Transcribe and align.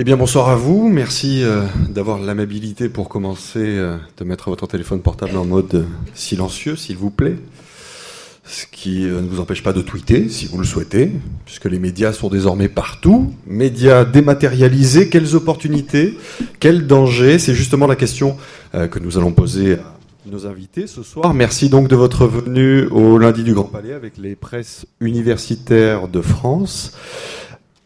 Eh 0.00 0.04
bien, 0.04 0.16
bonsoir 0.16 0.48
à 0.48 0.56
vous. 0.56 0.88
Merci 0.88 1.42
euh, 1.42 1.66
d'avoir 1.90 2.18
l'amabilité 2.18 2.88
pour 2.88 3.10
commencer 3.10 3.58
euh, 3.58 3.98
de 4.16 4.24
mettre 4.24 4.48
votre 4.48 4.66
téléphone 4.66 5.02
portable 5.02 5.36
en 5.36 5.44
mode 5.44 5.74
euh, 5.74 5.84
silencieux, 6.14 6.74
s'il 6.74 6.96
vous 6.96 7.10
plaît. 7.10 7.36
Ce 8.46 8.64
qui 8.64 9.00
ne 9.00 9.28
vous 9.28 9.40
empêche 9.40 9.62
pas 9.62 9.74
de 9.74 9.82
tweeter, 9.82 10.30
si 10.30 10.46
vous 10.46 10.56
le 10.56 10.64
souhaitez, 10.64 11.12
puisque 11.44 11.66
les 11.66 11.78
médias 11.78 12.14
sont 12.14 12.30
désormais 12.30 12.70
partout. 12.70 13.34
Médias 13.46 14.06
dématérialisés, 14.06 15.10
quelles 15.10 15.36
opportunités, 15.36 16.16
quels 16.60 16.86
dangers? 16.86 17.38
C'est 17.38 17.54
justement 17.54 17.86
la 17.86 17.94
question 17.94 18.38
que 18.72 18.98
nous 18.98 19.18
allons 19.18 19.32
poser 19.32 19.74
à 19.74 19.94
nos 20.24 20.46
invités 20.46 20.86
ce 20.86 21.02
soir. 21.02 21.32
Merci 21.34 21.68
donc 21.68 21.88
de 21.88 21.94
votre 21.94 22.26
venue 22.26 22.86
au 22.86 23.18
lundi 23.18 23.44
du 23.44 23.52
Grand 23.52 23.64
Palais 23.64 23.92
avec 23.92 24.16
les 24.16 24.34
presses 24.34 24.86
universitaires 25.00 26.08
de 26.08 26.22
France. 26.22 26.92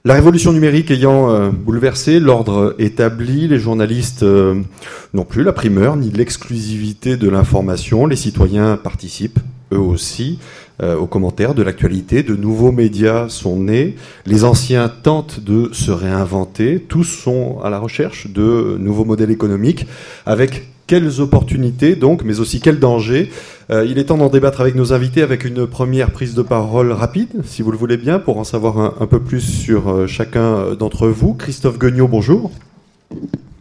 La 0.06 0.12
révolution 0.12 0.52
numérique 0.52 0.90
ayant 0.90 1.30
euh, 1.30 1.48
bouleversé 1.48 2.20
l'ordre 2.20 2.74
établi, 2.78 3.48
les 3.48 3.58
journalistes 3.58 4.22
euh, 4.22 4.60
n'ont 5.14 5.24
plus 5.24 5.42
la 5.42 5.54
primeur 5.54 5.96
ni 5.96 6.10
l'exclusivité 6.10 7.16
de 7.16 7.26
l'information. 7.30 8.04
Les 8.04 8.14
citoyens 8.14 8.76
participent, 8.76 9.38
eux 9.72 9.78
aussi, 9.78 10.40
euh, 10.82 10.94
aux 10.94 11.06
commentaires 11.06 11.54
de 11.54 11.62
l'actualité. 11.62 12.22
De 12.22 12.36
nouveaux 12.36 12.70
médias 12.70 13.30
sont 13.30 13.58
nés. 13.58 13.96
Les 14.26 14.44
anciens 14.44 14.90
tentent 14.90 15.40
de 15.40 15.70
se 15.72 15.90
réinventer. 15.90 16.80
Tous 16.80 17.04
sont 17.04 17.60
à 17.64 17.70
la 17.70 17.78
recherche 17.78 18.26
de 18.26 18.76
nouveaux 18.78 19.06
modèles 19.06 19.30
économiques 19.30 19.86
avec 20.26 20.68
quelles 20.86 21.20
opportunités 21.20 21.96
donc, 21.96 22.22
mais 22.24 22.40
aussi 22.40 22.60
quels 22.60 22.78
dangers 22.78 23.30
euh, 23.70 23.86
Il 23.88 23.98
est 23.98 24.04
temps 24.04 24.18
d'en 24.18 24.28
débattre 24.28 24.60
avec 24.60 24.74
nos 24.74 24.92
invités 24.92 25.22
avec 25.22 25.44
une 25.44 25.66
première 25.66 26.10
prise 26.10 26.34
de 26.34 26.42
parole 26.42 26.92
rapide, 26.92 27.42
si 27.44 27.62
vous 27.62 27.70
le 27.70 27.78
voulez 27.78 27.96
bien, 27.96 28.18
pour 28.18 28.38
en 28.38 28.44
savoir 28.44 29.00
un, 29.00 29.06
peu 29.06 29.20
plus 29.20 29.40
sur 29.40 29.88
euh, 29.88 30.06
chacun 30.06 30.74
d'entre 30.74 31.08
vous. 31.08 31.34
Christophe 31.34 31.78
Guignot, 31.78 32.08
bonjour. 32.08 32.50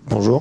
Bonjour. 0.09 0.39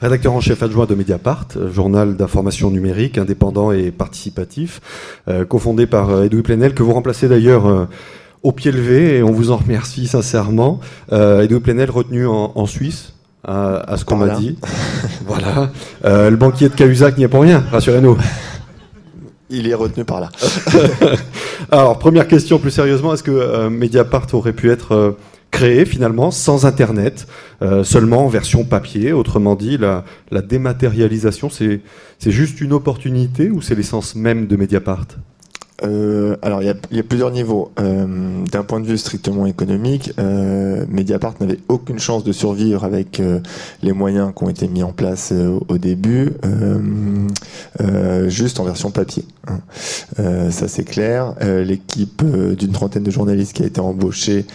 Rédacteur 0.00 0.32
en 0.32 0.40
chef 0.40 0.62
adjoint 0.62 0.86
de 0.86 0.94
Mediapart, 0.94 1.48
journal 1.72 2.16
d'information 2.16 2.70
numérique, 2.70 3.18
indépendant 3.18 3.70
et 3.70 3.90
participatif, 3.90 4.80
euh, 5.28 5.44
cofondé 5.44 5.86
par 5.86 6.24
Edoui 6.24 6.42
Plenel, 6.42 6.74
que 6.74 6.82
vous 6.82 6.94
remplacez 6.94 7.28
d'ailleurs 7.28 7.88
au 8.42 8.52
pied 8.52 8.72
levé, 8.72 9.18
et 9.18 9.22
on 9.22 9.30
vous 9.30 9.50
en 9.50 9.58
remercie 9.58 10.06
sincèrement. 10.06 10.80
Edoui 11.12 11.60
Plenel 11.60 11.90
retenu 11.90 12.26
en 12.26 12.64
Suisse, 12.64 13.12
à, 13.44 13.96
ce 13.96 14.04
qu'on 14.04 14.16
m'a 14.16 14.30
dit. 14.30 14.58
voilà. 15.26 15.70
Euh, 16.04 16.30
le 16.30 16.36
banquier 16.36 16.68
de 16.68 16.74
Cahuzac 16.74 17.16
n'y 17.18 17.24
est 17.24 17.28
pour 17.28 17.42
rien, 17.42 17.64
rassurez-nous. 17.70 18.16
Il 19.48 19.66
est 19.68 19.74
retenu 19.74 20.04
par 20.04 20.20
là. 20.20 20.30
Alors, 21.70 21.98
première 21.98 22.28
question 22.28 22.58
plus 22.58 22.70
sérieusement, 22.70 23.14
est-ce 23.14 23.22
que 23.22 23.30
euh, 23.30 23.70
Mediapart 23.70 24.26
aurait 24.32 24.52
pu 24.52 24.70
être 24.70 24.92
euh, 24.92 25.12
créé 25.50 25.84
finalement 25.84 26.30
sans 26.30 26.66
Internet, 26.66 27.26
seulement 27.82 28.26
en 28.26 28.28
version 28.28 28.64
papier? 28.64 29.12
Autrement 29.12 29.56
dit, 29.56 29.76
la, 29.76 30.04
la 30.30 30.42
dématérialisation, 30.42 31.50
c'est 31.50 31.80
juste 32.24 32.60
une 32.60 32.72
opportunité 32.72 33.50
ou 33.50 33.60
c'est 33.60 33.74
l'essence 33.74 34.14
même 34.14 34.46
de 34.46 34.54
Mediapart? 34.54 35.06
Euh, 35.82 36.36
alors, 36.42 36.62
il 36.62 36.66
y, 36.66 36.98
a 36.98 37.02
plusieurs 37.02 37.30
niveaux. 37.30 37.72
Euh, 37.80 38.44
D'un 38.50 38.62
point 38.62 38.80
de 38.80 38.86
vue 38.86 38.98
strictement 38.98 39.46
économique, 39.46 40.12
euh, 40.18 40.84
Mediapart 40.88 41.34
n'avait 41.40 41.58
aucune 41.68 41.98
chance 41.98 42.24
de 42.24 42.32
survivre 42.32 42.84
avec 42.84 43.22
les 43.82 43.92
moyens 43.92 44.32
qui 44.36 44.44
ont 44.44 44.48
été 44.48 44.68
mis 44.68 44.82
en 44.82 44.92
place 44.92 45.32
au 45.32 45.78
début, 45.78 46.32
juste 48.26 48.60
en 48.60 48.64
version 48.64 48.90
papier. 48.90 49.24
Hein. 49.46 49.60
ça, 50.50 50.68
c'est 50.68 50.84
clair. 50.84 51.34
L'équipe 51.40 52.24
d'une 52.24 52.72
trentaine 52.72 53.02
de 53.02 53.10
journalistes 53.10 53.52
qui 53.52 53.62
a 53.62 53.66
été 53.66 53.80
embauchée, 53.80 54.46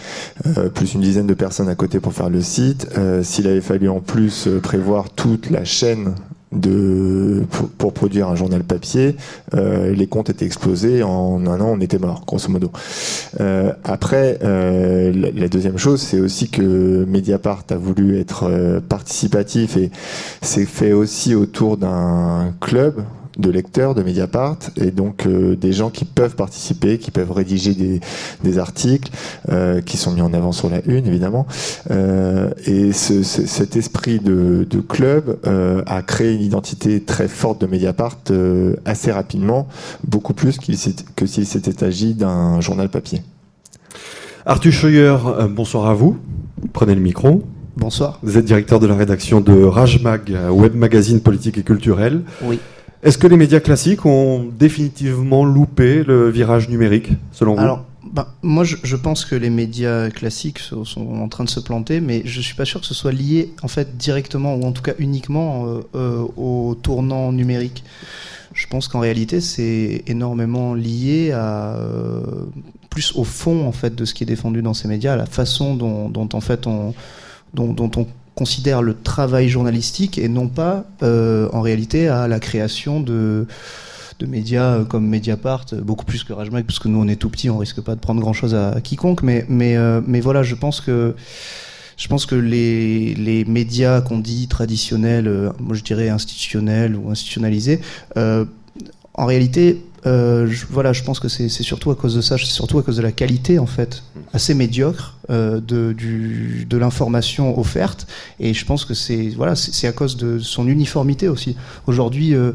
plus 0.74 0.94
une 0.94 1.00
dizaine 1.00 1.26
de 1.26 1.34
personnes 1.34 1.68
à 1.68 1.74
côté 1.74 2.00
pour 2.00 2.12
faire 2.12 2.30
le 2.30 2.40
site. 2.40 2.88
S'il 3.22 3.46
avait 3.46 3.60
fallu 3.60 3.88
en 3.88 4.00
plus 4.00 4.48
prévoir 4.62 5.10
toute 5.10 5.50
la 5.50 5.64
chaîne 5.64 6.14
de 6.52 7.44
pour, 7.78 7.92
produire 7.92 8.28
un 8.28 8.36
journal 8.36 8.62
papier, 8.62 9.16
euh, 9.54 9.92
les 9.92 10.06
comptes 10.06 10.30
étaient 10.30 10.46
explosés 10.46 11.02
en 11.02 11.46
un 11.46 11.60
an, 11.60 11.74
on 11.76 11.80
était 11.80 11.98
mort, 11.98 12.24
grosso 12.26 12.48
modo. 12.48 12.70
Euh, 13.40 13.72
après, 13.84 14.38
euh, 14.42 15.12
la, 15.12 15.48
deuxième 15.48 15.78
chose, 15.78 16.00
c'est 16.00 16.20
aussi 16.20 16.48
que 16.48 17.04
Mediapart 17.06 17.64
a 17.70 17.76
voulu 17.76 18.18
être 18.18 18.80
participatif 18.88 19.76
et 19.76 19.90
c'est 20.42 20.66
fait 20.66 20.92
aussi 20.92 21.34
autour 21.34 21.76
d'un 21.76 22.54
club 22.60 23.02
de 23.38 23.50
lecteurs 23.50 23.94
de 23.94 24.02
Mediapart 24.02 24.58
et 24.76 24.90
donc 24.90 25.26
euh, 25.26 25.56
des 25.56 25.72
gens 25.72 25.90
qui 25.90 26.04
peuvent 26.04 26.36
participer, 26.36 26.98
qui 26.98 27.10
peuvent 27.10 27.32
rédiger 27.32 27.74
des, 27.74 28.00
des 28.42 28.58
articles 28.58 29.10
euh, 29.50 29.80
qui 29.80 29.96
sont 29.96 30.12
mis 30.12 30.22
en 30.22 30.32
avant 30.32 30.52
sur 30.52 30.70
la 30.70 30.80
une 30.86 31.06
évidemment. 31.06 31.46
Euh, 31.90 32.50
et 32.66 32.92
ce, 32.92 33.22
cet 33.22 33.76
esprit 33.76 34.18
de, 34.18 34.66
de 34.68 34.80
club 34.80 35.38
euh, 35.46 35.82
a 35.86 36.02
créé 36.02 36.34
une 36.34 36.42
identité 36.42 37.02
très 37.02 37.28
forte 37.28 37.60
de 37.60 37.66
Mediapart 37.66 38.18
euh, 38.30 38.76
assez 38.84 39.12
rapidement, 39.12 39.68
beaucoup 40.04 40.34
plus 40.34 40.58
que 40.58 41.26
s'il 41.26 41.46
s'était 41.46 41.84
agi 41.84 42.14
d'un 42.14 42.60
journal 42.60 42.88
papier. 42.88 43.22
Arthur 44.44 44.72
Scheuer, 44.72 45.16
bonsoir 45.50 45.86
à 45.86 45.94
vous. 45.94 46.16
Prenez 46.72 46.94
le 46.94 47.00
micro. 47.00 47.42
Bonsoir. 47.76 48.18
Vous 48.22 48.38
êtes 48.38 48.44
directeur 48.44 48.80
de 48.80 48.86
la 48.86 48.94
rédaction 48.94 49.40
de 49.40 49.62
Rajmag, 49.62 50.34
web 50.50 50.74
magazine 50.74 51.20
politique 51.20 51.58
et 51.58 51.62
culturel. 51.62 52.22
Oui. 52.42 52.58
Est-ce 53.06 53.18
que 53.18 53.28
les 53.28 53.36
médias 53.36 53.60
classiques 53.60 54.04
ont 54.04 54.50
définitivement 54.58 55.44
loupé 55.44 56.02
le 56.02 56.28
virage 56.28 56.68
numérique, 56.68 57.12
selon 57.30 57.54
vous? 57.54 57.78
Bah, 58.12 58.34
moi, 58.42 58.64
je, 58.64 58.96
pense 58.96 59.24
que 59.24 59.36
les 59.36 59.48
médias 59.48 60.10
classiques 60.10 60.58
sont, 60.58 60.84
en 60.96 61.28
train 61.28 61.44
de 61.44 61.48
se 61.48 61.60
planter, 61.60 62.00
mais 62.00 62.22
je 62.24 62.40
suis 62.40 62.56
pas 62.56 62.64
sûr 62.64 62.80
que 62.80 62.86
ce 62.86 62.94
soit 62.94 63.12
lié, 63.12 63.52
en 63.62 63.68
fait, 63.68 63.96
directement 63.96 64.56
ou 64.56 64.64
en 64.64 64.72
tout 64.72 64.82
cas 64.82 64.94
uniquement 64.98 65.66
euh, 65.66 65.82
euh, 65.94 66.26
au 66.36 66.74
tournant 66.74 67.30
numérique. 67.30 67.84
Je 68.54 68.66
pense 68.66 68.88
qu'en 68.88 68.98
réalité, 68.98 69.40
c'est 69.40 70.02
énormément 70.08 70.74
lié 70.74 71.30
à 71.30 71.76
euh, 71.76 72.22
plus 72.90 73.12
au 73.14 73.22
fond 73.22 73.68
en 73.68 73.72
fait 73.72 73.94
de 73.94 74.04
ce 74.04 74.14
qui 74.14 74.24
est 74.24 74.26
défendu 74.26 74.62
dans 74.62 74.74
ces 74.74 74.88
médias, 74.88 75.12
à 75.12 75.16
la 75.16 75.26
façon 75.26 75.76
dont, 75.76 76.28
en 76.32 76.40
fait 76.40 76.66
on 76.66 76.92
dont 77.54 77.90
on 77.96 78.06
considère 78.36 78.82
le 78.82 78.94
travail 78.94 79.48
journalistique 79.48 80.18
et 80.18 80.28
non 80.28 80.48
pas 80.48 80.84
euh, 81.02 81.48
en 81.52 81.62
réalité 81.62 82.06
à 82.08 82.28
la 82.28 82.38
création 82.38 83.00
de 83.00 83.46
de 84.18 84.24
médias 84.24 84.82
comme 84.84 85.06
Mediapart, 85.06 85.66
beaucoup 85.82 86.06
plus 86.06 86.24
que 86.24 86.32
Rajmag, 86.32 86.64
parce 86.64 86.78
que 86.78 86.88
nous 86.88 86.98
on 86.98 87.06
est 87.06 87.16
tout 87.16 87.28
petit, 87.28 87.50
on 87.50 87.58
risque 87.58 87.82
pas 87.82 87.94
de 87.94 88.00
prendre 88.00 88.18
grand 88.22 88.32
chose 88.32 88.54
à, 88.54 88.80
quiconque, 88.80 89.22
mais 89.22 89.44
mais 89.48 89.76
euh, 89.76 90.00
mais 90.06 90.20
voilà, 90.20 90.42
je 90.42 90.54
pense 90.54 90.80
que 90.80 91.14
je 91.98 92.08
pense 92.08 92.24
que 92.24 92.34
les, 92.34 93.14
les 93.14 93.44
médias 93.44 94.00
qu'on 94.00 94.18
dit 94.18 94.48
traditionnels, 94.48 95.28
euh, 95.28 95.50
moi 95.58 95.76
je 95.76 95.82
dirais 95.82 96.08
institutionnels 96.08 96.96
ou 96.96 97.10
institutionnalisés, 97.10 97.80
en 98.16 99.24
réalité 99.24 99.82
euh, 100.06 100.46
je, 100.48 100.66
voilà, 100.70 100.92
je 100.92 101.02
pense 101.02 101.18
que 101.18 101.28
c'est 101.28 101.48
surtout 101.48 101.90
à 101.90 101.96
cause 101.96 102.14
de 102.14 102.20
ça, 102.20 102.38
surtout 102.38 102.78
à 102.78 102.82
cause 102.82 102.96
de 102.96 103.02
la 103.02 103.12
qualité 103.12 103.58
en 103.58 103.66
fait, 103.66 104.04
assez 104.32 104.54
médiocre 104.54 105.16
euh, 105.30 105.60
de, 105.60 105.96
de 106.68 106.76
l'information 106.76 107.58
offerte. 107.58 108.06
Et 108.38 108.54
je 108.54 108.64
pense 108.64 108.84
que 108.84 108.94
c'est 108.94 109.30
voilà, 109.36 109.56
c'est 109.56 109.88
à 109.88 109.92
cause 109.92 110.16
de 110.16 110.38
son 110.38 110.68
uniformité 110.68 111.28
aussi. 111.28 111.56
Aujourd'hui, 111.86 112.34
euh, 112.34 112.52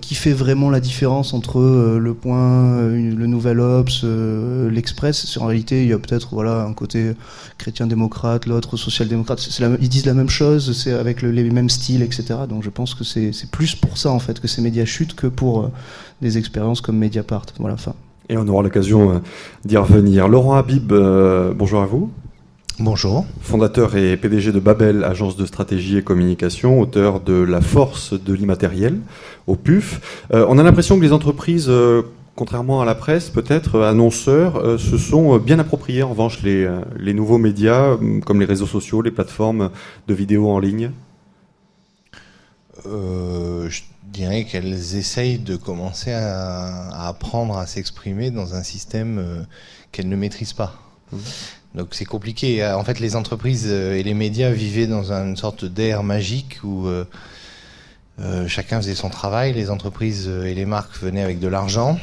qui 0.00 0.14
fait 0.14 0.32
vraiment 0.32 0.70
la 0.70 0.80
différence 0.80 1.34
entre 1.34 1.60
le 1.98 2.14
Point, 2.14 2.88
le 2.88 3.26
Nouvel 3.26 3.58
Obs, 3.60 4.04
l'Express 4.70 5.36
En 5.38 5.46
réalité, 5.46 5.82
il 5.82 5.88
y 5.88 5.92
a 5.92 5.98
peut-être 5.98 6.28
voilà 6.32 6.62
un 6.62 6.72
côté 6.72 7.14
chrétien-démocrate, 7.58 8.46
l'autre 8.46 8.76
social-démocrate. 8.76 9.48
Ils 9.80 9.88
disent 9.88 10.06
la 10.06 10.14
même 10.14 10.28
chose, 10.28 10.76
c'est 10.76 10.92
avec 10.92 11.22
le, 11.22 11.32
les 11.32 11.50
mêmes 11.50 11.70
styles, 11.70 12.02
etc. 12.02 12.24
Donc 12.48 12.62
je 12.62 12.70
pense 12.70 12.94
que 12.94 13.02
c'est 13.02 13.50
plus 13.50 13.74
pour 13.74 13.98
ça 13.98 14.10
en 14.10 14.20
fait 14.20 14.38
que 14.38 14.46
ces 14.46 14.62
médias 14.62 14.84
chutent 14.84 15.14
que 15.14 15.26
pour 15.26 15.70
des 16.20 16.38
expériences 16.38 16.80
comme 16.80 16.96
Mediapart. 16.98 17.46
Voilà, 17.58 17.76
fin. 17.76 17.94
Et 18.28 18.38
on 18.38 18.48
aura 18.48 18.62
l'occasion 18.62 19.10
euh, 19.10 19.18
d'y 19.64 19.76
revenir. 19.76 20.28
Laurent 20.28 20.54
Habib, 20.54 20.92
euh, 20.92 21.52
bonjour 21.54 21.82
à 21.82 21.86
vous. 21.86 22.10
Bonjour. 22.78 23.26
Fondateur 23.40 23.94
et 23.96 24.16
PDG 24.16 24.50
de 24.50 24.58
Babel, 24.58 25.04
agence 25.04 25.36
de 25.36 25.44
stratégie 25.46 25.98
et 25.98 26.02
communication, 26.02 26.80
auteur 26.80 27.20
de 27.20 27.34
La 27.34 27.60
force 27.60 28.14
de 28.14 28.32
l'immatériel 28.32 28.98
au 29.46 29.56
PUF. 29.56 30.24
Euh, 30.32 30.46
on 30.48 30.58
a 30.58 30.62
l'impression 30.62 30.96
que 30.96 31.02
les 31.02 31.12
entreprises, 31.12 31.70
contrairement 32.34 32.80
à 32.80 32.84
la 32.84 32.94
presse, 32.94 33.28
peut-être 33.28 33.82
annonceurs, 33.82 34.80
se 34.80 34.96
sont 34.98 35.36
bien 35.38 35.58
appropriés 35.58 36.02
en 36.02 36.08
revanche 36.08 36.42
les, 36.42 36.68
les 36.98 37.14
nouveaux 37.14 37.38
médias, 37.38 37.96
comme 38.24 38.40
les 38.40 38.46
réseaux 38.46 38.66
sociaux, 38.66 39.02
les 39.02 39.12
plateformes 39.12 39.70
de 40.08 40.14
vidéos 40.14 40.50
en 40.50 40.58
ligne. 40.58 40.90
je 42.84 43.82
dirais 44.14 44.44
qu'elles 44.44 44.96
essayent 44.96 45.38
de 45.38 45.56
commencer 45.56 46.12
à, 46.12 47.08
apprendre 47.08 47.58
à 47.58 47.66
s'exprimer 47.66 48.30
dans 48.30 48.54
un 48.54 48.62
système 48.62 49.18
euh, 49.18 49.42
qu'elles 49.92 50.08
ne 50.08 50.16
maîtrisent 50.16 50.52
pas. 50.52 50.78
Mmh. 51.12 51.18
Donc 51.74 51.88
c'est 51.92 52.04
compliqué. 52.04 52.64
En 52.64 52.84
fait, 52.84 53.00
les 53.00 53.16
entreprises 53.16 53.66
euh, 53.68 53.96
et 53.96 54.02
les 54.02 54.14
médias 54.14 54.50
vivaient 54.50 54.86
dans 54.86 55.12
une 55.12 55.36
sorte 55.36 55.64
d'air 55.64 56.02
magique 56.02 56.60
où 56.62 56.86
euh, 56.86 58.48
chacun 58.48 58.80
faisait 58.80 58.94
son 58.94 59.10
travail, 59.10 59.52
les 59.52 59.70
entreprises 59.70 60.28
et 60.28 60.54
les 60.54 60.66
marques 60.66 60.96
venaient 60.98 61.22
avec 61.22 61.40
de 61.40 61.48
l'argent. 61.48 61.98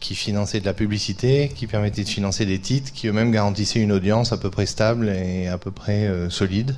qui 0.00 0.14
finançaient 0.14 0.60
de 0.60 0.66
la 0.66 0.74
publicité, 0.74 1.50
qui 1.54 1.66
permettaient 1.66 2.04
de 2.04 2.08
financer 2.08 2.46
des 2.46 2.58
titres, 2.58 2.92
qui 2.92 3.08
eux-mêmes 3.08 3.32
garantissaient 3.32 3.80
une 3.80 3.92
audience 3.92 4.32
à 4.32 4.36
peu 4.36 4.50
près 4.50 4.66
stable 4.66 5.08
et 5.08 5.48
à 5.48 5.58
peu 5.58 5.70
près 5.70 6.06
euh, 6.06 6.30
solide. 6.30 6.76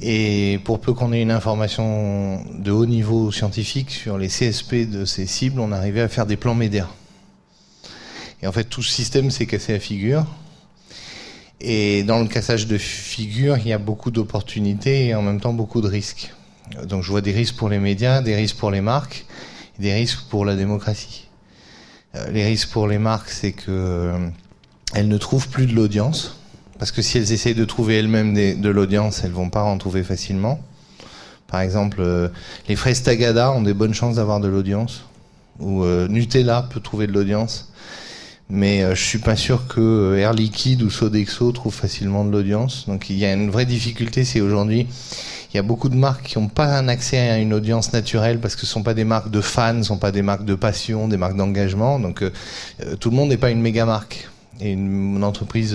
Et 0.00 0.60
pour 0.64 0.80
peu 0.80 0.92
qu'on 0.92 1.12
ait 1.12 1.22
une 1.22 1.30
information 1.30 2.44
de 2.58 2.70
haut 2.70 2.86
niveau 2.86 3.32
scientifique 3.32 3.90
sur 3.90 4.18
les 4.18 4.28
CSP 4.28 4.90
de 4.90 5.04
ces 5.04 5.26
cibles, 5.26 5.60
on 5.60 5.72
arrivait 5.72 6.02
à 6.02 6.08
faire 6.08 6.26
des 6.26 6.36
plans 6.36 6.54
médias. 6.54 6.88
Et 8.42 8.46
en 8.46 8.52
fait, 8.52 8.64
tout 8.64 8.82
ce 8.82 8.92
système 8.92 9.30
s'est 9.30 9.46
cassé 9.46 9.74
à 9.74 9.78
figure. 9.78 10.26
Et 11.60 12.02
dans 12.02 12.20
le 12.20 12.28
cassage 12.28 12.66
de 12.66 12.76
figure, 12.76 13.56
il 13.56 13.68
y 13.68 13.72
a 13.72 13.78
beaucoup 13.78 14.10
d'opportunités 14.10 15.06
et 15.06 15.14
en 15.14 15.22
même 15.22 15.40
temps 15.40 15.54
beaucoup 15.54 15.80
de 15.80 15.88
risques. 15.88 16.32
Donc 16.84 17.02
je 17.02 17.10
vois 17.10 17.22
des 17.22 17.32
risques 17.32 17.56
pour 17.56 17.68
les 17.68 17.78
médias, 17.78 18.20
des 18.20 18.36
risques 18.36 18.56
pour 18.56 18.70
les 18.70 18.82
marques, 18.82 19.24
des 19.78 19.94
risques 19.94 20.24
pour 20.28 20.44
la 20.44 20.54
démocratie. 20.56 21.28
Euh, 22.14 22.30
les 22.30 22.44
risques 22.44 22.70
pour 22.70 22.86
les 22.86 22.98
marques, 22.98 23.30
c'est 23.30 23.52
que 23.52 23.70
euh, 23.70 24.28
elles 24.94 25.08
ne 25.08 25.18
trouvent 25.18 25.48
plus 25.48 25.66
de 25.66 25.74
l'audience, 25.74 26.38
parce 26.78 26.90
que 26.90 27.02
si 27.02 27.18
elles 27.18 27.32
essayent 27.32 27.54
de 27.54 27.64
trouver 27.64 27.98
elles-mêmes 27.98 28.34
de 28.34 28.68
l'audience, 28.68 29.22
elles 29.24 29.32
vont 29.32 29.50
pas 29.50 29.62
en 29.62 29.78
trouver 29.78 30.02
facilement. 30.02 30.60
Par 31.46 31.60
exemple, 31.60 31.98
euh, 32.00 32.28
les 32.68 32.76
fraises 32.76 33.02
Tagada 33.02 33.52
ont 33.52 33.62
des 33.62 33.74
bonnes 33.74 33.94
chances 33.94 34.16
d'avoir 34.16 34.40
de 34.40 34.48
l'audience, 34.48 35.04
ou 35.58 35.84
Nutella 36.08 36.68
peut 36.70 36.80
trouver 36.80 37.06
de 37.06 37.12
l'audience 37.12 37.70
mais 38.48 38.82
euh, 38.82 38.94
je 38.94 39.02
suis 39.02 39.18
pas 39.18 39.36
sûr 39.36 39.66
que 39.66 39.80
euh, 39.80 40.18
Air 40.18 40.32
Liquide 40.32 40.82
ou 40.82 40.90
Sodexo 40.90 41.50
trouvent 41.52 41.74
facilement 41.74 42.24
de 42.24 42.30
l'audience. 42.30 42.86
Donc 42.86 43.10
il 43.10 43.16
y 43.16 43.24
a 43.24 43.32
une 43.32 43.50
vraie 43.50 43.66
difficulté, 43.66 44.24
c'est 44.24 44.40
aujourd'hui 44.40 44.86
il 45.52 45.56
y 45.56 45.60
a 45.60 45.62
beaucoup 45.62 45.88
de 45.88 45.94
marques 45.94 46.24
qui 46.26 46.38
n'ont 46.38 46.48
pas 46.48 46.76
un 46.76 46.86
accès 46.88 47.18
à 47.18 47.38
une 47.38 47.54
audience 47.54 47.92
naturelle 47.92 48.40
parce 48.40 48.56
que 48.56 48.62
ce 48.62 48.66
sont 48.66 48.82
pas 48.82 48.94
des 48.94 49.04
marques 49.04 49.30
de 49.30 49.40
fans, 49.40 49.74
ne 49.74 49.82
sont 49.82 49.96
pas 49.96 50.12
des 50.12 50.20
marques 50.20 50.44
de 50.44 50.54
passion, 50.54 51.08
des 51.08 51.16
marques 51.16 51.36
d'engagement. 51.36 51.98
Donc 51.98 52.22
euh, 52.22 52.30
tout 53.00 53.10
le 53.10 53.16
monde 53.16 53.30
n'est 53.30 53.36
pas 53.38 53.50
une 53.50 53.62
méga 53.62 53.86
marque 53.86 54.28
et 54.60 54.72
une, 54.72 55.24
entreprise 55.24 55.74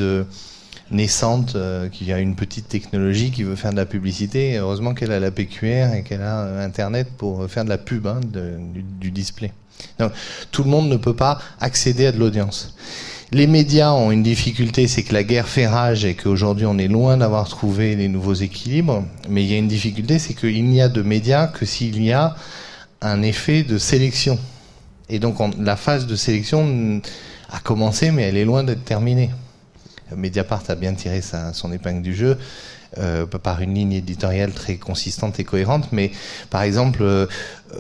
naissante 0.92 1.58
qui 1.92 2.12
a 2.12 2.20
une 2.20 2.36
petite 2.36 2.68
technologie 2.68 3.32
qui 3.32 3.44
veut 3.44 3.56
faire 3.56 3.72
de 3.72 3.78
la 3.78 3.86
publicité. 3.86 4.58
Heureusement 4.58 4.94
qu'elle 4.94 5.12
a 5.12 5.20
la 5.20 5.32
PQR 5.32 5.94
et 5.96 6.04
qu'elle 6.04 6.22
a 6.22 6.62
Internet 6.62 7.08
pour 7.18 7.50
faire 7.50 7.64
de 7.64 7.70
la 7.70 7.78
pub, 7.78 8.08
hein, 8.08 8.20
du 9.00 9.12
display. 9.12 9.52
Donc, 10.00 10.12
tout 10.52 10.64
le 10.64 10.70
monde 10.70 10.90
ne 10.90 10.98
peut 10.98 11.16
pas 11.16 11.40
accéder 11.60 12.06
à 12.06 12.12
de 12.12 12.18
l'audience. 12.18 12.76
Les 13.34 13.48
médias 13.48 13.94
ont 13.94 14.12
une 14.12 14.24
difficulté, 14.24 14.88
c'est 14.88 15.04
que 15.04 15.14
la 15.14 15.24
guerre 15.24 15.48
fait 15.48 15.66
rage 15.66 16.04
et 16.04 16.16
qu'aujourd'hui 16.16 16.66
on 16.66 16.78
est 16.78 16.90
loin 16.90 17.16
d'avoir 17.16 17.48
trouvé 17.48 17.96
les 17.96 18.10
nouveaux 18.10 18.34
équilibres. 18.34 19.06
Mais 19.30 19.44
il 19.44 19.50
y 19.50 19.56
a 19.56 19.58
une 19.58 19.70
difficulté, 19.70 20.20
c'est 20.20 20.34
qu'il 20.34 20.66
n'y 20.66 20.82
a 20.82 20.90
de 20.90 21.02
médias 21.02 21.48
que 21.48 21.66
s'il 21.66 22.04
y 22.04 22.12
a 22.12 22.36
un 23.02 23.22
effet 23.22 23.64
de 23.64 23.78
sélection. 23.78 24.38
Et 25.08 25.20
donc 25.20 25.38
la 25.58 25.78
phase 25.78 26.08
de 26.08 26.16
sélection 26.18 27.02
a 27.50 27.60
commencé, 27.60 28.12
mais 28.12 28.24
elle 28.24 28.36
est 28.36 28.44
loin 28.44 28.66
d'être 28.66 28.84
terminée. 28.84 29.30
Mediapart 30.16 30.64
a 30.68 30.76
bien 30.76 30.94
tiré 30.94 31.22
son 31.22 31.72
épingle 31.72 32.02
du 32.02 32.16
jeu. 32.16 32.38
Euh, 32.98 33.26
par 33.26 33.62
une 33.62 33.74
ligne 33.74 33.94
éditoriale 33.94 34.52
très 34.52 34.76
consistante 34.76 35.40
et 35.40 35.46
cohérente, 35.46 35.94
mais 35.94 36.12
par 36.50 36.62
exemple, 36.62 37.04
euh, 37.04 37.26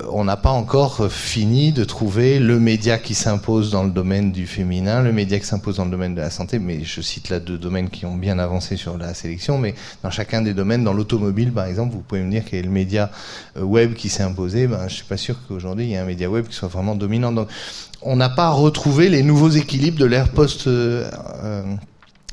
on 0.09 0.23
n'a 0.23 0.37
pas 0.37 0.51
encore 0.51 1.11
fini 1.11 1.73
de 1.73 1.83
trouver 1.83 2.39
le 2.39 2.61
média 2.61 2.97
qui 2.97 3.13
s'impose 3.13 3.71
dans 3.71 3.83
le 3.83 3.89
domaine 3.89 4.31
du 4.31 4.47
féminin, 4.47 5.01
le 5.01 5.11
média 5.11 5.37
qui 5.37 5.45
s'impose 5.45 5.75
dans 5.75 5.83
le 5.83 5.91
domaine 5.91 6.15
de 6.15 6.21
la 6.21 6.29
santé, 6.29 6.59
mais 6.59 6.85
je 6.85 7.01
cite 7.01 7.27
là 7.27 7.41
deux 7.41 7.57
domaines 7.57 7.89
qui 7.89 8.05
ont 8.05 8.15
bien 8.15 8.39
avancé 8.39 8.77
sur 8.77 8.97
la 8.97 9.13
sélection, 9.13 9.57
mais 9.57 9.75
dans 10.01 10.11
chacun 10.11 10.41
des 10.41 10.53
domaines, 10.53 10.85
dans 10.85 10.93
l'automobile 10.93 11.51
par 11.51 11.65
exemple, 11.65 11.93
vous 11.93 12.03
pouvez 12.03 12.21
me 12.21 12.31
dire 12.31 12.43
quel 12.49 12.59
est 12.59 12.63
le 12.63 12.69
média 12.69 13.11
euh, 13.57 13.63
web 13.63 13.95
qui 13.95 14.07
s'est 14.07 14.23
imposé, 14.23 14.67
ben, 14.67 14.87
je 14.87 14.93
suis 14.93 15.03
pas 15.03 15.17
sûr 15.17 15.35
qu'aujourd'hui 15.45 15.87
il 15.87 15.89
y 15.89 15.93
ait 15.95 15.97
un 15.97 16.05
média 16.05 16.29
web 16.29 16.47
qui 16.47 16.55
soit 16.55 16.69
vraiment 16.69 16.95
dominant. 16.95 17.33
Donc, 17.33 17.49
on 18.01 18.15
n'a 18.15 18.29
pas 18.29 18.49
retrouvé 18.49 19.09
les 19.09 19.23
nouveaux 19.23 19.49
équilibres 19.49 19.99
de 19.99 20.05
l'ère 20.05 20.29
post 20.29 20.69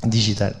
digital. 0.05 0.55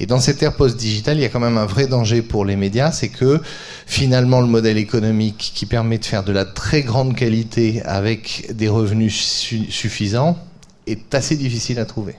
Et 0.00 0.06
dans 0.06 0.20
cette 0.20 0.42
ère 0.42 0.54
post-digitale, 0.54 1.16
il 1.16 1.22
y 1.22 1.24
a 1.24 1.28
quand 1.28 1.40
même 1.40 1.58
un 1.58 1.66
vrai 1.66 1.86
danger 1.86 2.20
pour 2.22 2.44
les 2.44 2.56
médias, 2.56 2.92
c'est 2.92 3.08
que 3.08 3.40
finalement 3.86 4.40
le 4.40 4.46
modèle 4.46 4.76
économique 4.76 5.52
qui 5.54 5.66
permet 5.66 5.98
de 5.98 6.04
faire 6.04 6.24
de 6.24 6.32
la 6.32 6.44
très 6.44 6.82
grande 6.82 7.16
qualité 7.16 7.82
avec 7.84 8.50
des 8.54 8.68
revenus 8.68 9.14
suffisants 9.70 10.38
est 10.86 11.14
assez 11.14 11.36
difficile 11.36 11.78
à 11.78 11.84
trouver. 11.84 12.14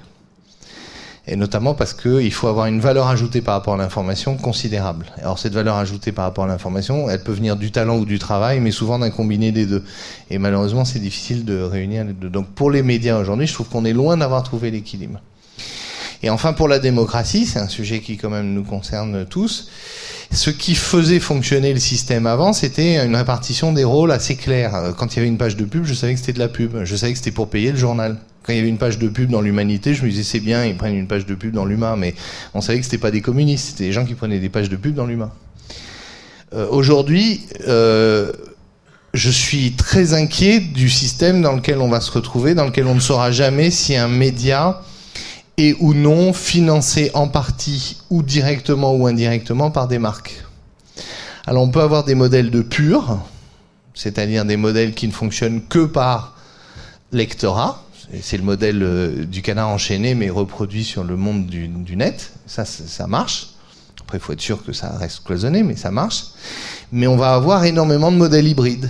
Et 1.25 1.37
notamment 1.37 1.73
parce 1.73 1.93
qu'il 1.93 2.33
faut 2.33 2.47
avoir 2.47 2.65
une 2.65 2.81
valeur 2.81 3.07
ajoutée 3.07 3.41
par 3.41 3.53
rapport 3.53 3.75
à 3.75 3.77
l'information 3.77 4.35
considérable. 4.35 5.05
Alors 5.21 5.39
cette 5.39 5.53
valeur 5.53 5.77
ajoutée 5.77 6.11
par 6.11 6.25
rapport 6.25 6.43
à 6.43 6.47
l'information, 6.47 7.09
elle 7.09 7.23
peut 7.23 7.31
venir 7.31 7.55
du 7.55 7.71
talent 7.71 7.97
ou 7.97 8.05
du 8.05 8.19
travail, 8.19 8.59
mais 8.59 8.71
souvent 8.71 8.99
d'un 8.99 9.09
combiné 9.09 9.53
des 9.53 9.65
deux. 9.65 9.83
Et 10.29 10.37
malheureusement, 10.37 10.83
c'est 10.83 10.99
difficile 10.99 11.45
de 11.45 11.61
réunir 11.61 12.03
les 12.03 12.11
deux. 12.11 12.29
Donc 12.29 12.47
pour 12.49 12.71
les 12.71 12.83
médias 12.83 13.17
aujourd'hui, 13.17 13.47
je 13.47 13.53
trouve 13.53 13.69
qu'on 13.69 13.85
est 13.85 13.93
loin 13.93 14.17
d'avoir 14.17 14.43
trouvé 14.43 14.69
l'équilibre. 14.69 15.21
Et 16.23 16.29
enfin, 16.29 16.53
pour 16.53 16.69
la 16.69 16.79
démocratie, 16.79 17.45
c'est 17.45 17.59
un 17.59 17.67
sujet 17.67 17.99
qui 17.99 18.17
quand 18.17 18.29
même 18.29 18.53
nous 18.53 18.63
concerne 18.63 19.25
tous. 19.25 19.69
Ce 20.31 20.49
qui 20.49 20.73
faisait 20.73 21.19
fonctionner 21.19 21.73
le 21.73 21.79
système 21.79 22.25
avant, 22.25 22.53
c'était 22.53 23.05
une 23.05 23.15
répartition 23.15 23.73
des 23.73 23.83
rôles 23.83 24.11
assez 24.11 24.35
claire. 24.35 24.93
Quand 24.97 25.13
il 25.13 25.17
y 25.17 25.19
avait 25.19 25.27
une 25.27 25.37
page 25.37 25.57
de 25.57 25.65
pub, 25.65 25.83
je 25.83 25.93
savais 25.93 26.13
que 26.13 26.19
c'était 26.19 26.33
de 26.33 26.39
la 26.39 26.47
pub. 26.47 26.83
Je 26.85 26.95
savais 26.95 27.11
que 27.11 27.17
c'était 27.19 27.31
pour 27.31 27.49
payer 27.49 27.71
le 27.71 27.77
journal. 27.77 28.17
Quand 28.41 28.53
il 28.53 28.55
y 28.55 28.59
avait 28.59 28.69
une 28.69 28.77
page 28.77 28.97
de 28.97 29.09
pub 29.09 29.29
dans 29.29 29.41
l'humanité, 29.41 29.93
je 29.93 30.03
me 30.03 30.09
disais 30.09 30.23
c'est 30.23 30.39
bien, 30.39 30.65
ils 30.65 30.75
prennent 30.75 30.95
une 30.95 31.07
page 31.07 31.25
de 31.25 31.35
pub 31.35 31.53
dans 31.53 31.65
l'humain, 31.65 31.95
mais 31.97 32.15
on 32.53 32.61
savait 32.61 32.79
que 32.79 32.85
c'était 32.85 32.97
pas 32.97 33.11
des 33.11 33.21
communistes, 33.21 33.69
c'était 33.69 33.85
des 33.85 33.93
gens 33.93 34.05
qui 34.05 34.15
prenaient 34.15 34.39
des 34.39 34.49
pages 34.49 34.69
de 34.69 34.75
pub 34.75 34.95
dans 34.95 35.05
l'humain. 35.05 35.31
Euh, 36.53 36.67
Aujourd'hui, 36.69 37.41
euh, 37.67 38.31
je 39.13 39.29
suis 39.29 39.73
très 39.73 40.13
inquiet 40.13 40.59
du 40.59 40.89
système 40.89 41.41
dans 41.41 41.53
lequel 41.53 41.77
on 41.77 41.89
va 41.89 42.01
se 42.01 42.11
retrouver, 42.11 42.55
dans 42.55 42.65
lequel 42.65 42.87
on 42.87 42.95
ne 42.95 42.99
saura 42.99 43.31
jamais 43.31 43.71
si 43.71 43.95
un 43.95 44.07
média 44.07 44.81
et 45.57 45.75
ou 45.79 45.94
non 45.94 46.33
financé 46.33 47.11
en 47.13 47.27
partie 47.27 47.97
ou 48.09 48.23
directement 48.23 48.94
ou 48.95 49.07
indirectement 49.07 49.71
par 49.71 49.88
des 49.88 50.00
marques. 50.00 50.44
Alors 51.45 51.63
on 51.63 51.69
peut 51.69 51.81
avoir 51.81 52.03
des 52.03 52.15
modèles 52.15 52.51
de 52.51 52.61
pur, 52.61 53.19
c'est-à-dire 53.94 54.45
des 54.45 54.57
modèles 54.57 54.94
qui 54.94 55.07
ne 55.07 55.11
fonctionnent 55.11 55.61
que 55.67 55.85
par 55.85 56.35
lectorat. 57.11 57.83
C'est 58.21 58.38
le 58.38 58.44
modèle 58.44 58.83
euh, 58.83 59.25
du 59.25 59.41
canard 59.41 59.69
enchaîné, 59.69 60.13
mais 60.13 60.29
reproduit 60.29 60.83
sur 60.83 61.03
le 61.03 61.15
monde 61.15 61.47
du, 61.47 61.95
net. 61.95 62.33
Ça, 62.45 62.65
ça 62.65 63.07
marche. 63.07 63.49
Après, 64.01 64.17
il 64.17 64.21
faut 64.21 64.33
être 64.33 64.41
sûr 64.41 64.63
que 64.63 64.73
ça 64.73 64.89
reste 64.97 65.23
cloisonné, 65.23 65.63
mais 65.63 65.75
ça 65.75 65.89
marche. 65.89 66.25
Mais 66.91 67.07
on 67.07 67.17
va 67.17 67.33
avoir 67.33 67.63
énormément 67.63 68.11
de 68.11 68.17
modèles 68.17 68.47
hybrides. 68.47 68.89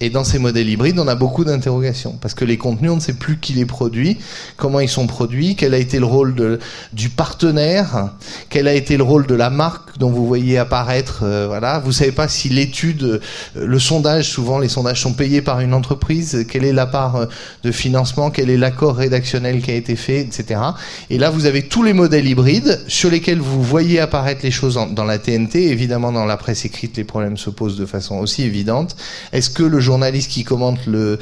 Et 0.00 0.10
dans 0.10 0.24
ces 0.24 0.40
modèles 0.40 0.68
hybrides, 0.68 0.98
on 0.98 1.06
a 1.06 1.14
beaucoup 1.14 1.44
d'interrogations 1.44 2.18
parce 2.20 2.34
que 2.34 2.44
les 2.44 2.58
contenus, 2.58 2.90
on 2.90 2.96
ne 2.96 3.00
sait 3.00 3.12
plus 3.12 3.38
qui 3.38 3.52
les 3.52 3.64
produit, 3.64 4.18
comment 4.56 4.80
ils 4.80 4.88
sont 4.88 5.06
produits, 5.06 5.54
quel 5.54 5.72
a 5.72 5.78
été 5.78 6.00
le 6.00 6.04
rôle 6.04 6.58
du 6.92 7.08
partenaire, 7.10 8.10
quel 8.48 8.66
a 8.66 8.74
été 8.74 8.96
le 8.96 9.04
rôle 9.04 9.26
de 9.28 9.36
la 9.36 9.50
marque 9.50 9.96
dont 9.98 10.10
vous 10.10 10.26
voyez 10.26 10.58
apparaître. 10.58 11.20
Euh, 11.22 11.46
voilà, 11.46 11.78
vous 11.78 11.92
savez 11.92 12.10
pas 12.10 12.26
si 12.26 12.48
l'étude, 12.48 13.04
euh, 13.04 13.20
le 13.54 13.78
sondage, 13.78 14.28
souvent 14.28 14.58
les 14.58 14.68
sondages 14.68 15.00
sont 15.00 15.12
payés 15.12 15.42
par 15.42 15.60
une 15.60 15.72
entreprise, 15.72 16.44
quelle 16.50 16.64
est 16.64 16.72
la 16.72 16.86
part 16.86 17.14
euh, 17.14 17.26
de 17.62 17.70
financement, 17.70 18.32
quel 18.32 18.50
est 18.50 18.56
l'accord 18.56 18.96
rédactionnel 18.96 19.62
qui 19.62 19.70
a 19.70 19.74
été 19.74 19.94
fait, 19.94 20.20
etc. 20.20 20.60
Et 21.08 21.18
là, 21.18 21.30
vous 21.30 21.46
avez 21.46 21.62
tous 21.68 21.84
les 21.84 21.92
modèles 21.92 22.26
hybrides 22.26 22.80
sur 22.88 23.10
lesquels 23.10 23.38
vous 23.38 23.62
voyez 23.62 24.00
apparaître 24.00 24.40
les 24.42 24.50
choses 24.50 24.78
dans 24.90 25.04
la 25.04 25.18
TNT. 25.18 25.68
Évidemment, 25.70 26.10
dans 26.10 26.24
la 26.24 26.36
presse 26.36 26.64
écrite, 26.64 26.96
les 26.96 27.04
problèmes 27.04 27.36
se 27.36 27.50
posent 27.50 27.76
de 27.76 27.86
façon 27.86 28.16
aussi 28.16 28.42
évidente. 28.42 28.96
Est-ce 29.32 29.50
que 29.50 29.62
le 29.62 29.83
journaliste 29.84 30.30
qui 30.30 30.42
commente 30.42 30.80
le, 30.86 31.18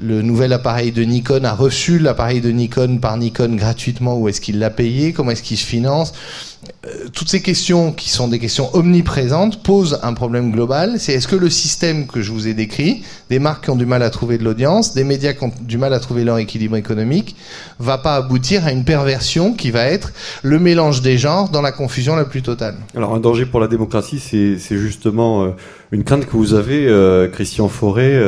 nouvel 0.00 0.52
appareil 0.52 0.92
de 0.92 1.02
Nikon 1.02 1.44
a 1.44 1.52
reçu 1.52 1.98
l'appareil 1.98 2.40
de 2.40 2.50
Nikon 2.50 2.98
par 2.98 3.18
Nikon 3.18 3.54
gratuitement. 3.56 4.18
Ou 4.18 4.28
est-ce 4.28 4.40
qu'il 4.40 4.58
l'a 4.58 4.70
payé? 4.70 5.12
Comment 5.12 5.32
est-ce 5.32 5.42
qu'il 5.42 5.58
se 5.58 5.66
finance? 5.66 6.14
Euh, 6.86 7.08
toutes 7.12 7.28
ces 7.28 7.42
questions 7.42 7.92
qui 7.92 8.10
sont 8.10 8.28
des 8.28 8.38
questions 8.38 8.74
omniprésentes 8.74 9.62
posent 9.62 9.98
un 10.02 10.12
problème 10.12 10.50
global. 10.50 10.94
C'est 10.98 11.12
est-ce 11.12 11.28
que 11.28 11.36
le 11.36 11.50
système 11.50 12.06
que 12.06 12.22
je 12.22 12.32
vous 12.32 12.48
ai 12.48 12.54
décrit, 12.54 13.02
des 13.30 13.38
marques 13.38 13.64
qui 13.64 13.70
ont 13.70 13.76
du 13.76 13.86
mal 13.86 14.02
à 14.02 14.10
trouver 14.10 14.38
de 14.38 14.44
l'audience, 14.44 14.94
des 14.94 15.04
médias 15.04 15.32
qui 15.32 15.44
ont 15.44 15.52
du 15.60 15.78
mal 15.78 15.94
à 15.94 16.00
trouver 16.00 16.24
leur 16.24 16.38
équilibre 16.38 16.76
économique, 16.76 17.36
va 17.78 17.98
pas 17.98 18.16
aboutir 18.16 18.66
à 18.66 18.72
une 18.72 18.84
perversion 18.84 19.52
qui 19.52 19.70
va 19.70 19.84
être 19.84 20.12
le 20.42 20.58
mélange 20.58 21.02
des 21.02 21.18
genres 21.18 21.48
dans 21.48 21.62
la 21.62 21.72
confusion 21.72 22.16
la 22.16 22.24
plus 22.24 22.42
totale? 22.42 22.76
Alors 22.94 23.14
un 23.14 23.20
danger 23.20 23.46
pour 23.46 23.60
la 23.60 23.68
démocratie, 23.68 24.18
c'est 24.20 24.78
justement 24.78 25.44
euh, 25.44 25.50
une 25.94 26.04
crainte 26.04 26.26
que 26.26 26.36
vous 26.36 26.54
avez, 26.54 26.86
euh, 26.86 27.28
Christian 27.28 27.68
Forêt. 27.68 28.20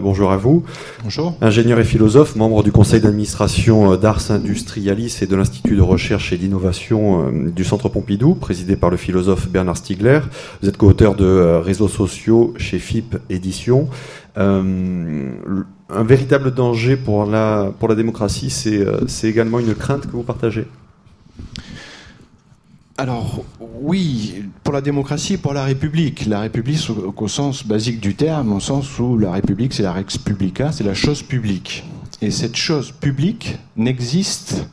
bonjour 0.00 0.30
à 0.30 0.36
vous. 0.36 0.62
Bonjour. 1.02 1.36
Ingénieur 1.40 1.78
et 1.80 1.84
philosophe, 1.84 2.36
membre 2.36 2.62
du 2.62 2.70
conseil 2.70 3.00
d'administration 3.00 3.96
d'Ars 3.96 4.30
Industrialis 4.30 5.18
et 5.22 5.26
de 5.26 5.34
l'Institut 5.34 5.76
de 5.76 5.82
recherche 5.82 6.32
et 6.32 6.36
d'innovation 6.36 7.30
du 7.32 7.64
Centre 7.64 7.88
Pompidou, 7.88 8.34
présidé 8.34 8.76
par 8.76 8.90
le 8.90 8.96
philosophe 8.96 9.48
Bernard 9.48 9.76
Stiegler. 9.76 10.20
Vous 10.62 10.68
êtes 10.68 10.76
co-auteur 10.76 11.14
de 11.14 11.24
euh, 11.24 11.60
Réseaux 11.60 11.88
sociaux 11.88 12.54
chez 12.56 12.78
FIP 12.78 13.16
Édition. 13.30 13.88
Euh, 14.36 15.30
un 15.90 16.02
véritable 16.02 16.52
danger 16.52 16.96
pour 16.96 17.26
la, 17.26 17.72
pour 17.78 17.88
la 17.88 17.94
démocratie, 17.94 18.52
euh, 18.66 19.00
c'est 19.06 19.28
également 19.28 19.60
une 19.60 19.74
crainte 19.74 20.06
que 20.06 20.12
vous 20.12 20.22
partagez? 20.22 20.66
Alors 22.96 23.44
oui, 23.60 24.44
pour 24.62 24.72
la 24.72 24.80
démocratie, 24.80 25.36
pour 25.36 25.52
la 25.52 25.64
République. 25.64 26.26
La 26.26 26.40
République 26.40 26.78
au, 27.16 27.28
sens 27.28 27.66
basique 27.66 28.00
du 28.00 28.14
terme, 28.14 28.52
au 28.52 28.60
sens 28.60 28.98
où 29.00 29.18
la 29.18 29.32
République 29.32 29.72
c'est 29.72 29.82
la 29.82 29.92
rex 29.92 30.16
publica, 30.16 30.70
c'est 30.70 30.84
la 30.84 30.94
chose 30.94 31.22
publique. 31.22 31.84
et 32.22 32.30
cette 32.30 32.54
chose 32.54 32.92
publique 32.92 33.58
n'existe 33.76 34.68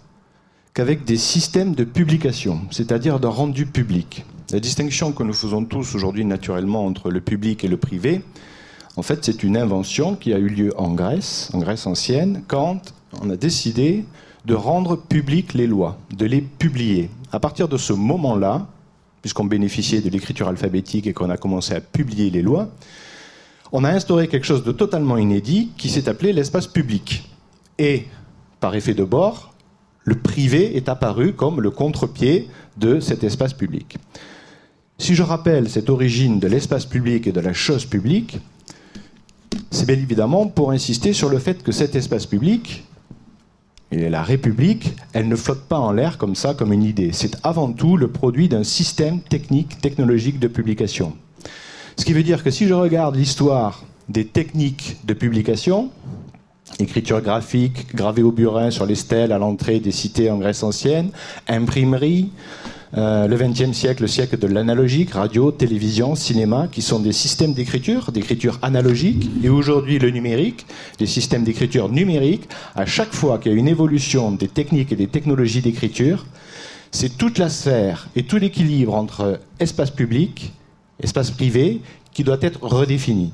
qu'avec 0.74 1.04
des 1.04 1.18
systèmes 1.18 1.74
de 1.74 1.84
publication, 1.84 2.62
c'est-à-dire 2.70 3.20
de 3.20 3.28
rendu 3.28 3.66
public. 3.66 4.24
La 4.52 4.60
distinction 4.60 5.12
que 5.14 5.24
nous 5.24 5.34
faisons 5.34 5.66
tous 5.66 5.96
aujourd'hui 5.96 6.24
naturellement 6.24 6.86
entre 6.86 7.10
le 7.10 7.22
public 7.22 7.64
et 7.64 7.68
le 7.68 7.78
privé, 7.78 8.22
en 8.98 9.02
fait, 9.02 9.24
c'est 9.24 9.44
une 9.44 9.58
invention 9.58 10.16
qui 10.16 10.34
a 10.34 10.38
eu 10.38 10.48
lieu 10.48 10.74
en 10.78 10.92
Grèce, 10.92 11.50
en 11.54 11.60
Grèce 11.60 11.88
ancienne, 11.88 12.44
quand 12.48 12.94
on 13.22 13.30
a 13.30 13.38
décidé 13.38 14.06
de 14.46 14.54
rendre 14.54 14.96
publiques 14.96 15.54
les 15.54 15.68
lois, 15.68 15.98
de 16.16 16.26
les 16.26 16.42
publier. 16.42 17.10
À 17.32 17.40
partir 17.40 17.68
de 17.68 17.78
ce 17.78 17.94
moment-là, 17.94 18.68
puisqu'on 19.22 19.46
bénéficiait 19.46 20.02
de 20.02 20.10
l'écriture 20.10 20.48
alphabétique 20.48 21.08
et 21.08 21.14
qu'on 21.14 21.30
a 21.30 21.38
commencé 21.38 21.74
à 21.74 21.82
publier 21.82 22.30
les 22.30 22.42
lois, 22.42 22.70
on 23.72 23.84
a 23.84 23.90
instauré 23.90 24.28
quelque 24.28 24.46
chose 24.46 24.64
de 24.64 24.72
totalement 24.72 25.18
inédit 25.18 25.70
qui 25.78 25.90
s'est 25.90 26.10
appelé 26.10 26.34
l'espace 26.34 26.68
public. 26.68 27.30
Et, 27.78 28.08
par 28.60 28.76
effet 28.76 28.94
de 28.94 29.04
bord, 29.04 29.54
le 30.04 30.16
privé 30.16 30.76
est 30.76 30.90
apparu 30.90 31.34
comme 31.34 31.62
le 31.62 31.72
contre-pied 31.72 32.50
de 32.78 33.00
cet 33.00 33.24
espace 33.24 33.54
public. 33.54 33.98
Si 34.98 35.16
je 35.16 35.24
rappelle 35.24 35.70
cette 35.70 35.90
origine 35.90 36.40
de 36.40 36.48
l'espace 36.48 36.86
public 36.86 37.28
et 37.28 37.32
de 37.32 37.40
la 37.40 37.54
chose 37.54 37.86
publique, 37.86 38.40
c'est 39.70 39.86
bien 39.86 39.96
évidemment 39.96 40.48
pour 40.48 40.72
insister 40.72 41.14
sur 41.14 41.30
le 41.30 41.40
fait 41.40 41.64
que 41.64 41.72
cet 41.72 41.96
espace 41.96 42.26
public, 42.26 42.86
la 43.92 44.24
République, 44.24 44.94
elle 45.14 45.28
ne 45.28 45.36
flotte 45.36 45.64
pas 45.64 45.78
en 45.78 45.92
l'air 45.92 46.18
comme 46.18 46.36
ça, 46.36 46.54
comme 46.54 46.72
une 46.72 46.84
idée. 46.84 47.12
C'est 47.12 47.38
avant 47.44 47.72
tout 47.72 47.98
le 47.98 48.08
produit 48.08 48.48
d'un 48.48 48.64
système 48.64 49.20
technique, 49.20 49.82
technologique 49.82 50.40
de 50.40 50.48
publication. 50.48 51.14
Ce 51.98 52.06
qui 52.06 52.14
veut 52.14 52.24
dire 52.24 52.44
que 52.44 52.52
si 52.52 52.68
je 52.68 52.74
regarde 52.74 53.16
l'histoire 53.16 53.84
des 54.08 54.26
techniques 54.26 54.98
de 55.04 55.14
publication, 55.14 55.90
écriture 56.80 57.22
graphique, 57.22 57.94
gravée 57.94 58.24
au 58.24 58.32
burin 58.32 58.72
sur 58.72 58.86
les 58.86 58.96
stèles 58.96 59.32
à 59.32 59.38
l'entrée 59.38 59.80
des 59.80 59.92
cités 59.92 60.32
en 60.32 60.38
Grèce 60.38 60.64
ancienne, 60.64 61.12
imprimerie, 61.48 62.32
euh, 62.98 63.28
le 63.28 63.38
XXe 63.38 63.72
siècle, 63.72 64.02
le 64.02 64.08
siècle 64.08 64.38
de 64.38 64.48
l'analogique, 64.48 65.12
radio, 65.12 65.52
télévision, 65.52 66.16
cinéma, 66.16 66.68
qui 66.70 66.82
sont 66.82 67.00
des 67.00 67.14
systèmes 67.14 67.54
d'écriture, 67.54 68.12
d'écriture 68.12 68.60
analogique, 68.62 69.30
et 69.44 69.50
aujourd'hui 69.50 69.98
le 69.98 70.10
numérique, 70.10 70.66
des 71.00 71.06
systèmes 71.06 71.44
d'écriture 71.44 71.88
numérique. 71.88 72.50
À 72.76 72.86
chaque 72.86 73.14
fois 73.14 73.38
qu'il 73.38 73.54
y 73.54 73.56
a 73.56 73.58
une 73.58 73.70
évolution 73.70 74.32
des 74.32 74.50
techniques 74.50 74.92
et 74.92 74.98
des 74.98 75.08
technologies 75.08 75.62
d'écriture, 75.62 76.26
c'est 76.92 77.18
toute 77.18 77.38
la 77.38 77.50
sphère 77.50 78.10
et 78.18 78.24
tout 78.24 78.38
l'équilibre 78.38 78.94
entre 78.94 79.40
espace 79.60 79.92
public, 79.92 80.52
espace 81.02 81.32
privé, 81.32 81.80
qui 82.12 82.26
doit 82.26 82.40
être 82.42 82.62
redéfini. 82.62 83.32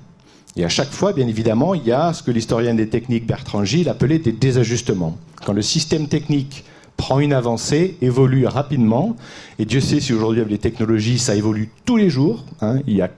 Et 0.56 0.66
à 0.66 0.70
chaque 0.70 0.92
fois, 0.92 1.14
bien 1.14 1.28
évidemment, 1.28 1.74
il 1.74 1.86
y 1.86 1.92
a 1.92 2.14
ce 2.14 2.22
que 2.22 2.32
l'historien 2.32 2.76
des 2.76 2.90
techniques 2.90 3.26
Bertrand 3.26 3.64
Gilles 3.64 3.90
appelait 3.90 4.20
des 4.20 4.32
désajustements. 4.32 5.18
Quand 5.46 5.54
le 5.54 5.62
système 5.64 6.08
technique 6.08 6.64
prend 6.98 7.20
une 7.20 7.34
avancée, 7.34 7.96
évolue 8.02 8.46
rapidement. 8.46 9.16
Et 9.60 9.66
Dieu 9.66 9.80
sait 9.80 10.00
si 10.00 10.14
aujourd'hui, 10.14 10.42
avec 10.42 10.52
les 10.52 10.58
technologies, 10.58 11.20
ça 11.20 11.36
évolue 11.36 11.70
tous 11.86 11.96
les 11.96 12.10
jours. 12.10 12.44
Hein. 12.62 12.80
Il 12.88 12.96
y 12.96 13.02
a 13.02 13.10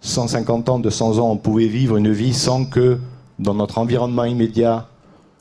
150 0.00 0.68
ans, 0.68 0.78
200 0.78 1.18
ans, 1.18 1.30
on 1.30 1.36
pouvait 1.36 1.66
vivre 1.66 1.96
une 1.96 2.12
vie 2.12 2.32
sans 2.32 2.64
que, 2.64 2.98
dans 3.38 3.54
notre 3.54 3.78
environnement 3.78 4.24
immédiat, 4.24 4.88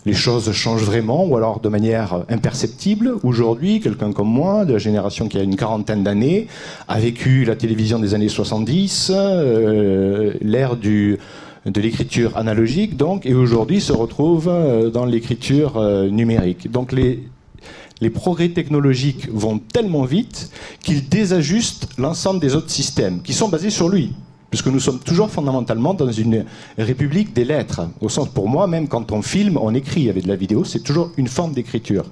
les 0.05 0.13
choses 0.13 0.51
changent 0.53 0.85
vraiment, 0.85 1.25
ou 1.25 1.35
alors 1.35 1.59
de 1.59 1.69
manière 1.69 2.23
imperceptible. 2.29 3.15
Aujourd'hui, 3.23 3.81
quelqu'un 3.81 4.13
comme 4.13 4.29
moi, 4.29 4.63
de 4.65 4.73
la 4.73 4.79
génération 4.79 5.27
qui 5.27 5.37
a 5.37 5.43
une 5.43 5.57
quarantaine 5.57 6.03
d'années, 6.03 6.47
a 6.87 6.99
vécu 6.99 7.43
la 7.43 7.55
télévision 7.55 7.99
des 7.99 8.13
années 8.13 8.29
70, 8.29 9.11
euh, 9.13 10.33
l'ère 10.41 10.77
de 10.77 11.17
l'écriture 11.75 12.37
analogique, 12.37 12.95
donc, 12.95 13.25
et 13.25 13.33
aujourd'hui 13.33 13.81
se 13.81 13.91
retrouve 13.91 14.47
euh, 14.47 14.89
dans 14.89 15.03
l'écriture 15.03 15.77
euh, 15.77 16.07
numérique. 16.09 16.71
Donc 16.71 16.93
les 16.93 17.27
les 18.01 18.09
progrès 18.09 18.49
technologiques 18.49 19.29
vont 19.31 19.59
tellement 19.59 20.03
vite 20.03 20.51
qu'ils 20.81 21.07
désajustent 21.07 21.89
l'ensemble 21.97 22.39
des 22.39 22.55
autres 22.55 22.69
systèmes 22.69 23.21
qui 23.21 23.33
sont 23.33 23.49
basés 23.49 23.69
sur 23.69 23.89
lui. 23.89 24.13
Puisque 24.49 24.67
nous 24.67 24.79
sommes 24.79 24.99
toujours 24.99 25.29
fondamentalement 25.29 25.93
dans 25.93 26.11
une 26.11 26.45
république 26.77 27.33
des 27.33 27.43
lettres. 27.43 27.81
Au 27.99 28.07
sens, 28.07 28.29
pour 28.29 28.47
moi, 28.47 28.65
même 28.65 28.87
quand 28.87 29.11
on 29.11 29.21
filme, 29.21 29.57
on 29.57 29.73
écrit 29.73 30.09
avec 30.09 30.23
de 30.23 30.29
la 30.29 30.37
vidéo, 30.37 30.63
c'est 30.63 30.79
toujours 30.79 31.11
une 31.17 31.27
forme 31.27 31.51
d'écriture. 31.51 32.05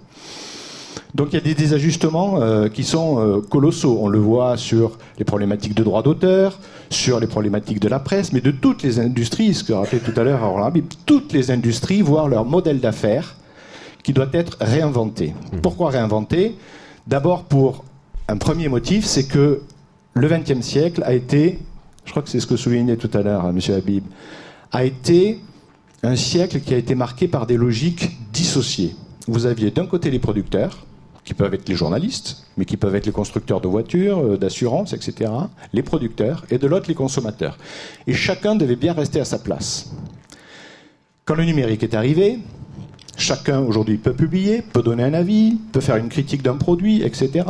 Donc 1.14 1.30
il 1.32 1.36
y 1.36 1.38
a 1.38 1.42
des 1.42 1.54
désajustements 1.54 2.42
euh, 2.42 2.68
qui 2.68 2.84
sont 2.84 3.20
euh, 3.20 3.40
colossaux. 3.40 4.00
On 4.02 4.10
le 4.10 4.20
voit 4.20 4.58
sur 4.58 4.98
les 5.18 5.24
problématiques 5.24 5.74
de 5.74 5.84
droit 5.84 6.04
d'auteur, 6.04 6.60
sur 6.90 7.22
les 7.22 7.28
problématiques 7.28 7.80
de 7.80 7.88
la 7.88 8.00
presse, 8.00 8.34
mais 8.34 8.42
de 8.42 8.52
toutes 8.52 8.84
les 8.84 9.00
industries, 9.00 9.54
ce 9.54 9.64
que 9.64 9.72
rappelait 9.72 10.00
tout 10.00 10.20
à 10.20 10.24
l'heure 10.24 10.42
toutes 11.06 11.32
les 11.32 11.52
industries 11.52 12.02
voient 12.02 12.28
leur 12.28 12.44
modèle 12.44 12.82
d'affaires 12.82 13.38
qui 14.06 14.14
doit 14.14 14.30
être 14.34 14.58
réinventé. 14.62 15.34
Mmh. 15.52 15.62
Pourquoi 15.62 15.90
réinventé? 15.90 16.56
D'abord 17.08 17.46
pour 17.46 17.84
un 18.28 18.38
premier 18.38 18.70
motif, 18.70 19.04
c'est 19.04 19.28
que 19.28 19.64
le 20.14 20.28
XXe 20.28 20.62
siècle 20.62 21.02
a 21.04 21.14
été, 21.14 21.58
je 22.06 22.12
crois 22.12 22.22
que 22.22 22.30
c'est 22.30 22.40
ce 22.40 22.46
que 22.46 22.56
soulignait 22.56 22.98
tout 22.98 23.10
à 23.16 23.24
l'heure 23.24 23.46
hein, 23.46 23.54
M. 23.56 23.76
Habib, 23.76 24.04
a 24.72 24.86
été 24.86 25.40
un 26.04 26.16
siècle 26.16 26.60
qui 26.60 26.76
a 26.76 26.78
été 26.78 26.94
marqué 26.94 27.28
par 27.28 27.48
des 27.48 27.58
logiques 27.58 28.12
dissociées. 28.32 28.96
Vous 29.28 29.48
aviez 29.48 29.72
d'un 29.72 29.88
côté 29.88 30.12
les 30.12 30.20
producteurs, 30.20 30.86
qui 31.24 31.34
peuvent 31.34 31.56
être 31.56 31.68
les 31.68 31.76
journalistes, 31.76 32.46
mais 32.58 32.66
qui 32.66 32.78
peuvent 32.78 32.96
être 32.96 33.08
les 33.08 33.12
constructeurs 33.12 33.60
de 33.60 33.68
voitures, 33.68 34.20
euh, 34.20 34.38
d'assurances, 34.38 34.94
etc., 34.94 35.32
les 35.74 35.82
producteurs, 35.82 36.46
et 36.52 36.60
de 36.60 36.68
l'autre 36.68 36.86
les 36.90 36.94
consommateurs. 36.94 37.58
Et 38.06 38.14
chacun 38.14 38.56
devait 38.56 38.76
bien 38.76 38.94
rester 38.94 39.20
à 39.20 39.26
sa 39.26 39.40
place. 39.40 39.92
Quand 41.26 41.34
le 41.34 41.46
numérique 41.46 41.82
est 41.82 41.96
arrivé, 41.96 42.38
Chacun 43.18 43.60
aujourd'hui 43.62 43.98
peut 43.98 44.14
publier, 44.14 44.62
peut 44.62 44.82
donner 44.82 45.04
un 45.04 45.14
avis, 45.14 45.58
peut 45.72 45.80
faire 45.80 45.96
une 45.96 46.10
critique 46.10 46.44
d'un 46.44 46.58
produit, 46.58 47.02
etc. 47.02 47.46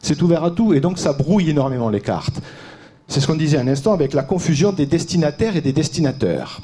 C'est 0.00 0.20
ouvert 0.22 0.42
à 0.44 0.50
tout 0.50 0.74
et 0.74 0.80
donc 0.80 0.98
ça 0.98 1.12
brouille 1.12 1.50
énormément 1.50 1.90
les 1.90 2.00
cartes. 2.00 2.40
C'est 3.06 3.20
ce 3.20 3.26
qu'on 3.28 3.36
disait 3.36 3.58
un 3.58 3.68
instant 3.68 3.92
avec 3.92 4.14
la 4.14 4.24
confusion 4.24 4.72
des 4.72 4.86
destinataires 4.86 5.56
et 5.56 5.60
des 5.60 5.72
destinateurs. 5.72 6.60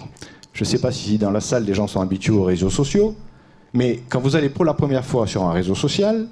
Je 0.52 0.64
ne 0.64 0.68
sais 0.68 0.78
pas 0.78 0.90
si 0.90 1.18
dans 1.18 1.30
la 1.30 1.40
salle 1.40 1.64
les 1.64 1.74
gens 1.74 1.86
sont 1.86 2.00
habitués 2.00 2.34
aux 2.34 2.42
réseaux 2.42 2.70
sociaux, 2.70 3.14
mais 3.72 4.02
quand 4.08 4.20
vous 4.20 4.34
allez 4.34 4.48
pour 4.48 4.64
la 4.64 4.74
première 4.74 5.04
fois 5.04 5.26
sur 5.28 5.44
un 5.44 5.52
réseau 5.52 5.76
social, 5.76 6.26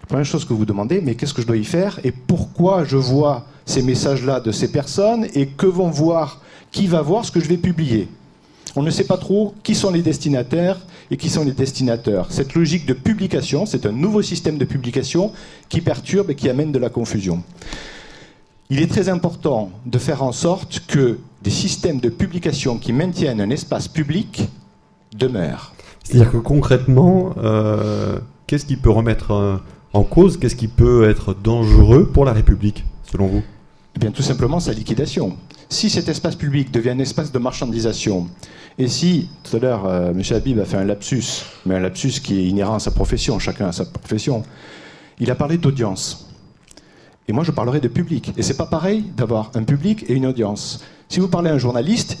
la 0.00 0.06
première 0.06 0.26
chose 0.26 0.44
que 0.44 0.52
vous 0.52 0.66
demandez, 0.66 1.00
mais 1.00 1.14
qu'est-ce 1.14 1.32
que 1.32 1.42
je 1.42 1.46
dois 1.46 1.56
y 1.56 1.64
faire 1.64 2.00
et 2.02 2.10
pourquoi 2.10 2.84
je 2.84 2.96
vois 2.96 3.46
ces 3.64 3.82
messages-là 3.82 4.40
de 4.40 4.50
ces 4.50 4.70
personnes 4.70 5.26
et 5.32 5.46
que 5.46 5.66
vont 5.66 5.90
voir, 5.90 6.40
qui 6.72 6.88
va 6.88 7.00
voir 7.02 7.24
ce 7.24 7.30
que 7.30 7.40
je 7.40 7.48
vais 7.48 7.56
publier? 7.56 8.08
On 8.74 8.82
ne 8.82 8.90
sait 8.90 9.04
pas 9.04 9.16
trop 9.16 9.54
qui 9.62 9.74
sont 9.74 9.90
les 9.90 10.02
destinataires 10.02 10.78
et 11.12 11.18
qui 11.18 11.28
sont 11.28 11.44
les 11.44 11.52
destinateurs. 11.52 12.28
Cette 12.30 12.54
logique 12.54 12.86
de 12.86 12.94
publication, 12.94 13.66
c'est 13.66 13.84
un 13.84 13.92
nouveau 13.92 14.22
système 14.22 14.56
de 14.56 14.64
publication 14.64 15.30
qui 15.68 15.82
perturbe 15.82 16.30
et 16.30 16.34
qui 16.34 16.48
amène 16.48 16.72
de 16.72 16.78
la 16.78 16.88
confusion. 16.88 17.42
Il 18.70 18.80
est 18.80 18.86
très 18.86 19.10
important 19.10 19.70
de 19.84 19.98
faire 19.98 20.22
en 20.22 20.32
sorte 20.32 20.80
que 20.88 21.18
des 21.42 21.50
systèmes 21.50 22.00
de 22.00 22.08
publication 22.08 22.78
qui 22.78 22.94
maintiennent 22.94 23.42
un 23.42 23.50
espace 23.50 23.88
public 23.88 24.48
demeurent. 25.14 25.74
C'est-à-dire 26.02 26.32
que 26.32 26.38
concrètement, 26.38 27.34
euh, 27.36 28.18
qu'est-ce 28.46 28.64
qui 28.64 28.76
peut 28.76 28.90
remettre 28.90 29.32
euh, 29.32 29.56
en 29.92 30.04
cause, 30.04 30.38
qu'est-ce 30.38 30.56
qui 30.56 30.68
peut 30.68 31.10
être 31.10 31.34
dangereux 31.34 32.06
pour 32.06 32.24
la 32.24 32.32
République, 32.32 32.86
selon 33.02 33.26
vous? 33.26 33.42
Eh 33.94 33.98
bien, 33.98 34.10
tout 34.10 34.22
simplement 34.22 34.60
sa 34.60 34.72
liquidation. 34.72 35.36
Si 35.68 35.90
cet 35.90 36.08
espace 36.08 36.36
public 36.36 36.70
devient 36.70 36.90
un 36.90 36.98
espace 36.98 37.32
de 37.32 37.38
marchandisation, 37.38 38.28
et 38.78 38.88
si, 38.88 39.28
tout 39.42 39.56
à 39.56 39.58
l'heure, 39.58 39.86
euh, 39.86 40.12
M. 40.12 40.22
Habib 40.30 40.58
a 40.58 40.64
fait 40.64 40.78
un 40.78 40.84
lapsus, 40.84 41.44
mais 41.66 41.74
un 41.74 41.80
lapsus 41.80 42.20
qui 42.22 42.38
est 42.38 42.48
inhérent 42.48 42.76
à 42.76 42.80
sa 42.80 42.90
profession, 42.90 43.38
chacun 43.38 43.68
a 43.68 43.72
sa 43.72 43.84
profession, 43.84 44.42
il 45.18 45.30
a 45.30 45.34
parlé 45.34 45.58
d'audience. 45.58 46.28
Et 47.28 47.32
moi, 47.32 47.44
je 47.44 47.50
parlerai 47.50 47.80
de 47.80 47.88
public. 47.88 48.32
Et 48.36 48.42
c'est 48.42 48.56
pas 48.56 48.66
pareil 48.66 49.04
d'avoir 49.16 49.50
un 49.54 49.62
public 49.62 50.04
et 50.08 50.14
une 50.14 50.26
audience. 50.26 50.84
Si 51.08 51.20
vous 51.20 51.28
parlez 51.28 51.50
à 51.50 51.54
un 51.54 51.58
journaliste, 51.58 52.18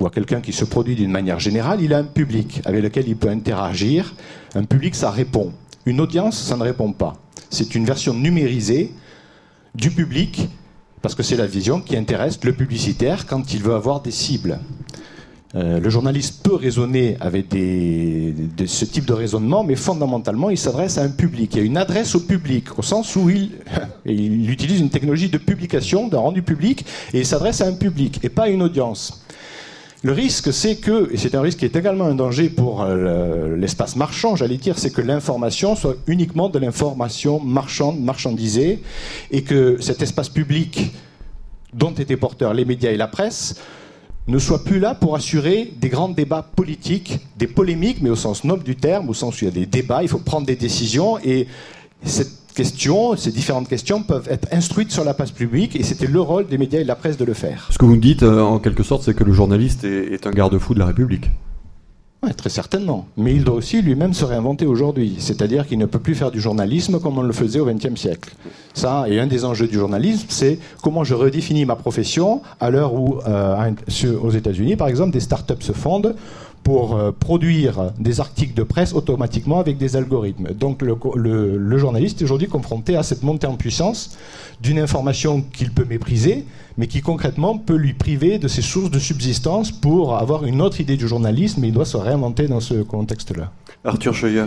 ou 0.00 0.06
à 0.06 0.10
quelqu'un 0.10 0.40
qui 0.40 0.52
se 0.52 0.64
produit 0.64 0.96
d'une 0.96 1.10
manière 1.10 1.38
générale, 1.38 1.80
il 1.80 1.94
a 1.94 1.98
un 1.98 2.04
public 2.04 2.60
avec 2.64 2.82
lequel 2.82 3.06
il 3.06 3.16
peut 3.16 3.28
interagir. 3.28 4.14
Un 4.54 4.64
public, 4.64 4.94
ça 4.94 5.10
répond. 5.10 5.52
Une 5.86 6.00
audience, 6.00 6.40
ça 6.42 6.56
ne 6.56 6.62
répond 6.62 6.92
pas. 6.92 7.14
C'est 7.50 7.74
une 7.74 7.84
version 7.84 8.14
numérisée 8.14 8.92
du 9.74 9.90
public, 9.90 10.48
parce 11.02 11.14
que 11.16 11.22
c'est 11.22 11.36
la 11.36 11.46
vision 11.46 11.80
qui 11.80 11.96
intéresse 11.96 12.38
le 12.44 12.52
publicitaire 12.52 13.26
quand 13.26 13.52
il 13.52 13.62
veut 13.62 13.74
avoir 13.74 14.00
des 14.00 14.12
cibles. 14.12 14.60
Euh, 15.54 15.80
le 15.80 15.90
journaliste 15.90 16.42
peut 16.42 16.54
raisonner 16.54 17.16
avec 17.20 17.46
ce 17.50 18.84
type 18.86 19.04
de 19.04 19.12
raisonnement, 19.12 19.64
mais 19.64 19.76
fondamentalement, 19.76 20.48
il 20.48 20.56
s'adresse 20.56 20.96
à 20.96 21.02
un 21.02 21.10
public. 21.10 21.54
Il 21.54 21.58
y 21.58 21.60
a 21.60 21.64
une 21.64 21.76
adresse 21.76 22.14
au 22.14 22.20
public, 22.20 22.78
au 22.78 22.82
sens 22.82 23.16
où 23.16 23.28
il, 23.28 23.50
il 24.06 24.48
utilise 24.50 24.80
une 24.80 24.88
technologie 24.88 25.28
de 25.28 25.38
publication, 25.38 26.08
d'un 26.08 26.20
rendu 26.20 26.42
public, 26.42 26.86
et 27.12 27.18
il 27.18 27.26
s'adresse 27.26 27.60
à 27.60 27.66
un 27.66 27.74
public, 27.74 28.20
et 28.22 28.30
pas 28.30 28.44
à 28.44 28.48
une 28.48 28.62
audience. 28.62 29.21
Le 30.04 30.10
risque, 30.10 30.52
c'est 30.52 30.76
que, 30.76 31.12
et 31.12 31.16
c'est 31.16 31.36
un 31.36 31.40
risque 31.40 31.60
qui 31.60 31.64
est 31.64 31.76
également 31.76 32.06
un 32.06 32.16
danger 32.16 32.48
pour 32.48 32.82
euh, 32.82 33.56
l'espace 33.56 33.94
marchand, 33.94 34.34
j'allais 34.34 34.56
dire, 34.56 34.76
c'est 34.76 34.90
que 34.90 35.00
l'information 35.00 35.76
soit 35.76 35.94
uniquement 36.08 36.48
de 36.48 36.58
l'information 36.58 37.38
marchande, 37.38 38.00
marchandisée, 38.00 38.82
et 39.30 39.42
que 39.42 39.80
cet 39.80 40.02
espace 40.02 40.28
public 40.28 40.90
dont 41.72 41.92
étaient 41.92 42.16
porteurs 42.16 42.52
les 42.52 42.64
médias 42.64 42.90
et 42.90 42.96
la 42.96 43.06
presse 43.06 43.60
ne 44.26 44.38
soit 44.38 44.64
plus 44.64 44.80
là 44.80 44.96
pour 44.96 45.14
assurer 45.14 45.72
des 45.80 45.88
grands 45.88 46.08
débats 46.08 46.42
politiques, 46.42 47.20
des 47.36 47.46
polémiques, 47.46 48.02
mais 48.02 48.10
au 48.10 48.16
sens 48.16 48.42
noble 48.42 48.64
du 48.64 48.74
terme, 48.74 49.08
au 49.08 49.14
sens 49.14 49.40
où 49.40 49.44
il 49.44 49.48
y 49.48 49.50
a 49.50 49.54
des 49.54 49.66
débats, 49.66 50.02
il 50.02 50.08
faut 50.08 50.18
prendre 50.18 50.46
des 50.46 50.56
décisions 50.56 51.18
et 51.20 51.46
cette 52.04 52.41
question, 52.54 53.16
ces 53.16 53.30
différentes 53.30 53.68
questions 53.68 54.02
peuvent 54.02 54.28
être 54.30 54.48
instruites 54.52 54.92
sur 54.92 55.04
la 55.04 55.14
place 55.14 55.30
publique 55.30 55.76
et 55.76 55.82
c'était 55.82 56.06
le 56.06 56.20
rôle 56.20 56.46
des 56.46 56.58
médias 56.58 56.80
et 56.80 56.82
de 56.82 56.88
la 56.88 56.96
presse 56.96 57.16
de 57.16 57.24
le 57.24 57.34
faire. 57.34 57.68
Ce 57.70 57.78
que 57.78 57.84
vous 57.84 57.96
me 57.96 58.00
dites, 58.00 58.22
euh, 58.22 58.40
en 58.40 58.58
quelque 58.58 58.82
sorte, 58.82 59.02
c'est 59.02 59.14
que 59.14 59.24
le 59.24 59.32
journaliste 59.32 59.84
est, 59.84 60.12
est 60.12 60.26
un 60.26 60.30
garde-fou 60.30 60.74
de 60.74 60.78
la 60.78 60.86
République. 60.86 61.30
Oui, 62.24 62.32
très 62.34 62.50
certainement. 62.50 63.06
Mais 63.16 63.34
il 63.34 63.42
doit 63.42 63.56
aussi 63.56 63.82
lui-même 63.82 64.14
se 64.14 64.24
réinventer 64.24 64.64
aujourd'hui. 64.64 65.16
C'est-à-dire 65.18 65.66
qu'il 65.66 65.78
ne 65.78 65.86
peut 65.86 65.98
plus 65.98 66.14
faire 66.14 66.30
du 66.30 66.40
journalisme 66.40 67.00
comme 67.00 67.18
on 67.18 67.22
le 67.22 67.32
faisait 67.32 67.58
au 67.58 67.66
XXe 67.66 68.00
siècle. 68.00 68.32
Ça, 68.74 69.06
et 69.08 69.18
un 69.18 69.26
des 69.26 69.44
enjeux 69.44 69.66
du 69.66 69.74
journalisme, 69.74 70.26
c'est 70.28 70.60
comment 70.82 71.02
je 71.02 71.14
redéfinis 71.14 71.64
ma 71.64 71.74
profession 71.74 72.40
à 72.60 72.70
l'heure 72.70 72.94
où, 72.94 73.18
euh, 73.26 73.72
aux 74.22 74.30
États-Unis, 74.30 74.76
par 74.76 74.86
exemple, 74.86 75.10
des 75.10 75.20
startups 75.20 75.62
se 75.62 75.72
fondent 75.72 76.14
pour 76.62 76.96
euh, 76.96 77.10
produire 77.12 77.92
des 77.98 78.20
articles 78.20 78.54
de 78.54 78.62
presse 78.62 78.92
automatiquement 78.92 79.58
avec 79.58 79.78
des 79.78 79.96
algorithmes. 79.96 80.52
Donc 80.52 80.82
le, 80.82 80.96
le, 81.16 81.56
le 81.58 81.78
journaliste 81.78 82.20
est 82.20 82.24
aujourd'hui 82.24 82.48
confronté 82.48 82.96
à 82.96 83.02
cette 83.02 83.22
montée 83.22 83.46
en 83.46 83.56
puissance 83.56 84.16
d'une 84.60 84.78
information 84.78 85.42
qu'il 85.42 85.72
peut 85.72 85.84
mépriser, 85.84 86.44
mais 86.78 86.86
qui 86.86 87.00
concrètement 87.00 87.58
peut 87.58 87.76
lui 87.76 87.94
priver 87.94 88.38
de 88.38 88.48
ses 88.48 88.62
sources 88.62 88.90
de 88.90 88.98
subsistance 88.98 89.72
pour 89.72 90.16
avoir 90.16 90.44
une 90.44 90.60
autre 90.60 90.80
idée 90.80 90.96
du 90.96 91.08
journalisme, 91.08 91.60
mais 91.60 91.68
il 91.68 91.74
doit 91.74 91.84
se 91.84 91.96
réinventer 91.96 92.46
dans 92.46 92.60
ce 92.60 92.82
contexte-là. 92.82 93.50
Arthur 93.84 94.14
Scheuer. 94.14 94.46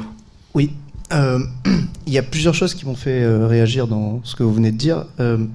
Oui. 0.53 0.71
Euh, 1.13 1.39
il 2.07 2.13
y 2.13 2.17
a 2.17 2.23
plusieurs 2.23 2.53
choses 2.53 2.73
qui 2.73 2.85
m'ont 2.85 2.95
fait 2.95 3.23
euh, 3.23 3.47
réagir 3.47 3.87
dans 3.87 4.21
ce 4.23 4.35
que 4.35 4.43
vous 4.43 4.53
venez 4.53 4.71
de 4.71 4.77
dire. 4.77 5.05
Euh, 5.19 5.45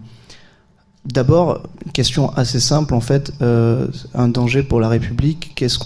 D'abord, 1.05 1.63
une 1.87 1.93
question 1.93 2.31
assez 2.37 2.61
simple 2.61 2.95
en 2.95 3.01
fait. 3.01 3.33
Euh, 3.41 3.89
un 4.15 4.29
danger 4.29 4.63
pour 4.63 4.81
la 4.81 4.89
République, 4.89 5.53
qu'est-ce 5.55 5.79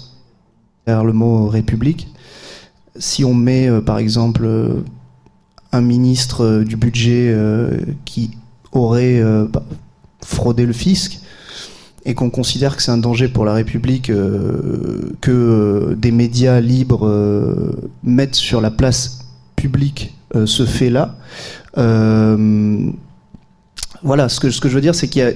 qu'on 0.87 1.05
le 1.05 1.13
mot 1.13 1.47
République 1.49 2.09
Si 2.99 3.25
on 3.25 3.35
met 3.35 3.69
euh, 3.69 3.81
par 3.81 3.99
exemple 3.99 4.43
euh, 4.45 4.85
un 5.73 5.81
ministre 5.81 6.63
du 6.63 6.77
budget 6.77 7.37
qui 8.05 8.31
aurait 8.71 9.21
fraudé 10.23 10.67
le 10.67 10.73
fisc, 10.73 11.21
et 12.07 12.15
qu'on 12.15 12.31
considère 12.31 12.77
que 12.77 12.83
c'est 12.83 12.91
un 12.91 12.99
danger 12.99 13.29
pour 13.29 13.45
la 13.45 13.55
République 13.55 14.11
euh, 14.11 15.13
que 15.21 15.31
euh, 15.31 15.95
des 15.95 16.11
médias 16.11 16.61
libres 16.61 17.07
euh, 17.07 17.73
mettent 18.03 18.35
sur 18.35 18.61
la 18.61 18.71
place 18.71 19.21
publique 19.57 20.15
ce 20.47 20.67
fait-là. 20.67 21.15
Voilà, 24.05 24.29
ce 24.29 24.39
que, 24.39 24.51
je 24.51 24.69
veux 24.69 24.81
dire, 24.81 24.95
c'est 24.95 25.09
qu'il 25.09 25.35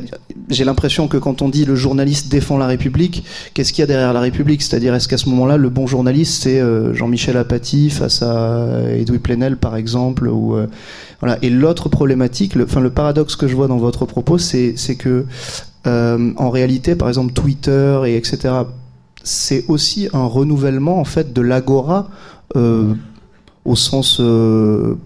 j'ai 0.51 0.65
l'impression 0.65 1.09
que 1.09 1.17
quand 1.17 1.43
on 1.43 1.49
dit 1.49 1.65
le 1.65 1.75
journaliste 1.75 2.29
défend 2.29 2.59
la 2.59 2.67
République, 2.67 3.25
qu'est-ce 3.55 3.73
qu'il 3.73 3.83
y 3.83 3.85
a 3.85 3.87
derrière 3.87 4.13
la 4.13 4.21
République? 4.21 4.63
C'est-à-dire, 4.63 4.95
est-ce 4.95 5.09
qu'à 5.09 5.19
ce, 5.19 5.29
moment-là, 5.31 5.57
le 5.57 5.69
bon 5.69 5.87
journaliste, 5.87 6.43
c'est 6.43 6.63
Jean-Michel 6.95 7.37
Apathy 7.37 7.91
face 7.91 8.23
à 8.23 8.69
Edoui 8.97 9.19
Plenel, 9.19 9.57
par 9.57 9.75
exemple, 9.77 10.29
ou 10.29 10.57
voilà. 11.21 11.39
Et 11.43 11.51
l'autre 11.51 11.89
problématique, 11.89 12.55
le, 12.55 12.65
enfin 12.65 12.81
le 12.81 12.91
paradoxe 12.91 13.37
que 13.37 13.49
je 13.49 13.57
vois 13.57 13.67
dans 13.67 13.79
votre 13.79 14.07
propos, 14.07 14.39
c'est, 14.39 14.75
que 14.99 15.27
euh, 15.87 16.33
en 16.37 16.51
réalité, 16.51 16.95
par 16.95 17.09
exemple, 17.09 17.33
Twitter 17.33 18.01
et 18.07 18.17
etc., 18.17 18.55
c'est 19.25 19.65
aussi 19.69 20.09
un 20.13 20.25
renouvellement 20.25 21.01
en 21.01 21.05
fait 21.05 21.33
de 21.33 21.43
l'agora 21.43 22.09
euh, 22.57 22.95
au 23.65 23.77
sens 23.77 24.19
euh, 24.21 24.97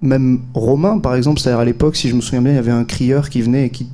même 0.00 0.40
romain, 0.54 0.98
par 0.98 1.14
exemple. 1.14 1.40
C'est-à-dire 1.40 1.60
à, 1.60 1.64
l'époque, 1.64 1.96
si 1.96 2.08
je 2.08 2.14
me 2.14 2.20
souviens 2.20 2.42
bien, 2.42 2.52
il 2.52 2.56
y 2.56 2.58
avait 2.58 2.70
un 2.70 2.84
crieur 2.84 3.30
qui 3.30 3.42
venait 3.42 3.66
et 3.66 3.70
qui, 3.70 3.86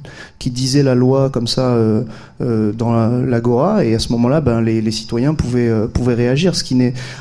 disait 0.50 0.82
la 0.82 0.94
loi 0.94 1.30
comme 1.30 1.46
ça 1.46 1.68
euh, 1.68 2.02
euh, 2.42 2.72
dans 2.72 2.92
l'agora, 3.24 3.84
et 3.84 3.94
à 3.94 3.98
ce 3.98 4.12
moment-là, 4.12 4.40
ben, 4.42 4.60
les, 4.60 4.90
citoyens 4.90 5.34
pouvaient, 5.34 5.68
euh, 5.68 5.86
pouvaient 5.86 6.14
réagir, 6.14 6.54
ce 6.54 6.62
qui 6.62 6.74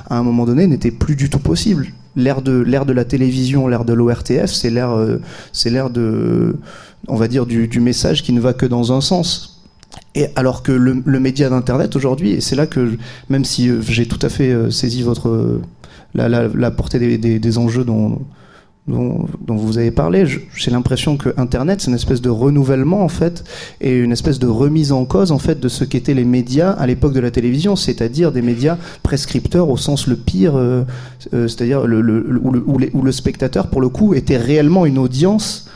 à 0.10 0.18
un 0.18 0.24
moment 0.24 0.46
donné 0.46 0.68
n'était 0.68 0.92
plus 0.92 1.16
du 1.16 1.30
tout 1.30 1.40
possible. 1.40 1.88
L'ère 2.16 2.42
de 2.42 2.52
l'ère 2.52 2.86
de 2.86 2.94
la 2.94 3.06
télévision, 3.06 3.68
l'ère 3.68 3.86
de 3.86 3.94
l'ORTF, 3.94 4.52
c'est 4.52 4.70
l'ère 4.70 4.96
c'est 5.52 5.70
l'ère 5.70 5.90
de 5.90 6.58
on 7.08 7.16
va 7.16 7.28
dire, 7.28 7.46
du, 7.46 7.80
message 7.80 8.24
qui 8.24 8.34
ne 8.34 8.40
va 8.40 8.54
que 8.54 8.66
dans 8.66 8.94
un 8.94 9.02
sens. 9.02 9.64
Et 10.16 10.28
alors 10.36 10.62
que 10.64 10.72
le, 10.72 11.20
média 11.20 11.50
d'Internet 11.50 11.96
aujourd'hui, 11.96 12.32
et 12.32 12.42
c'est 12.42 12.56
là 12.56 12.68
que, 12.68 12.98
même 13.30 13.46
si 13.46 13.72
j'ai 13.88 14.06
tout 14.06 14.20
à 14.22 14.30
fait 14.30 14.70
saisi 14.70 15.02
votre, 15.02 15.60
la, 16.14 16.30
la, 16.30 16.48
la 16.48 16.72
portée 16.72 17.18
des, 17.18 17.40
des 17.40 17.58
enjeux 17.58 17.84
dont, 17.84 18.20
dont, 18.88 19.28
vous 19.48 19.78
avez 19.78 19.92
parlé, 19.92 20.26
j'ai 20.26 20.72
l'impression 20.72 21.16
que 21.16 21.34
Internet, 21.38 21.82
c'est 21.82 21.88
une 21.90 21.96
espèce 21.96 22.22
de 22.22 22.30
renouvellement 22.30 23.04
en 23.04 23.08
fait, 23.08 23.44
et 23.80 23.98
une 23.98 24.12
espèce 24.12 24.40
de 24.40 24.48
remise 24.48 24.92
en 24.92 25.06
cause 25.06 25.32
en 25.32 25.40
fait 25.40 25.60
de 25.60 25.70
ce 25.70 25.86
qu'étaient 25.86 26.14
les 26.14 26.26
médias 26.26 26.72
à 26.72 26.86
l'époque 26.86 27.14
de 27.14 27.22
la 27.22 27.32
télévision, 27.32 27.76
c'est-à-dire 27.78 28.34
des 28.34 28.42
médias 28.42 28.78
prescripteurs 29.02 29.70
au 29.70 29.78
sens 29.78 30.08
le 30.08 30.18
pire, 30.18 30.58
euh, 30.58 30.84
euh, 31.34 31.48
c'est-à-dire 31.48 31.88
le, 31.88 32.02
où 32.42 33.02
le 33.02 33.12
spectateur 33.12 33.68
pour 33.68 33.80
le 33.80 33.88
coup 33.88 34.14
était 34.14 34.38
réellement 34.38 34.86
une 34.86 34.98
audience 34.98 35.70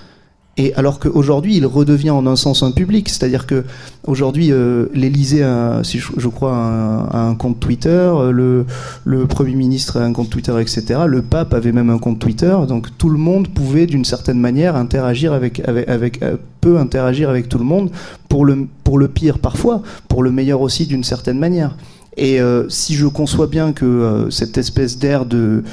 et 0.57 0.73
alors 0.73 0.99
qu'aujourd'hui, 0.99 1.55
il 1.55 1.65
redevient 1.65 2.09
en 2.09 2.25
un 2.25 2.35
sens 2.35 2.63
un 2.63 2.71
public, 2.71 3.09
c'est-à-dire 3.09 3.45
que 3.45 3.63
aujourd'hui, 4.05 4.51
euh, 4.51 4.87
l'Élysée, 4.93 5.45
si 5.83 5.99
je, 5.99 6.11
je, 6.17 6.27
crois, 6.27 6.53
a 6.55 7.17
un, 7.17 7.29
un 7.29 7.35
compte 7.35 7.59
Twitter, 7.59 7.89
euh, 7.89 8.31
le, 8.31 8.65
le, 9.05 9.27
Premier 9.27 9.53
ministre 9.53 9.97
a 9.97 10.03
un 10.03 10.13
compte 10.13 10.29
Twitter, 10.31 10.53
etc. 10.59 11.01
Le 11.05 11.21
pape 11.21 11.53
avait 11.53 11.71
même 11.71 11.91
un 11.91 11.99
compte 11.99 12.17
Twitter, 12.17 12.57
donc 12.67 12.87
tout 12.97 13.09
le 13.09 13.19
monde 13.19 13.49
pouvait, 13.49 13.85
d'une 13.85 14.05
certaine 14.05 14.39
manière, 14.39 14.75
interagir 14.75 15.31
avec, 15.33 15.61
avec, 15.67 15.87
avec 15.87 16.23
euh, 16.23 16.37
peut 16.61 16.79
interagir 16.79 17.29
avec 17.29 17.49
tout 17.49 17.59
le 17.59 17.65
monde, 17.65 17.91
pour 18.27 18.43
le, 18.43 18.67
pour 18.83 18.97
le 18.97 19.07
pire 19.07 19.39
parfois, 19.39 19.83
pour 20.07 20.23
le 20.23 20.31
meilleur 20.31 20.61
aussi, 20.61 20.87
d'une 20.87 21.03
certaine 21.03 21.37
manière. 21.37 21.75
Et 22.17 22.41
euh, 22.41 22.67
si 22.67 22.95
je 22.95 23.05
conçois 23.05 23.47
bien 23.47 23.73
que 23.73 23.85
euh, 23.85 24.29
cette 24.31 24.57
espèce 24.57 24.97
d'air 24.97 25.25
de 25.25 25.63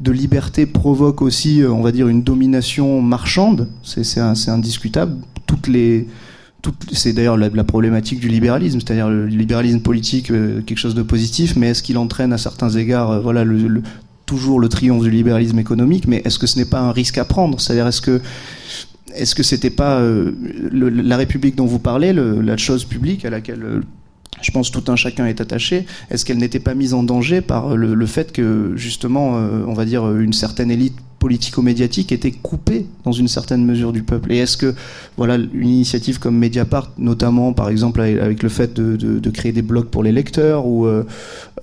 de 0.00 0.12
liberté 0.12 0.66
provoque 0.66 1.22
aussi, 1.22 1.62
euh, 1.62 1.72
on 1.72 1.82
va 1.82 1.92
dire, 1.92 2.08
une 2.08 2.22
domination 2.22 3.02
marchande. 3.02 3.68
C'est 3.82 4.20
indiscutable. 4.20 5.16
Toutes 5.46 5.66
les, 5.66 6.06
c'est 6.92 7.12
d'ailleurs 7.12 7.36
la, 7.36 7.64
problématique 7.64 8.20
du 8.20 8.28
libéralisme, 8.28 8.80
c'est-à-dire 8.80 9.08
le 9.08 9.26
libéralisme 9.26 9.80
politique, 9.80 10.30
euh, 10.30 10.60
quelque 10.62 10.78
chose 10.78 10.94
de 10.94 11.02
positif, 11.02 11.56
mais 11.56 11.68
est-ce 11.68 11.82
qu'il 11.82 11.98
entraîne 11.98 12.32
à 12.32 12.38
certains 12.38 12.70
égards, 12.70 13.10
euh, 13.10 13.20
voilà, 13.20 13.44
toujours 14.26 14.60
le 14.60 14.68
triomphe 14.68 15.02
du 15.02 15.10
libéralisme 15.10 15.58
économique, 15.58 16.06
mais 16.06 16.22
est-ce 16.24 16.38
que 16.38 16.46
ce 16.46 16.58
n'est 16.58 16.66
pas 16.66 16.80
un 16.80 16.92
risque 16.92 17.18
à 17.18 17.24
prendre? 17.24 17.60
C'est-à-dire, 17.60 17.86
est-ce 17.86 18.02
que 18.02 18.20
est-ce 19.14 19.34
que 19.34 19.42
c'était 19.42 19.70
pas 19.70 20.00
la 20.70 21.16
République 21.16 21.56
dont 21.56 21.64
vous 21.64 21.78
parlez, 21.78 22.12
le, 22.12 22.42
la 22.42 22.58
chose 22.58 22.84
publique 22.84 23.24
à 23.24 23.30
laquelle 23.30 23.82
je 24.40 24.50
pense 24.50 24.70
tout 24.70 24.84
un 24.88 24.96
chacun 24.96 25.26
est 25.26 25.40
attaché, 25.40 25.86
est-ce 26.10 26.24
qu'elle 26.24 26.38
n'était 26.38 26.60
pas 26.60 26.74
mise 26.74 26.94
en 26.94 27.02
danger 27.02 27.40
par 27.40 27.76
le, 27.76 27.94
le 27.94 28.06
fait 28.06 28.32
que 28.32 28.72
justement, 28.76 29.36
euh, 29.36 29.64
on 29.66 29.74
va 29.74 29.84
dire, 29.84 30.10
une 30.18 30.32
certaine 30.32 30.70
élite 30.70 30.96
politico-médiatique 31.18 32.12
était 32.12 32.30
coupée 32.30 32.86
dans 33.04 33.12
une 33.12 33.28
certaine 33.28 33.64
mesure 33.64 33.92
du 33.92 34.02
peuple. 34.02 34.32
Et 34.32 34.38
est-ce 34.38 34.56
que 34.56 34.74
voilà 35.16 35.36
une 35.36 35.68
initiative 35.68 36.18
comme 36.18 36.36
Mediapart, 36.36 36.92
notamment 36.98 37.52
par 37.52 37.68
exemple 37.68 38.00
avec 38.00 38.42
le 38.42 38.48
fait 38.48 38.74
de, 38.74 38.96
de, 38.96 39.18
de 39.18 39.30
créer 39.30 39.52
des 39.52 39.62
blogs 39.62 39.86
pour 39.86 40.02
les 40.02 40.12
lecteurs 40.12 40.66
ou 40.66 40.86
euh, 40.86 41.04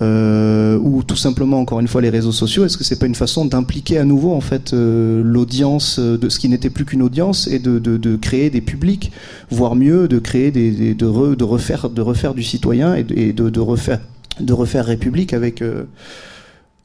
euh, 0.01 0.77
ou 0.81 1.03
tout 1.03 1.15
simplement 1.15 1.59
encore 1.59 1.79
une 1.79 1.87
fois 1.87 2.01
les 2.01 2.09
réseaux 2.09 2.33
sociaux, 2.33 2.65
est-ce 2.65 2.77
que 2.77 2.83
c'est 2.83 2.99
pas 2.99 3.05
une 3.05 3.15
façon 3.15 3.45
d'impliquer 3.45 3.97
à 3.97 4.03
nouveau 4.03 4.33
en 4.33 4.41
fait 4.41 4.73
euh, 4.73 5.21
l'audience 5.23 5.99
de 5.99 6.29
ce 6.29 6.37
qui 6.37 6.49
n'était 6.49 6.69
plus 6.69 6.83
qu'une 6.83 7.01
audience 7.01 7.47
et 7.47 7.59
de, 7.59 7.79
de, 7.79 8.15
créer 8.17 8.49
des 8.49 8.61
publics, 8.61 9.11
voire 9.49 9.75
mieux 9.75 10.07
de 10.07 10.19
créer 10.19 10.51
des, 10.51 10.71
des 10.71 10.93
de, 10.93 11.05
re, 11.05 11.35
de 11.37 11.43
refaire 11.43 11.89
de 11.89 12.01
refaire 12.01 12.33
du 12.33 12.43
citoyen 12.43 12.95
et 12.95 13.03
de 13.03 13.59
refaire 13.59 13.99
de 14.39 14.53
refaire 14.53 14.85
République 14.85 15.33
avec 15.33 15.61
euh, 15.61 15.83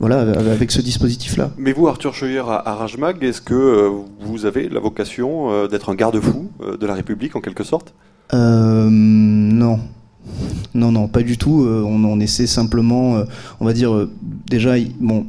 voilà, 0.00 0.20
avec 0.20 0.70
ce 0.70 0.80
dispositif-là. 0.80 1.50
Mais 1.58 1.72
vous, 1.72 1.86
Arthur 1.86 2.14
Scheuer, 2.14 2.42
à, 2.48 2.74
Rajmag, 2.74 3.22
est-ce 3.22 3.42
que 3.42 3.52
euh, 3.54 3.90
vous 4.20 4.46
avez 4.46 4.70
la 4.70 4.80
vocation 4.80 5.50
euh, 5.52 5.68
d'être 5.68 5.90
un 5.90 5.94
garde-fou 5.94 6.50
euh, 6.62 6.78
de 6.78 6.86
la 6.86 6.94
République, 6.94 7.36
en 7.36 7.42
quelque 7.42 7.64
sorte? 7.64 7.92
Euh, 8.32 8.88
Non. 8.90 9.78
Non, 10.74 10.90
non, 10.90 11.06
pas 11.08 11.22
du 11.22 11.36
tout. 11.36 11.66
on, 11.66 12.04
on 12.04 12.20
essaie 12.20 12.46
simplement, 12.46 13.24
on 13.58 13.64
va 13.64 13.72
dire, 13.72 14.06
déjà, 14.48 14.74
bon, 15.00 15.26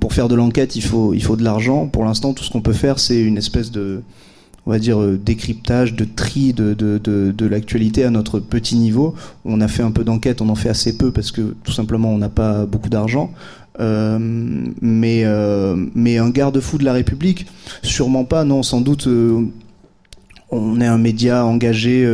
pour 0.00 0.12
faire 0.12 0.28
de 0.28 0.34
l'enquête, 0.34 0.76
il 0.76 0.82
faut, 0.82 1.12
il 1.12 1.22
faut 1.22 1.36
de 1.36 1.42
l'argent. 1.42 1.88
Pour 1.88 2.04
l'instant, 2.04 2.34
tout 2.34 2.44
ce 2.44 2.50
qu'on 2.50 2.62
peut 2.62 2.72
faire, 2.72 2.98
c'est 3.00 3.20
une 3.20 3.36
espèce 3.36 3.70
de, 3.72 4.02
on 4.66 4.70
va 4.70 4.78
dire, 4.78 5.00
euh, 5.00 5.18
décryptage, 5.18 5.94
de 5.94 6.04
tri 6.04 6.52
de, 6.52 6.74
de, 6.74 6.98
de, 6.98 7.32
de 7.36 7.46
l'actualité 7.46 8.04
à 8.04 8.10
notre 8.10 8.38
petit 8.38 8.76
niveau. 8.76 9.14
On 9.44 9.60
a 9.60 9.68
fait 9.68 9.82
un 9.82 9.90
peu 9.90 10.04
d'enquête, 10.04 10.40
on 10.40 10.48
en 10.48 10.54
fait 10.54 10.68
assez 10.68 10.96
peu 10.96 11.10
parce 11.10 11.32
que 11.32 11.54
tout 11.64 11.72
simplement 11.72 12.10
on 12.10 12.18
n'a 12.18 12.28
pas 12.28 12.66
beaucoup 12.66 12.88
d'argent. 12.88 13.32
Euh, 13.80 14.18
mais, 14.80 15.22
euh, 15.24 15.76
mais 15.94 16.18
un 16.18 16.30
garde-fou 16.30 16.78
de 16.78 16.84
la 16.84 16.92
République, 16.92 17.46
sûrement 17.82 18.24
pas, 18.24 18.44
non, 18.44 18.62
sans 18.62 18.80
doute. 18.80 19.06
Euh, 19.06 19.40
on 20.50 20.80
est 20.80 20.86
un 20.86 20.98
média 20.98 21.46
engagé. 21.46 22.06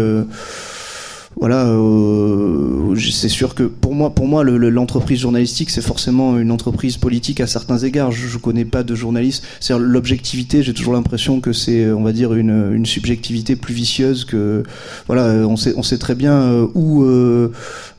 Euh, 1.39 1.47
voilà, 1.49 1.67
euh, 1.67 2.97
c'est 2.97 3.29
sûr 3.29 3.55
que 3.55 3.63
pour 3.63 3.95
moi, 3.95 4.11
pour 4.11 4.27
moi, 4.27 4.45
l'entreprise 4.45 5.21
journalistique, 5.21 5.71
c'est 5.71 5.83
forcément 5.83 6.39
une 6.39 6.51
entreprise 6.51 6.97
politique 6.97 7.41
à 7.41 7.47
certains 7.47 7.79
égards. 7.79 8.11
Je, 8.13 8.35
ne 8.35 8.41
connais 8.41 8.65
pas 8.65 8.83
de 8.83 8.95
journaliste. 8.95 9.45
C'est 9.61 9.79
l'objectivité. 9.79 10.63
J'ai 10.63 10.75
toujours 10.75 10.95
l'impression 10.95 11.41
que 11.41 11.53
c'est, 11.53 11.91
on 11.91 12.03
va 12.03 12.13
dire, 12.13 12.35
une, 12.35 12.73
une, 12.75 12.87
subjectivité 12.87 13.55
plus 13.55 13.75
vicieuse 13.75 14.25
que, 14.25 14.63
voilà, 15.07 15.47
on 15.47 15.57
sait, 15.57 15.75
on 15.77 15.83
sait 15.83 15.99
très 15.99 16.15
bien 16.15 16.33
euh, 16.33 16.67
où, 16.75 17.03
euh, 17.05 17.53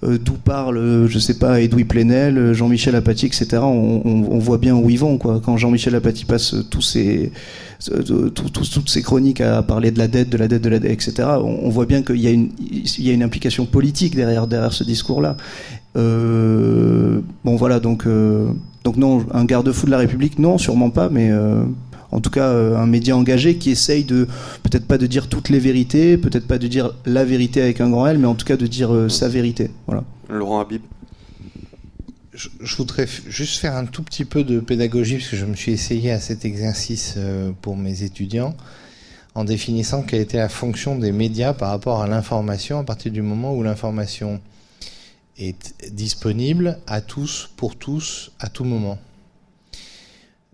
d'où 0.03 0.33
parle, 0.33 1.07
je 1.07 1.19
sais 1.19 1.37
pas, 1.37 1.61
Edoui 1.61 1.85
Plenel, 1.85 2.53
Jean-Michel 2.53 2.95
Apathy, 2.95 3.27
etc. 3.27 3.57
On, 3.61 4.01
on, 4.03 4.31
on, 4.31 4.39
voit 4.39 4.57
bien 4.57 4.75
où 4.75 4.89
ils 4.89 4.99
vont, 4.99 5.17
quoi. 5.17 5.41
Quand 5.43 5.57
Jean-Michel 5.57 5.95
Apathy 5.95 6.25
passe 6.25 6.55
tous 6.69 6.81
ses 6.81 7.31
toutes 7.79 8.89
ces 8.89 9.01
chroniques 9.01 9.41
à 9.41 9.61
parler 9.63 9.91
de 9.91 9.99
la 9.99 10.07
dette, 10.07 10.29
de 10.29 10.37
la 10.37 10.47
dette, 10.47 10.61
de 10.61 10.69
la 10.69 10.79
dette, 10.79 10.91
etc. 10.91 11.27
On, 11.41 11.69
voit 11.69 11.85
bien 11.85 12.01
qu'il 12.01 12.17
y, 12.17 12.27
a 12.27 13.13
une, 13.13 13.23
implication 13.23 13.65
politique 13.65 14.15
derrière, 14.15 14.47
derrière 14.47 14.73
ce 14.73 14.83
discours-là. 14.83 15.37
Euh, 15.95 17.21
bon 17.45 17.55
voilà, 17.55 17.79
donc, 17.79 18.05
euh, 18.05 18.51
donc 18.83 18.97
non, 18.97 19.25
un 19.33 19.45
garde-fou 19.45 19.85
de 19.85 19.91
la 19.91 19.97
République, 19.97 20.39
non, 20.39 20.57
sûrement 20.57 20.89
pas, 20.89 21.09
mais 21.09 21.31
euh, 21.31 21.63
en 22.11 22.19
tout 22.19 22.29
cas 22.29 22.51
un 22.51 22.85
média 22.85 23.15
engagé 23.15 23.55
qui 23.55 23.71
essaye 23.71 24.03
de, 24.03 24.27
peut-être 24.63 24.85
pas 24.85 24.97
de 24.97 25.07
dire 25.07 25.27
toutes 25.27 25.49
les 25.49 25.59
vérités, 25.59 26.17
peut-être 26.17 26.47
pas 26.47 26.57
de 26.57 26.67
dire 26.67 26.91
la 27.05 27.23
vérité 27.23 27.61
avec 27.61 27.81
un 27.81 27.89
grand 27.89 28.07
L, 28.07 28.19
mais 28.19 28.27
en 28.27 28.35
tout 28.35 28.45
cas 28.45 28.57
de 28.57 28.67
dire 28.67 28.91
sa 29.07 29.29
vérité. 29.29 29.71
Voilà. 29.87 30.03
Laurent 30.29 30.59
Habib 30.59 30.81
je, 32.33 32.75
voudrais 32.75 33.07
juste 33.27 33.57
faire 33.57 33.75
un 33.75 33.85
tout 33.85 34.03
petit 34.03 34.25
peu 34.25 34.43
de 34.43 34.59
pédagogie, 34.59 35.17
parce 35.17 35.29
que 35.29 35.37
je 35.37 35.45
me 35.45 35.55
suis 35.55 35.71
essayé 35.71 36.11
à 36.11 36.19
cet 36.19 36.45
exercice 36.45 37.15
euh, 37.17 37.51
pour 37.61 37.77
mes 37.77 38.03
étudiants, 38.03 38.55
en 39.35 39.43
définissant 39.43 40.03
quelle 40.03 40.21
était 40.21 40.37
la 40.37 40.49
fonction 40.49 40.97
des 40.97 41.11
médias 41.11 41.53
par 41.53 41.69
rapport 41.69 42.01
à 42.01 42.07
l'information, 42.07 42.79
à 42.79 42.83
partir 42.83 43.11
du 43.11 43.21
moment 43.21 43.55
où 43.55 43.63
l'information 43.63 44.41
est 45.37 45.73
disponible 45.91 46.79
à 46.87 47.01
tous, 47.01 47.49
pour 47.55 47.75
tous, 47.75 48.31
à 48.39 48.49
tout 48.49 48.65
moment. 48.65 48.99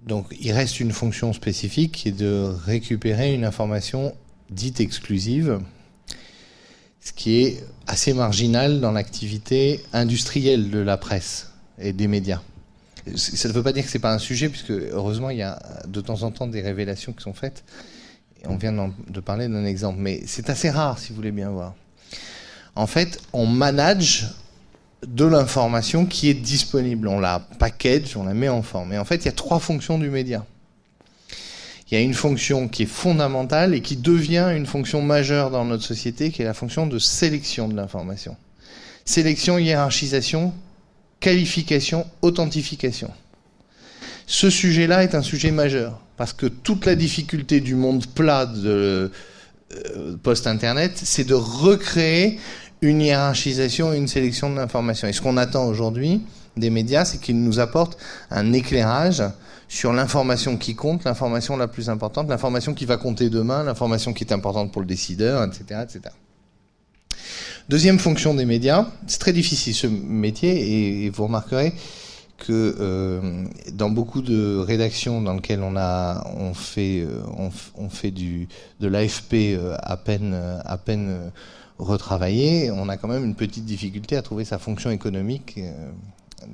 Donc 0.06 0.28
il 0.40 0.52
reste 0.52 0.80
une 0.80 0.92
fonction 0.92 1.34
spécifique 1.34 1.94
qui 1.94 2.10
est 2.10 2.12
de 2.12 2.54
récupérer 2.66 3.34
une 3.34 3.44
information 3.44 4.14
dite 4.52 4.80
exclusive, 4.80 5.60
ce 7.02 7.12
qui 7.12 7.42
est 7.42 7.64
assez 7.88 8.14
marginal 8.14 8.80
dans 8.80 8.92
l'activité 8.92 9.82
industrielle 9.94 10.70
de 10.70 10.80
la 10.80 10.98
presse 10.98 11.55
et 11.80 11.94
des 11.94 12.08
médias. 12.08 12.42
Ça 13.16 13.48
ne 13.48 13.54
veut 13.54 13.64
pas 13.64 13.72
dire 13.72 13.84
que 13.84 13.90
c'est 13.90 14.00
pas 14.00 14.14
un 14.14 14.20
sujet, 14.20 14.50
puisque 14.50 14.72
heureusement 14.72 15.30
il 15.30 15.38
y 15.38 15.44
a 15.44 15.60
de 15.88 16.02
temps 16.02 16.24
en 16.24 16.32
temps 16.32 16.48
des 16.48 16.62
révélations 16.62 17.14
qui 17.14 17.24
sont 17.24 17.34
faites. 17.34 17.64
On 18.48 18.58
vient 18.58 18.92
de 19.10 19.20
parler 19.20 19.48
d'un 19.48 19.66
exemple, 19.66 20.00
mais 20.00 20.22
c'est 20.26 20.50
assez 20.50 20.70
rare 20.70 21.00
si 21.00 21.10
vous 21.10 21.16
voulez 21.16 21.32
bien 21.32 21.50
voir. 21.50 21.74
En 22.76 22.88
fait, 22.88 23.20
on 23.34 23.46
manage 23.46 24.28
de 25.08 25.26
l'information 25.26 26.06
qui 26.06 26.30
est 26.30 26.34
disponible. 26.34 27.08
On 27.08 27.20
la 27.20 27.40
package, 27.40 28.18
on 28.18 28.24
la 28.24 28.34
met 28.34 28.50
en 28.50 28.62
forme. 28.62 28.94
Et 28.94 28.98
en 28.98 29.06
fait, 29.06 29.18
il 29.18 29.26
y 29.26 29.30
a 29.30 29.34
trois 29.34 29.60
fonctions 29.60 29.98
du 29.98 30.10
média. 30.10 30.46
Il 31.90 31.94
y 31.94 31.98
a 31.98 32.04
une 32.04 32.16
fonction 32.16 32.68
qui 32.68 32.84
est 32.84 32.88
fondamentale 32.88 33.76
et 33.76 33.82
qui 33.82 33.96
devient 33.96 34.52
une 34.56 34.66
fonction 34.66 35.02
majeure 35.02 35.52
dans 35.52 35.66
notre 35.66 35.84
société, 35.84 36.32
qui 36.32 36.42
est 36.42 36.46
la 36.46 36.56
fonction 36.56 36.88
de 36.88 36.98
sélection 36.98 37.68
de 37.68 37.76
l'information. 37.76 38.36
Sélection, 39.06 39.60
hiérarchisation, 39.60 40.52
qualification, 41.20 42.06
authentification. 42.22 43.12
Ce 44.28 44.50
sujet-là 44.50 45.04
est 45.04 45.16
un 45.16 45.22
sujet 45.22 45.52
majeur, 45.52 46.00
parce 46.18 46.34
que 46.34 46.48
toute 46.48 46.86
la 46.86 46.96
difficulté 46.96 47.60
du 47.62 47.76
monde 47.76 48.06
plat 48.08 48.46
de 48.46 49.12
euh, 49.74 50.18
post-internet, 50.24 50.94
c'est 50.96 51.24
de 51.24 51.34
recréer 51.34 52.40
une 52.82 53.02
hiérarchisation 53.02 53.94
et 53.94 53.98
une 53.98 54.08
sélection 54.08 54.50
de 54.50 54.56
l'information. 54.56 55.08
Et 55.08 55.14
ce 55.14 55.22
qu'on 55.22 55.38
attend 55.38 55.66
aujourd'hui 55.66 56.22
des 56.58 56.70
médias, 56.70 57.06
c'est 57.06 57.20
qu'ils 57.20 57.42
nous 57.42 57.60
apportent 57.60 57.98
un 58.32 58.54
éclairage 58.54 59.24
sur 59.68 59.94
l'information 59.94 60.58
qui 60.58 60.76
compte, 60.76 61.04
l'information 61.04 61.58
la 61.58 61.68
plus 61.68 61.90
importante, 61.90 62.30
l'information 62.30 62.74
qui 62.74 62.86
va 62.86 62.98
compter 62.98 63.30
demain, 63.30 63.64
l'information 63.64 64.14
qui 64.14 64.24
est 64.24 64.34
importante 64.34 64.72
pour 64.72 64.82
le 64.82 64.88
décideur, 64.88 65.44
etc., 65.44 65.82
etc. 65.84 66.16
Deuxième 67.68 67.98
fonction 67.98 68.36
des 68.36 68.46
médias, 68.46 68.86
c'est 69.08 69.18
très 69.18 69.34
difficile 69.34 69.74
ce 69.74 69.88
métier 69.88 71.06
et, 71.06 71.10
vous 71.10 71.24
remarquerez 71.24 71.74
que 72.38 72.76
euh, 72.80 73.46
dans 73.74 73.90
beaucoup 73.90 74.22
de 74.22 74.58
rédactions 74.58 75.20
dans 75.20 75.34
lesquelles 75.34 75.64
on 75.64 75.76
a 75.76 76.28
on 76.38 76.54
fait 76.54 77.00
euh, 77.00 77.24
on, 77.76 77.90
fait 77.90 78.12
du 78.12 78.50
de 78.82 78.88
l'AFP 78.88 79.34
euh, 79.34 79.76
à 79.82 79.98
peine 79.98 80.36
à 80.64 80.78
peine 80.78 81.32
retravaillé, 81.80 82.70
on 82.70 82.88
a 82.88 82.98
quand 82.98 83.08
même 83.08 83.26
une 83.26 83.36
petite 83.36 83.66
difficulté 83.66 84.16
à 84.16 84.22
trouver 84.22 84.46
sa 84.46 84.60
fonction 84.60 84.92
économique 84.92 85.60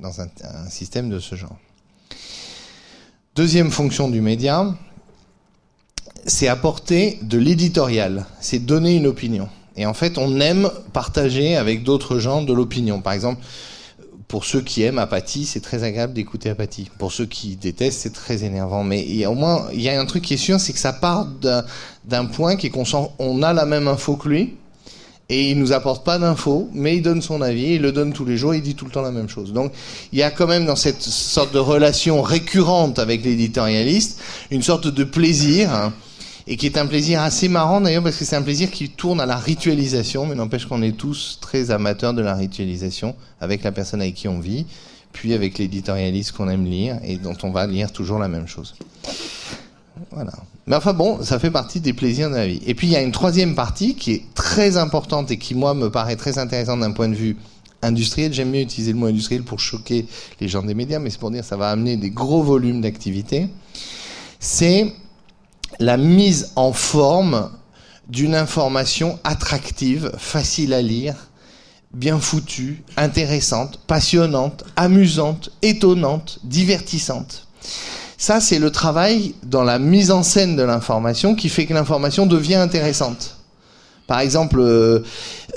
dans 0.00 0.22
un, 0.22 0.28
un 0.44 0.70
système 0.70 1.10
de 1.10 1.18
ce 1.18 1.34
genre. 1.34 1.58
Deuxième 3.36 3.70
fonction 3.70 4.08
du 4.08 4.22
média, 4.22 4.74
c'est 6.24 6.48
apporter 6.48 7.18
de 7.22 7.36
l'éditorial, 7.36 8.24
c'est 8.40 8.60
donner 8.60 8.96
une 8.96 9.06
opinion. 9.06 9.48
Et 9.76 9.86
en 9.86 9.94
fait, 9.94 10.18
on 10.18 10.40
aime 10.40 10.70
partager 10.92 11.56
avec 11.56 11.82
d'autres 11.82 12.18
gens 12.18 12.42
de 12.42 12.52
l'opinion. 12.52 13.00
Par 13.00 13.12
exemple, 13.12 13.42
pour 14.28 14.44
ceux 14.44 14.62
qui 14.62 14.82
aiment 14.82 14.98
Apathie, 14.98 15.44
c'est 15.44 15.60
très 15.60 15.84
agréable 15.84 16.14
d'écouter 16.14 16.50
Apathie. 16.50 16.90
Pour 16.98 17.12
ceux 17.12 17.26
qui 17.26 17.56
détestent, 17.56 18.00
c'est 18.00 18.12
très 18.14 18.44
énervant. 18.44 18.82
Mais 18.82 19.26
au 19.26 19.34
moins, 19.34 19.66
il 19.74 19.82
y 19.82 19.90
a 19.90 20.00
un 20.00 20.06
truc 20.06 20.24
qui 20.24 20.34
est 20.34 20.38
sûr, 20.38 20.58
c'est 20.58 20.72
que 20.72 20.78
ça 20.78 20.94
part 20.94 21.26
d'un 22.04 22.24
point 22.24 22.56
qui 22.56 22.68
est 22.68 22.70
qu'on 22.70 22.84
on 23.18 23.42
a 23.42 23.52
la 23.52 23.66
même 23.66 23.88
info 23.88 24.16
que 24.16 24.28
lui. 24.28 24.54
Et 25.28 25.50
il 25.50 25.58
nous 25.58 25.72
apporte 25.72 26.04
pas 26.04 26.18
d'infos, 26.18 26.68
mais 26.74 26.96
il 26.96 27.02
donne 27.02 27.22
son 27.22 27.40
avis, 27.40 27.74
il 27.74 27.82
le 27.82 27.92
donne 27.92 28.12
tous 28.12 28.24
les 28.24 28.36
jours, 28.36 28.54
il 28.54 28.62
dit 28.62 28.74
tout 28.74 28.84
le 28.84 28.90
temps 28.90 29.02
la 29.02 29.12
même 29.12 29.28
chose. 29.28 29.52
Donc, 29.52 29.72
il 30.12 30.18
y 30.18 30.22
a 30.22 30.30
quand 30.30 30.46
même 30.46 30.66
dans 30.66 30.76
cette 30.76 31.02
sorte 31.02 31.54
de 31.54 31.58
relation 31.58 32.20
récurrente 32.20 32.98
avec 32.98 33.24
l'éditorialiste 33.24 34.20
une 34.50 34.62
sorte 34.62 34.88
de 34.88 35.04
plaisir 35.04 35.72
hein, 35.74 35.92
et 36.46 36.56
qui 36.56 36.66
est 36.66 36.76
un 36.78 36.86
plaisir 36.86 37.20
assez 37.20 37.48
marrant 37.48 37.80
d'ailleurs 37.80 38.02
parce 38.02 38.16
que 38.16 38.24
c'est 38.24 38.36
un 38.36 38.42
plaisir 38.42 38.70
qui 38.70 38.90
tourne 38.90 39.20
à 39.20 39.26
la 39.26 39.36
ritualisation, 39.36 40.26
mais 40.26 40.34
n'empêche 40.34 40.66
qu'on 40.66 40.82
est 40.82 40.96
tous 40.96 41.38
très 41.40 41.70
amateurs 41.70 42.14
de 42.14 42.22
la 42.22 42.34
ritualisation 42.34 43.14
avec 43.40 43.62
la 43.62 43.72
personne 43.72 44.00
avec 44.00 44.14
qui 44.14 44.28
on 44.28 44.40
vit, 44.40 44.66
puis 45.12 45.34
avec 45.34 45.58
l'éditorialiste 45.58 46.32
qu'on 46.32 46.48
aime 46.48 46.64
lire 46.64 46.98
et 47.04 47.16
dont 47.16 47.36
on 47.42 47.50
va 47.50 47.66
lire 47.66 47.92
toujours 47.92 48.18
la 48.18 48.28
même 48.28 48.48
chose. 48.48 48.74
Voilà. 50.10 50.32
Mais 50.66 50.76
enfin 50.76 50.92
bon, 50.92 51.22
ça 51.22 51.38
fait 51.38 51.50
partie 51.50 51.80
des 51.80 51.92
plaisirs 51.92 52.30
de 52.30 52.36
la 52.36 52.46
vie. 52.46 52.60
Et 52.66 52.74
puis 52.74 52.86
il 52.86 52.92
y 52.92 52.96
a 52.96 53.02
une 53.02 53.12
troisième 53.12 53.54
partie 53.54 53.94
qui 53.94 54.12
est 54.12 54.22
très 54.34 54.76
importante 54.76 55.30
et 55.30 55.36
qui 55.36 55.54
moi 55.54 55.74
me 55.74 55.90
paraît 55.90 56.16
très 56.16 56.38
intéressante 56.38 56.80
d'un 56.80 56.92
point 56.92 57.08
de 57.08 57.14
vue 57.14 57.36
industriel. 57.82 58.32
J'aime 58.32 58.50
mieux 58.50 58.60
utiliser 58.60 58.92
le 58.92 58.98
mot 58.98 59.06
industriel 59.06 59.42
pour 59.42 59.60
choquer 59.60 60.06
les 60.40 60.48
gens 60.48 60.62
des 60.62 60.74
médias, 60.74 60.98
mais 60.98 61.10
c'est 61.10 61.18
pour 61.18 61.30
dire 61.30 61.42
que 61.42 61.46
ça 61.46 61.56
va 61.56 61.70
amener 61.70 61.96
des 61.96 62.10
gros 62.10 62.42
volumes 62.42 62.80
d'activité. 62.80 63.48
C'est 64.38 64.92
la 65.78 65.96
mise 65.96 66.52
en 66.56 66.72
forme 66.72 67.50
d'une 68.08 68.34
information 68.34 69.18
attractive, 69.24 70.12
facile 70.18 70.74
à 70.74 70.82
lire, 70.82 71.14
bien 71.94 72.18
foutue, 72.18 72.82
intéressante, 72.96 73.80
passionnante, 73.86 74.64
amusante, 74.76 75.50
étonnante, 75.62 76.38
divertissante. 76.44 77.46
Ça, 78.18 78.40
c'est 78.40 78.58
le 78.58 78.70
travail 78.70 79.34
dans 79.42 79.64
la 79.64 79.78
mise 79.78 80.10
en 80.10 80.22
scène 80.22 80.56
de 80.56 80.62
l'information 80.62 81.34
qui 81.34 81.48
fait 81.48 81.66
que 81.66 81.74
l'information 81.74 82.26
devient 82.26 82.56
intéressante. 82.56 83.36
Par 84.06 84.20
exemple, 84.20 84.60
euh, 84.60 85.00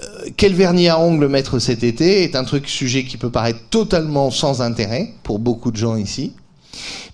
euh, 0.03 0.29
quel 0.37 0.53
vernis 0.53 0.87
à 0.87 0.99
ongles 0.99 1.27
mettre 1.27 1.59
cet 1.59 1.83
été 1.83 2.23
est 2.23 2.35
un 2.35 2.43
truc 2.43 2.69
sujet 2.69 3.03
qui 3.03 3.17
peut 3.17 3.29
paraître 3.29 3.59
totalement 3.69 4.31
sans 4.31 4.61
intérêt 4.61 5.13
pour 5.23 5.39
beaucoup 5.39 5.71
de 5.71 5.77
gens 5.77 5.95
ici 5.95 6.33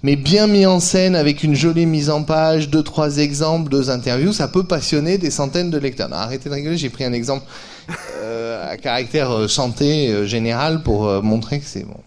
mais 0.04 0.16
bien 0.16 0.48
mis 0.48 0.66
en 0.66 0.80
scène 0.80 1.16
avec 1.16 1.44
une 1.44 1.56
jolie 1.56 1.86
mise 1.86 2.10
en 2.10 2.24
page, 2.24 2.70
deux 2.70 2.84
trois 2.84 3.18
exemples, 3.18 3.70
deux 3.70 3.90
interviews, 3.90 4.34
ça 4.34 4.48
peut 4.48 4.64
passionner 4.64 5.18
des 5.18 5.32
centaines 5.32 5.70
de 5.70 5.78
lecteurs. 5.78 6.12
arrêtez 6.14 6.50
de 6.50 6.54
rigoler, 6.54 6.78
j'ai 6.78 6.90
pris 6.90 7.04
un 7.04 7.14
exemple 7.14 7.46
euh, 8.22 8.72
à 8.72 8.78
caractère 8.78 9.32
euh, 9.32 9.48
santé 9.48 10.10
euh, 10.10 10.26
général 10.26 10.84
pour 10.84 11.24
montrer 11.24 11.60
que 11.60 11.66
c'est 11.66 11.86
bon. 11.86 11.98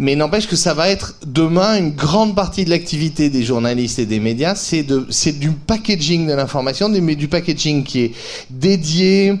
Mais 0.00 0.14
n'empêche 0.14 0.46
que 0.46 0.54
ça 0.54 0.74
va 0.74 0.88
être 0.88 1.16
demain 1.26 1.76
une 1.76 1.90
grande 1.90 2.36
partie 2.36 2.64
de 2.64 2.70
l'activité 2.70 3.30
des 3.30 3.42
journalistes 3.42 3.98
et 3.98 4.06
des 4.06 4.20
médias, 4.20 4.54
c'est 4.54 4.86
c'est 5.10 5.36
du 5.40 5.50
packaging 5.50 6.28
de 6.28 6.34
l'information, 6.34 6.88
mais 6.88 7.16
du 7.16 7.26
packaging 7.26 7.82
qui 7.82 8.02
est 8.02 8.12
dédié 8.48 9.34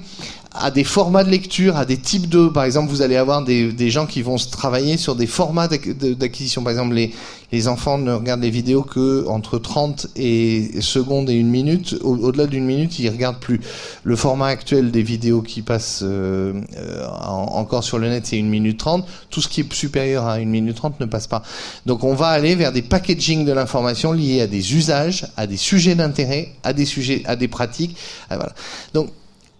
à 0.60 0.70
des 0.70 0.84
formats 0.84 1.24
de 1.24 1.30
lecture, 1.30 1.76
à 1.76 1.84
des 1.84 1.96
types 1.96 2.28
de... 2.28 2.48
Par 2.48 2.64
exemple, 2.64 2.90
vous 2.90 3.02
allez 3.02 3.16
avoir 3.16 3.42
des, 3.42 3.72
des 3.72 3.90
gens 3.90 4.06
qui 4.06 4.22
vont 4.22 4.36
travailler 4.36 4.96
sur 4.96 5.14
des 5.14 5.26
formats 5.26 5.68
d'acquisition. 5.68 6.62
Par 6.62 6.72
exemple, 6.72 6.94
les, 6.94 7.12
les 7.50 7.68
enfants 7.68 7.96
ne 7.96 8.12
regardent 8.12 8.42
les 8.42 8.50
vidéos 8.50 8.82
que 8.82 9.26
entre 9.26 9.58
30 9.58 10.08
et 10.16 10.80
secondes 10.80 11.30
et 11.30 11.34
une 11.34 11.48
minute. 11.48 11.96
Au-delà 12.02 12.46
d'une 12.46 12.64
minute, 12.64 12.98
ils 12.98 13.08
regardent 13.08 13.38
plus. 13.38 13.60
Le 14.04 14.16
format 14.16 14.48
actuel 14.48 14.90
des 14.90 15.02
vidéos 15.02 15.42
qui 15.42 15.62
passent 15.62 16.00
euh, 16.02 16.60
euh 16.76 17.06
encore 17.28 17.84
sur 17.84 17.98
le 17.98 18.08
net, 18.08 18.26
c'est 18.26 18.38
une 18.38 18.48
minute 18.50 18.78
30. 18.78 19.06
Tout 19.30 19.40
ce 19.40 19.48
qui 19.48 19.62
est 19.62 19.72
supérieur 19.72 20.26
à 20.26 20.40
une 20.40 20.50
minute 20.50 20.76
30 20.76 21.00
ne 21.00 21.06
passe 21.06 21.26
pas. 21.26 21.42
Donc 21.86 22.04
on 22.04 22.14
va 22.14 22.28
aller 22.28 22.54
vers 22.54 22.72
des 22.72 22.82
packaging 22.82 23.44
de 23.44 23.52
l'information 23.52 24.12
liés 24.12 24.42
à 24.42 24.46
des 24.46 24.74
usages, 24.74 25.26
à 25.36 25.46
des 25.46 25.56
sujets 25.56 25.94
d'intérêt, 25.94 26.52
à 26.62 26.72
des 26.72 26.84
sujets, 26.84 27.22
à 27.24 27.36
des 27.36 27.48
pratiques. 27.48 27.96
voilà. 28.28 28.52
Donc 28.92 29.10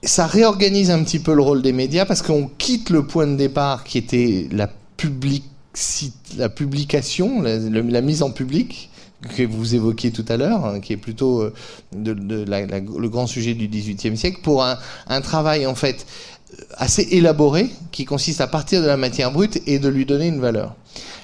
ça 0.03 0.27
réorganise 0.27 0.91
un 0.91 1.03
petit 1.03 1.19
peu 1.19 1.35
le 1.35 1.43
rôle 1.43 1.63
des 1.63 1.73
médias 1.73 2.05
parce 2.05 2.23
qu'on 2.23 2.49
quitte 2.59 2.91
le 2.91 3.07
point 3.07 3.27
de 3.27 3.37
départ 3.37 3.85
qui 3.85 3.99
était 3.99 4.49
la, 4.53 4.71
la 6.37 6.49
publication, 6.49 7.43
la, 7.43 8.01
mise 8.01 8.23
en 8.23 8.31
public 8.31 8.91
que 9.37 9.43
vous 9.43 9.75
évoquiez 9.75 10.13
tout 10.13 10.25
à 10.29 10.37
l'heure, 10.37 10.65
hein, 10.65 10.79
qui 10.79 10.93
est 10.93 10.97
plutôt 10.97 11.43
euh, 11.43 11.53
le 11.93 13.07
grand 13.09 13.27
sujet 13.27 13.55
du 13.55 13.67
XVIIIe 13.67 14.17
siècle, 14.17 14.39
pour 14.43 14.65
un 14.65 15.21
travail 15.21 15.67
en 15.67 15.75
fait 15.75 16.07
assez 16.77 17.03
élaboré 17.11 17.71
qui 17.93 18.05
consiste 18.05 18.41
à 18.41 18.47
partir 18.47 18.83
de 18.83 18.87
la 18.87 18.97
matière 18.97 19.33
brute 19.33 19.61
et 19.67 19.79
de 19.79 19.89
lui 19.89 20.07
donner 20.07 20.29
une 20.29 20.41
valeur. 20.41 20.75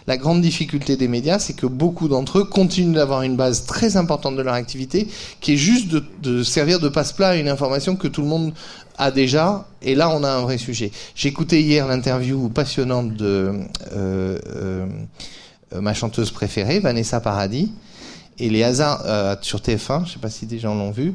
La 0.06 0.18
grande 0.18 0.42
difficulté 0.42 0.96
des 0.96 1.08
médias, 1.08 1.38
c'est 1.38 1.54
que 1.54 1.66
beaucoup 1.66 2.08
d'entre 2.08 2.40
eux 2.40 2.44
continuent 2.44 2.94
d'avoir 2.94 3.22
une 3.22 3.36
base 3.36 3.64
très 3.64 3.96
importante 3.96 4.36
de 4.36 4.42
leur 4.42 4.52
activité, 4.52 5.08
qui 5.40 5.54
est 5.54 5.56
juste 5.56 5.88
de, 6.20 6.42
servir 6.42 6.78
de 6.78 6.90
passe-plat 6.90 7.28
à 7.28 7.36
une 7.36 7.48
information 7.48 7.96
que 7.96 8.08
tout 8.08 8.20
le 8.20 8.28
monde 8.28 8.52
a 8.98 9.10
déjà. 9.10 9.66
Et 9.80 9.94
là, 9.94 10.10
on 10.10 10.22
a 10.22 10.30
un 10.30 10.42
vrai 10.42 10.58
sujet. 10.58 10.90
J'écoutais 11.14 11.62
hier 11.62 11.86
l'interview 11.86 12.50
passionnante 12.50 13.14
de 13.14 13.60
euh, 13.92 14.38
euh, 14.54 14.86
ma 15.72 15.94
chanteuse 15.94 16.30
préférée, 16.30 16.80
Vanessa 16.80 17.20
Paradis, 17.20 17.72
et 18.38 18.50
les 18.50 18.62
hasards 18.62 19.02
euh, 19.06 19.36
sur 19.40 19.60
TF1. 19.60 20.00
Je 20.00 20.04
ne 20.04 20.06
sais 20.06 20.18
pas 20.20 20.28
si 20.28 20.44
des 20.44 20.58
gens 20.58 20.74
l'ont 20.74 20.90
vu. 20.90 21.14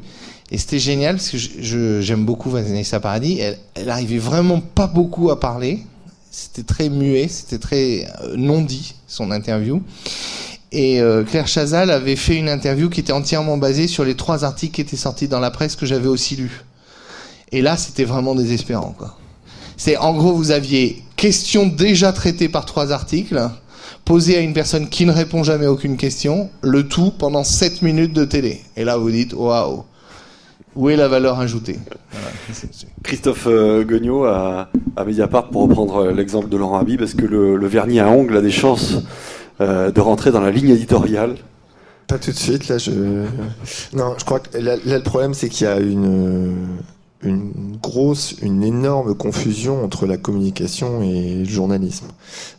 Et 0.50 0.58
c'était 0.58 0.78
génial 0.78 1.16
parce 1.16 1.30
que 1.30 2.00
j'aime 2.00 2.24
beaucoup 2.24 2.50
Vanessa 2.50 2.98
Paradis. 3.00 3.38
Elle, 3.38 3.58
elle 3.74 3.90
arrivait 3.90 4.18
vraiment 4.18 4.60
pas 4.60 4.86
beaucoup 4.86 5.30
à 5.30 5.38
parler. 5.38 5.84
C'était 6.30 6.62
très 6.62 6.88
muet, 6.88 7.28
c'était 7.28 7.58
très 7.58 8.06
euh, 8.22 8.36
non 8.36 8.62
dit, 8.62 8.94
son 9.06 9.30
interview. 9.30 9.82
Et 10.72 11.00
euh, 11.00 11.24
Claire 11.24 11.48
Chazal 11.48 11.90
avait 11.90 12.16
fait 12.16 12.36
une 12.36 12.48
interview 12.48 12.88
qui 12.88 13.00
était 13.00 13.12
entièrement 13.12 13.58
basée 13.58 13.88
sur 13.88 14.04
les 14.04 14.14
trois 14.14 14.44
articles 14.44 14.74
qui 14.74 14.80
étaient 14.80 14.96
sortis 14.96 15.26
dans 15.26 15.40
la 15.40 15.50
presse 15.50 15.74
que 15.74 15.86
j'avais 15.86 16.08
aussi 16.08 16.36
lus. 16.36 16.64
Et 17.50 17.62
là, 17.62 17.76
c'était 17.76 18.04
vraiment 18.04 18.36
désespérant. 18.36 18.94
C'est 19.76 19.96
en 19.96 20.14
gros, 20.14 20.32
vous 20.32 20.52
aviez 20.52 21.02
question 21.16 21.66
déjà 21.66 22.12
traitée 22.12 22.48
par 22.48 22.64
trois 22.64 22.92
articles, 22.92 23.50
posée 24.04 24.36
à 24.36 24.40
une 24.40 24.52
personne 24.52 24.88
qui 24.88 25.06
ne 25.06 25.12
répond 25.12 25.42
jamais 25.42 25.66
à 25.66 25.72
aucune 25.72 25.96
question, 25.96 26.50
le 26.62 26.86
tout 26.86 27.10
pendant 27.10 27.42
7 27.42 27.82
minutes 27.82 28.12
de 28.12 28.24
télé. 28.24 28.60
Et 28.76 28.84
là, 28.84 28.96
vous 28.96 29.10
dites, 29.10 29.32
waouh, 29.32 29.84
où 30.76 30.88
est 30.88 30.96
la 30.96 31.08
valeur 31.08 31.40
ajoutée? 31.40 31.78
Christophe 33.02 33.46
euh, 33.46 33.84
Guignot 33.84 34.24
à, 34.24 34.68
Mediapart, 35.04 35.48
pour 35.48 35.62
reprendre 35.62 35.96
euh, 35.96 36.12
l'exemple 36.12 36.48
de 36.48 36.56
Laurent 36.56 36.78
Habib, 36.78 37.00
est-ce 37.02 37.16
que 37.16 37.26
le, 37.26 37.66
vernis 37.66 38.00
à 38.00 38.08
ongles 38.08 38.36
a 38.36 38.40
des 38.40 38.50
chances 38.50 38.98
euh, 39.60 39.90
de 39.90 40.00
rentrer 40.00 40.30
dans 40.30 40.40
la 40.40 40.50
ligne 40.50 40.70
éditoriale? 40.70 41.36
Pas 42.06 42.18
tout 42.18 42.30
de 42.30 42.36
suite, 42.36 42.68
là. 42.68 42.78
Je... 42.78 42.90
Non, 43.92 44.14
je 44.18 44.24
crois 44.24 44.40
que 44.40 44.58
là, 44.58 44.76
le 44.84 45.02
problème, 45.02 45.34
c'est 45.34 45.48
qu'il 45.48 45.66
y 45.66 45.70
a 45.70 45.78
une, 45.78 46.78
une 47.22 47.52
grosse, 47.80 48.36
une 48.42 48.64
énorme 48.64 49.14
confusion 49.14 49.84
entre 49.84 50.06
la 50.06 50.16
communication 50.16 51.02
et 51.02 51.36
le 51.36 51.44
journalisme. 51.44 52.06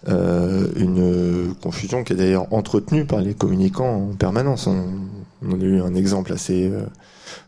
une 0.07 1.53
confusion 1.61 2.03
qui 2.03 2.13
est 2.13 2.15
d'ailleurs 2.15 2.47
entretenue 2.53 3.05
par 3.05 3.19
les 3.19 3.33
communicants 3.33 4.09
en 4.11 4.15
permanence. 4.15 4.67
On, 4.67 4.85
on 5.45 5.59
a 5.59 5.63
eu 5.63 5.81
un 5.81 5.95
exemple 5.95 6.31
assez 6.31 6.71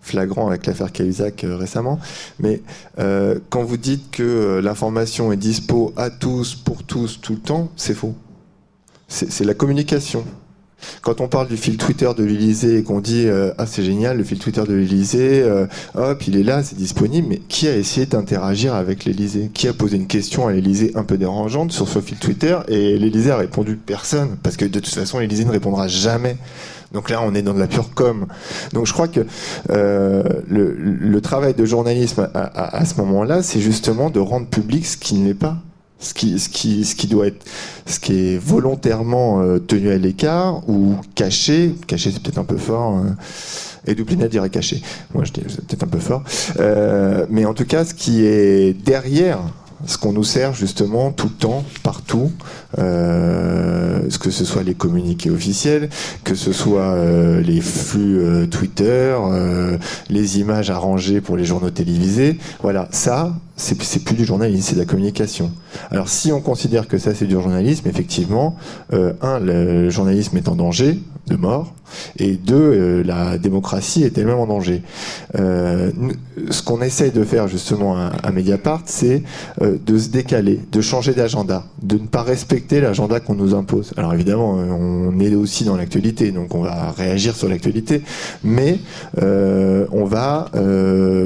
flagrant 0.02 0.48
avec 0.48 0.66
l'affaire 0.66 0.92
Cahuzac 0.92 1.44
euh, 1.44 1.56
récemment. 1.56 2.00
Mais 2.40 2.62
euh, 3.00 3.40
quand 3.50 3.64
vous 3.64 3.78
dites 3.78 4.12
que 4.12 4.24
euh, 4.24 4.62
l'information 4.62 5.32
est 5.32 5.38
dispo 5.38 5.94
à 5.98 6.10
tous, 6.10 6.56
pour 6.56 6.84
tous, 6.84 7.20
tout 7.22 7.34
le 7.34 7.40
temps, 7.40 7.72
c'est 7.76 7.94
faux. 7.94 8.16
C'est 9.08 9.44
la 9.44 9.54
communication. 9.54 10.26
Quand 11.02 11.22
on 11.22 11.28
parle 11.28 11.48
du 11.48 11.56
fil 11.56 11.78
Twitter 11.78 12.10
de 12.18 12.24
l'Elysée 12.24 12.80
et 12.80 12.84
qu'on 12.84 13.00
dit 13.00 13.28
ah 13.60 13.66
c'est 13.68 13.84
génial 13.84 14.18
le 14.18 14.24
fil 14.24 14.40
Twitter 14.40 14.64
de 14.68 14.74
l'Elysée, 14.74 15.46
hop 15.94 16.28
il 16.28 16.36
est 16.36 16.44
là, 16.44 16.64
c'est 16.64 16.76
disponible, 16.76 17.28
mais 17.30 17.38
qui 17.38 17.68
a 17.68 17.78
essayé 17.78 18.08
d'interagir 18.08 18.74
avec 18.74 19.06
l'Elysée 19.06 19.52
Qui 19.54 19.68
a 19.68 19.74
posé 19.74 19.98
une 19.98 20.08
question 20.08 20.48
à 20.48 20.52
l'Elysée 20.52 20.92
un 20.96 21.04
peu 21.04 21.18
dérangeante 21.18 21.72
sur 21.72 21.88
ce 21.88 22.02
fil 22.02 22.18
Twitter 22.18 22.58
et 22.70 22.98
l'Elysée 22.98 23.30
a 23.30 23.38
répondu 23.38 23.76
personne 23.76 24.36
parce 24.42 24.58
que 24.58 24.66
de 24.66 24.80
toute 24.80 24.94
façon 24.94 25.20
l'Elysée 25.20 25.46
ne 25.46 25.52
répondra 25.52 25.88
jamais 25.88 26.36
donc 26.94 27.10
là, 27.10 27.22
on 27.24 27.34
est 27.34 27.42
dans 27.42 27.54
de 27.54 27.60
la 27.60 27.68
pure 27.68 27.94
com. 27.94 28.28
Donc 28.72 28.86
je 28.86 28.94
crois 28.94 29.08
que 29.08 29.26
euh, 29.72 30.24
le, 30.48 31.22
travail 31.22 31.54
de 31.56 31.66
journalisme 31.66 32.30
à, 32.34 32.86
ce 32.86 32.96
moment-là, 33.02 33.42
c'est 33.42 33.60
justement 33.60 34.10
de 34.10 34.20
rendre 34.20 34.48
public 34.48 34.86
ce 34.86 34.98
qui 34.98 35.16
n'est 35.16 35.34
pas. 35.34 35.58
Ce 36.00 36.14
qui, 36.14 37.08
doit 37.08 37.28
être, 37.28 37.46
ce 37.86 37.98
qui 37.98 38.14
est 38.14 38.38
volontairement 38.38 39.42
euh, 39.42 39.58
tenu 39.60 39.90
à 39.90 39.98
l'écart 39.98 40.68
ou 40.68 40.98
caché, 41.16 41.74
caché 41.88 42.12
c'est 42.12 42.22
peut-être 42.22 42.40
un 42.40 42.44
peu 42.44 42.58
fort, 42.58 42.98
hein. 42.98 43.16
et 43.88 43.96
Duplinet 43.96 44.28
dirait 44.28 44.50
caché. 44.50 44.82
Moi 45.14 45.24
je 45.24 45.32
dis 45.32 45.44
c'est 45.48 45.66
peut-être 45.66 45.84
un 45.84 45.88
peu 45.88 46.00
fort, 46.00 46.24
euh, 46.60 47.26
mais 47.30 47.46
en 47.46 47.54
tout 47.54 47.64
cas 47.64 47.86
ce 47.86 47.94
qui 47.94 48.26
est 48.26 48.74
derrière 48.74 49.40
ce 49.86 49.98
qu'on 49.98 50.14
nous 50.14 50.24
sert 50.24 50.54
justement 50.54 51.12
tout 51.12 51.28
le 51.28 51.34
temps, 51.34 51.64
partout, 51.84 52.32
euh, 52.80 54.08
que 54.24 54.32
ce 54.32 54.46
soit 54.46 54.64
les 54.64 54.74
communiqués 54.74 55.30
officiels, 55.30 55.90
que 56.24 56.36
ce 56.36 56.54
soit 56.54 56.94
euh, 56.94 57.42
les 57.42 57.60
flux 57.62 58.20
euh, 58.20 58.46
Twitter, 58.46 59.16
euh, 59.20 59.78
les 60.10 60.40
images 60.40 60.70
arrangées 60.70 61.20
pour 61.20 61.36
les 61.36 61.46
journaux 61.46 61.70
télévisés. 61.70 62.38
Voilà, 62.62 62.88
ça, 62.92 63.34
c'est 63.58 64.04
plus 64.04 64.16
du 64.16 64.26
journalisme, 64.26 64.66
c'est 64.70 64.76
de 64.76 64.80
la 64.80 64.86
communication. 64.86 65.52
Alors 65.92 66.10
si 66.10 66.32
on 66.32 66.42
considère 66.42 66.88
que 66.88 66.98
ça 66.98 67.14
c'est 67.14 67.26
du 67.26 67.34
journalisme, 67.34 67.88
effectivement, 67.88 68.56
un, 68.92 69.40
le 69.40 69.90
journalisme 69.90 70.38
est 70.38 70.48
en 70.48 70.56
danger 70.56 71.00
de 71.28 71.36
mort, 71.36 71.74
et 72.18 72.34
deux, 72.34 72.56
euh, 72.56 73.04
la 73.04 73.38
démocratie 73.38 74.04
est 74.04 74.18
elle-même 74.18 74.40
en 74.40 74.48
danger. 74.48 74.82
Euh, 75.40 75.92
ce 76.50 76.62
qu'on 76.62 76.82
essaye 76.82 77.12
de 77.12 77.24
faire 77.24 77.48
justement 77.48 77.96
à, 77.96 78.12
à 78.24 78.32
Mediapart, 78.32 78.82
c'est 78.86 79.24
euh, 79.62 79.78
de 79.86 79.98
se 79.98 80.10
décaler, 80.10 80.60
de 80.72 80.82
changer 80.82 81.14
d'agenda, 81.14 81.64
de 81.82 81.98
ne 81.98 82.08
pas 82.08 82.24
respecter 82.24 82.82
l'agenda 82.82 83.20
qu'on 83.20 83.36
nous 83.36 83.56
impose. 83.56 83.94
Alors 83.96 84.14
évidemment, 84.14 84.52
on 84.54 85.18
est 85.20 85.34
aussi 85.36 85.64
dans 85.64 85.78
l'actualité, 85.78 86.32
donc 86.32 86.54
on 86.56 86.62
va 86.62 86.92
réagir 86.92 87.36
sur 87.36 87.48
l'actualité, 87.48 88.02
mais 88.44 88.80
on 89.22 90.06
va, 90.06 90.50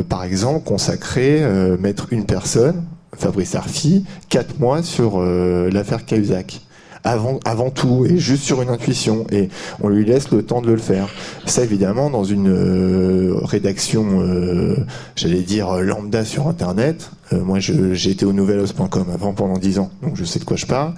par 0.10 0.24
exemple, 0.24 0.64
consacrer, 0.64 1.44
mettre 1.80 2.08
une 2.12 2.26
personne, 2.26 2.84
Fabrice 3.16 3.56
Arfi, 3.56 4.06
quatre 4.30 4.60
mois 4.60 4.84
sur 4.84 5.22
l'affaire 5.22 6.06
Cahuzac 6.06 6.62
avant, 7.08 7.40
avant 7.46 7.70
tout 7.70 8.06
et 8.06 8.18
juste 8.18 8.44
sur 8.44 8.62
une 8.62 8.70
intuition 8.70 9.26
et 9.32 9.50
on 9.82 9.88
lui 9.88 10.06
laisse 10.06 10.32
le 10.32 10.44
temps 10.44 10.62
de 10.62 10.72
le 10.72 10.78
faire. 10.78 11.08
Ça 11.46 11.64
évidemment 11.64 12.10
dans 12.10 12.24
une 12.24 12.50
euh, 12.50 13.36
rédaction, 13.44 14.22
euh, 14.22 14.76
j'allais 15.16 15.42
dire 15.42 15.78
lambda 15.78 16.26
sur 16.26 16.48
Internet. 16.48 17.12
Euh, 17.34 17.44
moi 17.44 17.60
j'ai 17.60 18.12
été 18.12 18.26
au 18.26 18.34
nouvelos.com 18.34 19.06
avant 19.14 19.34
pendant 19.34 19.58
dix 19.58 19.80
ans, 19.80 19.90
donc 20.04 20.16
je 20.16 20.26
sais 20.26 20.40
de 20.40 20.44
quoi 20.44 20.58
je 20.58 20.66
parle. 20.66 20.94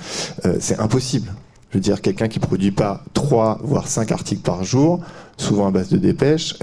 c'est 0.59 0.79
impossible. 0.79 1.31
Je 1.71 1.77
veux 1.77 1.81
dire, 1.81 2.01
quelqu'un 2.01 2.27
qui 2.27 2.39
produit 2.39 2.71
pas 2.71 3.03
trois 3.13 3.59
voire 3.63 3.87
cinq 3.87 4.11
articles 4.11 4.41
par 4.41 4.63
jour, 4.63 5.01
souvent 5.37 5.67
à 5.67 5.71
base 5.71 5.89
de 5.89 5.97
dépêche, 5.97 6.55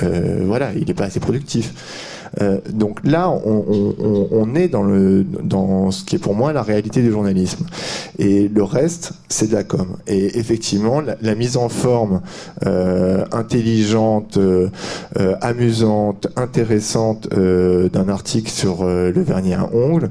voilà, 0.43 0.73
il 0.75 0.87
n'est 0.87 0.95
pas 0.95 1.05
assez 1.05 1.21
productif. 1.21 2.16
Euh, 2.41 2.59
donc 2.73 3.01
là, 3.05 3.31
on, 3.31 4.55
est 4.55 4.69
dans, 4.69 4.83
le, 4.83 5.25
dans 5.25 5.91
ce 5.91 6.05
qui 6.05 6.17
est 6.17 6.19
pour 6.19 6.35
moi 6.35 6.53
la 6.53 6.63
réalité 6.63 7.03
du 7.03 7.11
journalisme. 7.11 7.67
Et 8.19 8.49
le 8.49 8.63
reste, 8.63 9.13
c'est 9.29 9.49
de 9.49 9.55
la 9.55 9.65
com. 9.65 9.97
Et 10.07 10.39
effectivement, 10.39 11.01
la, 11.01 11.35
mise 11.35 11.57
en 11.57 11.69
forme 11.69 12.21
euh, 12.65 13.25
intelligente, 13.33 14.39
euh, 14.39 14.69
amusante, 15.41 16.29
intéressante 16.37 17.29
d'un 17.29 18.09
article 18.09 18.51
sur 18.51 18.85
le 18.85 19.23
vernis 19.23 19.55
à 19.55 19.69
ongles, 19.75 20.11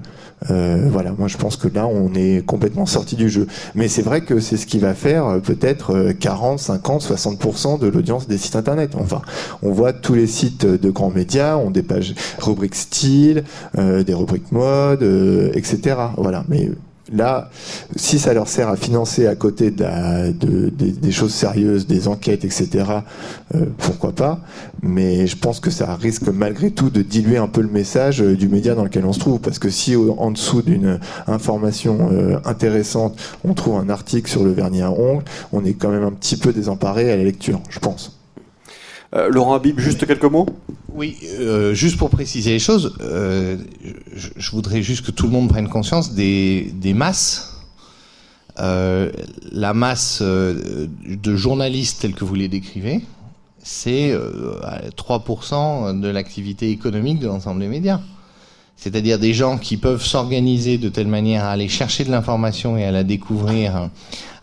euh, 0.52 0.88
voilà, 0.92 1.12
moi 1.18 1.28
je 1.28 1.38
pense 1.38 1.58
que 1.58 1.68
là 1.68 1.88
on 1.88 2.14
est 2.14 2.46
complètement 2.46 2.86
sorti 2.86 3.16
du 3.16 3.30
jeu. 3.30 3.48
Mais 3.74 3.88
c'est 3.88 4.02
vrai 4.02 4.22
que 4.22 4.40
c'est 4.40 4.58
ce 4.58 4.66
qui 4.66 4.80
va 4.80 4.94
faire 4.94 5.26
euh, 5.26 5.40
peut-être 5.40 6.12
40, 6.20 6.60
50, 6.60 7.04
60% 7.04 7.80
de 7.80 7.88
l'audience 7.88 8.28
des 8.28 8.38
sites 8.38 8.56
internet. 8.56 8.92
Enfin, 8.96 9.22
on 9.64 9.72
voit 9.72 9.94
tous 9.94 10.14
les 10.14 10.28
sites 10.28 10.66
de 10.66 10.90
grands 10.92 11.12
médias 11.12 11.58
ont 11.58 11.72
des 11.72 11.84
pages 11.84 12.14
rubriques 12.40 12.76
style, 12.76 13.44
euh, 13.78 14.04
des 14.04 14.14
rubriques 14.14 14.52
mode, 14.52 15.04
etc. 15.54 15.98
Voilà, 16.18 16.44
mais 16.48 16.70
Là, 17.14 17.52
si 17.96 18.18
ça 18.18 18.34
leur 18.34 18.48
sert 18.48 18.68
à 18.68 18.76
financer 18.76 19.28
à 19.28 19.36
côté 19.36 19.70
de, 19.70 20.70
des 20.72 21.12
choses 21.12 21.34
sérieuses, 21.34 21.86
des 21.86 22.08
enquêtes, 22.08 22.44
etc., 22.44 22.86
euh, 23.54 23.66
pourquoi 23.78 24.12
pas 24.12 24.40
Mais 24.82 25.28
je 25.28 25.38
pense 25.38 25.60
que 25.60 25.70
ça 25.70 25.96
risque 25.96 26.28
malgré 26.30 26.72
tout 26.72 26.90
de 26.90 27.04
diluer 27.04 27.38
un 27.38 27.48
peu 27.48 27.62
le 27.62 27.70
message 27.70 28.24
euh, 28.24 28.36
du 28.36 28.50
média 28.50 28.74
dans 28.74 28.84
lequel 28.84 29.06
on 29.06 29.14
se 29.14 29.20
trouve. 29.20 29.40
Parce 29.40 29.60
que 29.60 29.70
si 29.70 29.96
en 29.96 30.32
dessous 30.32 30.64
d'une 30.64 31.00
information 31.28 32.10
euh, 32.12 32.40
intéressante, 32.44 33.20
on 33.44 33.54
trouve 33.54 33.78
un 33.78 33.90
article 33.90 34.30
sur 34.30 34.44
le 34.44 34.52
vernis 34.52 34.82
à 34.82 34.92
ongles, 34.92 35.26
on 35.54 35.64
est 35.64 35.74
quand 35.74 35.90
même 35.90 36.04
un 36.04 36.12
petit 36.12 36.38
peu 36.38 36.54
désemparé 36.54 37.12
à 37.12 37.18
la 37.18 37.24
lecture, 37.24 37.62
je 37.70 37.78
pense. 37.78 38.18
Laurent 39.30 39.54
Habib, 39.54 39.80
juste 39.80 40.06
quelques 40.06 40.24
mots? 40.24 40.46
Oui, 40.96 41.18
euh, 41.40 41.74
juste 41.74 41.98
pour 41.98 42.10
préciser 42.10 42.52
les 42.52 42.60
choses, 42.60 42.96
euh, 43.02 43.58
je, 44.14 44.52
voudrais 44.52 44.82
juste 44.82 45.06
que 45.06 45.12
tout 45.12 45.26
le 45.26 45.32
monde 45.34 45.50
prenne 45.50 45.68
conscience 45.68 46.14
des, 46.14 46.72
masses. 46.96 47.52
Euh, 48.60 49.12
la 49.52 49.74
masse 49.74 50.22
de 50.22 51.36
journalistes 51.36 52.02
tels 52.02 52.16
que 52.16 52.24
vous 52.24 52.36
les 52.36 52.48
décrivez, 52.48 53.02
c'est 53.62 54.18
3% 54.96 56.00
de 56.00 56.08
l'activité 56.08 56.70
économique 56.70 57.20
de 57.20 57.28
l'ensemble 57.28 57.60
des 57.60 57.68
médias. 57.68 58.00
C'est-à-dire 58.78 59.20
des 59.20 59.34
gens 59.34 59.58
qui 59.58 59.78
peuvent 59.78 60.04
s'organiser 60.04 60.78
de 60.78 60.90
telle 60.90 61.08
manière 61.08 61.46
à 61.46 61.52
aller 61.52 61.70
chercher 61.70 62.04
de 62.04 62.12
l'information 62.12 62.78
et 62.78 62.84
à 62.84 62.92
la 62.92 63.04
découvrir, 63.04 63.90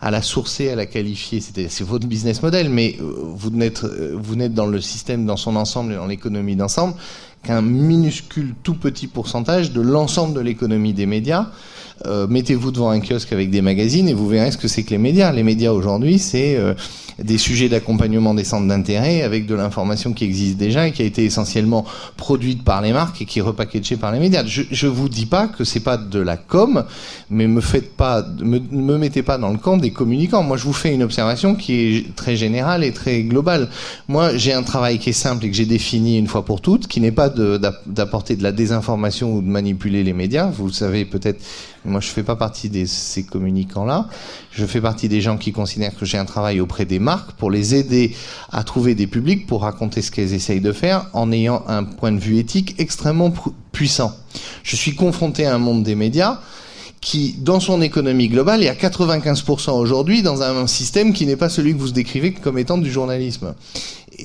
à 0.01 0.11
la 0.11 0.21
sourcer, 0.21 0.69
à 0.69 0.75
la 0.75 0.85
qualifier. 0.85 1.39
C'est 1.39 1.83
votre 1.83 2.07
business 2.07 2.41
model, 2.41 2.69
mais 2.69 2.97
euh, 2.99 3.13
vous 3.35 3.51
n'êtes 3.51 3.83
euh, 3.83 4.15
vous 4.19 4.35
n'êtes 4.35 4.53
dans 4.53 4.65
le 4.65 4.81
système 4.81 5.25
dans 5.25 5.37
son 5.37 5.55
ensemble, 5.55 5.95
dans 5.95 6.07
l'économie 6.07 6.55
d'ensemble, 6.55 6.95
qu'un 7.43 7.61
minuscule 7.61 8.55
tout 8.63 8.75
petit 8.75 9.07
pourcentage 9.07 9.71
de 9.71 9.81
l'ensemble 9.81 10.33
de 10.33 10.41
l'économie 10.41 10.93
des 10.93 11.05
médias. 11.05 11.47
Euh, 12.05 12.27
mettez-vous 12.27 12.71
devant 12.71 12.89
un 12.89 12.99
kiosque 12.99 13.31
avec 13.31 13.49
des 13.49 13.61
magazines 13.61 14.09
et 14.09 14.13
vous 14.13 14.27
verrez 14.27 14.51
ce 14.51 14.57
que 14.57 14.67
c'est 14.67 14.83
que 14.83 14.89
les 14.89 14.97
médias. 14.97 15.31
Les 15.31 15.43
médias 15.43 15.71
aujourd'hui, 15.71 16.19
c'est 16.19 16.57
des 17.19 17.37
sujets 17.37 17.69
d'accompagnement 17.69 18.33
des 18.33 18.43
centres 18.43 18.67
d'intérêt 18.67 19.21
avec 19.21 19.45
de 19.45 19.55
l'information 19.55 20.13
qui 20.13 20.25
existe 20.25 20.57
déjà 20.57 20.87
et 20.87 20.91
qui 20.91 21.01
a 21.01 21.05
été 21.05 21.23
essentiellement 21.23 21.85
produite 22.17 22.63
par 22.63 22.81
les 22.81 22.93
marques 22.93 23.21
et 23.21 23.25
qui 23.25 23.39
est 23.39 23.43
repackagée 23.43 23.97
par 23.97 24.11
les 24.11 24.19
médias. 24.19 24.43
Je, 24.45 24.63
je 24.71 24.87
vous 24.87 25.09
dis 25.09 25.25
pas 25.25 25.47
que 25.47 25.63
c'est 25.63 25.79
pas 25.79 25.97
de 25.97 26.19
la 26.19 26.37
com, 26.37 26.83
mais 27.29 27.47
me 27.47 27.61
me, 28.41 28.59
me 28.59 28.97
mettez 28.97 29.23
pas 29.23 29.37
dans 29.37 29.49
le 29.51 29.57
camp 29.57 29.77
des 29.77 29.91
communicants. 29.91 30.43
Moi, 30.43 30.57
je 30.57 30.63
vous 30.63 30.73
fais 30.73 30.93
une 30.93 31.03
observation 31.03 31.55
qui 31.55 31.73
est 31.73 32.15
très 32.15 32.35
générale 32.35 32.83
et 32.83 32.91
très 32.91 33.21
globale. 33.23 33.69
Moi, 34.07 34.35
j'ai 34.35 34.53
un 34.53 34.63
travail 34.63 34.99
qui 34.99 35.11
est 35.11 35.13
simple 35.13 35.45
et 35.45 35.49
que 35.49 35.55
j'ai 35.55 35.65
défini 35.65 36.17
une 36.17 36.27
fois 36.27 36.43
pour 36.43 36.61
toutes, 36.61 36.87
qui 36.87 36.99
n'est 36.99 37.11
pas 37.11 37.29
d'apporter 37.33 38.35
de, 38.35 38.43
la 38.43 38.51
désinformation 38.51 39.33
ou 39.33 39.41
de 39.41 39.47
manipuler 39.47 40.03
les 40.03 40.13
médias. 40.13 40.47
Vous 40.47 40.71
savez 40.71 41.05
peut-être 41.05 41.41
moi, 41.85 41.99
je 41.99 42.07
fais 42.07 42.23
pas 42.23 42.37
partie 42.37 42.69
de 42.69 42.85
ces 42.85 43.23
communicants-là. 43.23 44.07
Je 44.51 44.65
fais 44.65 44.79
partie 44.79 45.09
des 45.09 45.19
gens 45.19 45.37
qui 45.37 45.51
considèrent 45.51 45.95
que 45.97 46.05
j'ai 46.05 46.17
un 46.17 46.25
travail 46.25 46.61
auprès 46.61 46.85
des 46.85 46.99
marques 46.99 47.33
pour 47.33 47.51
les 47.51 47.75
aider 47.75 48.15
à 48.51 48.63
trouver 48.63 48.95
des 48.95 49.07
publics 49.07 49.45
pour 49.47 49.63
raconter 49.63 50.01
ce 50.01 50.09
qu'elles 50.09 50.33
essayent 50.33 50.61
de 50.61 50.71
faire 50.71 51.07
en 51.11 51.31
ayant 51.31 51.63
un 51.67 51.83
point 51.83 52.13
de 52.13 52.19
vue 52.19 52.37
éthique 52.37 52.75
extrêmement 52.77 53.33
puissant. 53.73 54.15
Je 54.63 54.77
suis 54.77 54.95
confronté 54.95 55.45
à 55.45 55.53
un 55.53 55.57
monde 55.57 55.83
des 55.83 55.95
médias 55.95 56.39
qui, 57.01 57.35
dans 57.37 57.59
son 57.59 57.81
économie 57.81 58.29
globale, 58.29 58.63
est 58.63 58.69
à 58.69 58.75
95% 58.75 59.71
aujourd'hui 59.71 60.21
dans 60.21 60.41
un 60.41 60.67
système 60.67 61.11
qui 61.11 61.25
n'est 61.25 61.35
pas 61.35 61.49
celui 61.49 61.73
que 61.73 61.79
vous 61.79 61.91
décrivez 61.91 62.31
comme 62.31 62.57
étant 62.57 62.77
du 62.77 62.89
journalisme 62.89 63.55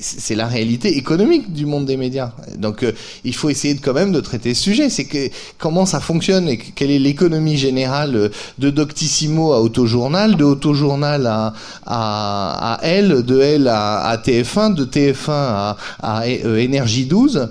c'est 0.01 0.35
la 0.35 0.47
réalité 0.47 0.97
économique 0.97 1.53
du 1.53 1.65
monde 1.65 1.85
des 1.85 1.97
médias. 1.97 2.31
Donc 2.57 2.83
euh, 2.83 2.91
il 3.23 3.35
faut 3.35 3.49
essayer 3.49 3.75
quand 3.75 3.93
même 3.93 4.11
de 4.11 4.19
traiter 4.19 4.53
ce 4.53 4.63
sujet. 4.63 4.89
C'est 4.89 5.05
que 5.05 5.29
comment 5.57 5.85
ça 5.85 5.99
fonctionne 5.99 6.47
et 6.47 6.57
quelle 6.57 6.91
est 6.91 6.99
l'économie 6.99 7.57
générale 7.57 8.15
euh, 8.15 8.29
de 8.57 8.69
Doctissimo 8.69 9.53
à 9.53 9.61
Autojournal, 9.61 10.35
de 10.35 10.43
Autojournal 10.43 11.51
à, 11.85 12.79
L, 12.81 13.23
de 13.23 13.39
L 13.39 13.67
à, 13.67 13.99
à 14.07 14.17
TF1, 14.17 14.73
de 14.73 14.85
TF1 14.85 15.31
à, 15.31 15.77
à 16.01 16.27
Énergie 16.27 17.05
12. 17.05 17.49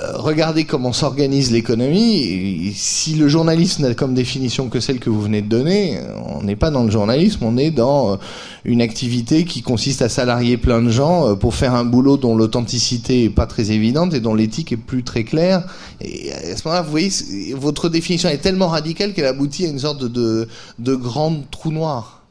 Euh, 0.00 0.12
regardez 0.16 0.64
comment 0.64 0.92
s'organise 0.92 1.50
l'économie. 1.50 2.72
Si 2.74 3.14
le 3.14 3.28
journalisme 3.28 3.82
n'a 3.82 3.94
comme 3.94 4.14
définition 4.14 4.68
que 4.68 4.80
celle 4.80 4.98
que 4.98 5.10
vous 5.10 5.20
venez 5.20 5.42
de 5.42 5.48
donner, 5.48 5.98
on 6.26 6.42
n'est 6.42 6.56
pas 6.56 6.70
dans 6.70 6.84
le 6.84 6.90
journalisme, 6.90 7.44
on 7.44 7.56
est 7.56 7.70
dans 7.70 8.12
euh, 8.12 8.16
une 8.64 8.82
activité 8.82 9.44
qui 9.44 9.62
consiste 9.62 10.02
à 10.02 10.08
salarier 10.08 10.56
plein 10.56 10.80
de 10.80 10.90
gens 10.90 11.28
euh, 11.28 11.34
pour 11.34 11.54
faire 11.54 11.74
un 11.74 11.84
boulot 11.84 12.16
dont 12.16 12.36
l'authenticité 12.36 13.24
est 13.24 13.30
pas 13.30 13.46
très 13.46 13.72
évidente 13.72 14.14
et 14.14 14.20
dont 14.20 14.34
l'éthique 14.34 14.72
est 14.72 14.78
plus 14.78 15.02
très 15.02 15.24
claire. 15.24 15.64
Et 16.00 16.32
à 16.32 16.56
ce 16.56 16.66
moment-là, 16.66 16.82
vous 16.82 16.90
voyez, 16.90 17.10
votre 17.54 17.88
définition 17.88 18.28
est 18.28 18.38
tellement 18.38 18.68
radicale 18.68 19.12
qu'elle 19.12 19.26
aboutit 19.26 19.66
à 19.66 19.68
une 19.68 19.80
sorte 19.80 20.04
de, 20.04 20.48
de, 20.78 20.94
grande 20.94 21.50
trou 21.50 21.72
noir. 21.72 22.22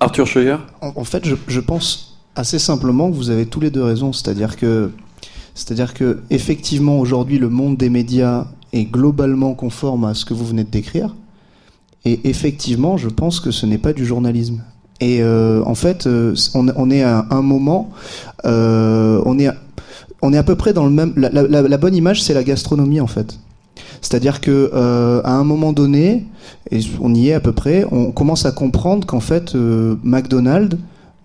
Arthur 0.00 0.26
Scheuer? 0.26 0.56
En, 0.80 1.04
fait, 1.04 1.26
je, 1.26 1.34
je 1.48 1.60
pense 1.60 2.18
assez 2.34 2.58
simplement 2.58 3.10
que 3.10 3.16
vous 3.16 3.30
avez 3.30 3.46
tous 3.46 3.60
les 3.60 3.70
deux 3.70 3.82
raison. 3.82 4.12
C'est-à-dire 4.12 4.56
que 4.56 4.90
c'est-à-dire 5.56 5.94
que 5.94 6.20
effectivement 6.28 7.00
aujourd'hui 7.00 7.38
le 7.38 7.48
monde 7.48 7.78
des 7.78 7.88
médias 7.88 8.46
est 8.74 8.84
globalement 8.84 9.54
conforme 9.54 10.04
à 10.04 10.12
ce 10.12 10.26
que 10.26 10.34
vous 10.34 10.44
venez 10.44 10.64
de 10.64 10.70
décrire. 10.70 11.16
Et 12.04 12.28
effectivement, 12.28 12.98
je 12.98 13.08
pense 13.08 13.40
que 13.40 13.50
ce 13.50 13.64
n'est 13.64 13.78
pas 13.78 13.94
du 13.94 14.04
journalisme. 14.04 14.62
Et 15.00 15.22
euh, 15.22 15.62
en 15.64 15.74
fait, 15.74 16.06
euh, 16.06 16.34
on, 16.54 16.90
est 16.90 17.02
à 17.02 17.26
un 17.30 17.42
moment, 17.42 17.90
euh, 18.44 19.20
on 19.24 19.38
est, 19.38 19.46
à, 19.46 19.56
on 20.20 20.32
est 20.32 20.38
à 20.38 20.42
peu 20.42 20.56
près 20.56 20.74
dans 20.74 20.84
le 20.84 20.92
même. 20.92 21.14
La, 21.16 21.78
bonne 21.78 21.94
image, 21.94 22.22
c'est 22.22 22.34
la 22.34 22.44
gastronomie 22.44 23.00
en 23.00 23.06
fait. 23.06 23.38
C'est-à-dire 24.02 24.42
que 24.42 24.70
à 25.24 25.32
un 25.32 25.44
moment 25.44 25.72
donné, 25.72 26.26
et 26.70 26.80
on 27.00 27.14
y 27.14 27.30
est 27.30 27.34
à 27.34 27.40
peu 27.40 27.52
près, 27.52 27.86
on 27.90 28.12
commence 28.12 28.44
à 28.44 28.52
comprendre 28.52 29.06
qu'en 29.06 29.20
fait, 29.20 29.54
McDonald's, 29.54 30.76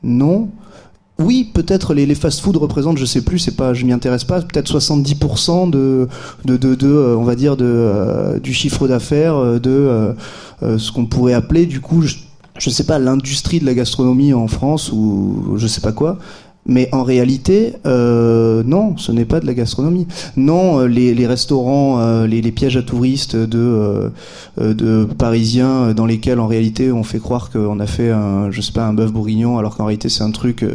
non, 0.03 0.49
oui, 1.19 1.49
peut-être 1.53 1.93
les, 1.93 2.15
fast-food 2.15 2.57
représentent, 2.57 2.97
je 2.97 3.05
sais 3.05 3.21
plus, 3.21 3.39
c'est 3.39 3.55
pas, 3.55 3.73
je 3.73 3.85
m'y 3.85 3.93
intéresse 3.93 4.23
pas, 4.23 4.41
peut-être 4.41 4.71
70% 4.71 5.69
de, 5.69 6.07
euh, 6.49 7.15
on 7.15 7.23
va 7.23 7.35
dire, 7.35 7.57
de, 7.57 7.65
euh, 7.65 8.39
du 8.39 8.53
chiffre 8.53 8.87
d'affaires 8.87 9.35
euh, 9.35 9.59
de 9.59 10.15
ce 10.77 10.91
qu'on 10.91 11.05
pourrait 11.05 11.33
appeler, 11.33 11.65
du 11.65 11.79
coup, 11.79 12.01
je, 12.01 12.15
je 12.57 12.69
sais 12.69 12.85
pas, 12.85 12.99
l'industrie 12.99 13.59
de 13.59 13.65
la 13.65 13.73
gastronomie 13.73 14.33
en 14.33 14.47
France 14.47 14.91
ou 14.91 15.55
je 15.57 15.67
sais 15.67 15.81
pas 15.81 15.91
quoi. 15.91 16.17
Mais 16.67 16.89
en 16.91 17.03
réalité, 17.03 17.73
euh, 17.87 18.61
non, 18.63 18.95
ce 18.97 19.11
n'est 19.11 19.25
pas 19.25 19.39
de 19.39 19.47
la 19.47 19.55
gastronomie. 19.55 20.05
Non, 20.37 20.81
euh, 20.81 20.85
les, 20.85 21.25
restaurants, 21.25 21.99
euh, 21.99 22.27
les, 22.27 22.51
pièges 22.51 22.77
à 22.77 22.83
touristes 22.83 23.35
de, 23.35 24.11
de 24.57 25.05
parisiens 25.17 25.93
dans 25.93 26.05
lesquels 26.05 26.39
en 26.39 26.47
réalité 26.47 26.91
on 26.91 27.03
fait 27.03 27.19
croire 27.19 27.49
qu'on 27.49 27.79
a 27.79 27.87
fait 27.87 28.11
un, 28.11 28.51
je 28.51 28.61
sais 28.61 28.73
pas, 28.73 28.85
un 28.85 28.93
bœuf 28.93 29.11
bourguignon, 29.11 29.57
alors 29.57 29.75
qu'en 29.75 29.85
réalité 29.85 30.09
c'est 30.09 30.23
un 30.23 30.31
truc 30.31 30.65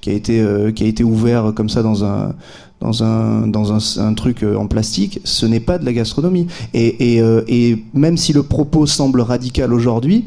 qui 0.00 0.10
a 0.10 0.12
été 0.12 0.44
qui 0.74 0.84
a 0.84 0.86
été 0.86 1.04
ouvert 1.04 1.52
comme 1.54 1.68
ça 1.68 1.82
dans 1.82 2.04
un 2.04 2.34
dans 2.80 3.04
un 3.04 3.46
dans 3.46 4.00
un 4.00 4.14
truc 4.14 4.42
en 4.42 4.66
plastique. 4.66 5.20
Ce 5.24 5.46
n'est 5.46 5.60
pas 5.60 5.78
de 5.78 5.84
la 5.84 5.92
gastronomie. 5.92 6.48
Et, 6.74 7.18
et, 7.18 7.22
et 7.48 7.84
même 7.94 8.16
si 8.16 8.32
le 8.32 8.42
propos 8.42 8.86
semble 8.86 9.20
radical 9.20 9.72
aujourd'hui, 9.72 10.24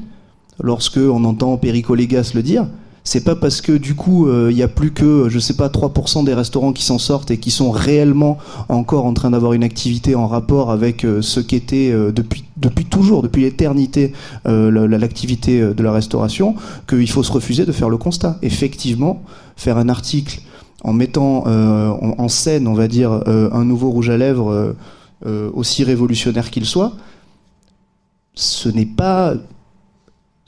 lorsque 0.62 0.98
on 0.98 1.26
entend 1.26 1.58
Perico 1.58 1.96
Légas 1.96 2.32
le 2.34 2.44
dire 2.44 2.68
c'est 3.04 3.24
pas 3.24 3.36
parce 3.36 3.62
que 3.62 3.72
du 3.72 3.96
coup 3.96 4.28
il 4.28 4.34
euh, 4.34 4.52
y 4.52 4.62
a 4.62 4.68
plus 4.68 4.92
que 4.92 5.28
je 5.30 5.40
sais 5.40 5.56
pas 5.56 5.70
3% 5.70 6.24
des 6.24 6.34
restaurants 6.34 6.72
qui 6.72 6.84
s'en 6.84 7.00
sortent 7.00 7.32
et 7.32 7.38
qui 7.38 7.50
sont 7.50 7.72
réellement 7.72 8.38
encore 8.70 9.06
en 9.06 9.14
train 9.14 9.32
d'avoir 9.32 9.54
une 9.54 9.64
activité 9.64 10.14
en 10.16 10.28
rapport 10.28 10.72
avec 10.72 11.04
euh, 11.04 11.22
ce 11.22 11.40
qu'était 11.40 11.92
euh, 11.92 12.12
depuis 12.12 12.46
depuis 12.58 12.86
toujours 12.86 13.24
depuis 13.24 13.42
l'éternité 13.42 14.14
l'activité 14.46 15.62
de 15.62 15.84
la 15.84 15.92
restauration 15.92 16.56
qu'il 16.88 17.10
faut 17.10 17.24
se 17.24 17.32
refuser 17.32 17.66
de 17.66 17.72
faire 17.72 17.90
le 17.90 17.98
constat. 17.98 18.38
Effectivement, 18.44 19.24
faire 19.56 19.78
un 19.78 19.90
article 19.90 20.42
en 20.84 20.94
mettant 20.94 21.46
en, 21.48 22.28
scène, 22.28 22.68
on 22.68 22.74
va 22.74 22.88
dire, 22.88 23.24
un 23.26 23.66
nouveau 23.66 23.90
rouge 23.90 24.12
à 24.12 24.18
lèvres 24.18 24.76
aussi 25.26 25.84
révolutionnaire 25.84 26.52
qu'il 26.52 26.66
soit, 26.66 26.94
ce 28.36 28.70
n'est 28.70 28.86
pas 28.86 29.34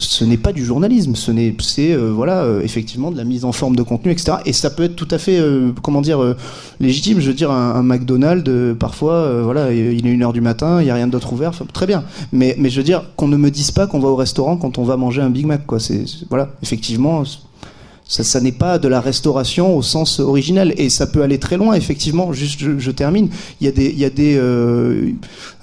ce 0.04 0.24
n'est 0.26 0.38
pas 0.38 0.54
du 0.54 0.64
journalisme, 0.64 1.16
ce 1.16 1.32
n'est, 1.32 1.56
c'est 1.60 1.94
euh, 1.94 2.12
voilà, 2.12 2.44
euh, 2.44 2.62
effectivement 2.62 3.12
de 3.12 3.18
la 3.18 3.24
mise 3.24 3.46
en 3.46 3.52
forme 3.52 3.76
de 3.76 3.84
contenu, 3.84 4.12
etc. 4.12 4.38
Et 4.46 4.54
ça 4.54 4.70
peut 4.70 4.84
être 4.84 4.96
tout 4.96 5.08
à 5.12 5.18
fait, 5.18 5.40
euh, 5.40 5.72
comment 5.82 6.02
dire, 6.02 6.36
légitime. 6.80 7.20
Je 7.20 7.28
veux 7.28 7.34
dire, 7.34 7.52
un, 7.52 7.84
McDonald's, 7.84 8.78
parfois, 8.78 9.42
voilà, 9.44 9.74
il 9.74 10.06
est 10.06 10.12
une 10.12 10.24
heure 10.24 10.34
du 10.34 10.42
matin, 10.42 10.82
il 10.82 10.88
y 10.88 10.90
a 10.90 10.96
rien 10.96 11.08
d'autre 11.08 11.34
ouvert, 11.34 11.52
très 11.74 11.88
bien. 11.88 12.04
Mais, 12.32 12.56
je 12.64 12.78
veux 12.78 12.84
dire, 12.84 13.04
qu'on 13.16 13.28
ne 13.28 13.38
me 13.38 13.52
dise 13.52 13.72
pas 13.72 13.88
qu'on 13.88 14.00
va 14.00 14.10
au 14.10 14.16
restaurant 14.16 14.58
quand 14.58 14.78
on 14.78 14.84
va 14.84 14.98
manger 14.98 15.22
un 15.22 15.30
Big 15.30 15.46
Mac, 15.46 15.66
quoi. 15.66 15.80
Voilà, 16.30 16.50
effectivement, 16.62 17.24
ça, 18.08 18.42
n'est 18.42 18.52
pas 18.52 18.80
de 18.80 18.88
la 18.88 19.02
restauration 19.02 19.76
au 19.76 19.82
sens 19.82 20.20
originel. 20.20 20.74
Et 20.78 20.90
ça 20.90 21.08
peut 21.08 21.24
aller 21.24 21.40
très 21.40 21.58
loin 21.58 21.74
effectivement. 21.74 22.34
Juste 22.34 22.60
je, 22.78 22.92
termine. 22.92 23.30
Il 23.62 23.66
y 23.66 23.68
a 23.68 23.72
des 23.72 23.90
il 23.90 23.98
y 23.98 24.06
a 24.06 24.10
des 24.10 24.36
euh, 24.38 25.12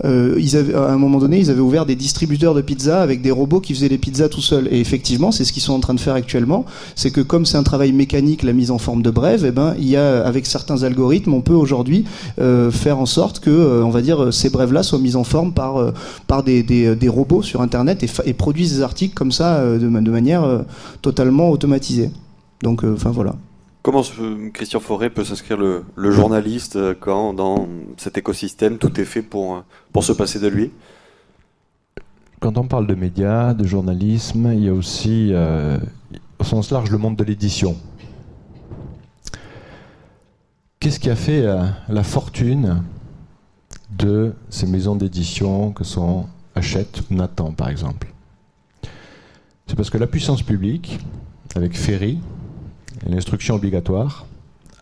euh, 0.04 0.88
à 0.88 0.92
un 0.92 0.96
moment 0.96 1.18
donné 1.18 1.38
ils 1.38 1.50
avaient 1.50 1.60
ouvert 1.60 1.86
des 1.86 1.94
distributeurs 1.94 2.54
de 2.54 2.60
pizza 2.60 3.02
avec 3.02 3.22
des 3.22 3.30
robots 3.30 3.60
qui 3.60 3.74
faisaient 3.74 3.88
les 3.88 3.98
pizzas 3.98 4.28
tout 4.28 4.40
seuls. 4.40 4.68
Et 4.70 4.80
effectivement 4.80 5.32
c'est 5.32 5.44
ce 5.44 5.52
qu'ils 5.52 5.62
sont 5.62 5.74
en 5.74 5.80
train 5.80 5.94
de 5.94 6.00
faire 6.00 6.14
actuellement. 6.14 6.64
C'est 6.96 7.10
que 7.10 7.20
comme 7.20 7.46
c'est 7.46 7.56
un 7.56 7.62
travail 7.62 7.92
mécanique 7.92 8.42
la 8.42 8.52
mise 8.52 8.70
en 8.70 8.78
forme 8.78 9.02
de 9.02 9.10
brève 9.10 9.44
eh 9.46 9.50
ben 9.50 9.74
il 9.78 9.88
y 9.88 9.96
a 9.96 10.24
avec 10.24 10.46
certains 10.46 10.82
algorithmes 10.82 11.34
on 11.34 11.40
peut 11.42 11.54
aujourd'hui 11.54 12.04
euh, 12.40 12.70
faire 12.70 12.98
en 12.98 13.06
sorte 13.06 13.40
que 13.40 13.82
on 13.82 13.90
va 13.90 14.02
dire 14.02 14.32
ces 14.32 14.50
brèves 14.50 14.72
là 14.72 14.82
soient 14.82 14.98
mises 14.98 15.16
en 15.16 15.24
forme 15.24 15.52
par 15.52 15.92
par 16.26 16.42
des, 16.42 16.62
des, 16.62 17.08
robots 17.08 17.42
sur 17.42 17.60
internet 17.60 18.02
et, 18.02 18.08
et, 18.24 18.32
produisent 18.32 18.76
des 18.76 18.82
articles 18.82 19.14
comme 19.14 19.32
ça 19.32 19.64
de, 19.64 19.78
de 19.78 20.10
manière 20.10 20.64
totalement 21.02 21.50
automatisée 21.50 22.10
donc, 22.62 22.84
euh, 22.84 22.94
enfin 22.94 23.10
voilà. 23.10 23.34
Comment 23.82 24.02
Christian 24.52 24.80
Forêt 24.80 25.08
peut 25.08 25.24
s'inscrire 25.24 25.56
le, 25.56 26.10
journaliste 26.10 26.76
euh, 26.76 26.94
quand 26.98 27.32
dans 27.32 27.66
cet 27.96 28.18
écosystème 28.18 28.76
tout 28.76 29.00
est 29.00 29.06
fait 29.06 29.22
pour, 29.22 29.56
euh, 29.56 29.60
pour 29.92 30.04
se 30.04 30.12
passer 30.12 30.38
de 30.38 30.48
lui? 30.48 30.70
Quand 32.40 32.58
on 32.58 32.66
parle 32.66 32.86
de 32.86 32.94
médias, 32.94 33.54
de 33.54 33.66
journalisme, 33.66 34.50
il 34.52 34.64
y 34.64 34.68
a 34.68 34.72
aussi 34.72 35.30
au 36.38 36.44
sens 36.44 36.70
large 36.70 36.90
le 36.90 36.96
monde 36.96 37.14
de 37.16 37.24
l'édition. 37.24 37.76
Qu'est-ce 40.78 40.98
qui 40.98 41.10
a 41.10 41.16
fait 41.16 41.44
la 41.86 42.02
fortune 42.02 42.82
de 43.90 44.32
ces 44.48 44.66
maisons 44.66 44.96
d'édition 44.96 45.72
que 45.72 45.84
sont 45.84 46.28
Hachette 46.54 47.02
ou 47.10 47.14
Nathan 47.14 47.52
par 47.52 47.68
exemple? 47.68 48.10
C'est 49.66 49.76
parce 49.76 49.90
que 49.90 49.98
la 49.98 50.06
puissance 50.06 50.42
publique, 50.42 50.98
avec 51.54 51.76
Ferry, 51.76 52.20
l'instruction 53.06 53.54
obligatoire, 53.54 54.26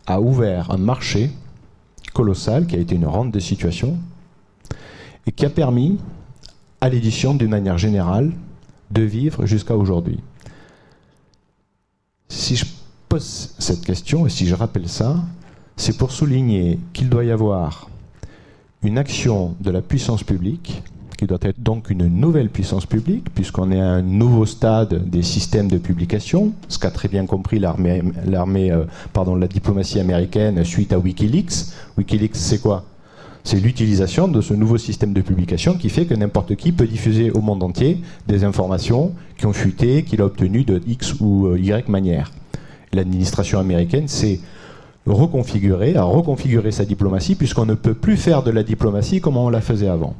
a 0.07 0.21
ouvert 0.21 0.71
un 0.71 0.79
marché 0.79 1.31
colossal 2.15 2.67
qui 2.67 2.77
a 2.77 2.79
été 2.79 2.95
une 2.95 3.07
rente 3.07 3.31
des 3.31 3.41
situations 3.41 3.99
et 5.27 5.33
qui 5.33 5.45
a 5.45 5.51
permis 5.51 5.99
à 6.81 6.89
l'édition, 6.89 7.35
d'une 7.35 7.51
manière 7.51 7.79
générale, 7.79 8.33
de 8.91 9.03
vivre 9.03 9.47
jusqu'à 9.47 9.77
aujourd'hui. 9.77 10.21
Si 12.29 12.57
je 12.57 12.65
pose 13.09 13.55
cette 13.59 13.85
question 13.85 14.27
et 14.27 14.31
si 14.31 14.47
je 14.47 14.55
rappelle 14.55 14.89
ça, 14.89 15.17
c'est 15.77 15.97
pour 15.97 16.11
souligner 16.11 16.79
qu'il 16.93 17.09
doit 17.09 17.25
y 17.25 17.31
avoir 17.31 17.89
une 18.83 18.99
action 18.99 19.55
de 19.61 19.71
la 19.71 19.83
puissance 19.83 20.23
publique, 20.23 20.83
qui 21.19 21.27
doit 21.27 21.39
être 21.43 21.61
donc 21.61 21.91
une 21.91 22.07
nouvelle 22.07 22.49
puissance 22.49 22.87
publique, 22.87 23.27
puisqu'on 23.35 23.73
est 23.73 23.81
à 23.81 23.89
un 23.89 24.03
nouveau 24.03 24.47
stade 24.47 25.11
des 25.11 25.23
systèmes 25.23 25.67
de 25.67 25.77
publication, 25.77 26.53
ce 26.69 26.79
qu'a 26.79 26.93
très 26.93 27.09
bien 27.09 27.27
compris 27.27 27.59
l'armée, 27.59 28.71
euh, 28.71 28.85
pardon, 29.13 29.35
la 29.35 29.49
diplomatie 29.49 29.99
américaine 29.99 30.63
suite 30.65 30.93
à 30.93 30.99
Wikileaks. 30.99 31.73
Wikileaks, 31.99 32.37
c'est 32.37 32.63
quoi? 32.63 32.85
C'est 33.43 33.59
l'utilisation 33.59 34.29
de 34.29 34.41
ce 34.41 34.55
nouveau 34.55 34.79
système 34.79 35.13
de 35.13 35.21
publication 35.21 35.77
qui 35.77 35.89
fait 35.89 36.07
que 36.07 36.15
n'importe 36.15 36.55
qui 36.55 36.71
peut 36.71 36.87
diffuser 36.87 37.33
au 37.33 37.41
monde 37.41 37.65
entier 37.65 38.01
des 38.29 38.45
informations 38.45 39.13
qui 39.37 39.47
ont 39.47 39.53
fuité, 39.53 40.05
qu'il 40.05 40.21
a 40.21 40.25
obtenues 40.25 40.65
de 40.65 40.81
X 40.87 41.17
ou 41.19 41.47
euh, 41.47 41.59
Y 41.59 41.89
manière. 41.89 42.31
L'administration 42.93 43.59
américaine 43.59 44.07
s'est 44.07 44.39
reconfigurée, 45.05 45.97
a 45.97 46.05
reconfiguré 46.05 46.71
sa 46.71 46.85
diplomatie, 46.85 47.35
puisqu'on 47.35 47.67
ne 47.67 47.75
peut 47.75 47.95
plus 47.95 48.17
faire 48.17 48.45
de 48.45 48.53
la 48.53 48.63
diplomatie 48.63 49.21
comme 49.21 49.37
on 49.37 49.49
la 49.49 49.61
faisait 49.61 49.89
avant. 49.89 50.15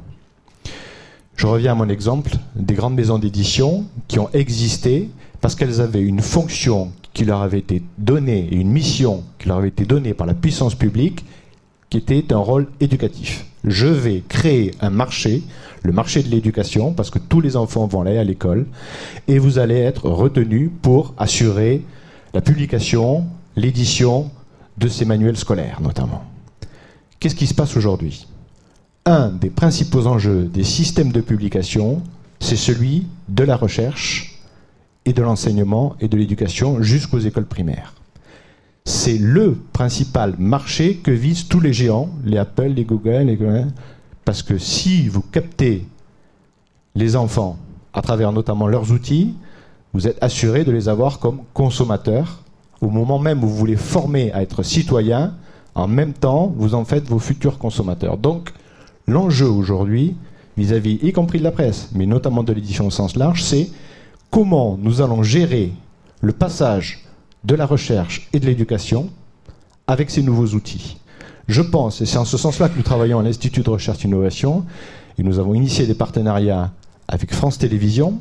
Je 1.39 1.47
reviens 1.47 1.71
à 1.71 1.75
mon 1.75 1.87
exemple 1.87 2.31
des 2.53 2.73
grandes 2.73 2.95
maisons 2.95 3.17
d'édition 3.17 3.85
qui 4.09 4.19
ont 4.19 4.29
existé 4.33 5.09
parce 5.39 5.55
qu'elles 5.55 5.79
avaient 5.79 6.01
une 6.01 6.19
fonction 6.19 6.91
qui 7.13 7.23
leur 7.23 7.41
avait 7.41 7.59
été 7.59 7.81
donnée 7.97 8.49
et 8.51 8.57
une 8.57 8.69
mission 8.69 9.23
qui 9.37 9.47
leur 9.47 9.59
avait 9.59 9.69
été 9.69 9.85
donnée 9.85 10.13
par 10.13 10.27
la 10.27 10.33
puissance 10.33 10.75
publique 10.75 11.23
qui 11.89 11.95
était 11.95 12.33
un 12.33 12.39
rôle 12.39 12.67
éducatif. 12.81 13.45
Je 13.63 13.87
vais 13.87 14.21
créer 14.27 14.71
un 14.81 14.89
marché, 14.89 15.41
le 15.81 15.93
marché 15.93 16.23
de 16.23 16.27
l'éducation, 16.27 16.91
parce 16.91 17.09
que 17.09 17.19
tous 17.19 17.39
les 17.39 17.55
enfants 17.55 17.87
vont 17.87 18.01
aller 18.01 18.17
à 18.17 18.25
l'école, 18.25 18.65
et 19.29 19.39
vous 19.39 19.59
allez 19.59 19.77
être 19.77 20.09
retenus 20.09 20.69
pour 20.81 21.13
assurer 21.17 21.85
la 22.33 22.41
publication, 22.41 23.27
l'édition 23.55 24.29
de 24.77 24.89
ces 24.89 25.05
manuels 25.05 25.37
scolaires 25.37 25.79
notamment. 25.81 26.25
Qu'est-ce 27.21 27.35
qui 27.35 27.47
se 27.47 27.53
passe 27.53 27.77
aujourd'hui? 27.77 28.27
Un 29.05 29.29
des 29.29 29.49
principaux 29.49 30.07
enjeux 30.07 30.43
des 30.43 30.63
systèmes 30.63 31.11
de 31.11 31.21
publication, 31.21 32.01
c'est 32.39 32.55
celui 32.55 33.07
de 33.27 33.43
la 33.43 33.55
recherche 33.55 34.39
et 35.05 35.13
de 35.13 35.21
l'enseignement 35.21 35.95
et 35.99 36.07
de 36.07 36.17
l'éducation 36.17 36.81
jusqu'aux 36.81 37.19
écoles 37.19 37.47
primaires 37.47 37.93
c'est 38.89 39.19
le 39.19 39.55
principal 39.71 40.33
marché 40.39 40.95
que 40.95 41.11
visent 41.11 41.47
tous 41.47 41.59
les 41.59 41.73
géants, 41.73 42.09
les 42.25 42.39
Apple, 42.39 42.69
les 42.69 42.85
Google, 42.85 43.27
les... 43.27 43.37
parce 44.25 44.41
que 44.41 44.57
si 44.57 45.07
vous 45.07 45.21
captez 45.21 45.85
les 46.95 47.15
enfants 47.15 47.57
à 47.93 48.01
travers 48.01 48.31
notamment 48.31 48.67
leurs 48.67 48.91
outils, 48.91 49.35
vous 49.93 50.07
êtes 50.07 50.17
assuré 50.23 50.63
de 50.63 50.71
les 50.71 50.89
avoir 50.89 51.19
comme 51.19 51.41
consommateurs. 51.53 52.41
Au 52.81 52.89
moment 52.89 53.19
même 53.19 53.43
où 53.43 53.47
vous 53.47 53.55
voulez 53.55 53.75
former 53.75 54.31
à 54.31 54.41
être 54.41 54.63
citoyen, 54.63 55.35
en 55.75 55.87
même 55.87 56.13
temps, 56.13 56.51
vous 56.57 56.73
en 56.73 56.83
faites 56.83 57.07
vos 57.07 57.19
futurs 57.19 57.59
consommateurs. 57.59 58.17
L'enjeu 59.09 59.47
aujourd'hui, 59.47 60.15
vis-à-vis, 60.57 60.99
y 61.01 61.11
compris 61.11 61.39
de 61.39 61.43
la 61.43 61.51
presse, 61.51 61.89
mais 61.93 62.05
notamment 62.05 62.43
de 62.43 62.53
l'édition 62.53 62.87
au 62.87 62.91
sens 62.91 63.15
large, 63.15 63.43
c'est 63.43 63.69
comment 64.29 64.77
nous 64.81 65.01
allons 65.01 65.23
gérer 65.23 65.71
le 66.21 66.33
passage 66.33 67.05
de 67.43 67.55
la 67.55 67.65
recherche 67.65 68.27
et 68.33 68.39
de 68.39 68.45
l'éducation 68.45 69.09
avec 69.87 70.09
ces 70.09 70.21
nouveaux 70.21 70.55
outils. 70.55 70.97
Je 71.47 71.61
pense, 71.61 72.01
et 72.01 72.05
c'est 72.05 72.17
en 72.17 72.25
ce 72.25 72.37
sens-là 72.37 72.69
que 72.69 72.77
nous 72.77 72.83
travaillons 72.83 73.19
à 73.19 73.23
l'Institut 73.23 73.61
de 73.61 73.69
recherche 73.69 74.05
et 74.05 74.07
innovation, 74.07 74.65
et 75.17 75.23
nous 75.23 75.39
avons 75.39 75.53
initié 75.53 75.87
des 75.87 75.95
partenariats 75.95 76.71
avec 77.07 77.33
France 77.33 77.57
Télévisions 77.57 78.19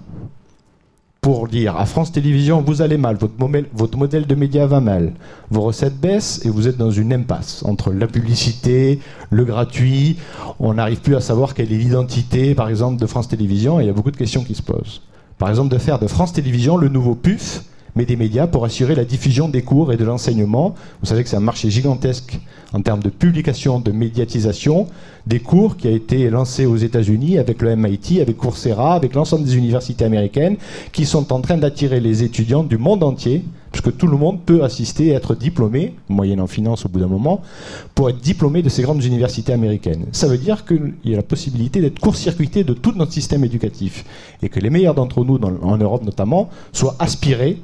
pour 1.21 1.49
dire 1.49 1.77
à 1.77 1.85
France 1.85 2.13
Télévisions, 2.13 2.63
vous 2.63 2.81
allez 2.81 2.97
mal, 2.97 3.17
votre, 3.17 3.97
modèle 3.97 4.27
de 4.27 4.35
média 4.35 4.67
va 4.67 4.81
mal, 4.81 5.13
vos 5.51 5.63
recettes 5.63 5.99
baissent 5.99 6.45
et 6.45 6.51
vous 6.51 6.69
êtes 6.69 6.77
dans 6.77 6.91
une 6.91 7.13
impasse 7.13 7.63
entre 7.65 7.93
la 7.93 8.07
publicité, 8.07 9.01
le 9.31 9.45
gratuit, 9.45 10.17
on 10.61 10.75
n'arrive 10.75 11.01
plus 11.01 11.17
à 11.17 11.21
savoir 11.21 11.55
quelle 11.55 11.73
est 11.73 11.77
l'identité, 11.77 12.55
par 12.55 12.69
exemple, 12.69 13.01
de 13.01 13.07
France 13.07 13.29
Télévisions, 13.29 13.81
et 13.81 13.85
il 13.85 13.87
y 13.87 13.91
a 13.91 13.93
beaucoup 13.93 14.13
de 14.13 14.17
questions 14.17 14.45
qui 14.45 14.55
se 14.55 14.63
posent. 14.63 15.03
Par 15.39 15.49
exemple, 15.49 15.73
de 15.73 15.79
faire 15.79 15.99
de 15.99 16.07
France 16.07 16.33
Télévisions 16.33 16.77
le 16.77 16.89
nouveau 16.89 17.15
PUF, 17.15 17.65
mais 17.97 18.05
des 18.05 18.17
médias 18.17 18.47
pour 18.47 18.65
assurer 18.65 18.95
la 18.95 19.05
diffusion 19.05 19.49
des 19.49 19.63
cours 19.63 19.93
et 19.93 19.97
de 19.97 20.05
l'enseignement. 20.05 20.75
Vous 21.01 21.07
savez 21.07 21.23
que 21.23 21.29
c'est 21.29 21.37
un 21.37 21.41
marché 21.41 21.71
gigantesque 21.71 22.39
en 22.73 22.83
termes 22.83 23.03
de 23.03 23.09
publication, 23.09 23.81
de 23.81 23.93
médiatisation, 23.93 24.87
des 25.27 25.41
cours 25.41 25.77
qui 25.77 25.89
a 25.89 25.91
été 25.91 26.31
lancé 26.31 26.67
aux 26.67 26.77
États-Unis 26.77 27.39
avec 27.39 27.63
le 27.63 27.75
MIT, 27.75 28.21
avec 28.21 28.37
Coursera, 28.37 28.95
avec 28.95 29.15
l'ensemble 29.15 29.45
des 29.45 29.57
universités 29.57 30.05
américaines, 30.05 30.57
qui 30.93 31.07
sont 31.07 31.33
en 31.33 31.41
train 31.41 31.57
d'attirer 31.57 32.01
les 32.01 32.23
étudiants 32.23 32.65
du 32.65 32.79
monde 32.79 33.03
entier, 33.03 33.45
puisque 33.81 33.97
tout 33.97 34.09
le 34.09 34.17
monde 34.17 34.41
peut 34.45 34.65
assister 34.65 35.07
et 35.07 35.13
être 35.13 35.35
diplômé, 35.35 35.95
moyennant 36.09 36.47
finance 36.47 36.85
au 36.85 36.89
bout 36.89 36.99
d'un 36.99 37.07
moment, 37.07 37.43
pour 37.95 38.11
être 38.11 38.19
diplômé 38.19 38.63
de 38.63 38.69
ces 38.69 38.83
grandes 38.83 39.05
universités 39.05 39.53
américaines. 39.53 40.07
Ça 40.13 40.27
veut 40.27 40.39
dire 40.39 40.65
qu'il 40.65 40.95
y 41.05 41.15
a 41.15 41.17
la 41.17 41.23
possibilité 41.23 41.81
d'être 41.81 42.01
court-circuité 42.01 42.65
de 42.65 42.73
tout 42.73 42.93
notre 42.97 43.13
système 43.13 43.45
éducatif, 43.45 44.05
et 44.43 44.49
que 44.49 44.59
les 44.59 44.71
meilleurs 44.71 44.95
d'entre 44.95 45.25
nous, 45.25 45.39
en 45.39 45.77
Europe 45.77 46.03
notamment, 46.03 46.51
soient 46.73 46.97
aspirés 46.99 47.59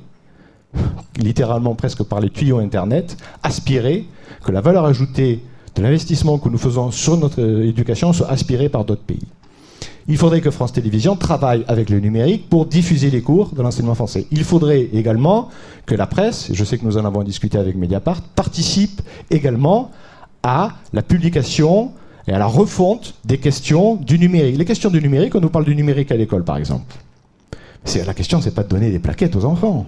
littéralement 1.19 1.75
presque 1.75 2.03
par 2.05 2.21
les 2.21 2.31
tuyaux 2.31 2.59
Internet, 2.59 3.17
aspirer 3.43 4.07
que 4.45 4.53
la 4.53 4.61
valeur 4.61 4.85
ajoutée 4.85 5.41
de 5.75 5.83
l'investissement 5.83 6.39
que 6.39 6.49
nous 6.49 6.59
faisons 6.59 6.91
sur 6.91 7.17
notre 7.17 7.41
éducation 7.41 8.13
soit 8.13 8.31
aspirée 8.31 8.69
par 8.69 8.85
d'autres 8.85 9.03
pays. 9.03 9.27
Il 10.07 10.19
faudrait 10.19 10.43
que 10.43 10.51
France 10.51 10.73
Télévisions 10.73 11.17
travaille 11.17 11.65
avec 11.67 11.89
le 11.89 11.99
numérique 11.99 12.51
pour 12.51 12.67
diffuser 12.67 13.11
les 13.11 13.23
cours 13.23 13.55
de 13.55 13.63
l'enseignement 13.63 13.95
français. 13.95 14.27
Il 14.31 14.45
faudrait 14.45 14.89
également 14.93 15.49
que 15.87 15.95
la 15.95 16.07
presse, 16.07 16.51
je 16.53 16.65
sais 16.65 16.77
que 16.77 16.85
nous 16.85 16.99
en 16.99 17.07
avons 17.07 17.23
discuté 17.23 17.57
avec 17.57 17.75
Mediapart, 17.75 18.21
participe 18.21 19.01
également 19.31 19.91
à 20.43 20.73
la 20.93 21.03
publication 21.03 21.93
et 22.29 22.33
à 22.33 22.39
la 22.39 22.47
refonte 22.47 23.15
des 23.25 23.39
questions 23.39 23.95
du 23.97 24.19
numérique. 24.19 24.59
Les 24.59 24.67
questions 24.67 24.91
du 24.91 25.01
numérique, 25.01 25.35
on 25.37 25.41
nous 25.41 25.49
parle 25.49 25.65
du 25.65 25.75
numérique 25.75 26.13
à 26.13 26.17
l'école 26.17 26.45
par 26.45 26.59
exemple. 26.59 26.95
La 28.07 28.15
question, 28.15 28.41
c'est 28.43 28.55
pas 28.55 28.63
de 28.63 28.69
donner 28.69 28.91
des 28.91 28.99
plaquettes 28.99 29.37
aux 29.37 29.45
enfants. 29.45 29.87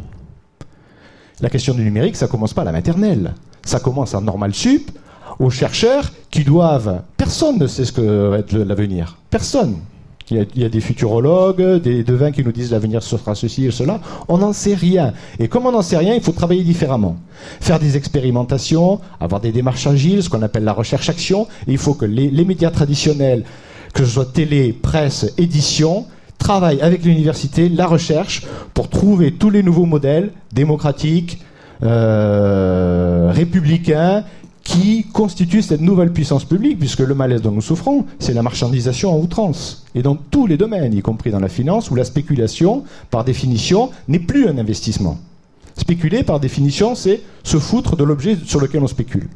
La 1.40 1.50
question 1.50 1.74
du 1.74 1.82
numérique, 1.82 2.16
ça 2.16 2.26
commence 2.26 2.54
pas 2.54 2.62
à 2.62 2.64
la 2.64 2.72
maternelle. 2.72 3.34
Ça 3.64 3.80
commence 3.80 4.14
en 4.14 4.22
normal 4.22 4.54
sup, 4.54 4.90
aux 5.38 5.50
chercheurs 5.50 6.10
qui 6.30 6.44
doivent. 6.44 7.02
Personne 7.18 7.58
ne 7.58 7.66
sait 7.66 7.84
ce 7.84 7.92
que 7.92 8.28
va 8.28 8.38
être 8.38 8.54
l'avenir. 8.54 9.18
Personne. 9.28 9.76
Il 10.30 10.46
y, 10.56 10.64
a, 10.64 10.68
des 10.68 10.80
futurologues, 10.80 11.80
des 11.80 12.02
devins 12.02 12.32
qui 12.32 12.42
nous 12.42 12.50
disent 12.50 12.72
l'avenir 12.72 13.00
sera 13.00 13.36
ceci 13.36 13.66
et 13.66 13.70
cela. 13.70 14.00
On 14.26 14.38
n'en 14.38 14.52
sait 14.52 14.74
rien. 14.74 15.12
Et 15.38 15.46
comme 15.46 15.66
on 15.66 15.72
n'en 15.72 15.82
sait 15.82 15.96
rien, 15.96 16.14
il 16.14 16.20
faut 16.20 16.32
travailler 16.32 16.64
différemment. 16.64 17.16
Faire 17.60 17.78
des 17.78 17.96
expérimentations, 17.96 19.00
avoir 19.20 19.40
des 19.40 19.52
démarches 19.52 19.86
agiles, 19.86 20.24
ce 20.24 20.28
qu'on 20.28 20.42
appelle 20.42 20.64
la 20.64 20.72
recherche-action. 20.72 21.46
Il 21.68 21.78
faut 21.78 21.94
que 21.94 22.06
les 22.06 22.44
médias 22.44 22.70
traditionnels, 22.72 23.44
que 23.94 24.04
ce 24.04 24.10
soit 24.10 24.32
télé, 24.32 24.72
presse, 24.72 25.32
édition, 25.38 26.06
travaille 26.38 26.80
avec 26.80 27.04
l'université, 27.04 27.68
la 27.68 27.86
recherche, 27.86 28.42
pour 28.74 28.88
trouver 28.88 29.32
tous 29.32 29.50
les 29.50 29.62
nouveaux 29.62 29.86
modèles 29.86 30.32
démocratiques, 30.52 31.40
euh, 31.82 33.30
républicains, 33.32 34.24
qui 34.66 35.04
constituent 35.12 35.62
cette 35.62 35.80
nouvelle 35.80 36.12
puissance 36.12 36.44
publique, 36.44 36.80
puisque 36.80 36.98
le 36.98 37.14
malaise 37.14 37.40
dont 37.40 37.52
nous 37.52 37.60
souffrons, 37.60 38.04
c'est 38.18 38.34
la 38.34 38.42
marchandisation 38.42 39.14
en 39.14 39.22
outrance. 39.22 39.84
Et 39.94 40.02
dans 40.02 40.16
tous 40.16 40.48
les 40.48 40.56
domaines, 40.56 40.92
y 40.92 41.02
compris 41.02 41.30
dans 41.30 41.38
la 41.38 41.48
finance, 41.48 41.90
où 41.92 41.94
la 41.94 42.04
spéculation, 42.04 42.82
par 43.10 43.24
définition, 43.24 43.90
n'est 44.08 44.18
plus 44.18 44.48
un 44.48 44.58
investissement. 44.58 45.18
Spéculer, 45.76 46.24
par 46.24 46.40
définition, 46.40 46.96
c'est 46.96 47.20
se 47.44 47.58
foutre 47.58 47.94
de 47.94 48.02
l'objet 48.02 48.36
sur 48.44 48.58
lequel 48.60 48.82
on 48.82 48.88
spécule. 48.88 49.28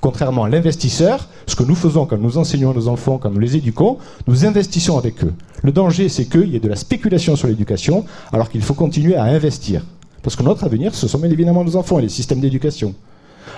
Contrairement 0.00 0.44
à 0.44 0.48
l'investisseur, 0.48 1.28
ce 1.46 1.56
que 1.56 1.64
nous 1.64 1.74
faisons 1.74 2.06
quand 2.06 2.18
nous 2.18 2.38
enseignons 2.38 2.70
à 2.70 2.74
nos 2.74 2.86
enfants, 2.86 3.18
quand 3.18 3.30
nous 3.30 3.40
les 3.40 3.56
éduquons, 3.56 3.98
nous 4.28 4.44
investissons 4.44 4.96
avec 4.96 5.24
eux. 5.24 5.34
Le 5.64 5.72
danger, 5.72 6.08
c'est 6.08 6.26
qu'il 6.26 6.48
y 6.50 6.56
ait 6.56 6.60
de 6.60 6.68
la 6.68 6.76
spéculation 6.76 7.34
sur 7.34 7.48
l'éducation, 7.48 8.04
alors 8.32 8.48
qu'il 8.48 8.62
faut 8.62 8.74
continuer 8.74 9.16
à 9.16 9.24
investir. 9.24 9.84
Parce 10.22 10.36
que 10.36 10.44
notre 10.44 10.62
avenir, 10.62 10.94
ce 10.94 11.08
sont 11.08 11.18
bien 11.18 11.30
évidemment 11.30 11.64
nos 11.64 11.74
enfants 11.74 11.98
et 11.98 12.02
les 12.02 12.08
systèmes 12.08 12.40
d'éducation. 12.40 12.94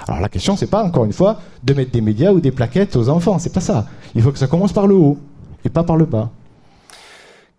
Alors 0.09 0.21
la 0.21 0.29
question, 0.29 0.57
c'est 0.57 0.67
pas, 0.67 0.83
encore 0.83 1.05
une 1.05 1.13
fois, 1.13 1.41
de 1.63 1.75
mettre 1.75 1.91
des 1.91 2.01
médias 2.01 2.33
ou 2.33 2.41
des 2.41 2.53
plaquettes 2.53 2.97
aux 2.97 3.09
enfants, 3.09 3.39
c'est 3.39 3.53
pas 3.53 3.61
ça. 3.61 3.87
Il 4.15 4.23
faut 4.23 4.33
que 4.33 4.39
ça 4.39 4.47
commence 4.47 4.73
par 4.73 4.87
le 4.87 4.95
haut, 4.95 5.19
et 5.65 5.69
pas 5.69 5.83
par 5.83 5.97
le 5.97 6.05
bas. 6.05 6.31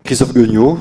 Christophe 0.03 0.33
Guignot, 0.33 0.77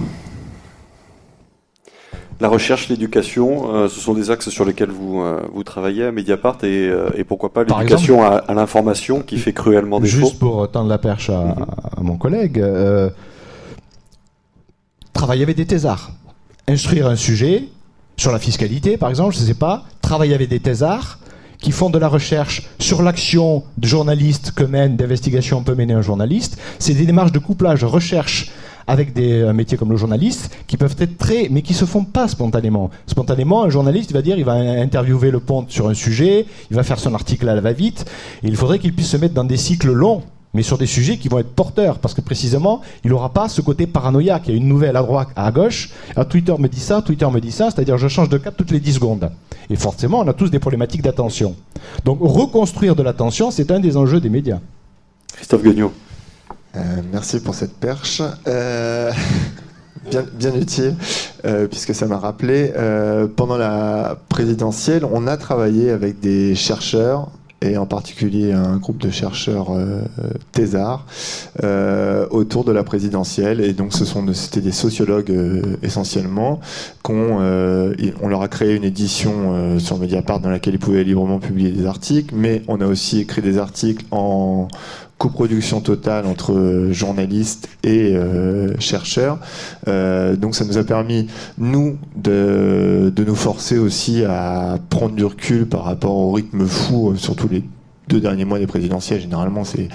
la 2.41 2.49
recherche, 2.49 2.89
l'éducation, 2.89 3.75
euh, 3.75 3.89
ce 3.89 4.01
sont 4.01 4.13
des 4.13 4.31
axes 4.31 4.49
sur 4.49 4.65
lesquels 4.65 4.91
vous, 4.91 5.21
euh, 5.21 5.41
vous 5.53 5.63
travaillez 5.63 6.05
à 6.05 6.13
Mediapart 6.13 6.59
et, 6.65 6.89
euh, 6.89 7.09
et 7.17 7.25
pourquoi 7.25 7.53
pas 7.53 7.65
l'éducation 7.65 8.23
à, 8.25 8.53
l'information 8.53 9.21
qui 9.21 9.39
fait 9.39 9.53
cruellement 9.53 10.01
défaut. 10.01 10.19
Juste 10.19 10.39
pour 10.39 10.69
tendre 10.71 10.89
la 10.89 10.99
perche 10.99 11.31
à, 11.31 11.43
mhm. 11.43 11.55
mon 12.01 12.17
collègue, 12.17 12.63
travailler 15.13 15.45
avec 15.45 15.57
des 15.57 15.67
thésards, 15.67 16.11
instruire 16.69 17.07
un 17.07 17.17
sujet 17.17 17.69
sur 18.17 18.33
la 18.33 18.39
fiscalité 18.39 18.97
par 18.97 19.11
exemple, 19.11 19.35
je 19.35 19.41
ne 19.41 19.47
sais 19.47 19.55
pas, 19.55 19.85
travailler 20.03 20.35
avec 20.35 20.49
des 20.49 20.61
thésards 20.61 21.19
qui 21.65 21.73
font 21.73 21.89
de 21.89 21.99
la 21.99 22.09
recherche 22.09 22.65
sur 22.79 23.01
l'action 23.01 23.63
de 23.79 23.89
journaliste 23.89 24.53
que 24.55 24.65
mène, 24.65 24.97
d'investigation 24.97 25.63
peut 25.63 25.75
mener 25.75 25.95
un 25.95 26.03
journaliste. 26.03 26.59
C'est 26.79 26.93
des 26.93 27.07
démarches 27.07 27.33
de 27.33 27.39
couplage 27.39 27.85
recherche 27.85 28.51
avec 28.87 29.15
des 29.15 29.51
métiers 29.55 29.79
comme 29.79 29.91
le 29.91 29.97
journaliste 29.97 30.55
qui 30.67 30.77
peuvent 30.77 30.95
être 30.99 31.17
très, 31.17 31.49
mais 31.51 31.63
qui 31.63 31.73
se 31.73 31.87
font 31.87 32.05
pas 32.05 32.29
spontanément. 32.29 32.91
Spontanément, 33.07 33.65
un 33.65 33.71
journaliste 33.71 34.13
va 34.13 34.21
dire, 34.21 34.37
il 34.37 34.45
va 34.45 34.53
interviewer 34.53 35.31
le 35.31 35.41
ponte 35.41 35.71
sur 35.71 35.89
un 35.89 35.95
sujet, 35.95 36.45
il 36.71 36.77
va 36.77 36.83
faire 36.83 36.99
son 36.99 37.15
article 37.15 37.49
à 37.49 37.55
la 37.55 37.63
va-vite. 37.63 38.05
Il 38.43 38.57
faudrait 38.57 38.79
qu'il 38.79 38.93
puisse 38.93 39.09
se 39.09 39.17
mettre 39.17 39.33
dans 39.33 39.45
des 39.45 39.57
cycles 39.57 39.91
longs 39.91 40.23
mais 40.55 40.63
sur 40.63 40.79
des 40.79 40.87
sujets 40.87 41.19
qui 41.19 41.29
vont 41.29 41.39
être 41.39 41.55
porteurs, 41.55 41.99
parce 41.99 42.15
que 42.15 42.21
précisément, 42.21 42.81
il 43.05 43.11
n'aura 43.11 43.33
pas 43.33 43.49
ce 43.49 43.61
côté 43.61 43.87
paranoïaque. 43.87 44.45
Il 44.47 44.51
y 44.53 44.55
a 44.55 44.57
une 44.57 44.69
nouvelle 44.69 44.97
à 44.97 45.03
droite, 45.03 45.29
à 45.37 45.51
gauche. 45.51 45.91
Alors, 46.15 46.29
Twitter 46.29 46.55
me 46.59 46.69
dit 46.69 46.81
ça, 46.81 47.03
Twitter 47.03 47.29
me 47.31 47.41
dit 47.41 47.53
ça, 47.53 47.71
c'est-à-dire 47.71 47.99
je 47.99 48.09
change 48.09 48.29
de 48.29 48.39
cap 48.39 48.57
toutes 48.57 48.71
les 48.71 48.81
10 48.81 48.95
secondes. 48.95 49.31
Et 49.69 49.77
forcément, 49.77 50.21
on 50.21 50.29
a 50.29 50.33
tous 50.33 50.51
des 50.51 50.61
problématiques 50.61 51.03
d'attention. 51.03 51.57
Donc, 52.05 52.19
reconstruire 52.21 52.95
de 52.95 53.03
l'attention, 53.03 53.51
c'est 53.51 53.71
un 53.71 53.81
des 53.81 53.97
enjeux 53.97 54.21
des 54.21 54.31
médias. 54.31 54.61
Christophe 55.35 55.63
Guignot. 55.63 55.93
Euh, 56.77 56.81
merci 57.13 57.41
pour 57.41 57.55
cette 57.55 57.75
perche. 57.75 58.23
Euh, 58.47 59.13
bien, 60.11 60.25
bien, 60.35 60.55
utile, 60.55 60.97
euh, 61.45 61.67
puisque 61.67 61.95
ça 61.95 62.07
m'a 62.07 62.19
rappelé, 62.19 62.73
pendant 63.37 63.57
la 63.57 64.19
présidentielle, 64.29 65.05
on 65.05 65.27
a 65.27 65.37
travaillé 65.37 65.91
avec 65.91 66.21
des 66.21 66.55
chercheurs 66.55 67.29
et 67.63 67.77
en 67.79 67.87
particulier 67.87 68.53
un 68.53 68.77
groupe 68.77 68.99
de 68.99 69.11
chercheurs 69.11 69.73
euh, 69.73 70.03
thésards 70.53 71.07
euh, 71.63 72.27
autour 72.31 72.65
de 72.65 72.73
la 72.73 72.85
présidentielle. 72.85 73.61
Et 73.61 73.73
donc, 73.73 73.93
ce 73.93 74.05
sont 74.05 74.25
c'était 74.33 74.61
des 74.61 74.73
sociologues 74.73 75.31
euh, 75.31 75.77
essentiellement. 75.83 76.61
Qu'on, 77.03 77.39
euh, 77.41 77.95
on 78.23 78.29
leur 78.29 78.43
a 78.43 78.49
créé 78.49 78.75
une 78.75 78.85
édition 78.85 79.33
euh, 79.55 79.79
sur 79.79 79.99
Mediapart 79.99 80.41
dans 80.41 80.51
laquelle 80.51 80.75
ils 80.75 80.79
pouvaient 80.79 81.05
librement 81.05 81.39
publier 81.39 81.71
des 81.71 81.87
articles, 81.87 82.35
mais 82.35 82.63
on 82.69 82.81
a 82.81 82.87
aussi 82.87 83.21
écrit 83.21 83.43
des 83.43 83.59
articles 83.59 84.05
en 84.11 84.69
coproduction 85.19 85.81
totale 85.81 86.27
entre 86.27 86.89
journalistes 86.91 87.69
et 87.83 88.15
euh, 88.15 88.79
chercheurs. 88.79 89.39
Euh, 89.89 90.37
donc 90.37 90.55
ça 90.55 90.65
nous 90.65 90.79
a 90.79 90.85
permis, 90.85 91.29
nous, 91.59 91.99
de, 92.17 93.13
de, 93.15 93.25
nous 93.25 93.35
forcer 93.35 93.79
aussi 93.79 94.25
à 94.25 94.79
prendre 94.91 95.15
du 95.15 95.25
recul 95.25 95.67
par 95.67 95.85
rapport 95.85 96.17
au 96.17 96.33
rythme 96.33 96.67
fou, 96.67 97.11
euh, 97.11 97.17
surtout 97.17 97.49
les 97.49 97.63
deux 98.09 98.21
derniers 98.21 98.45
mois 98.45 98.59
des 98.59 98.67
présidentielles. 98.67 99.21
Généralement, 99.21 99.65
c'est 99.65 99.89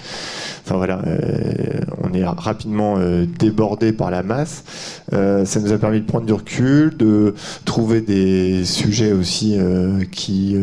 Enfin 0.70 0.78
voilà, 0.78 1.02
euh, 1.08 1.82
on 2.04 2.14
est 2.14 2.24
rapidement 2.24 2.98
euh, 3.00 3.26
débordé 3.26 3.92
par 3.92 4.12
la 4.12 4.22
masse. 4.22 4.64
Euh, 5.14 5.44
ça 5.44 5.60
nous 5.60 5.74
a 5.74 5.80
permis 5.80 6.00
de 6.00 6.06
prendre 6.06 6.28
du 6.28 6.34
recul, 6.34 6.96
de 6.96 7.34
trouver 7.66 8.02
des 8.02 8.66
sujets 8.66 9.12
aussi 9.12 9.58
qui 10.12 10.56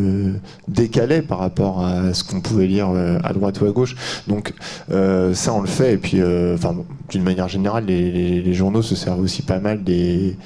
décalaient 0.69 1.21
par 1.21 1.39
rapport 1.39 1.85
à 1.85 2.13
ce 2.13 2.23
qu'on 2.23 2.39
pouvait 2.39 2.67
lire 2.67 2.89
à 3.23 3.33
droite 3.33 3.59
ou 3.59 3.65
à 3.65 3.71
gauche. 3.71 3.95
Donc 4.29 4.53
ça, 4.89 5.53
on 5.53 5.59
le 5.59 5.67
fait. 5.67 5.93
Et 5.93 5.97
puis, 5.97 6.21
enfin, 6.53 6.75
d'une 7.09 7.23
manière 7.23 7.49
générale, 7.49 7.85
les, 7.85 8.41
les, 8.41 8.53
journaux 8.53 8.81
se 8.81 8.95
servent 8.95 9.19
aussi 9.19 9.41
pas 9.41 9.59
mal 9.59 9.83
des, 9.83 10.37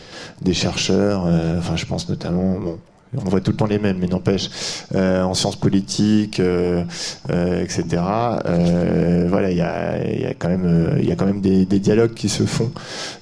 des 0.41 0.53
chercheurs. 0.53 1.25
enfin, 1.57 1.75
je 1.75 1.85
pense 1.85 2.09
notamment, 2.09 2.59
bon, 2.59 2.77
on 3.17 3.29
voit 3.29 3.41
tout 3.41 3.51
le 3.51 3.57
temps 3.57 3.65
les 3.65 3.79
mêmes, 3.79 3.97
mais 3.99 4.07
n'empêche, 4.07 4.49
euh, 4.95 5.23
en 5.23 5.33
sciences 5.33 5.57
politiques, 5.57 6.39
euh, 6.39 6.83
euh, 7.29 7.61
etc. 7.63 8.01
Euh, 8.45 9.25
voilà, 9.29 9.51
il 9.51 9.57
y 9.57 9.61
a, 9.61 10.33
quand 10.37 10.49
même, 10.49 10.97
il 10.99 11.07
y 11.07 11.11
a 11.11 11.15
quand 11.15 11.25
même 11.25 11.41
des, 11.41 11.65
dialogues 11.65 12.13
qui 12.13 12.29
se 12.29 12.43
font. 12.43 12.71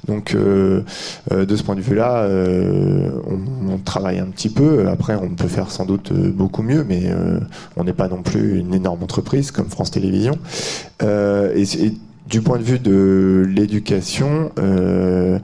Donc, 0.07 0.35
de 0.35 0.83
ce 1.29 1.63
point 1.63 1.75
de 1.75 1.81
vue-là, 1.81 2.27
on, 3.27 3.77
travaille 3.77 4.19
un 4.19 4.25
petit 4.25 4.49
peu. 4.49 4.87
Après, 4.89 5.15
on 5.15 5.29
peut 5.29 5.47
faire 5.47 5.71
sans 5.71 5.85
doute 5.85 6.11
beaucoup 6.13 6.61
mieux, 6.61 6.83
mais 6.83 7.03
on 7.77 7.83
n'est 7.83 7.93
pas 7.93 8.09
non 8.09 8.21
plus 8.21 8.59
une 8.59 8.73
énorme 8.73 9.03
entreprise 9.03 9.51
comme 9.51 9.69
France 9.69 9.91
Télévisions. 9.91 10.37
Du 12.29 12.41
point 12.41 12.59
de 12.59 12.63
vue 12.63 12.77
de 12.77 13.43
l'éducation, 13.49 14.51
euh, 14.59 15.39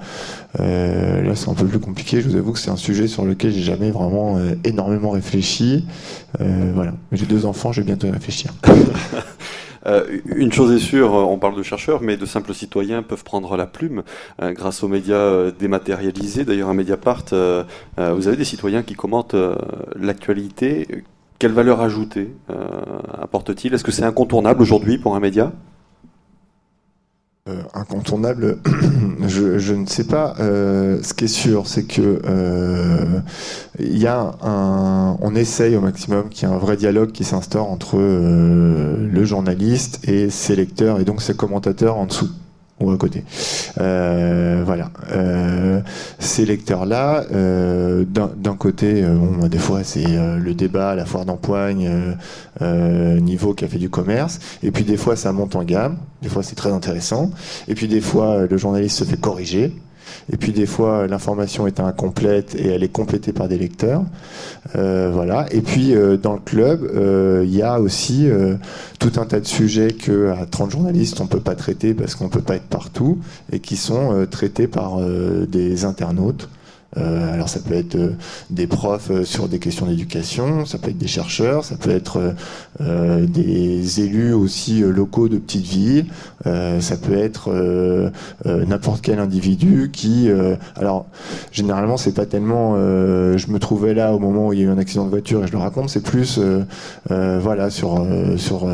euh, 0.60 1.22
là 1.24 1.36
c'est 1.36 1.50
un 1.50 1.56
peu 1.56 1.66
plus 1.66 1.80
compliqué. 1.80 2.22
Je 2.22 2.30
vous 2.30 2.36
avoue 2.36 2.54
que 2.54 2.60
c'est 2.60 2.70
un 2.70 2.76
sujet 2.76 3.08
sur 3.08 3.26
lequel 3.26 3.52
j'ai 3.52 3.64
jamais 3.64 3.90
vraiment 3.90 4.38
euh, 4.38 4.52
énormément 4.64 5.10
réfléchi. 5.10 5.86
Voilà, 6.38 6.94
j'ai 7.12 7.26
deux 7.26 7.46
enfants, 7.46 7.72
je 7.72 7.82
vais 7.82 7.88
bientôt 7.88 8.08
y 8.08 8.12
réfléchir. 8.12 8.54
Une 10.26 10.52
chose 10.52 10.72
est 10.76 10.84
sûre, 10.84 11.14
on 11.14 11.38
parle 11.38 11.56
de 11.56 11.64
chercheurs, 11.64 12.02
mais 12.02 12.18
de 12.18 12.26
simples 12.26 12.54
citoyens 12.54 13.04
peuvent 13.04 13.24
prendre 13.24 13.56
la 13.56 13.68
plume 13.68 14.04
grâce 14.42 14.84
aux 14.84 14.88
médias 14.88 15.52
dématérialisés. 15.52 16.44
D'ailleurs, 16.44 16.70
à 16.70 16.74
Mediapart, 16.74 17.26
vous 17.32 18.28
avez 18.28 18.36
des 18.36 18.46
citoyens 18.46 18.84
qui 18.84 18.96
commentent 18.96 19.36
l'actualité. 19.96 21.04
Quelle 21.40 21.54
valeur 21.54 21.82
ajoutée 21.82 22.32
apporte-t-il? 23.22 23.74
Est-ce 23.74 23.84
que 23.84 23.92
c'est 23.92 24.04
incontournable 24.04 24.62
aujourd'hui 24.62 24.98
pour 24.98 25.16
un 25.16 25.20
média? 25.20 25.54
Euh, 27.48 27.62
incontournable, 27.76 28.58
je, 29.28 29.74
ne 29.74 29.86
sais 29.86 30.06
pas. 30.06 30.34
Euh, 30.40 31.00
ce 31.04 31.14
qui 31.14 31.26
est 31.26 31.28
sûr, 31.28 31.68
c'est 31.68 31.84
que 31.84 32.20
euh, 32.26 33.20
y 33.80 34.08
a 34.08 34.36
un, 34.42 35.16
on 35.22 35.36
essaye 35.36 35.76
au 35.76 35.82
maximum 35.82 36.30
qu'il 36.30 36.50
y 36.50 36.52
ait 36.52 36.56
un 36.56 36.58
vrai 36.58 36.76
dialogue 36.76 37.12
qui 37.12 37.24
s'instaure 37.24 37.70
entre 37.70 37.98
euh, 38.00 39.08
le 39.08 39.26
journaliste 39.26 40.00
et 40.10 40.32
ses 40.32 40.56
lecteurs 40.56 41.00
et 41.00 41.04
donc 41.04 41.22
ses 41.22 41.36
commentateurs 41.36 41.98
en 41.98 42.08
dessous 42.08 42.32
ou 42.80 42.92
à 42.92 42.98
côté. 42.98 43.24
Euh, 43.80 44.64
voilà. 44.66 44.92
Euh, 45.12 45.80
ces 46.20 46.46
lecteurs-là, 46.46 47.24
euh, 47.32 48.04
d'un 48.06 48.56
côté, 48.56 49.04
euh, 49.04 49.16
bon, 49.16 49.48
des 49.48 49.58
fois 49.58 49.84
c'est 49.84 50.06
euh, 50.06 50.38
le 50.38 50.54
débat 50.54 50.96
la 50.96 51.06
foire 51.06 51.26
d'empoigne, 51.26 51.90
niveau 52.62 53.54
café 53.54 53.78
du 53.78 53.90
commerce, 53.90 54.40
et 54.64 54.72
puis 54.72 54.84
des 54.84 54.98
fois 54.98 55.16
ça 55.16 55.32
monte 55.32 55.56
en 55.56 55.64
gamme, 55.64 55.98
des 56.22 56.30
fois 56.30 56.44
c'est 56.44 56.56
très 56.56 56.72
intéressant, 56.72 57.32
et 57.68 57.76
puis 57.76 57.88
des 57.88 58.02
fois 58.02 58.46
le 58.46 58.58
journaliste 58.58 58.98
se 58.98 59.04
fait 59.04 59.20
corriger, 59.20 59.74
et 60.32 60.38
puis 60.38 60.52
des 60.52 60.66
fois, 60.66 61.08
l'information 61.08 61.68
est 61.68 61.80
incomplète 61.80 62.56
et 62.56 62.68
elle 62.68 62.84
est 62.84 62.92
complétée 62.92 63.34
par 63.34 63.48
des 63.48 63.58
lecteurs. 63.58 64.04
Euh, 64.76 65.12
voilà. 65.14 65.46
Et 65.52 65.62
puis 65.62 65.94
euh, 65.94 66.18
dans 66.18 66.34
le 66.34 66.40
club, 66.40 66.84
euh, 66.84 67.44
il 67.46 67.56
y 67.56 67.62
a 67.62 67.80
aussi 67.80 68.30
euh, 68.30 68.56
tout 69.00 69.14
un 69.18 69.26
tas 69.26 69.40
de 69.40 69.46
sujets 69.46 69.92
que 69.92 70.32
à 70.32 70.46
30 70.46 70.72
journalistes 70.72 71.22
on 71.22 71.28
peut 71.28 71.40
pas 71.40 71.56
traiter 71.56 71.94
parce 71.94 72.16
qu'on 72.16 72.30
peut 72.30 72.42
pas 72.42 72.56
être 72.56 72.68
partout 72.68 73.20
et 73.52 73.60
qui 73.60 73.78
sont 73.78 74.26
traités 74.30 74.68
par 74.68 75.00
des 75.48 75.86
internautes. 75.86 76.50
Euh, 76.98 77.34
alors 77.34 77.50
ça 77.50 77.60
peut 77.60 77.74
être 77.74 77.96
euh, 77.96 78.12
des 78.50 78.68
profs 78.68 79.12
euh, 79.12 79.26
sur 79.26 79.50
des 79.50 79.60
questions 79.60 79.86
d'éducation, 79.86 80.66
ça 80.66 80.78
peut 80.78 80.92
être 80.92 80.98
des 80.98 81.08
chercheurs, 81.08 81.66
ça 81.66 81.76
peut 81.76 81.90
être 81.90 82.36
des 82.80 84.02
élus 84.02 84.34
aussi 84.34 84.82
locaux 84.82 85.30
de 85.30 85.38
petites 85.38 85.66
villes, 85.66 86.06
ça 86.44 86.98
peut 86.98 87.18
être 87.18 88.12
n'importe 88.46 89.02
quel 89.02 89.20
individu 89.20 89.90
qui, 89.94 90.30
alors 90.76 91.06
généralement 91.52 91.96
c'est 91.96 92.12
pas 92.12 92.26
tellement, 92.26 92.76
je 92.76 93.48
me 93.48 93.60
trouvais 93.60 93.94
là 93.94 94.14
au 94.14 94.20
moment 94.20 94.48
où 94.48 94.54
il 94.54 94.60
y 94.60 94.62
a 94.64 94.66
eu 94.66 94.70
un 94.70 94.78
accident 94.78 95.06
de 95.06 95.10
voiture 95.10 95.44
et 95.44 95.48
je 95.48 95.54
le 95.54 95.58
raconte, 95.58 95.90
c'est 95.90 96.04
plus 96.04 96.40
voilà 97.08 97.70
sur 97.70 98.06
sur 98.38 98.68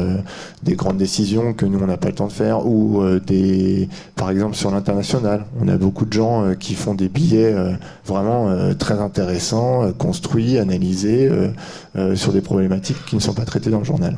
des 0.63 0.73
grandes 0.73 0.97
décisions 0.97 1.53
que 1.53 1.65
nous 1.65 1.79
on 1.79 1.87
n'a 1.87 1.97
pas 1.97 2.09
le 2.09 2.15
temps 2.15 2.27
de 2.27 2.33
faire 2.33 2.65
ou 2.65 3.03
des, 3.19 3.87
par 4.15 4.31
exemple 4.31 4.55
sur 4.55 4.71
l'international, 4.71 5.45
on 5.61 5.67
a 5.67 5.77
beaucoup 5.77 6.05
de 6.05 6.13
gens 6.13 6.55
qui 6.59 6.73
font 6.73 6.95
des 6.95 7.09
billets 7.09 7.55
vraiment 8.11 8.49
euh, 8.49 8.73
très 8.73 8.99
intéressant, 8.99 9.83
euh, 9.83 9.91
construit, 9.91 10.57
analysé 10.57 11.29
euh, 11.95 12.15
sur 12.15 12.33
des 12.33 12.41
problématiques 12.41 13.03
qui 13.05 13.15
ne 13.15 13.21
sont 13.21 13.33
pas 13.33 13.45
traitées 13.45 13.69
dans 13.69 13.79
le 13.79 13.85
journal. 13.85 14.17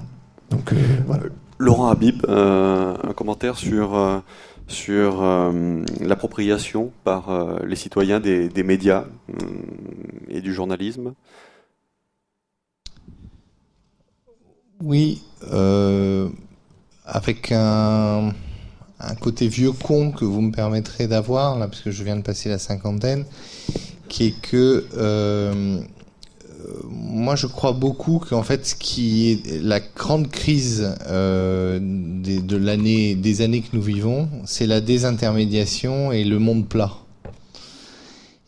Donc 0.50 0.74
voilà. 1.08 1.24
Laurent 1.60 1.88
Habib, 1.88 2.26
un 2.28 3.14
commentaire 3.16 3.58
sur 3.58 4.22
sur 4.68 5.22
euh, 5.22 5.84
l'appropriation 6.00 6.92
par 7.04 7.30
euh, 7.30 7.60
les 7.66 7.76
citoyens 7.76 8.20
des, 8.20 8.50
des 8.50 8.64
médias 8.64 9.06
euh, 9.30 9.34
et 10.30 10.42
du 10.42 10.54
journalisme? 10.54 11.14
Oui, 14.82 15.24
avec 17.06 17.52
un, 17.52 18.32
un, 19.08 19.16
côté 19.16 19.48
vieux 19.48 19.72
con 19.72 20.12
que 20.12 20.26
vous 20.26 20.42
me 20.42 20.52
permettrez 20.52 21.08
d'avoir, 21.08 21.58
là, 21.58 21.68
parce 21.68 21.82
que 21.82 21.92
je 21.92 22.04
viens 22.04 22.16
de 22.16 22.22
passer 22.22 22.50
la 22.50 22.60
cinquantaine, 22.60 23.26
qui 24.10 24.28
est 24.28 24.42
que 24.42 24.86
euh, 24.98 25.82
moi 26.90 27.36
je 27.36 27.48
crois 27.48 27.74
beaucoup 27.74 28.20
qu'en 28.20 28.44
fait 28.44 28.66
ce 28.66 28.76
qui 28.76 29.32
est 29.32 29.62
la 29.62 29.80
grande 29.80 30.30
crise 30.30 30.96
euh, 31.08 31.80
de 31.82 32.58
l'année 32.58 33.16
des 33.16 33.42
années 33.42 33.62
que 33.62 33.76
nous 33.76 33.82
vivons, 33.82 34.30
c'est 34.46 34.68
la 34.68 34.82
désintermédiation 34.82 36.12
et 36.12 36.24
le 36.24 36.40
monde 36.40 36.68
plat. 36.68 36.94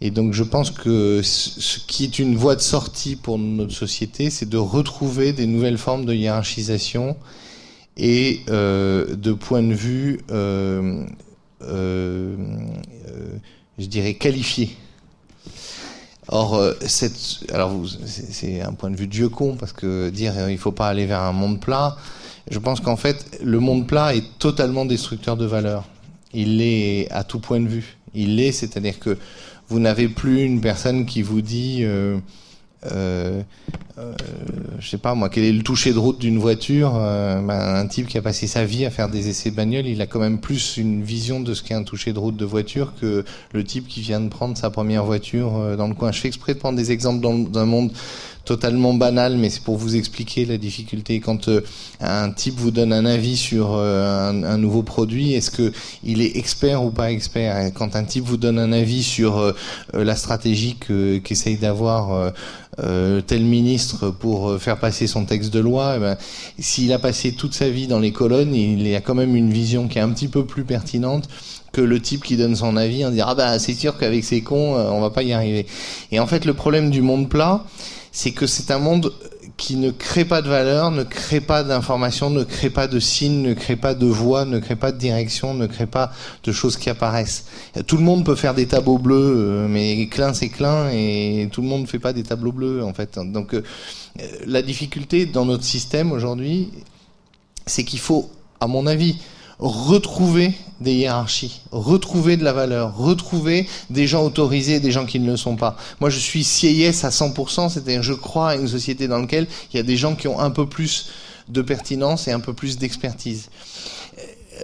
Et 0.02 0.12
donc 0.12 0.34
je 0.34 0.44
pense 0.44 0.72
que 0.72 1.22
ce 1.24 1.80
qui 1.80 2.04
est 2.04 2.20
une 2.20 2.36
voie 2.36 2.56
de 2.56 2.62
sortie 2.62 3.16
pour 3.16 3.40
notre 3.40 3.74
société, 3.74 4.30
c'est 4.30 4.48
de 4.48 4.58
retrouver 4.58 5.34
des 5.34 5.48
nouvelles 5.48 5.78
formes 5.78 6.06
de 6.06 6.14
hiérarchisation 6.14 7.16
et 7.98 8.42
euh, 8.50 9.16
de 9.16 9.34
point 9.34 9.64
de 9.64 9.74
vue, 9.74 10.20
euh, 10.32 11.06
euh, 11.64 12.36
je 13.78 13.86
dirais, 13.86 14.16
qualifié 14.16 14.76
Or, 16.28 16.60
cette, 16.82 17.46
alors 17.54 17.72
c'est 18.08 18.60
un 18.60 18.74
point 18.74 18.90
de 18.90 18.96
vue 18.96 19.06
de 19.06 19.14
vieux 19.14 19.30
con 19.30 19.58
parce 19.60 19.74
que 19.74 20.10
dire 20.10 20.50
il 20.50 20.58
faut 20.58 20.72
pas 20.72 20.88
aller 20.88 21.06
vers 21.06 21.22
un 21.22 21.34
monde 21.34 21.60
plat, 21.60 21.98
je 22.50 22.58
pense 22.58 22.80
qu'en 22.80 22.96
fait 22.96 23.40
le 23.44 23.60
monde 23.60 23.86
plat 23.86 24.16
est 24.16 24.26
totalement 24.40 24.86
destructeur 24.86 25.38
de 25.38 25.46
valeur. 25.46 25.86
Il 26.34 26.58
l'est 26.58 27.08
à 27.12 27.24
tout 27.24 27.40
point 27.40 27.60
de 27.60 27.68
vue. 27.68 27.98
Il 28.16 28.38
l'est, 28.38 28.52
c'est-à-dire 28.52 28.98
que 28.98 29.20
vous 29.68 29.80
n'avez 29.80 30.08
plus 30.08 30.44
une 30.44 30.62
personne 30.62 31.06
qui 31.06 31.22
vous 31.22 31.42
dit 31.42 31.82
euh, 31.84 32.18
euh, 32.86 33.42
euh, 33.98 34.14
je 34.80 34.90
sais 34.90 34.98
pas 34.98 35.16
moi, 35.16 35.30
quel 35.30 35.46
est 35.46 35.54
le 35.54 35.64
toucher 35.64 35.94
de 35.94 36.00
route 36.00 36.20
d'une 36.20 36.38
voiture 36.38 36.94
euh, 36.96 37.40
ben, 37.42 37.76
Un 37.76 37.88
type 37.88 38.08
qui 38.08 38.18
a 38.18 38.22
passé 38.22 38.46
sa 38.46 38.66
vie 38.66 38.86
à 38.86 38.90
faire 38.90 39.10
des 39.10 39.30
essais 39.30 39.52
de 39.52 39.56
bagnole, 39.56 39.88
il 39.88 40.02
a 40.02 40.08
quand 40.08 40.20
même 40.20 40.40
plus 40.40 40.76
une 40.78 41.02
vision 41.02 41.40
de 41.40 41.54
ce 41.54 41.64
qu'est 41.64 41.74
un 41.74 41.84
toucher 41.84 42.12
de 42.12 42.20
route 42.20 42.36
de 42.36 42.46
voiture 42.46 42.94
que 43.00 43.24
le 43.54 43.64
type 43.64 43.88
qui 43.88 44.02
vient 44.02 44.20
de 44.20 44.28
prendre 44.28 44.58
sa 44.58 44.70
première 44.70 45.06
voiture 45.06 45.56
euh, 45.56 45.76
dans 45.78 45.88
le 45.88 45.94
coin. 45.94 46.12
Je 46.12 46.20
fais 46.20 46.28
exprès 46.28 46.54
de 46.56 46.60
prendre 46.60 46.78
des 46.78 46.92
exemples 46.92 47.26
d'un 47.50 47.66
monde 47.66 47.92
totalement 48.46 48.94
banal, 48.94 49.38
mais 49.38 49.50
c'est 49.50 49.64
pour 49.64 49.76
vous 49.76 49.96
expliquer 49.96 50.46
la 50.46 50.58
difficulté. 50.58 51.20
Quand 51.20 51.50
euh, 51.50 51.62
un 52.00 52.32
type 52.32 52.56
vous 52.58 52.72
donne 52.72 52.94
un 52.94 53.06
avis 53.06 53.36
sur 53.36 53.74
euh, 53.74 54.30
un, 54.30 54.58
nouveau 54.58 54.84
produit, 54.84 55.34
est-ce 55.34 55.52
que 55.52 55.74
il 56.04 56.22
est 56.22 56.38
expert 56.38 56.84
ou 56.84 56.92
pas 56.92 57.12
expert? 57.12 57.74
Quand 57.74 57.96
un 57.96 58.04
type 58.04 58.24
vous 58.24 58.38
donne 58.38 58.60
un 58.60 58.72
avis 58.72 59.04
sur 59.04 59.40
euh, 59.40 59.54
la 59.94 60.16
stratégie 60.16 60.78
qu'essaye 61.24 61.58
d'avoir 61.58 62.34
tel 63.28 63.44
ministre 63.44 64.10
pour 64.10 64.60
faire 64.60 64.78
passer 64.78 65.08
son 65.08 65.26
texte 65.26 65.54
de 65.54 65.60
loi, 65.60 65.94
eh 65.96 66.00
ben, 66.00 66.18
s'il 66.60 66.92
a 66.92 67.00
passé 67.00 67.32
toute 67.32 67.54
sa 67.54 67.70
vie 67.70 67.88
dans 67.88 68.00
les 68.00 68.12
colonnes, 68.12 68.54
il 68.54 68.86
y 68.86 68.96
a 68.96 69.02
quand 69.02 69.16
même 69.16 69.36
une 69.36 69.52
vision 69.52 69.88
qui 69.88 69.98
est 69.98 70.02
un 70.02 70.10
petit 70.10 70.28
peu 70.28 70.46
plus 70.46 70.66
pertinente 70.66 71.30
que 71.72 71.82
le 71.82 72.02
type 72.02 72.24
qui 72.24 72.38
donne 72.38 72.56
son 72.56 72.78
avis 72.78 73.06
en 73.06 73.12
disant 73.12 73.26
ah 73.30 73.36
bah 73.36 73.60
c'est 73.60 73.74
sûr 73.74 73.98
qu'avec 73.98 74.24
ces 74.24 74.42
cons 74.42 74.76
on 74.76 75.02
va 75.02 75.10
pas 75.10 75.24
y 75.24 75.32
arriver. 75.34 75.66
Et 76.12 76.20
en 76.20 76.28
fait 76.28 76.46
le 76.46 76.54
problème 76.54 76.92
du 76.92 77.02
monde 77.02 77.30
plat, 77.30 77.64
c'est 78.16 78.32
que 78.32 78.48
c'est 78.48 78.72
un 78.72 78.80
monde 78.80 79.12
qui 79.58 79.76
ne 79.76 79.92
crée 79.92 80.24
pas 80.24 80.42
de 80.42 80.48
valeur, 80.48 80.90
ne 80.90 81.04
crée 81.04 81.42
pas 81.42 81.66
d'informations, 81.66 82.30
ne 82.30 82.46
crée 82.46 82.70
pas 82.70 82.88
de 82.88 82.98
signes, 82.98 83.42
ne 83.42 83.54
crée 83.54 83.76
pas 83.76 83.94
de 83.94 84.06
voix, 84.06 84.46
ne 84.46 84.60
crée 84.60 84.78
pas 84.78 84.94
de 84.94 84.98
direction, 84.98 85.54
ne 85.54 85.68
crée 85.68 85.86
pas 85.86 86.14
de 86.46 86.54
choses 86.54 86.78
qui 86.78 86.90
apparaissent. 86.90 87.44
Tout 87.88 87.98
le 87.98 88.04
monde 88.04 88.24
peut 88.24 88.36
faire 88.36 88.54
des 88.54 88.68
tableaux 88.68 89.00
bleus, 89.00 89.34
euh, 89.36 89.68
mais 89.68 90.08
clin 90.08 90.34
c'est 90.34 90.48
clin 90.48 90.90
et 90.94 91.50
tout 91.52 91.62
le 91.62 91.68
monde 91.68 91.82
ne 91.82 91.88
fait 91.88 92.00
pas 92.00 92.14
des 92.14 92.24
tableaux 92.24 92.54
bleus 92.54 92.86
en 92.86 92.94
fait. 92.94 93.20
Donc 93.20 93.54
euh, 93.54 93.64
la 94.46 94.62
difficulté 94.62 95.26
dans 95.26 95.44
notre 95.44 95.66
système 95.66 96.14
aujourd'hui, 96.14 96.72
c'est 97.66 97.84
qu'il 97.84 98.00
faut, 98.00 98.32
à 98.62 98.68
mon 98.68 98.88
avis, 98.88 99.18
retrouver 99.60 100.54
des 100.82 100.94
hiérarchies, 100.94 101.62
retrouver 101.72 102.38
de 102.38 102.44
la 102.44 102.54
valeur, 102.54 102.98
retrouver 102.98 103.68
des 103.90 104.08
gens 104.08 104.24
autorisés 104.26 104.80
des 104.80 104.92
gens 104.92 105.06
qui 105.06 105.20
ne 105.20 105.32
le 105.32 105.38
sont 105.38 105.56
pas. 105.56 105.78
Moi, 106.02 106.10
je 106.10 106.20
suis 106.20 106.44
CIS 106.44 107.06
à 107.06 107.10
100%, 107.10 107.70
c'est-à-dire 107.70 108.04
je 108.04 108.14
crois 108.14 108.50
à 108.52 108.56
une 108.56 108.68
société 108.68 109.08
dans 109.08 109.20
laquelle 109.20 109.48
il 109.74 109.78
y 109.78 109.80
a 109.80 109.84
des 109.84 109.98
gens 109.98 110.16
qui 110.16 110.28
ont 110.28 110.40
un 110.40 110.52
peu 110.52 110.68
plus 110.68 111.10
de 111.48 111.62
pertinence 111.62 112.28
et 112.28 112.32
un 112.32 112.40
peu 112.40 112.54
plus 112.54 112.78
d'expertise. 112.78 113.50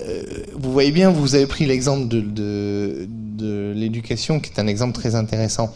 Euh, 0.03 0.23
vous 0.53 0.71
voyez 0.71 0.91
bien, 0.91 1.09
vous 1.09 1.35
avez 1.35 1.47
pris 1.47 1.65
l'exemple 1.65 2.07
de, 2.07 2.21
de 3.07 3.73
l'éducation, 3.75 4.39
qui 4.39 4.51
est 4.51 4.59
un 4.59 4.67
exemple 4.67 4.93
très 4.93 5.15
intéressant. 5.15 5.73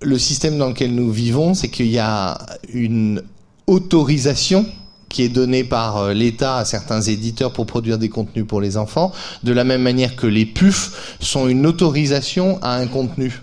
Le 0.00 0.18
système 0.18 0.58
dans 0.58 0.68
lequel 0.68 0.94
nous 0.94 1.10
vivons, 1.10 1.54
c'est 1.54 1.68
qu'il 1.68 1.86
y 1.86 1.98
a 1.98 2.38
une 2.72 3.22
autorisation 3.66 4.66
qui 5.08 5.22
est 5.22 5.28
donné 5.28 5.64
par 5.64 5.96
euh, 5.96 6.12
l'État 6.12 6.58
à 6.58 6.64
certains 6.64 7.00
éditeurs 7.00 7.52
pour 7.52 7.66
produire 7.66 7.98
des 7.98 8.08
contenus 8.08 8.46
pour 8.46 8.60
les 8.60 8.76
enfants, 8.76 9.12
de 9.42 9.52
la 9.52 9.64
même 9.64 9.82
manière 9.82 10.16
que 10.16 10.26
les 10.26 10.46
PUF 10.46 11.16
sont 11.20 11.48
une 11.48 11.66
autorisation 11.66 12.58
à 12.62 12.76
un 12.76 12.86
contenu. 12.86 13.40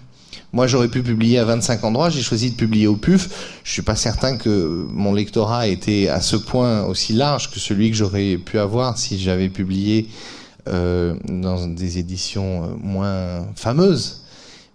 Moi, 0.53 0.67
j'aurais 0.67 0.87
pu 0.87 1.03
publier 1.03 1.39
à 1.39 1.43
25 1.43 1.83
endroits, 1.83 2.09
j'ai 2.09 2.21
choisi 2.21 2.51
de 2.51 2.55
publier 2.55 2.87
au 2.87 2.95
PUF. 2.95 3.59
Je 3.63 3.71
suis 3.73 3.81
pas 3.81 3.97
certain 3.97 4.37
que 4.37 4.87
mon 4.89 5.13
lectorat 5.13 5.67
était 5.67 6.07
à 6.07 6.21
ce 6.21 6.37
point 6.37 6.83
aussi 6.85 7.11
large 7.11 7.51
que 7.51 7.59
celui 7.59 7.91
que 7.91 7.97
j'aurais 7.97 8.37
pu 8.37 8.57
avoir 8.57 8.97
si 8.97 9.19
j'avais 9.19 9.49
publié 9.49 10.07
euh, 10.67 11.15
dans 11.25 11.67
des 11.67 11.99
éditions 11.99 12.63
euh, 12.63 12.67
moins 12.81 13.45
fameuses 13.55 14.24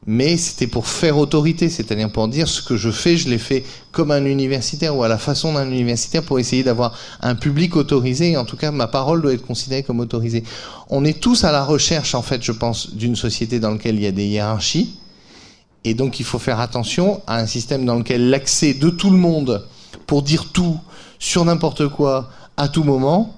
mais 0.06 0.36
c'était 0.38 0.66
pour 0.66 0.86
faire 0.86 1.18
autorité, 1.18 1.68
c'est-à-dire 1.68 2.10
pour 2.10 2.26
dire 2.28 2.48
ce 2.48 2.62
que 2.62 2.76
je 2.76 2.90
fais, 2.90 3.16
je 3.16 3.28
l'ai 3.28 3.38
fait 3.38 3.64
comme 3.92 4.10
un 4.10 4.24
universitaire 4.24 4.96
ou 4.96 5.02
à 5.02 5.08
la 5.08 5.18
façon 5.18 5.52
d'un 5.52 5.70
universitaire 5.70 6.22
pour 6.22 6.38
essayer 6.38 6.62
d'avoir 6.62 6.96
un 7.20 7.34
public 7.34 7.76
autorisé. 7.76 8.36
En 8.36 8.46
tout 8.46 8.56
cas, 8.56 8.70
ma 8.70 8.86
parole 8.86 9.20
doit 9.20 9.34
être 9.34 9.46
considérée 9.46 9.82
comme 9.82 10.00
autorisée. 10.00 10.42
On 10.88 11.04
est 11.04 11.20
tous 11.20 11.44
à 11.44 11.52
la 11.52 11.64
recherche, 11.64 12.14
en 12.14 12.22
fait, 12.22 12.42
je 12.42 12.52
pense, 12.52 12.94
d'une 12.94 13.14
société 13.14 13.60
dans 13.60 13.72
laquelle 13.72 13.96
il 13.96 14.02
y 14.02 14.06
a 14.06 14.12
des 14.12 14.26
hiérarchies. 14.26 14.96
Et 15.84 15.94
donc, 15.94 16.18
il 16.18 16.24
faut 16.24 16.38
faire 16.38 16.60
attention 16.60 17.20
à 17.26 17.38
un 17.38 17.46
système 17.46 17.84
dans 17.84 17.96
lequel 17.96 18.30
l'accès 18.30 18.74
de 18.74 18.88
tout 18.88 19.10
le 19.10 19.18
monde 19.18 19.66
pour 20.06 20.22
dire 20.22 20.46
tout 20.52 20.78
sur 21.18 21.44
n'importe 21.44 21.88
quoi 21.88 22.30
à 22.56 22.68
tout 22.68 22.84
moment 22.84 23.36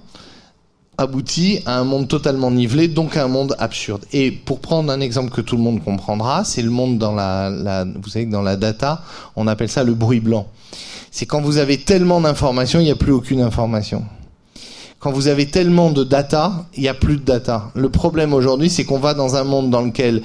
aboutit 0.97 1.59
à 1.65 1.79
un 1.79 1.83
monde 1.83 2.07
totalement 2.07 2.51
nivelé, 2.51 2.87
donc 2.87 3.17
à 3.17 3.23
un 3.23 3.27
monde 3.27 3.55
absurde. 3.59 4.05
Et 4.13 4.31
pour 4.31 4.59
prendre 4.59 4.91
un 4.91 5.01
exemple 5.01 5.31
que 5.31 5.41
tout 5.41 5.57
le 5.57 5.63
monde 5.63 5.83
comprendra, 5.83 6.43
c'est 6.43 6.61
le 6.61 6.69
monde 6.69 6.97
dans 6.97 7.13
la, 7.13 7.85
vous 8.01 8.09
savez 8.09 8.25
que 8.25 8.31
dans 8.31 8.41
la 8.41 8.55
data, 8.55 9.03
on 9.35 9.47
appelle 9.47 9.69
ça 9.69 9.83
le 9.83 9.93
bruit 9.93 10.19
blanc. 10.19 10.47
C'est 11.11 11.25
quand 11.25 11.41
vous 11.41 11.57
avez 11.57 11.79
tellement 11.79 12.21
d'informations, 12.21 12.79
il 12.79 12.85
n'y 12.85 12.91
a 12.91 12.95
plus 12.95 13.11
aucune 13.11 13.41
information. 13.41 14.03
Quand 14.99 15.11
vous 15.11 15.27
avez 15.27 15.47
tellement 15.47 15.91
de 15.91 16.03
data, 16.03 16.65
il 16.75 16.83
n'y 16.83 16.87
a 16.87 16.93
plus 16.93 17.17
de 17.17 17.23
data. 17.23 17.71
Le 17.75 17.89
problème 17.89 18.33
aujourd'hui, 18.33 18.69
c'est 18.69 18.85
qu'on 18.85 18.99
va 18.99 19.13
dans 19.13 19.35
un 19.35 19.43
monde 19.43 19.69
dans 19.69 19.81
lequel, 19.81 20.21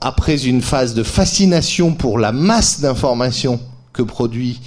après 0.00 0.44
une 0.44 0.60
phase 0.60 0.94
de 0.94 1.02
fascination 1.02 1.92
pour 1.92 2.18
la 2.18 2.32
masse 2.32 2.80
d'informations 2.80 3.60
que 3.92 4.02
produit 4.02 4.60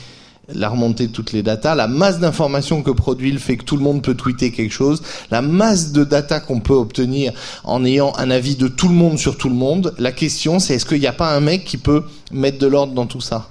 la 0.54 0.70
remontée 0.70 1.08
de 1.08 1.12
toutes 1.12 1.32
les 1.32 1.44
datas, 1.44 1.76
la 1.76 1.88
masse 1.88 2.20
d'informations 2.20 2.84
que 2.84 2.92
produit 2.92 3.32
le 3.32 3.40
fait 3.40 3.58
que 3.58 3.64
tout 3.64 3.78
le 3.78 3.84
monde 3.84 4.02
peut 4.02 4.16
tweeter 4.16 4.52
quelque 4.52 4.72
chose, 4.72 5.02
la 5.32 5.42
masse 5.42 5.92
de 5.92 6.04
data 6.04 6.40
qu'on 6.40 6.60
peut 6.60 6.74
obtenir 6.74 7.34
en 7.64 7.84
ayant 7.86 8.14
un 8.18 8.30
avis 8.30 8.56
de 8.56 8.68
tout 8.68 8.88
le 8.88 8.96
monde 8.96 9.18
sur 9.18 9.38
tout 9.38 9.50
le 9.50 9.56
monde. 9.56 9.94
La 9.98 10.12
question, 10.12 10.60
c'est 10.60 10.76
est-ce 10.76 10.86
qu'il 10.86 11.00
n'y 11.00 11.08
a 11.08 11.14
pas 11.14 11.36
un 11.36 11.40
mec 11.40 11.66
qui 11.66 11.78
peut 11.78 12.04
mettre 12.32 12.60
de 12.60 12.68
l'ordre 12.68 12.94
dans 12.94 13.06
tout 13.06 13.22
ça? 13.22 13.50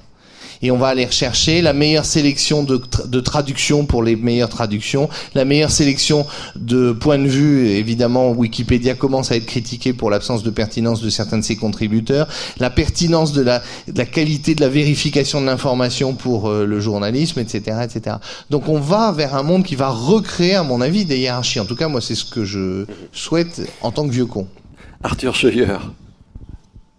Et 0.64 0.70
on 0.70 0.78
va 0.78 0.88
aller 0.88 1.04
rechercher 1.04 1.60
la 1.60 1.74
meilleure 1.74 2.06
sélection 2.06 2.64
de, 2.64 2.80
de 3.04 3.20
traductions 3.20 3.84
pour 3.84 4.02
les 4.02 4.16
meilleures 4.16 4.48
traductions, 4.48 5.10
la 5.34 5.44
meilleure 5.44 5.70
sélection 5.70 6.26
de 6.56 6.92
points 6.92 7.18
de 7.18 7.28
vue. 7.28 7.68
Évidemment, 7.68 8.30
Wikipédia 8.30 8.94
commence 8.94 9.30
à 9.30 9.36
être 9.36 9.44
critiqué 9.44 9.92
pour 9.92 10.08
l'absence 10.08 10.42
de 10.42 10.48
pertinence 10.48 11.02
de 11.02 11.10
certains 11.10 11.36
de 11.36 11.44
ses 11.44 11.56
contributeurs, 11.56 12.28
la 12.58 12.70
pertinence 12.70 13.34
de 13.34 13.42
la, 13.42 13.62
de 13.88 13.98
la 13.98 14.06
qualité 14.06 14.54
de 14.54 14.62
la 14.62 14.70
vérification 14.70 15.42
de 15.42 15.46
l'information 15.46 16.14
pour 16.14 16.48
euh, 16.48 16.64
le 16.64 16.80
journalisme, 16.80 17.40
etc., 17.40 17.80
etc. 17.84 18.16
Donc 18.48 18.66
on 18.70 18.80
va 18.80 19.12
vers 19.12 19.36
un 19.36 19.42
monde 19.42 19.64
qui 19.64 19.76
va 19.76 19.90
recréer, 19.90 20.54
à 20.54 20.62
mon 20.62 20.80
avis, 20.80 21.04
des 21.04 21.18
hiérarchies. 21.18 21.60
En 21.60 21.66
tout 21.66 21.76
cas, 21.76 21.88
moi, 21.88 22.00
c'est 22.00 22.14
ce 22.14 22.24
que 22.24 22.46
je 22.46 22.86
souhaite 23.12 23.70
en 23.82 23.90
tant 23.90 24.06
que 24.08 24.12
vieux 24.12 24.26
con. 24.26 24.48
Arthur 25.02 25.34
Scheuer. 25.34 25.76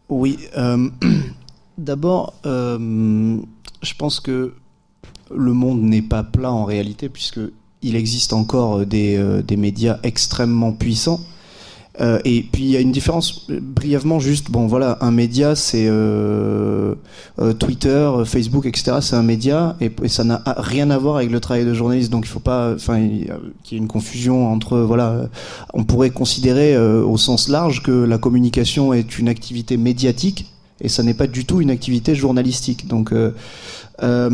Oui. 0.07 0.37
Euh, 0.55 0.87
D'abord, 1.77 2.33
euh, 2.45 3.37
je 3.85 3.95
pense 3.95 4.19
que 4.19 4.53
le 5.33 5.53
monde 5.53 5.81
n'est 5.81 6.01
pas 6.01 6.23
plat 6.23 6.51
en 6.51 6.65
réalité, 6.65 7.09
puisque 7.09 7.39
il 7.81 7.95
existe 7.95 8.33
encore 8.33 8.85
des, 8.85 9.15
euh, 9.15 9.41
des 9.41 9.57
médias 9.57 9.99
extrêmement 10.03 10.73
puissants. 10.73 11.21
Euh, 12.01 12.19
et 12.25 12.43
puis 12.43 12.63
il 12.63 12.69
y 12.71 12.75
a 12.75 12.81
une 12.81 12.91
différence 12.91 13.47
brièvement 13.49 14.19
juste 14.19 14.51
bon 14.51 14.67
voilà 14.67 14.97
un 14.99 15.11
média 15.11 15.55
c'est 15.55 15.85
euh, 15.87 16.95
euh, 17.39 17.53
Twitter 17.53 18.11
Facebook 18.25 18.65
etc 18.65 18.97
c'est 18.99 19.15
un 19.15 19.23
média 19.23 19.77
et, 19.79 19.89
et 20.03 20.09
ça 20.09 20.25
n'a 20.25 20.41
rien 20.45 20.89
à 20.89 20.97
voir 20.97 21.15
avec 21.17 21.31
le 21.31 21.39
travail 21.39 21.63
de 21.63 21.73
journaliste 21.73 22.11
donc 22.11 22.25
il 22.25 22.29
faut 22.29 22.41
pas 22.41 22.73
enfin 22.73 22.99
qu'il 23.63 23.71
y 23.71 23.75
ait 23.75 23.77
une 23.77 23.87
confusion 23.87 24.51
entre 24.51 24.79
voilà 24.79 25.29
on 25.73 25.85
pourrait 25.85 26.09
considérer 26.09 26.77
au 26.77 27.15
sens 27.15 27.47
large 27.47 27.81
que 27.81 27.91
la 27.91 28.17
communication 28.17 28.93
est 28.93 29.17
une 29.17 29.29
activité 29.29 29.77
médiatique 29.77 30.51
et 30.81 30.89
ça 30.89 31.03
n'est 31.03 31.13
pas 31.13 31.27
du 31.27 31.45
tout 31.45 31.61
une 31.61 31.69
activité 31.69 32.15
journalistique. 32.15 32.87
Donc, 32.87 33.13
euh, 33.13 33.33
euh, 34.03 34.29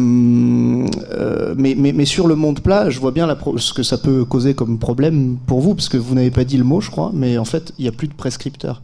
euh, 1.11 1.53
mais, 1.57 1.75
mais, 1.77 1.93
mais, 1.93 2.05
sur 2.05 2.27
le 2.27 2.35
monde 2.35 2.61
plat, 2.61 2.89
je 2.89 2.99
vois 2.99 3.11
bien 3.11 3.35
ce 3.57 3.73
que 3.73 3.83
ça 3.83 3.97
peut 3.97 4.25
causer 4.25 4.53
comme 4.53 4.79
problème 4.79 5.37
pour 5.45 5.61
vous, 5.61 5.75
parce 5.75 5.89
que 5.89 5.97
vous 5.97 6.15
n'avez 6.15 6.31
pas 6.31 6.43
dit 6.43 6.57
le 6.57 6.63
mot, 6.63 6.81
je 6.81 6.89
crois, 6.89 7.11
mais 7.13 7.37
en 7.37 7.45
fait, 7.45 7.73
il 7.77 7.83
n'y 7.83 7.89
a 7.89 7.91
plus 7.91 8.07
de 8.07 8.13
prescripteurs. 8.13 8.81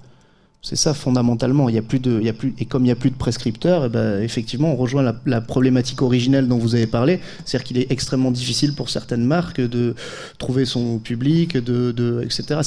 C'est 0.63 0.75
ça 0.75 0.93
fondamentalement. 0.93 1.69
Il 1.69 1.75
y 1.75 1.77
a 1.77 1.81
plus 1.81 1.99
de, 1.99 2.21
et 2.57 2.65
comme 2.65 2.81
il 2.81 2.87
n'y 2.87 2.91
a 2.91 2.95
plus 2.95 3.11
de 3.11 3.15
prescripteurs, 3.15 3.85
eh 3.85 3.89
ben, 3.89 4.21
effectivement, 4.21 4.73
on 4.73 4.75
rejoint 4.75 5.13
la, 5.25 5.41
problématique 5.41 6.01
originelle 6.01 6.47
dont 6.47 6.57
vous 6.57 6.75
avez 6.75 6.87
parlé, 6.87 7.19
c'est-à-dire 7.45 7.63
qu'il 7.65 7.77
est 7.77 7.91
extrêmement 7.91 8.31
difficile 8.31 8.73
pour 8.73 8.89
certaines 8.89 9.23
marques 9.23 9.61
de 9.61 9.95
trouver 10.39 10.65
son 10.65 10.97
public, 10.97 11.57
de, 11.57 12.21
etc. 12.23 12.61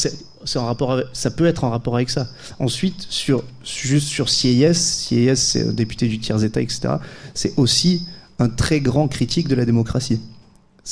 Ça 0.45 1.31
peut 1.31 1.47
être 1.47 1.65
en 1.65 1.71
rapport 1.71 1.97
avec 1.97 2.11
ça. 2.11 2.29
Ensuite, 2.59 3.07
sur 3.11 3.45
juste 3.65 4.09
sur 4.09 4.29
CIS, 4.29 4.75
CIS, 4.75 5.37
c'est 5.37 5.75
député 5.75 6.07
du 6.09 6.19
tiers 6.21 6.43
état, 6.43 6.63
etc. 6.63 6.95
C'est 7.35 7.53
aussi 7.59 8.07
un 8.39 8.49
très 8.49 8.81
grand 8.81 9.09
critique 9.09 9.49
de 9.49 9.55
la 9.55 9.67
démocratie. 9.67 10.21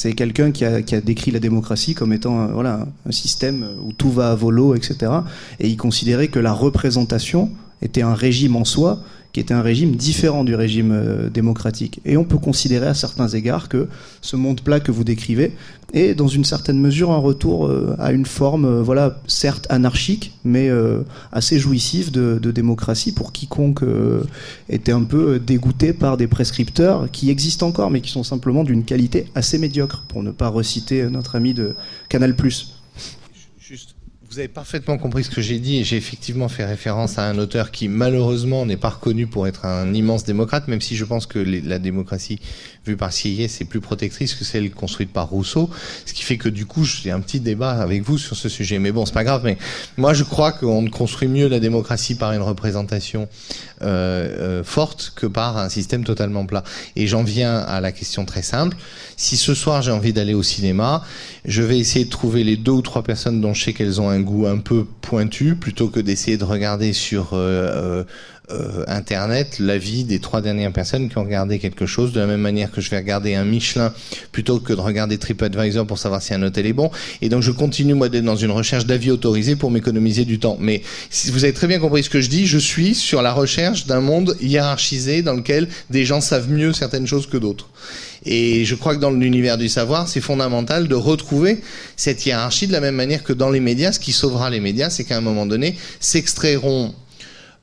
C'est 0.01 0.13
quelqu'un 0.13 0.53
qui 0.53 0.65
a, 0.65 0.81
décrit 1.01 1.33
la 1.33 1.41
démocratie 1.41 1.93
comme 1.93 2.13
étant 2.13 2.41
euh, 2.41 2.47
voilà, 2.53 2.87
un 3.05 3.11
système 3.11 3.67
où 3.83 3.93
tout 3.93 4.13
va 4.13 4.31
à 4.31 4.37
volo, 4.37 4.77
etc. 4.77 5.11
Et 5.59 5.67
il 5.67 5.77
considérait 5.77 6.29
que 6.29 6.39
la 6.39 6.53
représentation 6.53 7.51
était 7.83 8.03
un 8.03 8.15
régime 8.15 8.55
en 8.55 8.65
soi 8.65 9.01
était 9.39 9.55
un 9.55 9.63
régime 9.63 9.97
différent 9.97 10.45
du 10.45 10.55
régime 10.55 10.93
euh, 10.93 11.29
démocratique. 11.29 12.01
Et 12.05 12.17
on 12.17 12.25
peut 12.25 12.39
considérer 12.39 12.87
à 12.87 12.95
certains 12.95 13.29
égards 13.29 13.69
que 13.69 13.89
ce 14.21 14.37
monde 14.37 14.61
plat 14.61 14.81
que 14.81 14.93
vous 14.93 15.05
décrivez 15.05 15.53
est 15.93 16.15
dans 16.15 16.29
une 16.29 16.45
certaine 16.45 16.79
mesure 16.81 17.11
un 17.13 17.19
retour 17.19 17.67
euh, 17.67 17.97
à 17.99 18.13
une 18.13 18.27
forme, 18.27 18.65
euh, 18.65 18.83
voilà, 18.83 19.21
certes 19.27 19.67
anarchique, 19.71 20.33
mais 20.45 20.71
assez 21.33 21.59
jouissive 21.59 22.11
de, 22.11 22.39
de, 22.41 22.51
démocratie 22.51 23.13
pour 23.13 23.33
quiconque 23.33 23.85
était 24.69 24.93
un 24.93 25.03
peu 25.03 25.39
dégoûté 25.39 25.93
par 25.93 26.17
des 26.17 26.27
prescripteurs 26.27 27.11
qui 27.11 27.31
existent 27.31 27.67
encore, 27.67 27.91
mais 27.91 28.01
qui 28.01 28.11
sont 28.11 28.25
simplement 28.25 28.65
d'une 28.65 28.85
qualité 28.85 29.27
assez 29.35 29.59
médiocre, 29.59 30.05
pour 30.09 30.23
ne 30.23 30.31
pas 30.31 30.49
reciter 30.49 31.09
notre 31.11 31.37
ami 31.37 31.53
de 31.53 31.75
Canal+. 32.09 32.35
Juste 33.61 33.98
vous 34.31 34.39
avez 34.39 34.49
parfaitement 34.49 34.99
compris 34.99 35.25
ce 35.25 35.31
que 35.31 35.41
j'ai 35.41 35.59
dit 35.59 35.79
et 35.79 35.85
j'ai 35.85 35.97
effectivement 35.97 36.49
fait 36.49 36.67
référence 36.67 37.19
à 37.19 37.25
un 37.25 37.39
auteur 37.39 37.71
qui 37.71 37.89
malheureusement 37.89 38.67
n'est 38.67 38.77
pas 38.77 38.91
reconnu 38.91 39.27
pour 39.27 39.47
être 39.47 39.65
un 39.65 39.95
immense 39.95 40.25
démocrate, 40.25 40.69
même 40.69 40.83
si 40.83 40.97
je 40.97 41.05
pense 41.07 41.27
que 41.27 41.39
la 41.39 41.79
démocratie 41.79 42.39
vue 42.89 42.97
par 42.97 43.13
Sieyès 43.13 43.51
c'est 43.51 43.65
plus 43.65 43.81
protectrice 43.81 44.35
que 44.35 44.45
celle 44.45 44.71
construite 44.71 45.13
par 45.13 45.29
Rousseau, 45.29 45.71
ce 46.05 46.13
qui 46.13 46.23
fait 46.23 46.37
que 46.37 46.49
du 46.49 46.67
coup 46.67 46.85
j'ai 46.85 47.11
un 47.11 47.21
petit 47.21 47.41
débat 47.41 47.71
avec 47.71 48.03
vous 48.03 48.19
sur 48.19 48.37
ce 48.37 48.49
sujet. 48.49 48.79
Mais 48.79 48.93
bon, 48.93 49.07
c'est 49.07 49.15
pas 49.15 49.25
grave. 49.25 49.43
Mais 49.45 49.59
moi 49.97 50.15
je 50.15 50.25
crois 50.25 50.53
qu'on 50.53 50.89
construit 50.89 51.29
mieux 51.29 51.49
la 51.49 51.61
démocratie 51.61 52.15
par 52.15 52.33
une 52.33 52.43
représentation 52.43 53.29
euh, 53.83 54.61
euh, 54.61 54.65
forte 54.65 55.13
que 55.15 55.27
par 55.27 55.59
un 55.59 55.69
système 55.69 56.05
totalement 56.05 56.47
plat. 56.47 56.65
Et 56.97 57.07
j'en 57.07 57.23
viens 57.23 57.59
à 57.59 57.81
la 57.81 57.93
question 57.93 58.25
très 58.25 58.43
simple. 58.43 58.77
Si 59.17 59.37
ce 59.37 59.55
soir 59.55 59.83
j'ai 59.83 59.93
envie 59.93 60.13
d'aller 60.13 60.35
au 60.35 60.43
cinéma, 60.43 61.03
je 61.45 61.63
vais 61.63 61.79
essayer 61.79 62.05
de 62.05 62.11
trouver 62.11 62.45
les 62.45 62.57
deux 62.57 62.73
ou 62.73 62.83
trois 62.83 63.03
personnes 63.03 63.41
dont 63.41 63.55
je 63.55 63.65
sais 63.65 63.73
qu'elles 63.73 64.01
ont 64.01 64.09
un 64.09 64.21
goût 64.21 64.47
un 64.47 64.59
peu 64.59 64.85
pointu, 65.01 65.55
plutôt 65.55 65.89
que 65.89 66.01
d'essayer 66.01 66.37
de 66.37 66.45
regarder 66.45 66.93
sur 66.93 67.31
euh, 67.33 68.05
euh, 68.51 68.85
Internet 68.87 69.59
l'avis 69.59 70.05
des 70.05 70.21
trois 70.21 70.41
dernières 70.41 70.73
personnes 70.73 71.09
qui 71.09 71.19
ont 71.19 71.25
regardé 71.25 71.59
quelque 71.59 71.87
chose, 71.87 72.13
de 72.13 72.21
la 72.21 72.27
même 72.27 72.41
manière 72.41 72.71
que 72.71 72.81
je 72.81 72.91
vais 72.91 72.97
regarder 72.97 73.35
un 73.35 73.45
Michelin 73.45 73.93
plutôt 74.33 74.59
que 74.61 74.73
de 74.73 74.81
regarder 74.81 75.19
TripAdvisor 75.19 75.87
pour 75.87 75.99
savoir 75.99 76.23
si 76.23 76.35
un 76.35 76.43
hôtel 76.43 76.67
est 76.67 76.73
bon. 76.73 76.91
Et 77.21 77.29
donc 77.29 77.43
je 77.43 77.51
continue 77.51 77.95
moi 77.95 78.09
d'être 78.09 78.25
dans 78.25 78.37
une 78.37 78.51
recherche 78.51 78.87
d'avis 78.87 79.11
autorisés 79.11 79.57
pour 79.57 79.71
m'économiser 79.71 80.25
du 80.25 80.39
temps. 80.39 80.57
Mais 80.61 80.83
si 81.11 81.31
vous 81.31 81.45
avez 81.45 81.53
très 81.53 81.67
bien 81.67 81.79
compris 81.79 82.03
ce 82.03 82.11
que 82.11 82.21
je 82.21 82.31
dis, 82.31 82.47
je 82.47 82.59
suis 82.59 82.95
sur 82.95 83.23
la 83.23 83.33
recherche 83.33 83.87
d'un 83.87 84.01
monde 84.01 84.37
hiérarchisé 84.41 85.23
dans 85.23 85.35
lequel 85.35 85.69
des 85.91 86.05
gens 86.05 86.21
savent 86.21 86.51
mieux 86.51 86.73
certaines 86.73 87.07
choses 87.07 87.27
que 87.27 87.37
d'autres. 87.37 87.69
Et 88.25 88.65
je 88.65 88.75
crois 88.75 88.97
que 88.97 89.01
dans 89.01 89.11
l'univers 89.11 89.59
du 89.59 89.69
savoir, 89.69 90.09
c'est 90.09 90.21
fondamental 90.21 90.89
de 90.89 90.95
retrouver 90.95 91.61
cette 91.97 92.25
hiérarchie 92.27 92.67
de 92.67 92.73
la 92.73 92.81
même 92.81 92.95
manière 92.95 93.23
que 93.23 93.33
dans 93.33 93.51
les 93.51 93.61
médias. 93.61 93.93
Ce 93.93 94.01
qui 94.01 94.13
sauvera 94.13 94.51
les 94.51 94.61
médias, 94.61 94.91
c'est 94.91 95.05
qu'à 95.05 95.17
un 95.17 95.21
moment 95.21 95.47
donné, 95.47 95.77
s'extrairont 96.01 96.95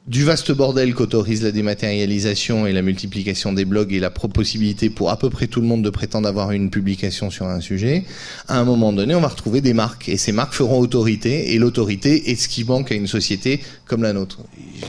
du 0.08 0.24
vaste 0.24 0.52
bordel 0.52 0.94
qu'autorise 0.94 1.42
la 1.42 1.52
dématérialisation 1.52 2.68
et 2.68 2.74
la 2.74 2.84
multiplication 2.84 3.54
des 3.54 3.66
blogs 3.66 3.92
et 3.92 4.00
la 4.00 4.12
possibilité 4.12 4.92
pour 4.92 5.10
à 5.10 5.18
peu 5.18 5.32
près 5.32 5.48
tout 5.48 5.62
le 5.62 5.68
monde 5.68 5.82
de 5.82 5.90
prétendre 5.90 6.28
avoir 6.28 6.52
une 6.52 6.70
publication 6.70 7.32
sur 7.32 7.48
un 7.48 7.60
sujet, 7.60 8.06
à 8.48 8.60
un 8.60 8.66
moment 8.66 8.94
donné, 8.94 9.16
on 9.16 9.22
va 9.22 9.30
retrouver 9.30 9.62
des 9.62 9.74
marques. 9.74 10.08
Et 10.08 10.18
ces 10.18 10.32
marques 10.32 10.54
feront 10.54 10.80
autorité 10.80 11.54
et 11.54 11.58
l'autorité 11.58 12.30
est 12.30 12.36
ce 12.36 12.48
qui 12.48 12.64
manque 12.64 12.92
à 12.92 12.96
une 12.96 13.08
société 13.08 13.62
comme 13.86 14.04
la 14.04 14.14
nôtre. 14.14 14.40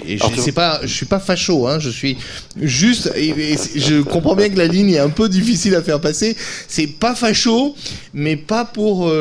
Et 0.07 0.18
je 0.18 0.40
sais 0.40 0.53
pas, 0.53 0.80
je 0.82 0.92
suis 0.92 1.07
pas 1.07 1.18
facho, 1.18 1.66
hein, 1.66 1.78
je 1.78 1.90
suis 1.90 2.16
juste, 2.61 3.12
et, 3.14 3.57
je 3.76 4.01
comprends 4.03 4.34
bien 4.34 4.49
que 4.49 4.57
la 4.57 4.66
ligne 4.66 4.90
est 4.90 4.99
un 4.99 5.11
peu 5.11 5.28
difficile 5.28 5.74
à 5.74 5.82
faire 5.82 6.01
passer. 6.01 6.36
C'est 6.66 6.86
pas 6.86 7.14
facho, 7.14 7.74
mais 8.14 8.36
pas 8.36 8.64
pour 8.64 9.09
euh, 9.09 9.12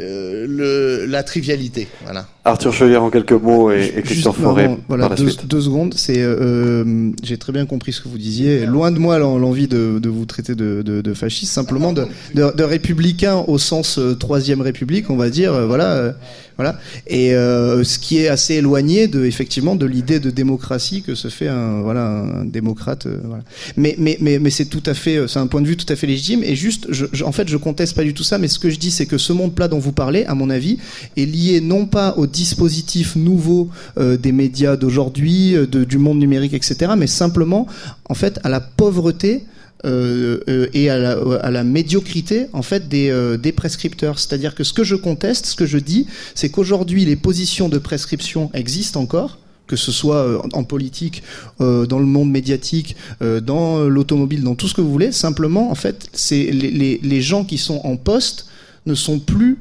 euh 0.00 0.46
le, 0.48 1.06
la 1.06 1.22
trivialité, 1.22 1.88
voilà. 2.04 2.26
Arthur 2.44 2.72
Chevalier 2.72 2.96
en 2.96 3.10
quelques 3.10 3.32
mots 3.32 3.70
et, 3.70 4.02
Christian 4.02 4.32
Forêt 4.32 4.78
voilà, 4.88 5.10
deux, 5.10 5.60
secondes. 5.60 5.92
C'est, 5.94 6.22
euh, 6.22 7.10
j'ai 7.22 7.36
très 7.36 7.52
bien 7.52 7.66
compris 7.66 7.92
ce 7.92 8.00
que 8.00 8.08
vous 8.08 8.16
disiez. 8.16 8.64
Loin 8.64 8.90
de 8.90 8.98
moi 8.98 9.18
l'envie 9.18 9.68
de, 9.68 9.98
de 9.98 10.08
vous 10.08 10.24
traiter 10.24 10.54
de, 10.54 10.80
de, 10.82 11.02
de 11.02 11.14
fasciste, 11.14 11.52
simplement 11.52 11.92
de, 11.92 12.06
de, 12.34 12.62
républicain 12.62 13.44
au 13.46 13.58
sens 13.58 14.00
troisième 14.18 14.62
république, 14.62 15.10
on 15.10 15.16
va 15.16 15.28
dire. 15.28 15.52
Euh, 15.52 15.66
voilà 15.66 16.14
voilà. 16.58 16.76
Et 17.06 17.34
euh, 17.34 17.84
ce 17.84 18.00
qui 18.00 18.18
est 18.18 18.26
assez 18.26 18.54
éloigné 18.54 19.06
de 19.06 19.24
effectivement 19.24 19.76
de 19.76 19.86
l'idée 19.86 20.18
de 20.18 20.28
démocratie 20.30 21.02
que 21.02 21.14
se 21.14 21.28
fait 21.28 21.46
un 21.46 21.82
voilà 21.82 22.04
un 22.08 22.44
démocrate. 22.44 23.06
Euh, 23.06 23.20
voilà. 23.22 23.44
Mais 23.76 23.94
mais 23.96 24.18
mais 24.20 24.40
mais 24.40 24.50
c'est 24.50 24.64
tout 24.64 24.82
à 24.86 24.94
fait 24.94 25.18
euh, 25.18 25.28
c'est 25.28 25.38
un 25.38 25.46
point 25.46 25.62
de 25.62 25.68
vue 25.68 25.76
tout 25.76 25.90
à 25.92 25.94
fait 25.94 26.08
légitime. 26.08 26.42
Et 26.42 26.56
juste, 26.56 26.88
je, 26.90 27.06
en 27.22 27.30
fait, 27.30 27.48
je 27.48 27.56
conteste 27.56 27.94
pas 27.94 28.02
du 28.02 28.12
tout 28.12 28.24
ça. 28.24 28.38
Mais 28.38 28.48
ce 28.48 28.58
que 28.58 28.70
je 28.70 28.78
dis, 28.78 28.90
c'est 28.90 29.06
que 29.06 29.18
ce 29.18 29.32
monde 29.32 29.54
plat 29.54 29.68
dont 29.68 29.78
vous 29.78 29.92
parlez, 29.92 30.24
à 30.24 30.34
mon 30.34 30.50
avis, 30.50 30.78
est 31.16 31.26
lié 31.26 31.60
non 31.60 31.86
pas 31.86 32.14
au 32.16 32.26
dispositif 32.26 33.14
nouveau 33.14 33.70
euh, 33.96 34.16
des 34.16 34.32
médias 34.32 34.76
d'aujourd'hui, 34.76 35.54
du 35.68 35.98
monde 35.98 36.18
numérique, 36.18 36.54
etc., 36.54 36.92
mais 36.98 37.06
simplement 37.06 37.68
en 38.08 38.14
fait 38.14 38.40
à 38.42 38.48
la 38.48 38.60
pauvreté 38.60 39.34
euh, 39.36 39.38
euh, 39.38 39.57
et 39.84 40.90
à 40.90 40.98
la, 40.98 41.12
à 41.40 41.50
la, 41.50 41.64
médiocrité 41.64 42.46
en 42.52 42.62
fait 42.62 42.88
des, 42.88 43.10
euh, 43.10 43.36
des 43.36 43.52
prescripteurs. 43.52 44.18
C'est-à-dire 44.18 44.54
que 44.54 44.64
ce 44.64 44.72
que 44.72 44.84
je 44.84 44.96
conteste, 44.96 45.46
ce 45.46 45.56
que 45.56 45.66
je 45.66 45.78
dis, 45.78 46.06
c'est 46.34 46.48
qu'aujourd'hui 46.48 47.04
les 47.04 47.16
positions 47.16 47.68
de 47.68 47.78
prescription 47.78 48.50
existent 48.54 49.00
encore 49.00 49.38
que 49.66 49.76
ce 49.76 49.92
soit 49.92 50.40
en 50.54 50.64
politique, 50.64 51.22
dans 51.58 51.98
le 51.98 52.06
monde 52.06 52.30
médiatique, 52.30 52.96
dans 53.20 53.80
l'automobile, 53.80 54.42
dans 54.42 54.54
tout 54.54 54.66
ce 54.66 54.72
que 54.72 54.80
vous 54.80 54.90
voulez. 54.90 55.12
Simplement, 55.12 55.70
en 55.70 55.74
fait, 55.74 56.08
c'est 56.14 56.44
les, 56.44 56.70
les, 56.70 57.00
les 57.02 57.20
gens 57.20 57.44
qui 57.44 57.58
sont 57.58 57.82
en 57.84 57.98
poste 57.98 58.46
ne 58.86 58.94
sont 58.94 59.18
plus 59.18 59.58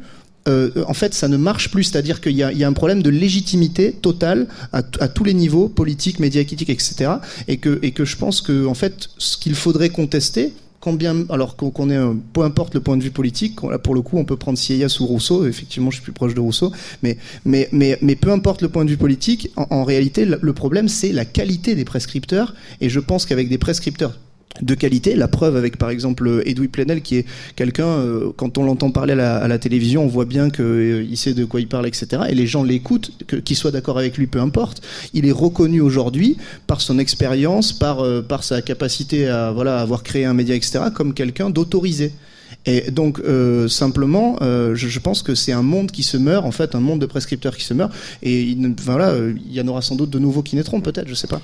euh, 0.47 0.71
en 0.87 0.93
fait, 0.93 1.13
ça 1.13 1.27
ne 1.27 1.37
marche 1.37 1.69
plus. 1.69 1.85
C'est-à-dire 1.85 2.21
qu'il 2.21 2.35
y, 2.35 2.43
a 2.43 2.67
un 2.67 2.73
problème 2.73 3.01
de 3.01 3.09
légitimité 3.09 3.91
totale 3.91 4.47
à, 4.71 4.81
tous 4.81 5.23
les 5.23 5.33
niveaux, 5.33 5.67
politique, 5.67 6.19
médiatique, 6.19 6.69
etc. 6.69 7.11
Et 7.47 7.57
que, 7.57 8.05
je 8.05 8.15
pense 8.15 8.41
que, 8.41 8.65
en 8.65 8.73
fait, 8.73 9.09
ce 9.17 9.37
qu'il 9.37 9.55
faudrait 9.55 9.89
contester, 9.89 10.53
combien, 10.79 11.25
alors 11.29 11.55
qu'on 11.55 11.89
est, 11.89 11.99
peu 12.33 12.41
importe 12.41 12.73
le 12.75 12.79
point 12.79 12.97
de 12.97 13.03
vue 13.03 13.11
politique, 13.11 13.61
là 13.63 13.79
pour 13.79 13.95
le 13.95 14.01
coup, 14.01 14.17
on 14.17 14.25
peut 14.25 14.37
prendre 14.37 14.57
Sieyès 14.57 14.99
ou 14.99 15.05
Rousseau. 15.05 15.45
Effectivement, 15.45 15.91
je 15.91 15.95
suis 15.95 16.03
plus 16.03 16.13
proche 16.13 16.33
de 16.33 16.39
Rousseau, 16.39 16.71
mais 17.03 17.17
mais 17.45 17.67
mais 17.71 17.97
mais 18.01 18.15
peu 18.15 18.31
importe 18.31 18.61
le 18.61 18.69
point 18.69 18.85
de 18.85 18.89
vue 18.89 18.97
politique, 18.97 19.51
en 19.55 19.83
réalité, 19.83 20.25
le 20.25 20.53
problème 20.53 20.87
c'est 20.87 21.11
la 21.11 21.25
qualité 21.25 21.75
des 21.75 21.83
prescripteurs. 21.83 22.53
Et 22.79 22.89
je 22.89 22.99
pense 22.99 23.25
qu'avec 23.25 23.49
des 23.49 23.57
prescripteurs 23.57 24.17
de 24.61 24.75
qualité. 24.75 25.15
La 25.15 25.27
preuve 25.27 25.55
avec 25.55 25.77
par 25.77 25.89
exemple 25.89 26.41
Edoui 26.45 26.67
Plenel 26.67 27.01
qui 27.01 27.17
est 27.17 27.25
quelqu'un, 27.55 27.87
euh, 27.87 28.31
quand 28.35 28.57
on 28.57 28.63
l'entend 28.63 28.91
parler 28.91 29.13
à 29.13 29.47
la, 29.47 29.57
télévision, 29.59 30.03
on 30.03 30.07
voit 30.07 30.25
bien 30.25 30.49
qu'il 30.49 30.63
euh, 30.63 31.15
sait 31.15 31.33
de 31.33 31.45
quoi 31.45 31.59
il 31.59 31.67
parle, 31.67 31.87
etc. 31.87 32.23
Et 32.29 32.35
les 32.35 32.47
gens 32.47 32.63
l'écoutent, 32.63 33.11
qu'il 33.43 33.55
soit 33.55 33.71
d'accord 33.71 33.97
avec 33.97 34.17
lui, 34.17 34.27
peu 34.27 34.39
importe. 34.39 34.81
Il 35.13 35.25
est 35.25 35.31
reconnu 35.31 35.81
aujourd'hui 35.81 36.37
par 36.67 36.81
son 36.81 36.99
expérience, 36.99 37.73
par, 37.73 38.01
euh, 38.01 38.21
sa 38.41 38.61
capacité 38.61 39.27
à 39.27 39.47
avoir 39.47 40.03
créé 40.03 40.25
un 40.25 40.33
média, 40.33 40.53
etc., 40.53 40.79
comme 40.93 41.13
quelqu'un 41.15 41.49
d'autorisé. 41.49 42.11
Et 42.67 42.91
donc 42.91 43.19
simplement, 43.67 44.37
je, 44.41 44.99
pense 44.99 45.23
que 45.23 45.33
c'est 45.33 45.53
un 45.53 45.63
monde 45.63 45.89
qui 45.89 46.03
se 46.03 46.17
meurt, 46.17 46.45
en 46.45 46.51
fait, 46.51 46.75
un 46.75 46.79
monde 46.79 46.99
de 46.99 47.05
prescripteurs 47.07 47.57
qui 47.57 47.63
se 47.63 47.73
meurt. 47.73 47.91
Et 48.21 48.41
il, 48.41 48.75
voilà, 48.83 49.15
il 49.17 49.53
y 49.53 49.59
en 49.59 49.67
aura 49.67 49.81
sans 49.81 49.95
doute 49.95 50.11
de 50.11 50.19
nouveaux 50.19 50.43
qui 50.43 50.55
naîtront, 50.55 50.81
peut-être, 50.81 51.07
je 51.07 51.15
sais 51.15 51.27
pas. 51.27 51.41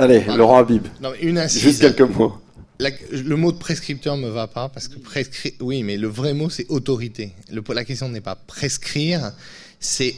Allez, 0.00 0.24
Laurent 0.34 0.56
Habib. 0.56 0.86
Non, 1.02 1.12
une 1.20 1.36
incise. 1.36 1.60
Juste 1.60 1.82
quelques 1.82 2.00
mots. 2.00 2.32
le 2.78 3.34
mot 3.34 3.52
de 3.52 3.58
prescripteur 3.58 4.16
me 4.16 4.30
va 4.30 4.46
pas 4.46 4.70
parce 4.70 4.88
que 4.88 4.98
prescrit, 4.98 5.52
oui, 5.60 5.82
mais 5.82 5.98
le 5.98 6.08
vrai 6.08 6.32
mot 6.32 6.48
c'est 6.48 6.64
autorité. 6.70 7.32
Le, 7.52 7.62
la 7.74 7.84
question 7.84 8.08
n'est 8.08 8.22
pas 8.22 8.34
prescrire, 8.34 9.32
c'est 9.78 10.14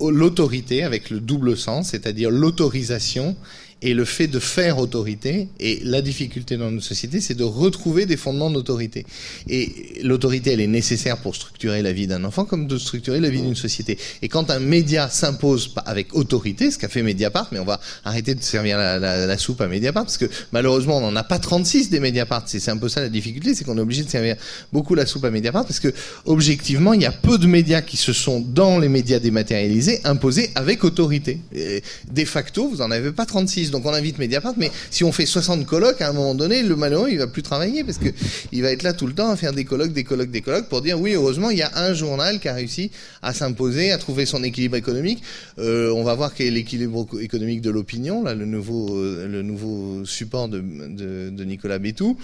l'autorité 0.00 0.84
avec 0.84 1.10
le 1.10 1.18
double 1.18 1.56
sens, 1.56 1.88
c'est-à-dire 1.88 2.30
l'autorisation 2.30 3.34
et 3.82 3.94
le 3.94 4.04
fait 4.04 4.26
de 4.26 4.38
faire 4.38 4.78
autorité, 4.78 5.48
et 5.60 5.80
la 5.84 6.02
difficulté 6.02 6.56
dans 6.56 6.70
notre 6.70 6.86
société, 6.86 7.20
c'est 7.20 7.34
de 7.34 7.44
retrouver 7.44 8.06
des 8.06 8.16
fondements 8.16 8.50
d'autorité. 8.50 9.04
Et 9.48 10.00
l'autorité, 10.02 10.52
elle 10.52 10.60
est 10.60 10.66
nécessaire 10.66 11.18
pour 11.18 11.34
structurer 11.34 11.82
la 11.82 11.92
vie 11.92 12.06
d'un 12.06 12.24
enfant, 12.24 12.44
comme 12.44 12.66
de 12.66 12.78
structurer 12.78 13.20
la 13.20 13.28
vie 13.28 13.42
d'une 13.42 13.54
société. 13.54 13.98
Et 14.22 14.28
quand 14.28 14.50
un 14.50 14.58
média 14.58 15.08
s'impose 15.10 15.74
avec 15.86 16.14
autorité, 16.14 16.70
ce 16.70 16.78
qu'a 16.78 16.88
fait 16.88 17.02
Mediapart, 17.02 17.48
mais 17.52 17.58
on 17.58 17.64
va 17.64 17.80
arrêter 18.04 18.34
de 18.34 18.42
servir 18.42 18.78
la 18.78 19.38
soupe 19.38 19.60
à 19.60 19.68
Mediapart, 19.68 20.04
parce 20.04 20.18
que 20.18 20.30
malheureusement, 20.52 20.98
on 20.98 21.00
n'en 21.00 21.16
a 21.16 21.24
pas 21.24 21.38
36 21.38 21.90
des 21.90 22.00
Mediapart. 22.00 22.44
C'est 22.46 22.68
un 22.68 22.76
peu 22.76 22.88
ça 22.88 23.00
la 23.00 23.08
difficulté, 23.08 23.54
c'est 23.54 23.64
qu'on 23.64 23.78
est 23.78 23.82
obligé 23.82 24.02
de 24.02 24.10
servir 24.10 24.36
beaucoup 24.72 24.94
la 24.94 25.06
soupe 25.06 25.24
à 25.24 25.30
Mediapart, 25.30 25.64
parce 25.64 25.80
que 25.80 25.92
objectivement, 26.24 26.92
il 26.92 27.02
y 27.02 27.06
a 27.06 27.12
peu 27.12 27.38
de 27.38 27.46
médias 27.46 27.82
qui 27.82 27.96
se 27.96 28.12
sont, 28.12 28.40
dans 28.40 28.78
les 28.78 28.88
médias 28.88 29.18
dématérialisés, 29.18 30.00
imposés 30.04 30.50
avec 30.54 30.84
autorité. 30.84 31.40
Et 31.54 31.82
de 32.10 32.24
facto, 32.24 32.68
vous 32.68 32.76
n'en 32.76 32.90
avez 32.90 33.12
pas 33.12 33.26
36 33.26 33.63
donc 33.70 33.86
on 33.86 33.92
invite 33.92 34.18
Mediapart, 34.18 34.54
mais 34.56 34.70
si 34.90 35.04
on 35.04 35.12
fait 35.12 35.26
60 35.26 35.66
colloques, 35.66 36.00
à 36.00 36.08
un 36.08 36.12
moment 36.12 36.34
donné, 36.34 36.62
le 36.62 36.76
malheureux, 36.76 37.08
il 37.10 37.18
va 37.18 37.26
plus 37.26 37.42
travailler 37.42 37.84
parce 37.84 37.98
que 37.98 38.08
il 38.52 38.62
va 38.62 38.72
être 38.72 38.82
là 38.82 38.92
tout 38.92 39.06
le 39.06 39.14
temps 39.14 39.30
à 39.30 39.36
faire 39.36 39.52
des 39.52 39.64
colloques, 39.64 39.92
des 39.92 40.04
colloques, 40.04 40.30
des 40.30 40.40
colloques 40.40 40.68
pour 40.68 40.82
dire 40.82 41.00
oui, 41.00 41.14
heureusement, 41.14 41.50
il 41.50 41.58
y 41.58 41.62
a 41.62 41.70
un 41.76 41.94
journal 41.94 42.40
qui 42.40 42.48
a 42.48 42.54
réussi 42.54 42.90
à 43.22 43.32
s'imposer, 43.32 43.92
à 43.92 43.98
trouver 43.98 44.26
son 44.26 44.42
équilibre 44.42 44.76
économique. 44.76 45.22
Euh, 45.58 45.90
on 45.92 46.04
va 46.04 46.14
voir 46.14 46.34
quel 46.34 46.48
est 46.48 46.50
l'équilibre 46.50 47.06
économique 47.20 47.60
de 47.60 47.70
l'opinion, 47.70 48.22
là, 48.22 48.34
le 48.34 48.46
nouveau, 48.46 48.96
euh, 48.96 49.26
le 49.28 49.42
nouveau 49.42 50.04
support 50.04 50.48
de, 50.48 50.60
de, 50.60 51.30
de 51.30 51.44
Nicolas 51.44 51.78
Bétou. 51.78 52.16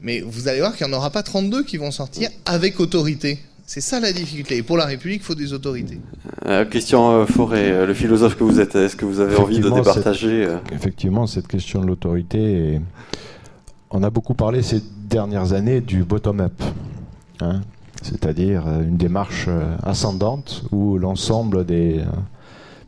Mais 0.00 0.20
vous 0.20 0.48
allez 0.48 0.60
voir 0.60 0.76
qu'il 0.76 0.86
n'y 0.86 0.92
en 0.92 0.96
aura 0.96 1.10
pas 1.10 1.22
32 1.22 1.64
qui 1.64 1.76
vont 1.76 1.90
sortir 1.90 2.30
avec 2.44 2.80
autorité 2.80 3.38
C'est 3.72 3.80
ça 3.80 4.00
la 4.00 4.12
difficulté. 4.12 4.58
Et 4.58 4.62
pour 4.62 4.76
la 4.76 4.84
République, 4.84 5.22
il 5.22 5.24
faut 5.24 5.34
des 5.34 5.54
autorités. 5.54 5.98
Euh, 6.44 6.66
Christian 6.66 7.24
Forêt, 7.24 7.86
le 7.86 7.94
philosophe 7.94 8.36
que 8.36 8.44
vous 8.44 8.60
êtes, 8.60 8.74
est-ce 8.74 8.96
que 8.96 9.06
vous 9.06 9.18
avez 9.18 9.34
envie 9.36 9.60
de 9.60 9.70
départager 9.70 10.46
Effectivement, 10.72 11.26
cette 11.26 11.48
question 11.48 11.80
de 11.80 11.86
l'autorité, 11.86 12.78
on 13.90 14.02
a 14.02 14.10
beaucoup 14.10 14.34
parlé 14.34 14.60
ces 14.60 14.82
dernières 15.08 15.54
années 15.54 15.80
du 15.80 16.04
bottom-up. 16.04 16.52
Hein 17.40 17.62
c'est-à-dire 18.02 18.66
une 18.66 18.98
démarche 18.98 19.48
ascendante 19.82 20.64
où 20.70 20.98
l'ensemble 20.98 21.64
des 21.64 22.02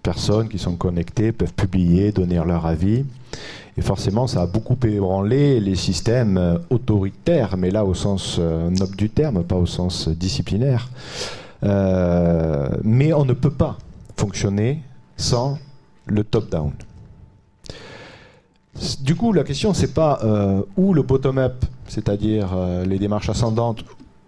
personnes 0.03 0.51
qui 0.51 0.59
sont 0.59 0.77
connectées 0.77 1.33
peuvent 1.33 1.55
publier, 1.55 2.13
donner 2.13 2.43
leur 2.45 2.67
avis. 2.67 3.07
Et 3.77 3.83
forcément, 3.83 4.27
ça 4.27 4.43
a 4.43 4.47
beaucoup 4.47 4.77
ébranlé 4.87 5.59
les 5.59 5.75
systèmes 5.75 6.39
euh, 6.39 6.59
autoritaires, 6.71 7.57
mais 7.57 7.71
là 7.71 7.85
au 7.85 7.95
sens 7.95 8.37
euh, 8.39 8.71
noble 8.71 8.95
du 8.95 9.11
terme, 9.11 9.43
pas 9.43 9.57
au 9.57 9.67
sens 9.67 10.09
disciplinaire. 10.09 10.89
Euh, 11.65 12.69
mais 12.85 13.13
on 13.13 13.25
ne 13.25 13.33
peut 13.33 13.51
pas 13.51 13.79
fonctionner 14.17 14.83
sans 15.17 15.59
le 16.07 16.23
top-down. 16.23 16.73
Du 19.01 19.17
coup, 19.17 19.33
la 19.33 19.45
question, 19.45 19.73
c'est 19.73 19.95
pas 19.95 20.21
où 20.77 20.95
le 20.95 21.03
bottom-up, 21.03 21.65
c'est-à-dire 21.87 22.49
les 22.85 22.99
démarches 22.99 23.29
ascendantes, 23.29 23.85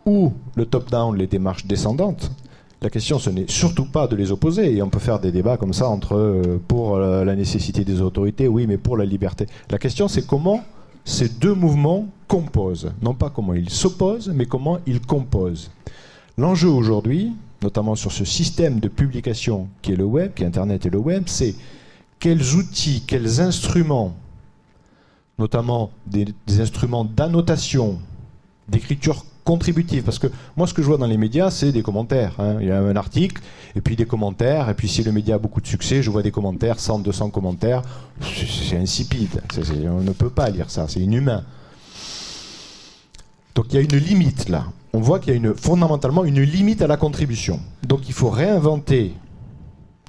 ou 0.06 0.32
le 0.54 0.66
top-down, 0.66 1.16
les 1.16 1.26
démarches 1.26 1.66
descendantes. 1.66 2.30
La 2.86 2.90
question, 2.90 3.18
ce 3.18 3.30
n'est 3.30 3.46
surtout 3.48 3.86
pas 3.86 4.06
de 4.06 4.14
les 4.14 4.30
opposer. 4.30 4.76
Et 4.76 4.80
on 4.80 4.88
peut 4.88 5.00
faire 5.00 5.18
des 5.18 5.32
débats 5.32 5.56
comme 5.56 5.72
ça 5.72 5.88
entre 5.88 6.14
euh, 6.14 6.62
pour 6.68 6.94
euh, 6.94 7.24
la 7.24 7.34
nécessité 7.34 7.84
des 7.84 8.00
autorités, 8.00 8.46
oui, 8.46 8.68
mais 8.68 8.78
pour 8.78 8.96
la 8.96 9.04
liberté. 9.04 9.48
La 9.70 9.78
question, 9.78 10.06
c'est 10.06 10.24
comment 10.24 10.62
ces 11.04 11.28
deux 11.28 11.52
mouvements 11.52 12.06
composent. 12.28 12.92
Non 13.02 13.12
pas 13.12 13.28
comment 13.28 13.54
ils 13.54 13.70
s'opposent, 13.70 14.28
mais 14.32 14.46
comment 14.46 14.78
ils 14.86 15.00
composent. 15.00 15.72
L'enjeu 16.38 16.68
aujourd'hui, 16.68 17.32
notamment 17.60 17.96
sur 17.96 18.12
ce 18.12 18.24
système 18.24 18.78
de 18.78 18.86
publication 18.86 19.66
qui 19.82 19.90
est 19.90 19.96
le 19.96 20.04
web, 20.04 20.32
qui 20.32 20.44
est 20.44 20.46
Internet 20.46 20.86
et 20.86 20.90
le 20.90 20.98
web, 20.98 21.24
c'est 21.26 21.56
quels 22.20 22.54
outils, 22.54 23.02
quels 23.04 23.40
instruments, 23.40 24.14
notamment 25.40 25.90
des 26.06 26.32
instruments 26.60 27.04
d'annotation, 27.04 27.98
d'écriture 28.68 29.24
contributive. 29.46 30.02
Parce 30.02 30.18
que 30.18 30.26
moi, 30.56 30.66
ce 30.66 30.74
que 30.74 30.82
je 30.82 30.88
vois 30.88 30.98
dans 30.98 31.06
les 31.06 31.16
médias, 31.16 31.50
c'est 31.50 31.72
des 31.72 31.82
commentaires. 31.82 32.34
Hein. 32.38 32.56
Il 32.60 32.66
y 32.66 32.70
a 32.72 32.78
un 32.78 32.96
article, 32.96 33.40
et 33.74 33.80
puis 33.80 33.96
des 33.96 34.04
commentaires, 34.04 34.68
et 34.68 34.74
puis 34.74 34.88
si 34.88 35.02
le 35.04 35.12
média 35.12 35.36
a 35.36 35.38
beaucoup 35.38 35.62
de 35.62 35.66
succès, 35.66 36.02
je 36.02 36.10
vois 36.10 36.22
des 36.22 36.32
commentaires, 36.32 36.78
100, 36.78 36.98
200 36.98 37.30
commentaires. 37.30 37.82
C'est 38.20 38.76
insipide. 38.76 39.40
on 39.88 40.02
ne 40.02 40.10
peut 40.10 40.30
pas 40.30 40.50
lire 40.50 40.68
ça, 40.68 40.86
c'est 40.88 41.00
inhumain. 41.00 41.44
Donc 43.54 43.66
il 43.70 43.76
y 43.76 43.78
a 43.78 43.80
une 43.80 43.96
limite 43.96 44.50
là. 44.50 44.66
On 44.92 45.00
voit 45.00 45.18
qu'il 45.18 45.32
y 45.32 45.32
a 45.32 45.36
une, 45.36 45.54
fondamentalement 45.54 46.24
une 46.24 46.42
limite 46.42 46.82
à 46.82 46.86
la 46.86 46.96
contribution. 46.96 47.60
Donc 47.86 48.08
il 48.08 48.12
faut 48.12 48.28
réinventer, 48.28 49.14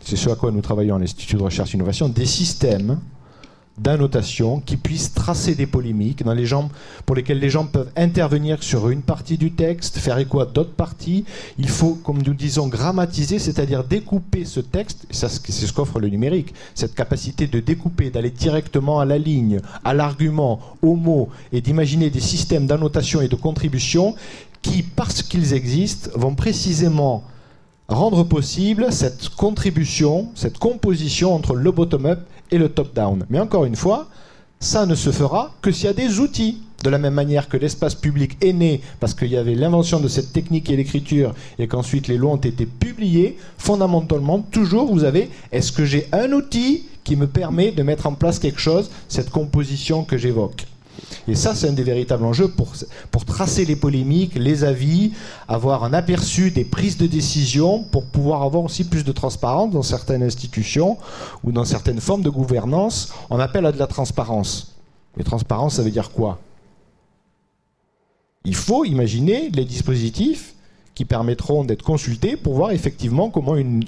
c'est 0.01 0.17
ce 0.17 0.29
à 0.29 0.35
quoi 0.35 0.51
nous 0.51 0.61
travaillons 0.61 0.95
à 0.95 0.99
l'Institut 0.99 1.35
de 1.35 1.43
recherche 1.43 1.73
et 1.73 1.77
innovation, 1.77 2.09
des 2.09 2.25
systèmes 2.25 2.99
d'annotation 3.77 4.59
qui 4.59 4.75
puisse 4.75 5.13
tracer 5.13 5.53
des 5.53 5.67
polémiques 5.67 6.23
dans 6.23 6.33
les 6.33 6.47
pour 7.05 7.15
lesquelles 7.15 7.39
les 7.39 7.49
gens 7.49 7.65
peuvent 7.65 7.91
intervenir 7.95 8.63
sur 8.63 8.89
une 8.89 9.01
partie 9.01 9.37
du 9.37 9.51
texte, 9.51 9.97
faire 9.97 10.17
écho 10.17 10.39
à 10.39 10.45
d'autres 10.45 10.73
parties. 10.73 11.25
Il 11.57 11.69
faut, 11.69 11.95
comme 12.03 12.21
nous 12.21 12.33
disons, 12.33 12.67
grammatiser, 12.67 13.37
c'est-à-dire 13.37 13.83
découper 13.83 14.45
ce 14.45 14.59
texte. 14.61 15.05
C'est 15.11 15.27
ce 15.27 15.73
qu'offre 15.73 15.99
le 15.99 16.07
numérique, 16.07 16.53
cette 16.73 16.95
capacité 16.95 17.47
de 17.47 17.59
découper, 17.59 18.09
d'aller 18.09 18.31
directement 18.31 18.99
à 18.99 19.05
la 19.05 19.17
ligne, 19.17 19.59
à 19.83 19.93
l'argument, 19.93 20.59
au 20.81 20.95
mot, 20.95 21.29
et 21.51 21.61
d'imaginer 21.61 22.09
des 22.09 22.21
systèmes 22.21 22.65
d'annotation 22.65 23.21
et 23.21 23.27
de 23.27 23.35
contribution 23.35 24.15
qui, 24.61 24.83
parce 24.83 25.21
qu'ils 25.21 25.53
existent, 25.53 26.09
vont 26.15 26.33
précisément 26.33 27.23
rendre 27.87 28.23
possible 28.23 28.87
cette 28.91 29.29
contribution, 29.29 30.29
cette 30.35 30.57
composition 30.57 31.33
entre 31.33 31.55
le 31.55 31.71
bottom-up 31.71 32.19
et 32.51 32.57
le 32.57 32.69
top-down. 32.69 33.25
Mais 33.29 33.39
encore 33.39 33.65
une 33.65 33.75
fois, 33.75 34.07
ça 34.59 34.85
ne 34.85 34.95
se 34.95 35.11
fera 35.11 35.53
que 35.61 35.71
s'il 35.71 35.85
y 35.85 35.89
a 35.89 35.93
des 35.93 36.19
outils. 36.19 36.61
De 36.83 36.91
la 36.91 36.99
même 36.99 37.15
manière 37.15 37.49
que 37.49 37.57
l'espace 37.57 37.95
public 37.95 38.37
est 38.39 38.53
né 38.53 38.81
parce 38.99 39.15
qu'il 39.15 39.29
y 39.29 39.35
avait 39.35 39.55
l'invention 39.55 39.99
de 39.99 40.07
cette 40.07 40.31
technique 40.31 40.69
et 40.69 40.75
l'écriture 40.75 41.33
et 41.57 41.67
qu'ensuite 41.67 42.07
les 42.07 42.17
lois 42.17 42.33
ont 42.33 42.37
été 42.37 42.67
publiées, 42.67 43.35
fondamentalement, 43.57 44.41
toujours 44.51 44.93
vous 44.93 45.03
avez 45.03 45.31
est-ce 45.51 45.71
que 45.71 45.85
j'ai 45.85 46.07
un 46.11 46.31
outil 46.33 46.85
qui 47.03 47.15
me 47.15 47.25
permet 47.25 47.71
de 47.71 47.81
mettre 47.81 48.05
en 48.05 48.13
place 48.13 48.37
quelque 48.37 48.59
chose, 48.59 48.91
cette 49.07 49.31
composition 49.31 50.03
que 50.03 50.19
j'évoque? 50.19 50.67
Et 51.27 51.35
ça, 51.35 51.55
c'est 51.55 51.67
un 51.67 51.73
des 51.73 51.83
véritables 51.83 52.23
enjeux 52.23 52.49
pour, 52.49 53.25
tracer 53.25 53.65
les 53.65 53.75
polémiques, 53.75 54.35
les 54.35 54.63
avis, 54.63 55.11
avoir 55.47 55.83
un 55.83 55.93
aperçu 55.93 56.51
des 56.51 56.63
prises 56.63 56.97
de 56.97 57.07
décision, 57.07 57.83
pour 57.83 58.05
pouvoir 58.05 58.43
avoir 58.43 58.63
aussi 58.63 58.83
plus 58.85 59.03
de 59.03 59.11
transparence 59.11 59.71
dans 59.71 59.83
certaines 59.83 60.23
institutions 60.23 60.97
ou 61.43 61.51
dans 61.51 61.65
certaines 61.65 61.99
formes 61.99 62.21
de 62.21 62.29
gouvernance. 62.29 63.13
On 63.29 63.39
appelle 63.39 63.65
à 63.65 63.71
de 63.71 63.79
la 63.79 63.87
transparence. 63.87 64.75
Et 65.19 65.23
transparence, 65.23 65.75
ça 65.75 65.83
veut 65.83 65.91
dire 65.91 66.11
quoi? 66.11 66.39
Il 68.45 68.55
faut 68.55 68.85
imaginer 68.85 69.49
les 69.49 69.65
dispositifs 69.65 70.53
qui 70.95 71.05
permettront 71.05 71.65
d'être 71.65 71.83
consultés 71.83 72.37
pour 72.37 72.53
voir 72.53 72.71
effectivement 72.71 73.29
comment 73.29 73.55
une, 73.55 73.83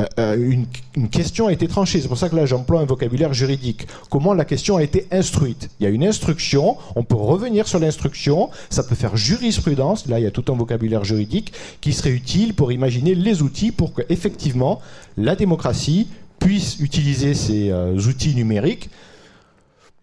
euh, 0.00 0.06
euh, 0.18 0.50
une, 0.96 1.08
question 1.08 1.46
a 1.46 1.52
été 1.52 1.68
tranchée. 1.68 2.00
C'est 2.00 2.08
pour 2.08 2.18
ça 2.18 2.28
que 2.28 2.36
là, 2.36 2.46
j'emploie 2.46 2.80
un 2.80 2.84
vocabulaire 2.84 3.34
juridique. 3.34 3.86
Comment 4.10 4.34
la 4.34 4.44
question 4.44 4.76
a 4.76 4.82
été 4.82 5.06
instruite? 5.10 5.70
Il 5.78 5.84
y 5.84 5.86
a 5.86 5.90
une 5.90 6.04
instruction, 6.04 6.76
on 6.96 7.02
peut 7.02 7.16
revenir 7.16 7.68
sur 7.68 7.78
l'instruction, 7.78 8.50
ça 8.70 8.82
peut 8.82 8.94
faire 8.94 9.16
jurisprudence. 9.16 10.06
Là, 10.06 10.18
il 10.18 10.24
y 10.24 10.26
a 10.26 10.30
tout 10.30 10.44
un 10.52 10.56
vocabulaire 10.56 11.04
juridique 11.04 11.52
qui 11.80 11.92
serait 11.92 12.10
utile 12.10 12.54
pour 12.54 12.72
imaginer 12.72 13.14
les 13.14 13.42
outils 13.42 13.72
pour 13.72 13.92
que, 13.92 14.02
effectivement, 14.08 14.80
la 15.16 15.36
démocratie 15.36 16.08
puisse 16.38 16.80
utiliser 16.80 17.34
ces 17.34 17.70
euh, 17.70 17.94
outils 17.96 18.34
numériques 18.34 18.88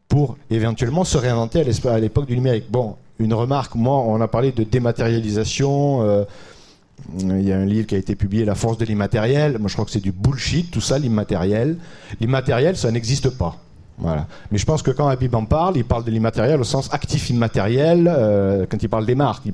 pour 0.07 0.37
éventuellement 0.49 1.03
se 1.03 1.17
réinventer 1.17 1.63
à 1.85 1.99
l'époque 1.99 2.27
du 2.27 2.35
numérique. 2.35 2.65
Bon, 2.69 2.95
une 3.19 3.33
remarque, 3.33 3.75
moi, 3.75 3.97
on 3.97 4.21
a 4.21 4.27
parlé 4.27 4.51
de 4.51 4.63
dématérialisation. 4.63 6.25
Il 7.19 7.41
y 7.43 7.51
a 7.51 7.57
un 7.57 7.65
livre 7.65 7.87
qui 7.87 7.95
a 7.95 7.97
été 7.97 8.15
publié, 8.15 8.45
La 8.45 8.55
force 8.55 8.77
de 8.77 8.85
l'immatériel. 8.85 9.57
Moi, 9.59 9.67
je 9.67 9.73
crois 9.73 9.85
que 9.85 9.91
c'est 9.91 9.99
du 9.99 10.11
bullshit, 10.11 10.71
tout 10.71 10.81
ça, 10.81 10.99
l'immatériel. 10.99 11.77
L'immatériel, 12.19 12.75
ça 12.75 12.91
n'existe 12.91 13.29
pas. 13.29 13.57
Voilà. 13.99 14.27
Mais 14.51 14.59
je 14.59 14.65
pense 14.65 14.83
que 14.83 14.91
quand 14.91 15.07
Habib 15.07 15.33
en 15.33 15.45
parle, 15.45 15.75
il 15.77 15.83
parle 15.83 16.03
de 16.03 16.11
l'immatériel 16.11 16.59
au 16.59 16.63
sens 16.63 16.93
actif 16.93 17.31
immatériel. 17.31 18.07
Euh, 18.07 18.65
quand 18.69 18.81
il 18.83 18.89
parle 18.89 19.07
des 19.07 19.15
marques, 19.15 19.43
il, 19.45 19.53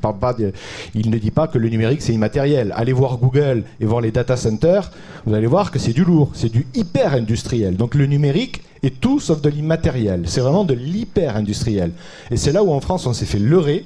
il 0.95 1.09
ne 1.09 1.17
dit 1.17 1.31
pas 1.31 1.47
que 1.47 1.57
le 1.57 1.69
numérique 1.69 2.01
c'est 2.01 2.13
immatériel. 2.13 2.73
Allez 2.75 2.91
voir 2.91 3.17
Google 3.17 3.63
et 3.79 3.85
voir 3.85 4.01
les 4.01 4.11
data 4.11 4.35
centers, 4.35 4.91
vous 5.25 5.33
allez 5.33 5.47
voir 5.47 5.71
que 5.71 5.79
c'est 5.79 5.93
du 5.93 6.03
lourd, 6.03 6.31
c'est 6.33 6.51
du 6.51 6.67
hyper 6.73 7.13
industriel. 7.13 7.77
Donc 7.77 7.95
le 7.95 8.05
numérique 8.05 8.63
est 8.83 8.99
tout 8.99 9.21
sauf 9.21 9.41
de 9.41 9.47
l'immatériel. 9.47 10.23
C'est 10.25 10.41
vraiment 10.41 10.65
de 10.65 10.73
l'hyper 10.73 11.37
industriel. 11.37 11.91
Et 12.29 12.35
c'est 12.35 12.51
là 12.51 12.63
où 12.65 12.71
en 12.73 12.81
France 12.81 13.07
on 13.07 13.13
s'est 13.13 13.25
fait 13.25 13.39
leurrer 13.39 13.85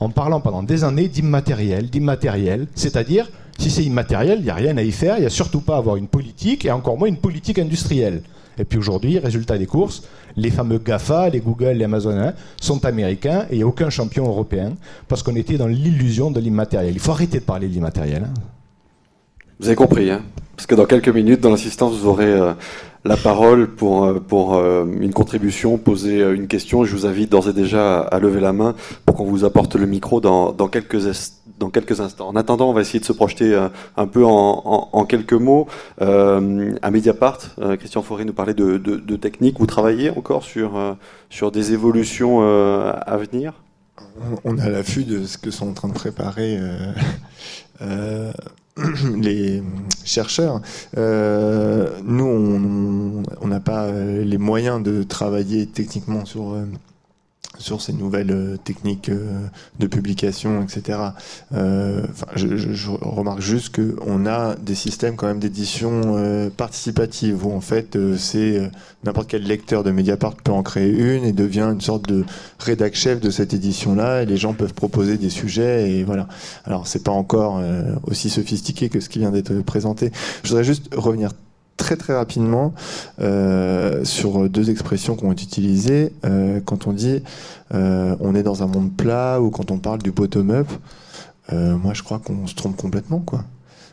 en 0.00 0.08
parlant 0.08 0.40
pendant 0.40 0.62
des 0.62 0.82
années 0.82 1.08
d'immatériel, 1.08 1.88
d'immatériel, 1.88 2.66
c'est-à-dire 2.74 3.30
si 3.58 3.70
c'est 3.70 3.84
immatériel, 3.84 4.38
il 4.38 4.44
n'y 4.44 4.50
a 4.50 4.54
rien 4.54 4.76
à 4.78 4.82
y 4.82 4.90
faire, 4.90 5.18
il 5.18 5.20
n'y 5.20 5.26
a 5.26 5.30
surtout 5.30 5.60
pas 5.60 5.74
à 5.74 5.78
avoir 5.78 5.96
une 5.96 6.08
politique, 6.08 6.64
et 6.64 6.70
encore 6.70 6.96
moins 6.96 7.08
une 7.08 7.18
politique 7.18 7.58
industrielle. 7.58 8.22
Et 8.58 8.64
puis 8.64 8.78
aujourd'hui, 8.78 9.18
résultat 9.18 9.58
des 9.58 9.66
courses, 9.66 10.02
les 10.36 10.50
fameux 10.50 10.78
GAFA, 10.78 11.28
les 11.28 11.40
Google, 11.40 11.72
les 11.72 11.84
Amazon 11.84 12.18
hein, 12.18 12.32
sont 12.60 12.84
américains 12.84 13.46
et 13.50 13.54
il 13.54 13.56
n'y 13.58 13.62
a 13.62 13.66
aucun 13.66 13.90
champion 13.90 14.26
européen 14.26 14.74
parce 15.08 15.22
qu'on 15.22 15.36
était 15.36 15.56
dans 15.56 15.66
l'illusion 15.66 16.30
de 16.30 16.40
l'immatériel. 16.40 16.92
Il 16.92 17.00
faut 17.00 17.12
arrêter 17.12 17.38
de 17.38 17.44
parler 17.44 17.68
de 17.68 17.72
l'immatériel. 17.72 18.24
Hein. 18.24 18.34
Vous 19.60 19.66
avez 19.66 19.76
compris, 19.76 20.10
hein 20.10 20.22
parce 20.60 20.66
que 20.66 20.74
dans 20.74 20.84
quelques 20.84 21.08
minutes, 21.08 21.40
dans 21.40 21.48
l'assistance, 21.48 21.96
vous 21.96 22.06
aurez 22.06 22.26
euh, 22.26 22.52
la 23.04 23.16
parole 23.16 23.68
pour, 23.68 24.04
euh, 24.04 24.20
pour 24.20 24.54
euh, 24.54 24.84
une 25.00 25.12
contribution, 25.12 25.78
poser 25.78 26.20
une 26.20 26.48
question. 26.48 26.84
Je 26.84 26.94
vous 26.94 27.06
invite 27.06 27.30
d'ores 27.30 27.48
et 27.48 27.52
déjà 27.52 28.00
à, 28.00 28.18
lever 28.18 28.40
la 28.40 28.52
main 28.52 28.74
pour 29.06 29.16
qu'on 29.16 29.24
vous 29.24 29.44
apporte 29.44 29.76
le 29.76 29.86
micro 29.86 30.20
dans, 30.20 30.52
dans, 30.52 30.68
quelques, 30.68 31.00
dans 31.58 31.70
quelques 31.70 32.00
instants. 32.00 32.28
En 32.28 32.36
attendant, 32.36 32.68
on 32.68 32.72
va 32.72 32.82
essayer 32.82 33.00
de 33.00 33.04
se 33.04 33.12
projeter 33.12 33.58
un 33.96 34.06
peu 34.06 34.24
en, 34.24 34.88
en, 34.92 35.04
quelques 35.04 35.32
mots. 35.32 35.66
Euh, 36.02 36.74
à 36.82 36.90
Mediapart, 36.90 37.38
Christian 37.78 38.02
Fauré 38.02 38.24
nous 38.24 38.32
parlait 38.32 38.54
de, 38.54 38.76
de, 38.76 38.96
de, 38.96 39.16
technique. 39.16 39.58
Vous 39.58 39.66
travaillez 39.66 40.10
encore 40.10 40.42
sur, 40.42 40.72
sur 41.30 41.50
des 41.50 41.72
évolutions 41.72 42.42
à 42.42 43.16
venir? 43.16 43.54
On 44.44 44.58
a 44.58 44.68
l'affût 44.68 45.04
de 45.04 45.24
ce 45.24 45.38
que 45.38 45.50
sont 45.50 45.68
en 45.68 45.72
train 45.72 45.88
de 45.88 45.94
préparer 45.94 46.58
les 49.16 49.62
chercheurs, 50.04 50.60
euh, 50.96 51.88
nous, 52.04 53.22
on 53.40 53.46
n'a 53.46 53.60
pas 53.60 53.90
les 53.90 54.38
moyens 54.38 54.82
de 54.82 55.02
travailler 55.02 55.66
techniquement 55.66 56.24
sur, 56.24 56.54
euh, 56.54 56.64
sur 57.60 57.80
ces 57.82 57.92
nouvelles 57.92 58.30
euh, 58.30 58.56
techniques 58.56 59.10
euh, 59.10 59.46
de 59.78 59.86
publication, 59.86 60.62
etc. 60.62 60.98
Euh, 61.54 62.06
je, 62.34 62.90
remarque 62.90 63.40
juste 63.40 63.76
qu'on 63.76 64.26
a 64.26 64.56
des 64.56 64.74
systèmes 64.74 65.16
quand 65.16 65.26
même 65.26 65.38
d'édition 65.38 66.50
participative 66.56 67.46
où 67.46 67.52
en 67.52 67.60
fait 67.60 67.98
c'est 68.16 68.70
n'importe 69.04 69.28
quel 69.28 69.42
lecteur 69.42 69.84
de 69.84 69.90
Mediapart 69.90 70.34
peut 70.36 70.52
en 70.52 70.62
créer 70.62 70.90
une 70.90 71.24
et 71.24 71.32
devient 71.32 71.68
une 71.72 71.80
sorte 71.80 72.08
de 72.08 72.24
rédac 72.58 72.94
chef 72.94 73.20
de 73.20 73.30
cette 73.30 73.54
édition-là 73.54 74.22
et 74.22 74.26
les 74.26 74.36
gens 74.36 74.54
peuvent 74.54 74.74
proposer 74.74 75.18
des 75.18 75.30
sujets 75.30 75.90
et 75.90 76.04
voilà. 76.04 76.28
Alors 76.64 76.86
c'est 76.86 77.04
pas 77.04 77.12
encore 77.12 77.62
aussi 78.04 78.30
sophistiqué 78.30 78.88
que 78.88 79.00
ce 79.00 79.08
qui 79.08 79.18
vient 79.18 79.30
d'être 79.30 79.60
présenté. 79.62 80.10
Je 80.42 80.48
voudrais 80.48 80.64
juste 80.64 80.94
revenir 80.94 81.30
très 81.80 81.96
très 81.96 82.14
rapidement 82.14 82.74
euh, 83.22 84.04
sur 84.04 84.50
deux 84.50 84.68
expressions 84.68 85.16
qu'on 85.16 85.32
été 85.32 85.44
utilisées 85.44 86.12
euh, 86.26 86.60
quand 86.62 86.86
on 86.86 86.92
dit 86.92 87.22
euh, 87.72 88.14
on 88.20 88.34
est 88.34 88.42
dans 88.42 88.62
un 88.62 88.66
monde 88.66 88.92
plat 88.94 89.40
ou 89.40 89.50
quand 89.50 89.70
on 89.70 89.78
parle 89.78 90.02
du 90.02 90.10
bottom-up. 90.10 90.68
moi, 91.50 91.94
je 91.94 92.02
crois 92.02 92.18
qu'on 92.18 92.46
se 92.46 92.54
trompe 92.54 92.76
complètement. 92.76 93.24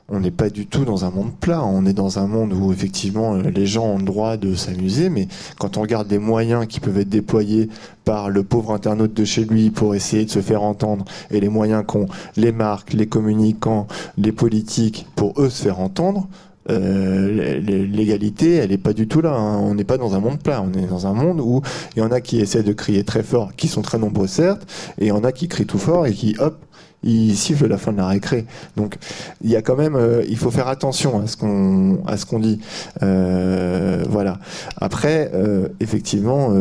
On 0.10 0.20
n'est 0.20 0.32
pas 0.32 0.50
du 0.50 0.68
tout 0.68 0.86
dans 0.86 1.06
un 1.06 1.10
monde 1.10 1.32
plat. 1.40 1.64
On 1.64 1.86
est 1.86 1.94
dans 1.94 2.20
un 2.20 2.28
monde 2.28 2.54
où 2.54 2.72
effectivement 2.72 3.36
les 3.36 3.66
gens 3.66 3.86
ont 3.86 3.98
le 3.98 4.04
droit 4.04 4.38
de 4.38 4.54
s'amuser, 4.56 5.10
mais 5.10 5.28
quand 5.58 5.78
on 5.78 5.82
regarde 5.82 6.10
les 6.10 6.20
moyens 6.20 6.68
qui 6.68 6.80
peuvent 6.80 7.00
être 7.00 7.10
déployés 7.10 7.70
par 8.06 8.30
le 8.30 8.44
pauvre 8.44 8.74
internaute 8.74 9.14
de 9.14 9.26
chez 9.26 9.44
lui 9.44 9.70
pour 9.70 9.96
essayer 9.96 10.26
de 10.26 10.30
se 10.30 10.40
faire 10.40 10.62
entendre 10.62 11.06
et 11.32 11.40
les 11.40 11.50
moyens 11.50 11.84
qu'ont 11.88 12.08
les 12.36 12.52
marques, 12.52 12.94
les 12.94 13.08
communicants, 13.08 13.88
les 14.18 14.32
politiques 14.32 15.08
pour 15.16 15.42
eux 15.42 15.50
se 15.50 15.64
faire 15.64 15.80
entendre, 15.80 16.28
euh, 16.70 17.60
l'égalité, 17.62 18.56
elle 18.56 18.70
n'est 18.72 18.78
pas 18.78 18.94
du 18.94 19.08
tout 19.08 19.22
là. 19.22 19.34
hein. 19.34 19.60
On 19.60 19.74
n'est 19.76 19.84
pas 19.84 19.98
dans 19.98 20.16
un 20.16 20.20
monde 20.20 20.40
plat. 20.40 20.62
On 20.64 20.72
est 20.78 20.88
dans 20.88 21.08
un 21.08 21.14
monde 21.14 21.40
où 21.40 21.62
il 21.96 22.00
y 22.00 22.02
en 22.02 22.12
a 22.12 22.22
qui 22.22 22.40
essaient 22.40 22.64
de 22.64 22.74
crier 22.74 23.04
très 23.04 23.24
fort, 23.24 23.56
qui 23.56 23.68
sont 23.68 23.82
très 23.82 23.98
nombreux 23.98 24.28
certes, 24.28 24.66
et 25.00 25.06
il 25.06 25.08
y 25.08 25.12
en 25.12 25.24
a 25.24 25.32
qui 25.32 25.48
crient 25.48 25.66
tout 25.66 25.78
fort 25.80 26.06
et 26.08 26.14
qui, 26.14 26.36
hop, 26.40 26.58
ils 27.08 27.36
sifflent 27.36 27.68
la 27.68 27.78
fin 27.78 27.92
de 27.92 27.98
la 27.98 28.08
récré. 28.08 28.46
Donc, 28.76 28.98
il 29.44 29.50
y 29.50 29.56
a 29.56 29.62
quand 29.62 29.76
même, 29.76 29.96
euh, 29.96 30.24
il 30.30 30.38
faut 30.38 30.52
faire 30.52 30.68
attention 30.68 31.22
à 31.22 31.28
ce 31.28 31.38
qu'on, 31.38 32.00
à 32.06 32.18
ce 32.18 32.26
qu'on 32.26 32.40
dit. 32.40 32.60
Euh, 33.02 34.04
voilà. 34.10 34.40
Après, 34.78 35.32
euh, 35.34 35.70
effectivement, 35.80 36.54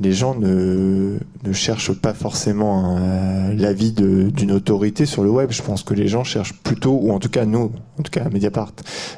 les 0.00 0.12
gens 0.12 0.34
ne, 0.34 1.18
ne 1.44 1.52
cherchent 1.52 1.92
pas 1.92 2.14
forcément 2.14 2.96
euh, 2.98 3.52
l'avis 3.54 3.92
d'une 3.92 4.52
autorité 4.52 5.06
sur 5.06 5.22
le 5.22 5.30
web. 5.30 5.50
Je 5.50 5.62
pense 5.62 5.82
que 5.82 5.94
les 5.94 6.08
gens 6.08 6.24
cherchent 6.24 6.54
plutôt, 6.54 6.98
ou 7.02 7.12
en 7.12 7.18
tout 7.18 7.28
cas 7.28 7.44
nous, 7.44 7.72
en 7.98 8.02
tout 8.02 8.10
cas 8.10 8.24
à 8.24 8.28
Mediapart, 8.30 8.72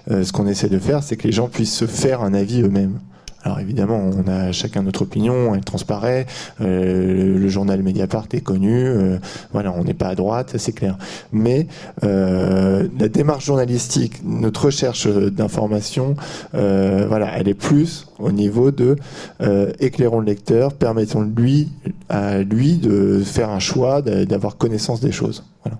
ce 0.09 0.33
qu'on 0.33 0.47
essaie 0.47 0.69
de 0.69 0.79
faire, 0.79 1.03
c'est 1.03 1.17
que 1.17 1.27
les 1.27 1.33
gens 1.33 1.49
puissent 1.49 1.75
se 1.75 1.87
faire 1.87 2.23
un 2.23 2.35
avis 2.35 2.63
eux-mêmes. 2.63 2.99
Alors 3.45 3.59
évidemment, 3.59 3.99
on 3.99 4.29
a 4.31 4.53
chacun 4.53 4.83
notre 4.83 5.03
opinion, 5.03 5.55
elle 5.55 5.65
transparaît. 5.65 6.27
euh, 6.61 7.39
le 7.39 7.49
journal 7.49 7.83
Mediapart 7.83 8.27
est 8.33 8.41
connu. 8.41 8.87
euh, 8.87 9.19
voilà, 9.53 9.73
on 9.77 9.83
n'est 9.85 9.95
pas 9.95 10.09
à 10.09 10.15
droite, 10.15 10.55
c'est 10.59 10.73
clair. 10.73 10.97
Mais 11.33 11.67
euh, 12.05 12.87
la 12.99 13.09
démarche 13.09 13.45
journalistique, 13.47 14.21
notre 14.25 14.67
recherche 14.67 15.09
d'information, 15.09 16.15
euh, 16.55 17.07
voilà, 17.09 17.37
elle 17.37 17.49
est 17.49 17.55
plus 17.55 18.07
au 18.19 18.31
niveau 18.31 18.71
de 18.71 18.97
euh, 19.41 19.73
éclairons 19.81 20.21
le 20.21 20.27
lecteur, 20.27 20.73
permettons 20.75 21.23
lui 21.23 21.69
à 22.09 22.39
lui 22.43 22.75
de 22.77 23.23
faire 23.25 23.51
un 23.51 23.59
choix, 23.59 24.03
d'a- 24.03 24.25
d'avoir 24.25 24.57
connaissance 24.57 25.01
des 25.01 25.13
choses. 25.13 25.45
Voilà. 25.65 25.79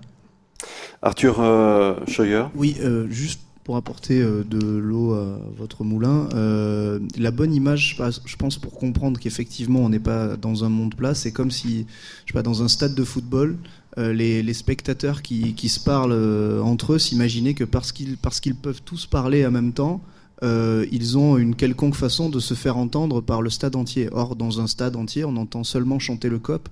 Arthur 1.01 1.37
euh, 1.39 1.95
Scheuer? 2.07 2.43
Oui, 2.55 2.75
euh, 2.81 3.07
juste 3.09 3.41
pour 3.63 3.77
apporter 3.77 4.21
euh, 4.21 4.43
de 4.43 4.59
l'eau 4.59 5.13
à 5.13 5.39
votre 5.57 5.83
moulin, 5.83 6.27
euh, 6.33 6.99
la 7.17 7.31
bonne 7.31 7.53
image, 7.53 7.97
je 8.25 8.35
pense- 8.35 8.57
pour 8.57 8.73
comprendre 8.73 9.19
qu'effectivement 9.19 9.79
on 9.79 9.89
n'est 9.89 9.99
pas 9.99 10.35
dans 10.37 10.63
un 10.63 10.69
monde 10.69 10.95
plat, 10.95 11.15
c'est 11.15 11.31
comme 11.31 11.51
si, 11.51 11.85
je 12.25 12.31
sais 12.31 12.33
pas, 12.33 12.43
dans 12.43 12.61
un 12.63 12.67
stade 12.67 12.93
de 12.93 13.03
football, 13.03 13.57
euh, 13.97 14.11
les, 14.11 14.53
spectateurs 14.53 15.21
qui, 15.21 15.69
se 15.69 15.79
parlent 15.79 16.61
entre 16.61 16.93
eux 16.93 16.99
s'imaginaient 16.99 17.53
que 17.53 17.63
parce 17.63 17.91
qu'ils 17.91 18.55
peuvent 18.55 18.81
tous 18.83 19.05
parler 19.05 19.45
en 19.45 19.51
même 19.51 19.73
temps, 19.73 20.01
ils 20.41 21.17
ont 21.17 21.37
une 21.37 21.55
quelconque 21.55 21.95
façon 21.95 22.29
de 22.29 22.41
se 22.41 22.53
faire 22.53 22.75
entendre 22.75 23.21
par 23.21 23.41
le 23.41 23.49
stade 23.49 23.77
entier. 23.77 24.09
Or, 24.11 24.35
dans 24.35 24.59
un 24.59 24.67
stade 24.67 24.97
entier, 24.97 25.23
on 25.23 25.37
entend 25.37 25.63
seulement 25.63 25.99
chanter 25.99 26.27
le 26.27 26.37
cop. 26.37 26.67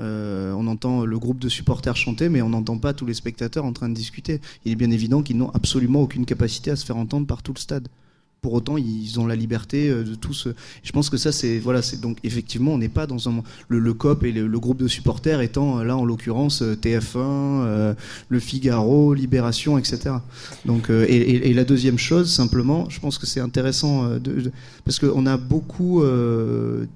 Euh, 0.00 0.52
on 0.52 0.66
entend 0.66 1.04
le 1.04 1.18
groupe 1.18 1.38
de 1.38 1.48
supporters 1.48 1.96
chanter, 1.96 2.28
mais 2.28 2.42
on 2.42 2.50
n'entend 2.50 2.78
pas 2.78 2.92
tous 2.92 3.06
les 3.06 3.14
spectateurs 3.14 3.64
en 3.64 3.72
train 3.72 3.88
de 3.88 3.94
discuter. 3.94 4.40
Il 4.64 4.72
est 4.72 4.76
bien 4.76 4.90
évident 4.90 5.22
qu'ils 5.22 5.36
n'ont 5.36 5.50
absolument 5.50 6.02
aucune 6.02 6.24
capacité 6.24 6.70
à 6.70 6.76
se 6.76 6.84
faire 6.84 6.96
entendre 6.96 7.26
par 7.26 7.42
tout 7.42 7.52
le 7.52 7.60
stade. 7.60 7.88
Pour 8.40 8.52
autant, 8.52 8.76
ils 8.76 9.18
ont 9.18 9.26
la 9.26 9.34
liberté 9.34 9.90
euh, 9.90 10.04
de 10.04 10.14
tous. 10.14 10.46
Je 10.84 10.92
pense 10.92 11.10
que 11.10 11.16
ça, 11.16 11.32
c'est 11.32 11.58
voilà, 11.58 11.82
c'est 11.82 12.00
donc 12.00 12.18
effectivement, 12.22 12.72
on 12.72 12.78
n'est 12.78 12.88
pas 12.88 13.08
dans 13.08 13.28
un 13.28 13.42
le, 13.68 13.94
COP 13.94 14.22
et 14.24 14.32
le, 14.32 14.60
groupe 14.60 14.78
de 14.78 14.86
supporters 14.86 15.40
étant 15.40 15.80
euh, 15.80 15.84
là 15.84 15.96
en 15.96 16.04
l'occurrence 16.04 16.62
euh, 16.62 16.76
TF1, 16.76 17.16
euh, 17.16 17.94
Le 18.28 18.38
Figaro, 18.38 19.12
Libération, 19.12 19.76
etc. 19.76 20.14
Donc 20.66 20.88
euh, 20.88 21.04
et, 21.08 21.52
la 21.52 21.64
deuxième 21.64 21.98
chose, 21.98 22.32
simplement, 22.32 22.88
je 22.88 23.00
pense 23.00 23.18
que 23.18 23.26
c'est 23.26 23.40
intéressant 23.40 24.04
euh, 24.04 24.20
parce 24.84 25.00
qu'on 25.00 25.26
a 25.26 25.36
beaucoup 25.36 26.02
euh, 26.02 26.86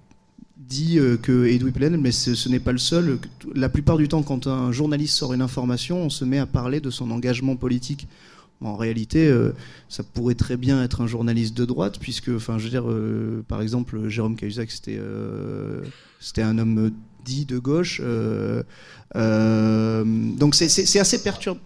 dit 0.73 0.99
euh, 0.99 1.17
que 1.17 1.47
Edoui 1.47 1.71
Plenel, 1.71 2.01
mais 2.01 2.13
ce, 2.13 2.35
ce 2.35 2.49
n'est 2.49 2.59
pas 2.61 2.73
le 2.73 2.79
seul. 2.79 3.19
La 3.55 3.69
plupart 3.69 3.99
du 3.99 4.09
temps, 4.09 4.23
quand 4.23 4.47
un 4.47 4.73
journaliste 4.73 5.15
sort 5.17 5.33
une 5.35 5.43
information, 5.43 5.99
on 6.03 6.11
se 6.11 6.25
met 6.25 6.39
à 6.39 6.47
parler 6.47 6.81
de 6.81 6.91
son 6.91 7.11
engagement 7.11 7.57
politique. 7.57 8.09
En 8.63 8.77
réalité, 8.77 9.27
euh, 9.27 9.53
ça 9.89 10.03
pourrait 10.05 10.37
très 10.37 10.57
bien 10.57 10.83
être 10.83 11.01
un 11.01 11.07
journaliste 11.07 11.57
de 11.57 11.65
droite, 11.65 11.99
puisque, 12.01 12.29
enfin, 12.29 12.59
je 12.59 12.65
veux 12.65 12.71
dire, 12.71 12.89
euh, 12.89 13.45
par 13.49 13.61
exemple, 13.61 14.09
Jérôme 14.09 14.37
Cahuzac, 14.37 14.71
c'était 14.71 14.99
euh, 14.99 15.83
un 16.39 16.59
homme 16.59 16.93
dit 17.25 17.45
de 17.45 17.59
gauche. 17.59 18.01
donc 20.43 20.55
c'est- 20.55 20.99
assez 20.99 21.23
perturbant. 21.23 21.61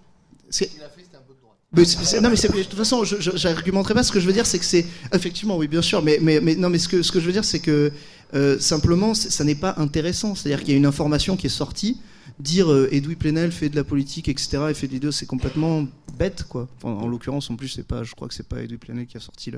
Mais 1.77 1.83
non 2.23 2.31
mais 2.31 2.37
de 2.37 2.63
toute 2.63 2.75
façon 2.75 3.05
je 3.05 3.17
j'argumenterai 3.21 3.93
pas 3.93 4.03
ce 4.03 4.13
que 4.13 4.21
je 4.21 4.27
veux 4.27 4.33
dire 4.33 4.47
c'est 4.47 4.59
que 4.59 4.65
c'est 4.65 4.87
effectivement 5.13 5.57
oui 5.59 5.67
bien 5.69 5.83
sûr 5.83 6.01
mais 6.03 6.19
mais 6.23 6.41
mais 6.41 6.55
non 6.55 6.71
mais 6.71 6.79
ce 6.79 6.89
que 6.89 7.03
ce 7.03 7.11
que 7.13 7.21
je 7.21 7.27
veux 7.27 7.33
dire 7.33 7.45
c'est 7.45 7.59
que 7.59 7.93
euh, 8.35 8.59
simplement 8.59 9.15
ça 9.15 9.45
n'est 9.45 9.55
pas 9.55 9.75
intéressant 9.79 10.35
c'est-à-dire 10.35 10.61
qu'il 10.61 10.71
y 10.71 10.75
a 10.75 10.77
une 10.79 10.87
information 10.87 11.37
qui 11.37 11.47
est 11.47 11.51
sortie 11.51 12.01
dire 12.41 12.71
euh, 12.73 12.89
Edoui 12.93 13.15
Plenel 13.17 13.53
fait 13.53 13.69
de 13.69 13.77
la 13.77 13.85
politique 13.85 14.29
etc 14.29 14.59
et 14.71 14.75
fait 14.75 14.89
des 14.89 14.95
vidéos 14.95 15.13
c'est 15.13 15.27
complètement 15.27 15.87
bête 16.19 16.43
quoi 16.49 16.69
Enfin, 16.83 16.91
en 16.95 17.07
l'occurrence 17.09 17.51
en 17.51 17.57
plus 17.57 17.69
c'est 17.69 17.87
pas 17.87 18.03
je 18.03 18.15
crois 18.15 18.27
que 18.29 18.35
c'est 18.35 18.49
pas 18.49 18.63
Edoui 18.63 18.79
Plenel 18.79 19.07
qui 19.07 19.17
a 19.17 19.21
sorti 19.21 19.53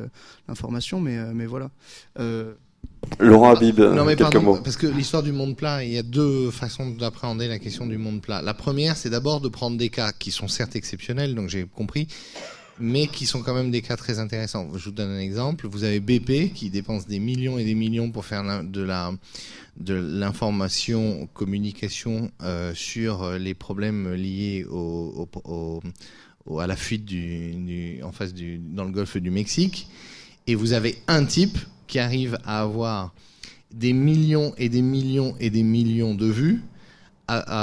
l'information 0.49 1.01
mais 1.01 1.17
euh, 1.19 1.33
mais 1.35 1.47
voilà 1.47 1.71
Euh, 2.19 2.53
Laurent 3.19 3.55
Habib, 3.57 3.81
Non 3.81 4.05
mais 4.05 4.15
quelques 4.17 4.33
pardon, 4.33 4.43
mots. 4.43 4.61
parce 4.63 4.77
que 4.77 4.87
l'histoire 4.87 5.23
du 5.25 5.33
monde 5.33 5.57
plat, 5.57 5.83
il 5.83 5.93
y 5.93 5.99
a 5.99 6.03
deux 6.05 6.51
façons 6.51 6.91
d'appréhender 6.91 7.49
la 7.49 7.59
question 7.59 7.87
du 7.87 7.97
monde 7.99 8.21
plat. 8.21 8.41
La 8.43 8.55
première, 8.55 8.97
c'est 8.97 9.11
d'abord 9.11 9.41
de 9.41 9.49
prendre 9.49 9.77
des 9.77 9.89
cas 9.89 10.13
qui 10.13 10.31
sont 10.31 10.47
certes 10.47 10.77
exceptionnels, 10.77 11.35
donc 11.35 11.49
j'ai 11.49 11.65
compris, 11.65 12.07
mais 12.81 13.07
qui 13.07 13.27
sont 13.27 13.43
quand 13.43 13.55
même 13.55 13.71
des 13.71 13.83
cas 13.83 13.97
très 13.97 14.19
intéressants. 14.19 14.69
Je 14.77 14.85
vous 14.87 14.91
donne 14.91 15.11
un 15.11 15.19
exemple. 15.19 15.67
Vous 15.67 15.85
avez 15.85 16.01
BP 16.01 16.53
qui 16.55 16.71
dépense 16.71 17.07
des 17.07 17.19
millions 17.19 17.59
et 17.59 17.65
des 17.65 17.75
millions 17.75 18.11
pour 18.11 18.25
faire 18.25 18.65
de 18.65 18.83
la 18.83 19.13
de 19.79 19.95
l'information, 19.95 21.29
communication 21.35 22.33
euh, 22.43 22.75
sur 22.75 23.23
euh, 23.23 23.39
les 23.39 23.55
problèmes 23.55 24.13
liés 24.13 24.67
à 26.59 26.67
la 26.67 26.77
fuite 26.77 27.09
en 28.03 28.11
face 28.11 28.35
du, 28.35 28.59
dans 28.59 28.85
le 28.85 28.91
golfe 28.91 29.17
du 29.19 29.31
Mexique. 29.31 29.89
Et 30.49 30.55
vous 30.57 30.73
avez 30.73 30.99
un 31.07 31.25
type 31.25 31.59
qui 31.87 32.01
arrive 32.01 32.39
à 32.45 32.61
avoir 32.63 33.15
des 33.73 33.93
millions 33.93 34.53
et 34.59 34.69
des 34.69 34.83
millions 34.83 35.37
et 35.39 35.51
des 35.51 35.63
millions 35.63 36.15
de 36.15 36.27
vues 36.27 36.63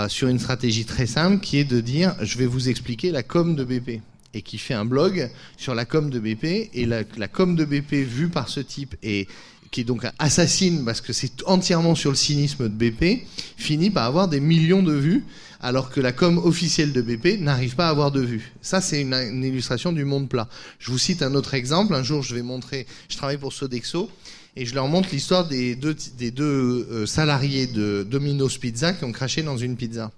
sur 0.07 0.27
une 0.27 0.37
stratégie 0.37 0.85
très 0.85 1.07
simple 1.07 1.43
qui 1.43 1.57
est 1.57 1.65
de 1.65 1.81
dire 1.81 2.15
je 2.21 2.37
vais 2.37 2.45
vous 2.45 2.69
expliquer 2.69 3.09
la 3.11 3.23
com 3.23 3.55
de 3.55 3.63
BP 3.63 4.01
et 4.35 4.41
qui 4.41 4.57
fait 4.59 4.73
un 4.73 4.85
blog 4.85 5.31
sur 5.57 5.73
la 5.73 5.85
com 5.85 6.09
de 6.11 6.19
BP 6.19 6.69
et 6.73 6.85
la, 6.85 7.03
com 7.27 7.55
de 7.55 7.65
BP 7.65 7.93
vue 8.05 8.27
par 8.27 8.49
ce 8.49 8.59
type 8.59 8.95
et 9.01 9.27
qui 9.71 9.81
est 9.81 9.85
donc 9.85 10.05
assassine 10.19 10.85
parce 10.85 11.01
que 11.01 11.13
c'est 11.13 11.41
entièrement 11.45 11.95
sur 11.95 12.11
le 12.11 12.17
cynisme 12.17 12.69
de 12.69 12.89
BP 12.89 13.25
finit 13.57 13.89
par 13.89 14.03
avoir 14.03 14.27
des 14.27 14.41
millions 14.41 14.83
de 14.83 14.93
vues 14.93 15.23
alors 15.61 15.89
que 15.89 16.01
la 16.01 16.11
com 16.11 16.37
officielle 16.37 16.91
de 16.91 17.01
BP 17.01 17.39
n'arrive 17.39 17.75
pas 17.75 17.87
à 17.87 17.89
avoir 17.89 18.11
de 18.11 18.19
vues. 18.19 18.51
Ça, 18.61 18.81
c'est 18.81 19.01
une, 19.01 19.43
illustration 19.43 19.93
du 19.93 20.05
monde 20.05 20.29
plat. 20.29 20.47
Je 20.77 20.91
vous 20.91 20.99
cite 20.99 21.23
un 21.23 21.33
autre 21.33 21.55
exemple. 21.55 21.95
Un 21.95 22.03
jour, 22.03 22.21
je 22.21 22.35
vais 22.35 22.43
montrer, 22.43 22.85
je 23.09 23.17
travaille 23.17 23.39
pour 23.39 23.51
Sodexo, 23.51 24.11
et 24.55 24.65
je 24.67 24.75
leur 24.75 24.87
montre 24.87 25.09
l'histoire 25.11 25.47
des 25.47 25.75
deux, 25.75 25.95
des 26.19 26.29
deux 26.29 26.87
euh, 26.91 27.05
salariés 27.07 27.65
de 27.65 28.05
Domino's 28.07 28.59
Pizza 28.59 28.93
qui 28.93 29.05
ont 29.05 29.11
craché 29.11 29.41
dans 29.41 29.57
une 29.57 29.75
pizza. 29.75 30.11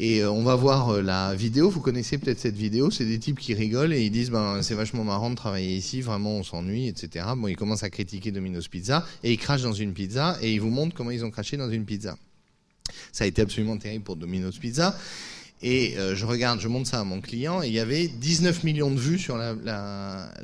Et 0.00 0.20
euh, 0.22 0.30
on 0.30 0.44
va 0.44 0.54
voir 0.54 0.90
euh, 0.90 1.02
la 1.02 1.34
vidéo. 1.34 1.68
Vous 1.68 1.80
connaissez 1.80 2.18
peut-être 2.18 2.38
cette 2.38 2.56
vidéo. 2.56 2.90
C'est 2.90 3.04
des 3.04 3.18
types 3.18 3.38
qui 3.38 3.52
rigolent 3.52 3.92
et 3.92 4.02
ils 4.02 4.10
disent 4.10 4.30
ben 4.30 4.62
c'est 4.62 4.74
vachement 4.74 5.02
marrant 5.02 5.28
de 5.28 5.34
travailler 5.34 5.74
ici. 5.74 6.00
Vraiment, 6.00 6.36
on 6.36 6.44
s'ennuie, 6.44 6.86
etc. 6.86 7.26
Bon, 7.36 7.48
ils 7.48 7.56
commencent 7.56 7.82
à 7.82 7.90
critiquer 7.90 8.30
Domino's 8.30 8.68
Pizza 8.68 9.04
et 9.24 9.32
ils 9.32 9.38
crachent 9.38 9.62
dans 9.62 9.72
une 9.72 9.92
pizza 9.92 10.38
et 10.40 10.54
ils 10.54 10.60
vous 10.60 10.70
montrent 10.70 10.94
comment 10.94 11.10
ils 11.10 11.24
ont 11.24 11.32
craché 11.32 11.56
dans 11.56 11.68
une 11.68 11.84
pizza. 11.84 12.16
Ça 13.12 13.24
a 13.24 13.26
été 13.26 13.42
absolument 13.42 13.76
terrible 13.76 14.04
pour 14.04 14.16
Domino's 14.16 14.56
Pizza. 14.58 14.96
Et 15.60 15.98
euh, 15.98 16.14
je 16.14 16.24
regarde, 16.24 16.60
je 16.60 16.68
montre 16.68 16.88
ça 16.88 17.00
à 17.00 17.04
mon 17.04 17.20
client, 17.20 17.64
et 17.64 17.66
il 17.66 17.72
y 17.72 17.80
avait 17.80 18.06
19 18.06 18.62
millions 18.62 18.92
de 18.92 19.00
vues 19.00 19.18
sur 19.18 19.36
la, 19.36 19.56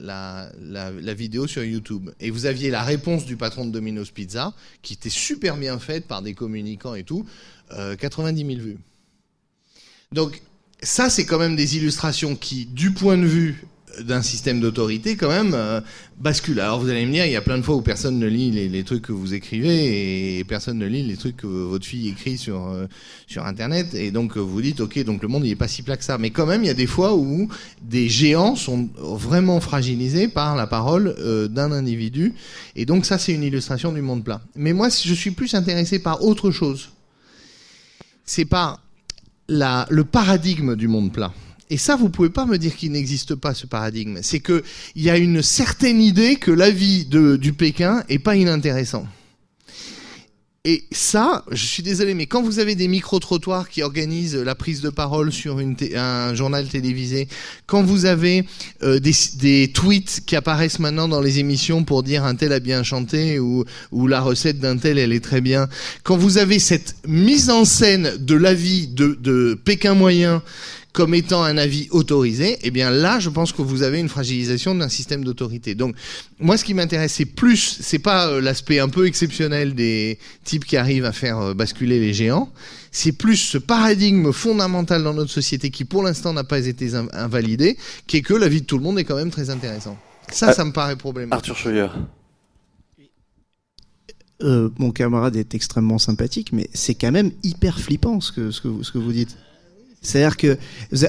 la, 0.00 1.14
vidéo 1.14 1.46
sur 1.46 1.62
YouTube. 1.62 2.10
Et 2.18 2.30
vous 2.30 2.46
aviez 2.46 2.70
la 2.70 2.82
réponse 2.82 3.24
du 3.24 3.36
patron 3.36 3.64
de 3.64 3.70
Domino's 3.70 4.10
Pizza, 4.10 4.52
qui 4.82 4.94
était 4.94 5.10
super 5.10 5.56
bien 5.56 5.78
faite 5.78 6.06
par 6.06 6.20
des 6.20 6.34
communicants 6.34 6.96
et 6.96 7.04
tout, 7.04 7.24
90 7.70 8.44
000 8.44 8.60
vues. 8.60 8.78
Donc 10.14 10.40
ça, 10.80 11.10
c'est 11.10 11.26
quand 11.26 11.38
même 11.38 11.56
des 11.56 11.76
illustrations 11.76 12.36
qui, 12.36 12.66
du 12.66 12.92
point 12.92 13.18
de 13.18 13.26
vue 13.26 13.66
d'un 14.00 14.22
système 14.22 14.60
d'autorité 14.60 15.14
quand 15.14 15.28
même 15.28 15.52
euh, 15.54 15.80
bascule. 16.18 16.58
Alors 16.58 16.80
vous 16.80 16.88
allez 16.88 17.06
me 17.06 17.12
dire, 17.12 17.26
il 17.26 17.32
y 17.32 17.36
a 17.36 17.40
plein 17.40 17.58
de 17.58 17.62
fois 17.62 17.76
où 17.76 17.80
personne 17.80 18.18
ne 18.18 18.26
lit 18.26 18.50
les, 18.50 18.84
trucs 18.84 19.02
que 19.02 19.12
vous 19.12 19.34
écrivez 19.34 20.38
et 20.38 20.44
personne 20.44 20.78
ne 20.78 20.86
lit 20.86 21.04
les 21.04 21.16
trucs 21.16 21.36
que 21.36 21.46
votre 21.46 21.86
fille 21.86 22.08
écrit 22.08 22.36
sur 22.36 22.66
euh, 22.66 22.86
sur 23.28 23.46
internet 23.46 23.94
et 23.94 24.10
donc 24.10 24.36
vous 24.36 24.60
dites 24.60 24.80
ok 24.80 25.04
donc 25.04 25.22
le 25.22 25.28
monde 25.28 25.46
il 25.46 25.52
est 25.52 25.56
pas 25.56 25.68
si 25.68 25.82
plat 25.82 25.96
que 25.96 26.02
ça. 26.02 26.18
Mais 26.18 26.30
quand 26.30 26.44
même 26.44 26.64
il 26.64 26.66
y 26.66 26.70
a 26.70 26.74
des 26.74 26.88
fois 26.88 27.14
où 27.14 27.48
des 27.82 28.08
géants 28.08 28.56
sont 28.56 28.88
vraiment 28.96 29.60
fragilisés 29.60 30.26
par 30.26 30.56
la 30.56 30.66
parole 30.66 31.14
euh, 31.20 31.46
d'un 31.46 31.70
individu 31.70 32.34
et 32.74 32.86
donc 32.86 33.06
ça 33.06 33.16
c'est 33.16 33.32
une 33.32 33.44
illustration 33.44 33.92
du 33.92 34.00
monde 34.00 34.24
plat. 34.24 34.40
Mais 34.56 34.72
moi 34.72 34.88
je 34.88 35.14
suis 35.14 35.30
plus 35.30 35.54
intéressé 35.54 36.00
par 36.00 36.24
autre 36.24 36.50
chose. 36.50 36.90
C'est 38.24 38.46
pas 38.46 38.83
le 39.48 40.02
paradigme 40.02 40.76
du 40.76 40.88
monde 40.88 41.12
plat. 41.12 41.32
Et 41.70 41.78
ça, 41.78 41.96
vous 41.96 42.08
pouvez 42.08 42.28
pas 42.28 42.46
me 42.46 42.58
dire 42.58 42.76
qu'il 42.76 42.92
n'existe 42.92 43.34
pas 43.34 43.54
ce 43.54 43.66
paradigme. 43.66 44.18
C'est 44.22 44.40
qu'il 44.40 44.62
y 44.96 45.10
a 45.10 45.16
une 45.16 45.42
certaine 45.42 46.00
idée 46.00 46.36
que 46.36 46.50
la 46.50 46.70
vie 46.70 47.06
de, 47.06 47.36
du 47.36 47.52
Pékin 47.52 48.04
est 48.08 48.18
pas 48.18 48.36
inintéressant. 48.36 49.06
Et 50.66 50.84
ça, 50.92 51.44
je 51.50 51.66
suis 51.66 51.82
désolé, 51.82 52.14
mais 52.14 52.24
quand 52.24 52.40
vous 52.40 52.58
avez 52.58 52.74
des 52.74 52.88
micro-trottoirs 52.88 53.68
qui 53.68 53.82
organisent 53.82 54.34
la 54.34 54.54
prise 54.54 54.80
de 54.80 54.88
parole 54.88 55.30
sur 55.30 55.58
un 55.58 56.34
journal 56.34 56.66
télévisé, 56.68 57.28
quand 57.66 57.82
vous 57.82 58.06
avez 58.06 58.46
euh, 58.82 58.98
des, 58.98 59.70
tweets 59.74 60.22
qui 60.24 60.36
apparaissent 60.36 60.78
maintenant 60.78 61.06
dans 61.06 61.20
les 61.20 61.38
émissions 61.38 61.84
pour 61.84 62.02
dire 62.02 62.24
un 62.24 62.34
tel 62.34 62.50
a 62.50 62.60
bien 62.60 62.82
chanté 62.82 63.38
ou, 63.38 63.66
la 64.06 64.22
recette 64.22 64.58
d'un 64.58 64.78
tel 64.78 64.96
elle 64.96 65.12
est 65.12 65.22
très 65.22 65.42
bien, 65.42 65.68
quand 66.02 66.16
vous 66.16 66.38
avez 66.38 66.58
cette 66.58 66.96
mise 67.06 67.50
en 67.50 67.66
scène 67.66 68.16
de 68.18 68.34
la 68.34 68.54
vie 68.54 68.86
de 68.86 69.60
Pékin 69.66 69.92
moyen 69.92 70.42
comme 70.94 71.12
étant 71.12 71.42
un 71.42 71.58
avis 71.58 71.88
autorisé, 71.90 72.56
eh 72.62 72.70
bien 72.70 72.88
là, 72.88 73.18
je 73.18 73.28
pense 73.28 73.52
que 73.52 73.62
vous 73.62 73.82
avez 73.82 73.98
une 73.98 74.08
fragilisation 74.08 74.76
d'un 74.76 74.88
système 74.88 75.24
d'autorité. 75.24 75.74
Donc, 75.74 75.96
moi, 76.38 76.56
ce 76.56 76.64
qui 76.64 76.72
m'intéresse, 76.72 77.14
c'est 77.14 77.24
plus, 77.24 77.78
c'est 77.80 77.98
pas 77.98 78.28
euh, 78.28 78.40
l'aspect 78.40 78.78
un 78.78 78.88
peu 78.88 79.04
exceptionnel 79.06 79.74
des 79.74 80.20
types 80.44 80.64
qui 80.64 80.76
arrivent 80.76 81.04
à 81.04 81.10
faire 81.10 81.38
euh, 81.38 81.52
basculer 81.52 81.98
les 81.98 82.14
géants, 82.14 82.48
c'est 82.92 83.10
plus 83.10 83.36
ce 83.36 83.58
paradigme 83.58 84.30
fondamental 84.32 85.02
dans 85.02 85.14
notre 85.14 85.32
société 85.32 85.70
qui, 85.70 85.84
pour 85.84 86.04
l'instant, 86.04 86.32
n'a 86.32 86.44
pas 86.44 86.64
été 86.64 86.94
invalidé, 87.12 87.76
qui 88.06 88.18
est 88.18 88.22
que 88.22 88.34
la 88.34 88.48
vie 88.48 88.60
de 88.60 88.66
tout 88.66 88.78
le 88.78 88.84
monde 88.84 88.98
est 89.00 89.04
quand 89.04 89.16
même 89.16 89.32
très 89.32 89.50
intéressant. 89.50 89.98
Ça, 90.30 90.52
ça 90.52 90.64
me 90.64 90.70
paraît 90.70 90.96
problématique. 90.96 91.34
Arthur 91.34 91.56
Scheuer. 91.56 91.88
Euh, 94.42 94.70
mon 94.78 94.92
camarade 94.92 95.34
est 95.34 95.56
extrêmement 95.56 95.98
sympathique, 95.98 96.52
mais 96.52 96.70
c'est 96.72 96.94
quand 96.94 97.10
même 97.10 97.32
hyper 97.42 97.80
flippant 97.80 98.20
ce 98.20 98.30
que, 98.30 98.52
ce 98.52 98.60
que, 98.60 98.82
ce 98.84 98.92
que 98.92 98.98
vous 98.98 99.12
dites. 99.12 99.36
C'est-à-dire 100.04 100.36
que, 100.36 100.58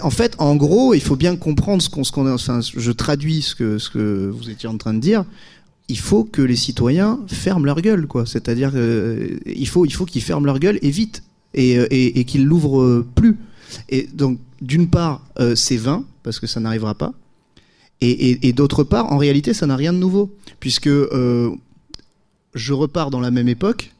en 0.01 0.09
fait, 0.09 0.35
en 0.39 0.55
gros, 0.55 0.93
il 0.93 1.01
faut 1.01 1.17
bien 1.17 1.35
comprendre 1.35 1.81
ce 1.81 1.89
qu'on, 1.89 2.03
ce 2.03 2.11
qu'on, 2.11 2.31
enfin, 2.31 2.61
je 2.61 2.91
traduis 2.91 3.41
ce 3.41 3.53
que, 3.53 3.77
ce 3.77 3.89
que 3.89 4.29
vous 4.33 4.49
étiez 4.49 4.69
en 4.69 4.77
train 4.77 4.93
de 4.93 4.99
dire. 4.99 5.25
Il 5.89 5.99
faut 5.99 6.23
que 6.23 6.41
les 6.41 6.55
citoyens 6.55 7.19
ferment 7.27 7.65
leur 7.65 7.81
gueule, 7.81 8.07
quoi. 8.07 8.25
C'est-à-dire 8.25 8.71
qu'il 8.71 8.79
euh, 8.79 9.65
faut, 9.65 9.85
il 9.85 9.93
faut 9.93 10.05
qu'ils 10.05 10.21
ferment 10.21 10.45
leur 10.45 10.59
gueule 10.59 10.79
et 10.81 10.89
vite, 10.89 11.23
et, 11.53 11.77
euh, 11.77 11.87
et, 11.91 12.19
et 12.19 12.23
qu'ils 12.23 12.45
l'ouvrent 12.45 13.05
plus. 13.15 13.37
Et 13.89 14.07
donc, 14.13 14.39
d'une 14.61 14.87
part, 14.87 15.21
euh, 15.39 15.55
c'est 15.55 15.77
vain 15.77 16.05
parce 16.23 16.39
que 16.39 16.47
ça 16.47 16.61
n'arrivera 16.61 16.95
pas, 16.95 17.13
et, 18.01 18.47
et 18.47 18.53
d'autre 18.53 18.83
part, 18.83 19.11
en 19.11 19.17
réalité, 19.17 19.53
ça 19.53 19.67
n'a 19.67 19.75
rien 19.75 19.93
de 19.93 19.97
nouveau, 19.97 20.33
puisque 20.59 20.89
je 20.89 22.73
repars 22.73 23.09
dans 23.09 23.19
la 23.19 23.31
même 23.31 23.47
époque, 23.47 23.93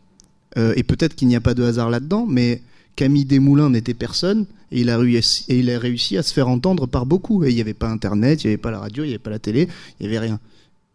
et 0.58 0.84
peut-être 0.84 1.16
qu'il 1.16 1.28
n'y 1.28 1.36
a 1.36 1.42
pas 1.42 1.54
de 1.54 1.64
hasard 1.64 1.90
là-dedans, 1.90 2.26
mais 2.28 2.62
Camille 2.96 3.26
Desmoulins 3.26 3.70
n'était 3.70 3.94
personne 3.94 4.46
et 4.72 4.82
il, 4.82 4.90
a 4.90 4.98
réussi, 4.98 5.46
il 5.48 5.70
a 5.70 5.80
réussi 5.80 6.18
à 6.18 6.24
se 6.24 6.34
faire 6.34 6.48
entendre 6.48 6.88
par 6.88 7.06
beaucoup. 7.06 7.44
Il 7.44 7.54
n'y 7.54 7.62
avait 7.62 7.74
pas 7.74 7.90
Internet, 7.90 8.44
il 8.44 8.48
n'y 8.48 8.54
avait 8.54 8.62
pas 8.62 8.72
la 8.72 8.80
radio, 8.80 9.04
il 9.04 9.08
n'y 9.08 9.14
avait 9.14 9.20
pas 9.20 9.30
la 9.30 9.40
télé, 9.40 9.68
il 10.00 10.08
n'y 10.08 10.16
avait 10.16 10.26
rien. 10.26 10.40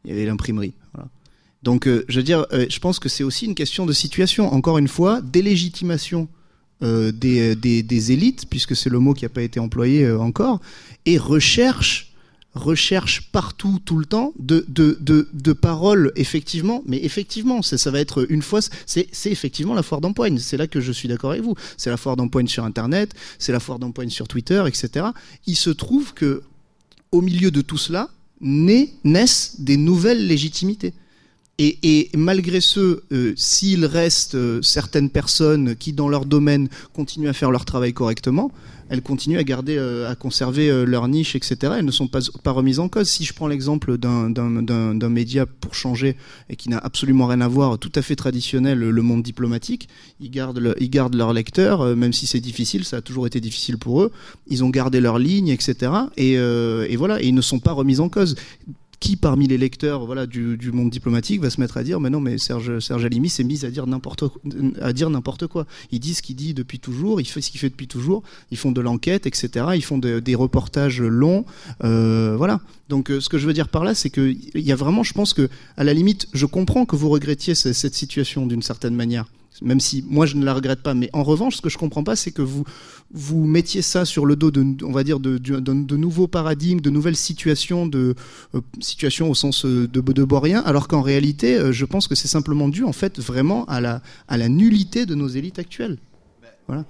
Il 0.04 0.10
y 0.10 0.14
avait 0.14 0.26
l'imprimerie. 0.26 0.74
Donc, 1.62 1.86
euh, 1.86 2.04
je 2.08 2.16
veux 2.16 2.22
dire, 2.22 2.46
euh, 2.52 2.66
je 2.68 2.78
pense 2.78 2.98
que 2.98 3.08
c'est 3.08 3.24
aussi 3.24 3.44
une 3.44 3.54
question 3.54 3.86
de 3.86 3.92
situation. 3.92 4.52
Encore 4.52 4.78
une 4.78 4.88
fois, 4.88 5.20
délégitimation 5.20 6.28
euh, 6.82 7.12
des, 7.12 8.12
élites, 8.12 8.46
puisque 8.48 8.74
c'est 8.74 8.88
le 8.88 8.98
mot 8.98 9.12
qui 9.12 9.24
n'a 9.24 9.28
pas 9.28 9.42
été 9.42 9.60
employé 9.60 10.10
encore, 10.10 10.60
et 11.04 11.18
recherche 11.18 12.09
recherche 12.54 13.30
partout, 13.30 13.78
tout 13.84 13.96
le 13.98 14.04
temps, 14.04 14.32
de, 14.38 14.64
de, 14.68 14.98
de, 15.00 15.28
de 15.32 15.52
paroles, 15.52 16.12
effectivement, 16.16 16.82
mais 16.86 17.02
effectivement, 17.04 17.62
ça, 17.62 17.90
va 17.90 18.00
être 18.00 18.26
une 18.30 18.42
fois, 18.42 18.60
c'est 18.86 19.08
effectivement 19.26 19.74
la 19.74 19.82
foire 19.82 20.00
d'empoigne, 20.00 20.38
c'est 20.38 20.56
là 20.56 20.66
que 20.66 20.80
je 20.80 20.92
suis 20.92 21.08
d'accord 21.08 21.30
avec 21.30 21.42
vous, 21.42 21.54
c'est 21.76 21.90
la 21.90 21.96
foire 21.96 22.16
d'empoigne 22.16 22.48
sur 22.48 22.64
Internet, 22.64 23.12
c'est 23.38 23.52
la 23.52 23.60
foire 23.60 23.78
d'empoigne 23.78 24.10
sur 24.10 24.26
Twitter, 24.26 24.62
etc. 24.66 25.06
Il 25.46 25.56
se 25.56 25.70
trouve 25.70 26.12
que, 26.12 26.42
au 27.12 27.20
milieu 27.20 27.50
de 27.50 27.60
tout 27.60 27.78
cela, 27.78 28.10
naissent 28.40 29.56
des 29.60 29.76
nouvelles 29.76 30.26
légitimités. 30.26 30.94
Et, 31.58 31.78
et, 31.82 32.10
malgré 32.16 32.62
ce, 32.62 33.02
euh, 33.12 33.34
s'il 33.36 33.84
reste 33.84 34.34
euh, 34.34 34.62
certaines 34.62 35.10
personnes 35.10 35.76
qui, 35.76 35.92
dans 35.92 36.08
leur 36.08 36.24
domaine, 36.24 36.70
continuent 36.94 37.28
à 37.28 37.34
faire 37.34 37.50
leur 37.50 37.66
travail 37.66 37.92
correctement, 37.92 38.50
elles 38.90 39.02
continuent 39.02 39.38
à 39.38 39.44
garder, 39.44 39.76
euh, 39.78 40.10
à 40.10 40.16
conserver 40.16 40.68
euh, 40.68 40.84
leur 40.84 41.06
niche, 41.06 41.36
etc. 41.36 41.74
Elles 41.78 41.84
ne 41.84 41.90
sont 41.92 42.08
pas, 42.08 42.20
remises 42.50 42.80
en 42.80 42.88
cause. 42.88 43.08
Si 43.08 43.24
je 43.24 43.32
prends 43.32 43.46
l'exemple 43.46 43.96
d'un 43.96 45.08
média 45.08 45.46
pour 45.46 45.74
changer 45.74 46.16
et 46.50 46.56
qui 46.56 46.68
n'a 46.68 46.78
absolument 46.78 47.26
rien 47.26 47.40
à 47.40 47.48
voir, 47.48 47.78
tout 47.78 47.92
à 47.94 48.02
fait 48.02 48.16
traditionnel, 48.16 48.80
le 48.80 49.02
monde 49.02 49.22
diplomatique, 49.22 49.88
ils 50.18 50.30
gardent, 50.30 50.74
ils 50.80 50.90
leurs 51.14 51.32
lecteurs, 51.32 51.82
euh, 51.82 51.94
même 51.94 52.12
si 52.12 52.26
c'est 52.26 52.40
difficile, 52.40 52.84
ça 52.84 52.96
a 52.96 53.00
toujours 53.00 53.28
été 53.28 53.40
difficile 53.40 53.78
pour 53.78 54.02
eux. 54.02 54.10
Ils 54.48 54.64
ont 54.64 54.70
gardé 54.70 55.00
leur 55.00 55.20
ligne, 55.20 55.48
etc. 55.48 55.92
Et, 56.16 56.36
voilà, 56.96 57.22
ils 57.22 57.34
ne 57.34 57.40
sont 57.40 57.60
pas 57.60 57.72
remis 57.72 58.00
en 58.00 58.08
cause 58.08 58.34
qui 59.00 59.16
parmi 59.16 59.48
les 59.48 59.56
lecteurs 59.56 60.04
voilà 60.04 60.26
du, 60.26 60.58
monde 60.72 60.90
diplomatique 60.90 61.40
va 61.40 61.50
se 61.50 61.58
mettre 61.60 61.78
à 61.78 61.82
dire 61.82 62.00
mais 62.00 62.10
non 62.10 62.20
mais 62.20 62.36
Serge 62.36 63.04
Alimi 63.04 63.30
s'est 63.30 63.44
mis 63.44 63.64
à 63.64 63.70
dire 63.70 63.86
n'importe 63.86 64.24
à 64.80 64.92
dire 64.92 65.08
n'importe 65.10 65.46
quoi. 65.46 65.66
Il 65.90 66.00
dit 66.00 66.14
ce 66.14 66.22
qu'il 66.22 66.36
dit 66.36 66.54
depuis 66.54 66.78
toujours 66.78 67.20
il 67.20 67.24
fait 67.24 67.40
ce 67.40 67.50
qu'il 67.50 67.58
fait 67.58 67.70
depuis 67.70 67.88
toujours 67.88 68.22
ils 68.50 68.58
font 68.58 68.72
de 68.72 68.80
l'enquête 68.80 69.26
etc 69.26 69.66
ils 69.74 69.84
font 69.84 69.98
des 69.98 70.34
reportages 70.34 71.00
longs 71.00 71.44
euh, 71.82 72.36
voilà. 72.36 72.60
Donc 72.88 73.10
euh, 73.10 73.20
ce 73.20 73.28
que 73.28 73.38
je 73.38 73.46
veux 73.46 73.52
dire 73.54 73.68
par 73.68 73.84
là 73.84 73.94
c'est 73.94 74.10
que 74.10 74.34
il 74.54 74.60
y 74.62 74.72
a 74.72 74.76
vraiment 74.76 75.02
je 75.02 75.14
pense 75.14 75.32
que 75.32 75.48
à 75.76 75.84
la 75.84 75.94
limite 75.94 76.28
je 76.34 76.44
comprends 76.44 76.84
que 76.84 76.96
vous 76.96 77.08
regrettiez 77.08 77.54
cette 77.54 77.94
situation 77.94 78.46
d'une 78.46 78.62
certaine 78.62 78.94
manière 78.94 79.24
même 79.62 79.80
si 79.80 80.04
moi 80.08 80.26
je 80.26 80.36
ne 80.36 80.44
la 80.44 80.54
regrette 80.54 80.82
pas. 80.82 80.94
Mais 80.94 81.10
en 81.12 81.22
revanche, 81.22 81.56
ce 81.56 81.62
que 81.62 81.68
je 81.68 81.78
comprends 81.78 82.04
pas, 82.04 82.16
c'est 82.16 82.30
que 82.30 82.42
vous 82.42 82.64
vous 83.12 83.44
mettiez 83.44 83.82
ça 83.82 84.04
sur 84.04 84.24
le 84.24 84.36
dos 84.36 84.50
de, 84.50 84.84
on 84.84 84.92
va 84.92 85.04
dire, 85.04 85.20
de, 85.20 85.38
de, 85.38 85.96
nouveaux 85.96 86.28
paradigmes, 86.28 86.80
de 86.80 86.90
nouvelles 86.90 87.16
situations, 87.16 87.86
de 87.86 88.14
euh, 88.54 88.60
situations 88.80 89.30
au 89.30 89.34
sens 89.34 89.64
euh, 89.64 89.88
de, 89.88 90.00
de 90.00 90.24
Borien, 90.24 90.60
alors 90.60 90.88
qu'en 90.88 91.02
réalité, 91.02 91.56
euh, 91.56 91.72
je 91.72 91.84
pense 91.84 92.06
que 92.06 92.14
c'est 92.14 92.28
simplement 92.28 92.68
dû 92.68 92.84
en 92.84 92.92
fait 92.92 93.18
vraiment 93.18 93.64
à 93.66 93.80
la 93.80 94.02
à 94.28 94.36
la 94.36 94.48
nullité 94.48 95.06
de 95.06 95.14
nos 95.14 95.28
élites 95.28 95.58
actuelles. 95.58 95.98
Voilà. 96.66 96.84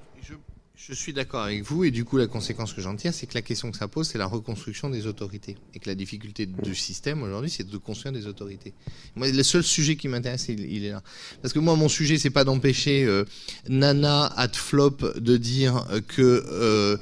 Je 0.88 0.94
suis 0.94 1.12
d'accord 1.12 1.42
avec 1.42 1.62
vous, 1.62 1.84
et 1.84 1.90
du 1.90 2.06
coup, 2.06 2.16
la 2.16 2.26
conséquence 2.26 2.72
que 2.72 2.80
j'en 2.80 2.96
tire, 2.96 3.12
c'est 3.12 3.26
que 3.26 3.34
la 3.34 3.42
question 3.42 3.70
que 3.70 3.76
ça 3.76 3.86
pose, 3.86 4.08
c'est 4.08 4.16
la 4.16 4.24
reconstruction 4.24 4.88
des 4.88 5.06
autorités. 5.06 5.58
Et 5.74 5.78
que 5.78 5.86
la 5.86 5.94
difficulté 5.94 6.46
du 6.46 6.74
système 6.74 7.22
aujourd'hui, 7.22 7.50
c'est 7.50 7.68
de 7.68 7.76
construire 7.76 8.14
des 8.14 8.26
autorités. 8.26 8.72
Moi, 9.14 9.28
le 9.30 9.42
seul 9.42 9.62
sujet 9.62 9.96
qui 9.96 10.08
m'intéresse, 10.08 10.48
il, 10.48 10.84
est 10.84 10.90
là. 10.90 11.02
Parce 11.42 11.52
que 11.52 11.58
moi, 11.58 11.76
mon 11.76 11.90
sujet, 11.90 12.16
c'est 12.16 12.30
pas 12.30 12.44
d'empêcher 12.44 13.04
euh, 13.04 13.26
Nana 13.68 14.32
at 14.36 14.54
Flop 14.54 14.96
de 15.16 15.36
dire 15.36 15.84
que 16.08 16.22
euh, 16.22 16.96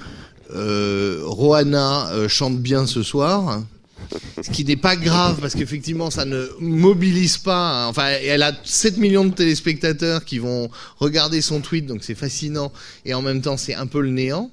euh, 0.50 1.20
Rohanna 1.24 2.26
chante 2.26 2.60
bien 2.60 2.84
ce 2.84 3.04
soir 3.04 3.62
ce 4.42 4.50
qui 4.50 4.64
n'est 4.64 4.76
pas 4.76 4.96
grave 4.96 5.38
parce 5.40 5.54
qu'effectivement 5.54 6.10
ça 6.10 6.24
ne 6.24 6.48
mobilise 6.60 7.38
pas. 7.38 7.84
Hein. 7.84 7.86
Enfin, 7.88 8.08
elle 8.24 8.42
a 8.42 8.52
7 8.64 8.98
millions 8.98 9.24
de 9.24 9.34
téléspectateurs 9.34 10.24
qui 10.24 10.38
vont 10.38 10.70
regarder 10.98 11.40
son 11.40 11.60
tweet, 11.60 11.86
donc 11.86 12.04
c'est 12.04 12.14
fascinant 12.14 12.72
et 13.04 13.14
en 13.14 13.22
même 13.22 13.42
temps 13.42 13.56
c'est 13.56 13.74
un 13.74 13.86
peu 13.86 14.00
le 14.00 14.10
néant. 14.10 14.50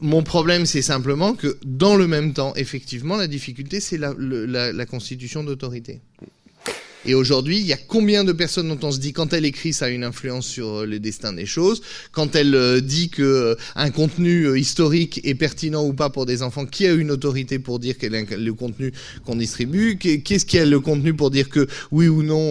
Mon 0.00 0.24
problème, 0.24 0.66
c'est 0.66 0.82
simplement 0.82 1.34
que 1.34 1.58
dans 1.64 1.94
le 1.94 2.08
même 2.08 2.32
temps, 2.32 2.54
effectivement, 2.56 3.16
la 3.16 3.28
difficulté, 3.28 3.78
c'est 3.78 3.98
la, 3.98 4.12
la 4.18 4.86
constitution 4.86 5.44
d'autorité. 5.44 6.00
Et 7.04 7.14
aujourd'hui, 7.14 7.58
il 7.58 7.66
y 7.66 7.72
a 7.72 7.76
combien 7.76 8.22
de 8.22 8.32
personnes 8.32 8.68
dont 8.68 8.86
on 8.86 8.92
se 8.92 8.98
dit 8.98 9.12
quand 9.12 9.32
elle 9.32 9.44
écrit, 9.44 9.72
ça 9.72 9.86
a 9.86 9.88
une 9.88 10.04
influence 10.04 10.46
sur 10.46 10.68
euh, 10.68 10.86
les 10.86 11.00
destins 11.00 11.32
des 11.32 11.46
choses, 11.46 11.82
quand 12.12 12.36
elle 12.36 12.54
euh, 12.54 12.80
dit 12.80 13.08
que 13.08 13.22
euh, 13.22 13.54
un 13.74 13.90
contenu 13.90 14.56
historique 14.56 15.20
est 15.24 15.34
pertinent 15.34 15.84
ou 15.84 15.94
pas 15.94 16.10
pour 16.10 16.26
des 16.26 16.42
enfants, 16.42 16.64
qui 16.64 16.86
a 16.86 16.92
une 16.92 17.10
autorité 17.10 17.58
pour 17.58 17.80
dire 17.80 17.96
quel 17.98 18.14
est 18.14 18.36
le 18.36 18.54
contenu 18.54 18.92
qu'on 19.24 19.34
distribue, 19.34 19.98
qu'est-ce 19.98 20.46
qui 20.46 20.58
a 20.58 20.64
le 20.64 20.78
contenu 20.78 21.14
pour 21.14 21.30
dire 21.30 21.48
que 21.48 21.66
oui 21.90 22.06
ou 22.06 22.22
non 22.22 22.42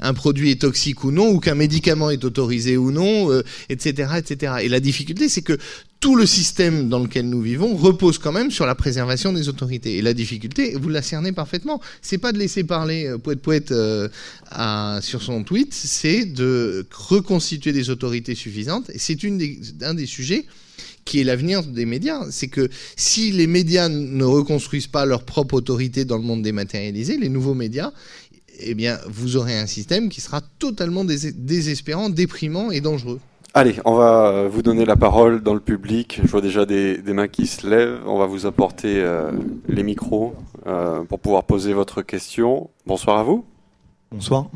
un 0.00 0.14
produit 0.14 0.50
est 0.50 0.60
toxique 0.60 1.04
ou 1.04 1.10
non, 1.10 1.28
ou 1.28 1.40
qu'un 1.40 1.54
médicament 1.54 2.10
est 2.10 2.24
autorisé 2.24 2.76
ou 2.76 2.92
non, 2.92 3.30
etc., 3.68 4.12
etc. 4.18 4.54
Et 4.62 4.68
la 4.68 4.80
difficulté, 4.80 5.28
c'est 5.28 5.42
que 5.42 5.58
tout 6.00 6.16
le 6.16 6.24
système 6.24 6.88
dans 6.88 6.98
lequel 6.98 7.28
nous 7.28 7.42
vivons 7.42 7.76
repose 7.76 8.16
quand 8.16 8.32
même 8.32 8.50
sur 8.50 8.64
la 8.64 8.74
préservation 8.74 9.34
des 9.34 9.50
autorités. 9.50 9.98
Et 9.98 10.02
la 10.02 10.14
difficulté, 10.14 10.74
vous 10.80 10.88
la 10.88 11.02
cernez 11.02 11.32
parfaitement, 11.32 11.80
c'est 12.00 12.16
pas 12.16 12.32
de 12.32 12.38
laisser 12.38 12.64
parler 12.64 13.06
euh, 13.06 13.18
poète 13.18 13.40
poète 13.42 13.70
euh, 13.70 14.08
sur 15.02 15.22
son 15.22 15.44
tweet, 15.44 15.74
c'est 15.74 16.24
de 16.24 16.86
reconstituer 16.90 17.72
des 17.72 17.90
autorités 17.90 18.34
suffisantes. 18.34 18.88
Et 18.90 18.98
c'est 18.98 19.22
une 19.22 19.36
des, 19.36 19.60
un 19.82 19.92
des 19.92 20.06
sujets 20.06 20.46
qui 21.04 21.20
est 21.20 21.24
l'avenir 21.24 21.62
des 21.62 21.84
médias. 21.84 22.26
C'est 22.30 22.48
que 22.48 22.70
si 22.96 23.30
les 23.30 23.46
médias 23.46 23.90
ne 23.90 24.24
reconstruisent 24.24 24.86
pas 24.86 25.04
leur 25.04 25.24
propre 25.24 25.54
autorité 25.54 26.06
dans 26.06 26.16
le 26.16 26.22
monde 26.22 26.42
dématérialisé, 26.42 27.18
les 27.18 27.28
nouveaux 27.28 27.54
médias, 27.54 27.92
eh 28.60 28.74
bien, 28.74 28.98
vous 29.06 29.36
aurez 29.36 29.58
un 29.58 29.66
système 29.66 30.08
qui 30.08 30.22
sera 30.22 30.40
totalement 30.58 31.04
dés- 31.04 31.32
désespérant, 31.32 32.08
déprimant 32.08 32.70
et 32.70 32.80
dangereux. 32.80 33.20
Allez, 33.52 33.80
on 33.84 33.96
va 33.96 34.46
vous 34.46 34.62
donner 34.62 34.84
la 34.84 34.94
parole 34.94 35.42
dans 35.42 35.54
le 35.54 35.60
public. 35.60 36.20
Je 36.22 36.28
vois 36.28 36.40
déjà 36.40 36.66
des, 36.66 37.02
mains 37.06 37.26
qui 37.26 37.48
se 37.48 37.68
lèvent. 37.68 38.00
On 38.06 38.16
va 38.16 38.26
vous 38.26 38.46
apporter 38.46 39.02
euh, 39.02 39.32
les 39.66 39.82
micros 39.82 40.36
euh, 40.68 41.02
pour 41.02 41.18
pouvoir 41.18 41.42
poser 41.42 41.72
votre 41.72 42.00
question. 42.02 42.70
Bonsoir 42.86 43.18
à 43.18 43.24
vous. 43.24 43.44
Bonsoir. 44.12 44.46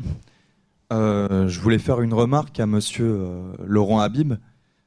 Euh, 0.93 1.49
je 1.49 1.59
voulais 1.59 1.77
faire 1.77 1.99
une 1.99 2.13
remarque 2.13 2.57
à 2.61 2.65
monsieur 2.67 3.19
Laurent 3.65 3.99
Habib 3.99 4.35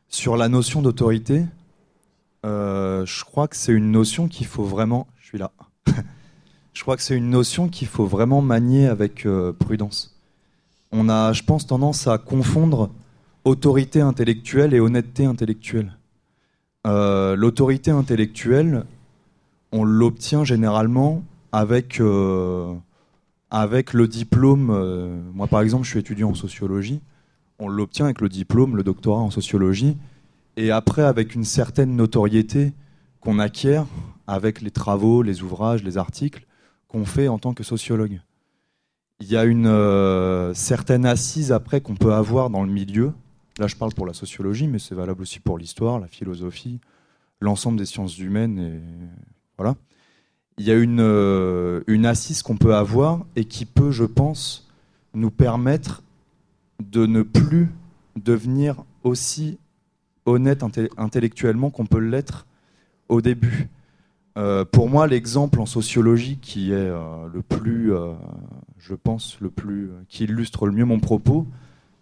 sur 0.08 0.38
la 0.38 0.48
notion 0.48 0.80
d'autorité. 0.80 1.44
Je 2.44 3.24
crois 3.26 3.46
que 3.46 3.56
c'est 3.56 3.74
une 3.74 3.90
notion 3.90 4.26
qu'il 4.26 4.46
faut 4.46 4.64
vraiment. 4.64 5.06
Je 5.20 5.26
suis 5.26 5.38
là. 5.38 5.50
je 6.72 6.80
crois 6.80 6.96
que 6.96 7.02
c'est 7.02 7.16
une 7.16 7.28
notion 7.28 7.68
qu'il 7.68 7.88
faut 7.88 8.06
vraiment 8.06 8.40
manier 8.40 8.86
avec 8.86 9.28
prudence. 9.58 10.18
On 10.92 11.10
a, 11.10 11.34
je 11.34 11.42
pense, 11.42 11.66
tendance 11.66 12.06
à 12.06 12.16
confondre 12.16 12.88
autorité 13.48 14.00
intellectuelle 14.00 14.74
et 14.74 14.80
honnêteté 14.80 15.24
intellectuelle. 15.24 15.96
Euh, 16.86 17.34
L'autorité 17.34 17.90
intellectuelle, 17.90 18.84
on 19.72 19.84
l'obtient 19.84 20.44
généralement 20.44 21.24
avec 21.50 22.00
euh, 22.00 22.74
avec 23.50 23.94
le 23.94 24.06
diplôme, 24.06 24.70
euh, 24.70 25.18
moi 25.32 25.46
par 25.46 25.62
exemple 25.62 25.84
je 25.84 25.90
suis 25.90 25.98
étudiant 25.98 26.30
en 26.30 26.34
sociologie, 26.34 27.00
on 27.58 27.68
l'obtient 27.68 28.04
avec 28.04 28.20
le 28.20 28.28
diplôme, 28.28 28.76
le 28.76 28.82
doctorat 28.82 29.20
en 29.20 29.30
sociologie, 29.30 29.96
et 30.56 30.70
après 30.70 31.02
avec 31.02 31.34
une 31.34 31.44
certaine 31.44 31.96
notoriété 31.96 32.72
qu'on 33.20 33.38
acquiert 33.38 33.86
avec 34.26 34.60
les 34.60 34.70
travaux, 34.70 35.22
les 35.22 35.42
ouvrages, 35.42 35.82
les 35.82 35.96
articles 35.96 36.46
qu'on 36.86 37.06
fait 37.06 37.28
en 37.28 37.38
tant 37.38 37.54
que 37.54 37.64
sociologue. 37.64 38.20
Il 39.20 39.28
y 39.28 39.36
a 39.36 39.44
une 39.44 40.54
certaine 40.54 41.04
assise 41.04 41.50
après 41.50 41.80
qu'on 41.80 41.96
peut 41.96 42.12
avoir 42.12 42.50
dans 42.50 42.62
le 42.62 42.70
milieu, 42.70 43.12
là 43.58 43.66
je 43.66 43.76
parle 43.76 43.94
pour 43.94 44.06
la 44.06 44.14
sociologie, 44.14 44.68
mais 44.68 44.78
c'est 44.78 44.94
valable 44.94 45.22
aussi 45.22 45.40
pour 45.40 45.58
l'histoire, 45.58 45.98
la 45.98 46.08
philosophie, 46.08 46.80
l'ensemble 47.40 47.78
des 47.78 47.86
sciences 47.86 48.18
humaines, 48.18 48.58
et 48.58 48.80
voilà 49.56 49.76
il 50.58 50.66
y 50.66 50.70
a 50.70 50.74
une, 50.74 51.00
euh, 51.00 51.82
une 51.86 52.04
assise 52.04 52.42
qu'on 52.42 52.56
peut 52.56 52.74
avoir 52.74 53.24
et 53.36 53.44
qui 53.44 53.64
peut, 53.64 53.90
je 53.90 54.04
pense, 54.04 54.68
nous 55.14 55.30
permettre 55.30 56.02
de 56.82 57.06
ne 57.06 57.22
plus 57.22 57.70
devenir 58.16 58.84
aussi 59.04 59.58
honnête 60.26 60.64
intellectuellement 60.96 61.70
qu'on 61.70 61.86
peut 61.86 62.00
l'être 62.00 62.46
au 63.08 63.20
début. 63.20 63.68
Euh, 64.36 64.64
pour 64.64 64.88
moi, 64.88 65.06
l'exemple 65.06 65.60
en 65.60 65.66
sociologie 65.66 66.38
qui 66.38 66.72
est 66.72 66.74
euh, 66.74 67.26
le 67.32 67.42
plus, 67.42 67.92
je 68.78 68.94
pense, 68.94 69.38
le 69.40 69.50
plus, 69.50 69.90
qui 70.08 70.24
illustre 70.24 70.66
le 70.66 70.72
mieux 70.72 70.84
mon 70.84 71.00
propos, 71.00 71.46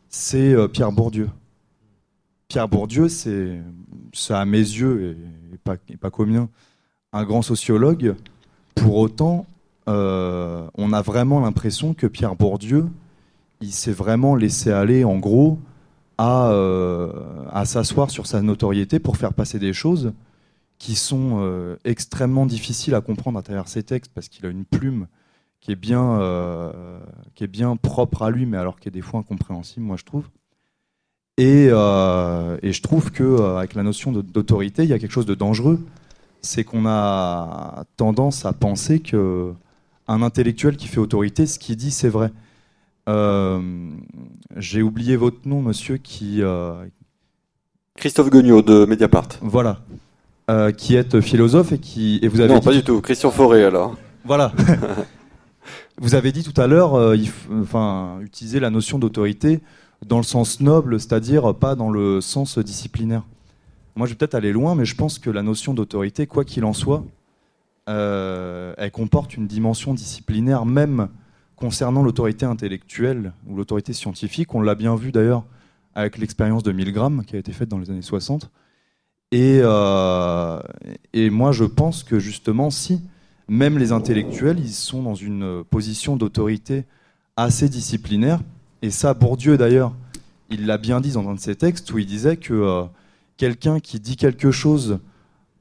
c'est 0.08 0.56
Pierre 0.68 0.92
Bourdieu. 0.92 1.28
Pierre 2.48 2.68
Bourdieu, 2.68 3.08
c'est, 3.08 3.60
à 4.30 4.44
mes 4.44 4.58
yeux, 4.58 5.16
et, 5.52 5.58
pas, 5.58 5.76
et 5.88 5.96
pas 5.96 6.10
un 7.12 7.24
grand 7.24 7.42
sociologue. 7.42 8.14
Pour 8.74 8.96
autant, 8.96 9.46
euh, 9.88 10.68
on 10.74 10.92
a 10.92 11.02
vraiment 11.02 11.40
l'impression 11.40 11.94
que 11.94 12.06
Pierre 12.06 12.36
Bourdieu, 12.36 12.86
il 13.60 13.72
s'est 13.72 13.92
vraiment 13.92 14.36
laissé 14.36 14.70
aller, 14.70 15.04
en 15.04 15.18
gros, 15.18 15.58
à, 16.18 16.50
euh, 16.50 17.64
s'asseoir 17.64 18.10
sur 18.10 18.26
sa 18.26 18.42
notoriété 18.42 18.98
pour 18.98 19.16
faire 19.16 19.34
passer 19.34 19.58
des 19.58 19.72
choses 19.72 20.12
qui 20.78 20.94
sont 20.94 21.38
euh, 21.40 21.76
extrêmement 21.84 22.46
difficiles 22.46 22.94
à 22.94 23.00
comprendre 23.00 23.38
à 23.38 23.42
travers 23.42 23.66
ses 23.66 23.82
textes, 23.82 24.12
parce 24.14 24.28
qu'il 24.28 24.44
a 24.46 24.50
une 24.50 24.64
plume 24.64 25.08
qui 25.60 25.72
est 25.72 25.76
bien, 25.76 26.20
qui 27.34 27.42
est 27.42 27.48
bien 27.48 27.74
propre 27.76 28.22
à 28.22 28.30
lui, 28.30 28.46
mais 28.46 28.56
alors 28.56 28.78
qui 28.78 28.88
est 28.88 28.92
des 28.92 29.00
fois 29.00 29.18
incompréhensible, 29.18 29.84
moi 29.84 29.96
je 29.96 30.04
trouve. 30.04 30.28
Et, 31.38 31.68
euh, 31.70 32.56
et 32.62 32.72
je 32.72 32.80
trouve 32.82 33.10
que 33.12 33.22
euh, 33.22 33.58
avec 33.58 33.74
la 33.74 33.82
notion 33.82 34.10
d'autorité, 34.12 34.84
il 34.84 34.88
y 34.88 34.92
a 34.94 34.98
quelque 34.98 35.12
chose 35.12 35.26
de 35.26 35.34
dangereux 35.34 35.80
c'est 36.42 36.62
qu'on 36.62 36.86
a 36.86 37.84
tendance 37.96 38.46
à 38.46 38.52
penser 38.52 39.00
que 39.00 39.52
un 40.06 40.22
intellectuel 40.22 40.76
qui 40.76 40.86
fait 40.86 40.98
autorité, 41.00 41.44
ce 41.44 41.58
qu'il 41.58 41.74
dit, 41.76 41.90
c'est 41.90 42.08
vrai. 42.08 42.30
Euh, 43.08 43.60
J'ai 44.56 44.80
oublié 44.80 45.16
votre 45.16 45.38
nom, 45.48 45.60
monsieur, 45.60 45.96
qui 45.96 46.42
euh, 46.42 46.84
Christophe 47.96 48.30
Guignot 48.30 48.62
de 48.62 48.84
Mediapart. 48.84 49.26
voilà, 49.40 49.80
euh, 50.50 50.70
qui 50.70 50.94
est 50.94 51.20
philosophe 51.20 51.72
et 51.72 51.78
qui 51.78 52.20
et 52.22 52.28
vous 52.28 52.38
avez 52.40 52.52
Non, 52.54 52.60
dit- 52.60 52.64
pas 52.66 52.72
du 52.72 52.84
tout. 52.84 53.00
Christian 53.00 53.32
Forêt 53.32 53.64
alors. 53.64 53.96
Voilà. 54.24 54.52
Vous 55.98 56.14
avez 56.14 56.30
dit 56.30 56.44
tout 56.44 56.60
à 56.60 56.66
l'heure, 56.66 56.92
enfin, 57.62 58.18
utiliser 58.20 58.60
la 58.60 58.68
notion 58.70 58.98
d'autorité 58.98 59.60
dans 60.04 60.18
le 60.18 60.24
sens 60.24 60.60
noble, 60.60 61.00
c'est-à-dire 61.00 61.54
pas 61.54 61.74
dans 61.74 61.90
le 61.90 62.20
sens 62.20 62.58
disciplinaire. 62.58 63.22
Moi, 63.96 64.06
je 64.06 64.12
vais 64.12 64.18
peut-être 64.18 64.34
aller 64.34 64.52
loin, 64.52 64.74
mais 64.74 64.84
je 64.84 64.94
pense 64.94 65.18
que 65.18 65.30
la 65.30 65.42
notion 65.42 65.72
d'autorité, 65.72 66.26
quoi 66.26 66.44
qu'il 66.44 66.64
en 66.64 66.74
soit, 66.74 67.04
euh, 67.88 68.74
elle 68.76 68.90
comporte 68.90 69.36
une 69.36 69.46
dimension 69.46 69.94
disciplinaire, 69.94 70.66
même 70.66 71.08
concernant 71.56 72.02
l'autorité 72.02 72.44
intellectuelle 72.44 73.32
ou 73.46 73.56
l'autorité 73.56 73.94
scientifique. 73.94 74.54
On 74.54 74.60
l'a 74.60 74.74
bien 74.74 74.96
vu 74.96 75.12
d'ailleurs 75.12 75.44
avec 75.94 76.18
l'expérience 76.18 76.62
de 76.62 76.72
Milgram 76.72 77.24
qui 77.24 77.36
a 77.36 77.38
été 77.38 77.52
faite 77.52 77.70
dans 77.70 77.78
les 77.78 77.90
années 77.90 78.02
60. 78.02 78.50
Et, 79.32 79.60
euh, 79.62 80.60
et 81.14 81.30
moi, 81.30 81.52
je 81.52 81.64
pense 81.64 82.04
que 82.04 82.18
justement, 82.18 82.70
si 82.70 83.00
même 83.48 83.78
les 83.78 83.92
intellectuels, 83.92 84.58
ils 84.58 84.72
sont 84.72 85.02
dans 85.02 85.14
une 85.14 85.64
position 85.64 86.16
d'autorité 86.16 86.84
assez 87.36 87.68
disciplinaire. 87.68 88.40
Et 88.82 88.90
ça, 88.90 89.14
Bourdieu 89.14 89.56
d'ailleurs, 89.56 89.92
il 90.50 90.66
l'a 90.66 90.78
bien 90.78 91.00
dit 91.00 91.12
dans 91.12 91.28
un 91.28 91.34
de 91.34 91.40
ses 91.40 91.56
textes 91.56 91.92
où 91.92 91.98
il 91.98 92.06
disait 92.06 92.36
que 92.36 92.54
euh, 92.54 92.84
quelqu'un 93.36 93.80
qui 93.80 94.00
dit 94.00 94.16
quelque 94.16 94.50
chose 94.50 94.98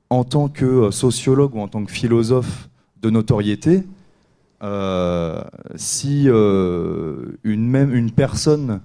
en 0.10 0.24
tant 0.24 0.48
que 0.48 0.66
euh, 0.66 0.92
sociologue 0.92 1.56
ou 1.56 1.60
en 1.60 1.68
tant 1.68 1.84
que 1.84 1.92
philosophe 1.92 2.70
de 3.02 3.10
notoriété, 3.10 3.84
euh, 4.64 5.44
si 5.76 6.26
une 6.26 7.36
même 7.44 7.94
une 7.94 8.12
personne 8.12 8.82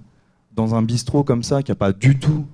dans 0.55 0.74
un 0.74 0.82
bistrot 0.82 1.24
comme 1.24 1.43
ça 1.43 1.62
qui 1.62 1.70
n'a 1.70 1.77
pas 1.77 1.93
du 1.93 2.19
tout 2.19 2.44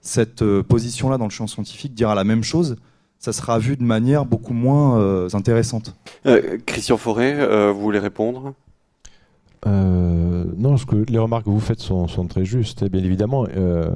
cette 0.00 0.44
position-là 0.62 1.16
dans 1.16 1.24
le 1.24 1.30
champ 1.30 1.46
scientifique 1.46 1.94
dira 1.94 2.14
la 2.14 2.24
même 2.24 2.42
chose, 2.42 2.76
ça 3.18 3.32
sera 3.32 3.58
vu 3.58 3.76
de 3.76 3.82
manière 3.82 4.26
beaucoup 4.26 4.52
moins 4.52 5.26
intéressante. 5.32 5.94
Christian 6.66 6.98
Forêt, 6.98 7.72
vous 7.72 7.80
voulez 7.80 8.00
répondre? 8.00 8.54
Euh, 9.66 10.44
non, 10.56 10.76
ce 10.76 10.86
que, 10.86 10.96
les 10.96 11.18
remarques 11.18 11.44
que 11.44 11.50
vous 11.50 11.60
faites 11.60 11.80
sont, 11.80 12.06
très 12.28 12.44
justes. 12.44 12.84
Bien 12.84 13.02
évidemment, 13.02 13.46
euh, 13.56 13.90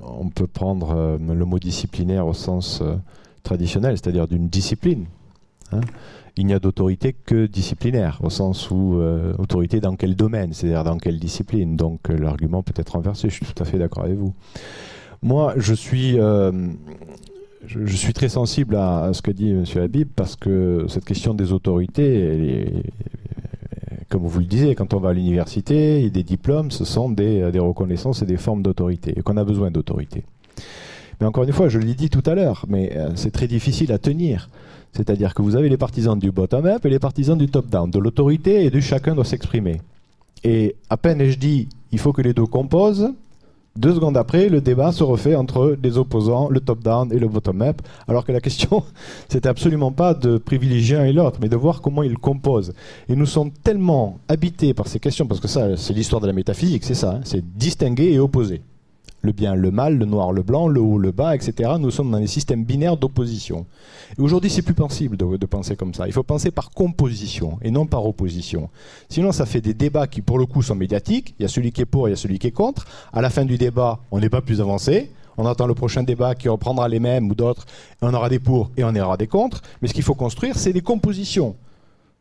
on 0.00 0.28
peut 0.28 0.46
prendre 0.46 0.94
euh, 0.94 1.18
le 1.18 1.44
mot 1.44 1.58
disciplinaire 1.58 2.26
au 2.26 2.34
sens 2.34 2.82
traditionnel, 3.42 3.96
c'est-à-dire 3.96 4.28
d'une 4.28 4.48
discipline. 4.48 5.06
hein. 5.72 5.80
Il 6.36 6.46
n'y 6.46 6.54
a 6.54 6.58
d'autorité 6.58 7.12
que 7.12 7.46
disciplinaire, 7.46 8.20
au 8.22 8.30
sens 8.30 8.70
où 8.70 9.02
autorité 9.38 9.80
dans 9.80 9.96
quel 9.96 10.14
domaine, 10.14 10.52
c'est-à-dire 10.52 10.84
dans 10.84 10.96
quelle 10.96 11.18
discipline. 11.18 11.76
Donc 11.76 12.08
l'argument 12.08 12.62
peut 12.62 12.72
être 12.76 12.90
renversé, 12.90 13.28
je 13.28 13.34
suis 13.34 13.46
tout 13.46 13.60
à 13.60 13.66
fait 13.66 13.78
d'accord 13.78 14.04
avec 14.04 14.16
vous. 14.16 14.32
Moi, 15.22 15.54
je 15.56 15.74
suis, 15.74 16.16
très 18.14 18.28
sensible 18.28 18.76
à, 18.76 19.00
à 19.06 19.12
ce 19.12 19.20
que 19.22 19.32
dit 19.32 19.50
M. 19.50 19.64
Habib, 19.76 20.08
parce 20.14 20.36
que 20.36 20.86
cette 20.88 21.04
question 21.04 21.34
des 21.34 21.52
autorités, 21.52 22.20
elle 22.20 22.44
est, 22.44 22.84
comme 24.10 24.26
vous 24.26 24.40
le 24.40 24.44
disiez, 24.44 24.74
quand 24.74 24.92
on 24.92 24.98
va 24.98 25.10
à 25.10 25.12
l'université, 25.12 26.10
des 26.10 26.22
diplômes, 26.22 26.70
ce 26.70 26.84
sont 26.84 27.08
des, 27.08 27.50
des 27.50 27.58
reconnaissances 27.60 28.22
et 28.22 28.26
des 28.26 28.36
formes 28.36 28.62
d'autorité, 28.62 29.14
et 29.16 29.22
qu'on 29.22 29.36
a 29.36 29.44
besoin 29.44 29.70
d'autorité. 29.70 30.24
Mais 31.20 31.26
encore 31.26 31.44
une 31.44 31.52
fois, 31.52 31.68
je 31.68 31.78
l'ai 31.78 31.94
dit 31.94 32.10
tout 32.10 32.22
à 32.26 32.34
l'heure, 32.34 32.64
mais 32.68 32.96
euh, 32.96 33.10
c'est 33.14 33.30
très 33.30 33.46
difficile 33.46 33.92
à 33.92 33.98
tenir. 33.98 34.48
C'est-à-dire 34.92 35.34
que 35.34 35.42
vous 35.42 35.54
avez 35.54 35.68
les 35.68 35.76
partisans 35.76 36.18
du 36.18 36.32
bottom-up 36.32 36.84
et 36.84 36.90
les 36.90 36.98
partisans 36.98 37.38
du 37.38 37.46
top-down, 37.46 37.90
de 37.90 37.98
l'autorité 37.98 38.64
et 38.64 38.70
de 38.70 38.80
chacun 38.80 39.14
doit 39.14 39.24
s'exprimer. 39.24 39.80
Et 40.42 40.76
à 40.88 40.96
peine 40.96 41.22
je 41.24 41.38
dis, 41.38 41.68
il 41.92 41.98
faut 41.98 42.12
que 42.12 42.22
les 42.22 42.32
deux 42.32 42.46
composent, 42.46 43.12
deux 43.80 43.94
secondes 43.94 44.16
après, 44.16 44.48
le 44.48 44.60
débat 44.60 44.92
se 44.92 45.02
refait 45.02 45.34
entre 45.34 45.76
les 45.82 45.96
opposants, 45.96 46.48
le 46.50 46.60
top-down 46.60 47.10
et 47.12 47.18
le 47.18 47.28
bottom-up, 47.28 47.80
alors 48.06 48.26
que 48.26 48.32
la 48.32 48.40
question, 48.40 48.84
c'était 49.28 49.48
absolument 49.48 49.90
pas 49.90 50.12
de 50.12 50.36
privilégier 50.36 50.96
un 50.96 51.04
et 51.04 51.12
l'autre, 51.12 51.38
mais 51.40 51.48
de 51.48 51.56
voir 51.56 51.80
comment 51.80 52.02
ils 52.02 52.18
composent. 52.18 52.74
Et 53.08 53.16
nous 53.16 53.26
sommes 53.26 53.50
tellement 53.50 54.18
habités 54.28 54.74
par 54.74 54.86
ces 54.86 55.00
questions, 55.00 55.26
parce 55.26 55.40
que 55.40 55.48
ça, 55.48 55.76
c'est 55.76 55.94
l'histoire 55.94 56.20
de 56.20 56.26
la 56.26 56.34
métaphysique, 56.34 56.84
c'est 56.84 56.94
ça, 56.94 57.14
hein, 57.14 57.20
c'est 57.24 57.42
distinguer 57.56 58.12
et 58.12 58.18
opposer. 58.18 58.60
Le 59.22 59.32
bien, 59.32 59.54
le 59.54 59.70
mal, 59.70 59.98
le 59.98 60.06
noir, 60.06 60.32
le 60.32 60.42
blanc, 60.42 60.68
le 60.68 60.80
haut, 60.80 60.98
le 60.98 61.12
bas, 61.12 61.34
etc. 61.34 61.72
Nous 61.78 61.90
sommes 61.90 62.10
dans 62.10 62.20
des 62.20 62.26
systèmes 62.26 62.64
binaires 62.64 62.96
d'opposition. 62.96 63.66
Et 64.18 64.20
aujourd'hui, 64.20 64.50
c'est 64.50 64.62
plus 64.62 64.74
possible 64.74 65.16
de, 65.16 65.46
penser 65.46 65.76
comme 65.76 65.94
ça. 65.94 66.06
Il 66.06 66.12
faut 66.12 66.22
penser 66.22 66.50
par 66.50 66.70
composition 66.70 67.58
et 67.62 67.70
non 67.70 67.86
par 67.86 68.06
opposition. 68.06 68.70
Sinon, 69.08 69.32
ça 69.32 69.46
fait 69.46 69.60
des 69.60 69.74
débats 69.74 70.06
qui, 70.06 70.22
pour 70.22 70.38
le 70.38 70.46
coup, 70.46 70.62
sont 70.62 70.74
médiatiques. 70.74 71.34
Il 71.38 71.42
y 71.42 71.44
a 71.44 71.48
celui 71.48 71.72
qui 71.72 71.82
est 71.82 71.86
pour, 71.86 72.08
il 72.08 72.12
y 72.12 72.14
a 72.14 72.16
celui 72.16 72.38
qui 72.38 72.46
est 72.46 72.52
contre. 72.52 72.86
À 73.12 73.20
la 73.20 73.30
fin 73.30 73.44
du 73.44 73.58
débat, 73.58 73.98
on 74.10 74.20
n'est 74.20 74.30
pas 74.30 74.40
plus 74.40 74.60
avancé. 74.60 75.10
On 75.36 75.46
attend 75.46 75.66
le 75.66 75.74
prochain 75.74 76.02
débat 76.02 76.34
qui 76.34 76.48
reprendra 76.48 76.88
les 76.88 77.00
mêmes 77.00 77.30
ou 77.30 77.34
d'autres. 77.34 77.66
On 78.02 78.12
aura 78.12 78.28
des 78.28 78.38
pour 78.38 78.70
et 78.76 78.84
on 78.84 78.94
aura 78.94 79.16
des 79.16 79.26
contre. 79.26 79.62
Mais 79.80 79.88
ce 79.88 79.94
qu'il 79.94 80.02
faut 80.02 80.14
construire, 80.14 80.56
c'est 80.56 80.72
des 80.72 80.82
compositions. 80.82 81.56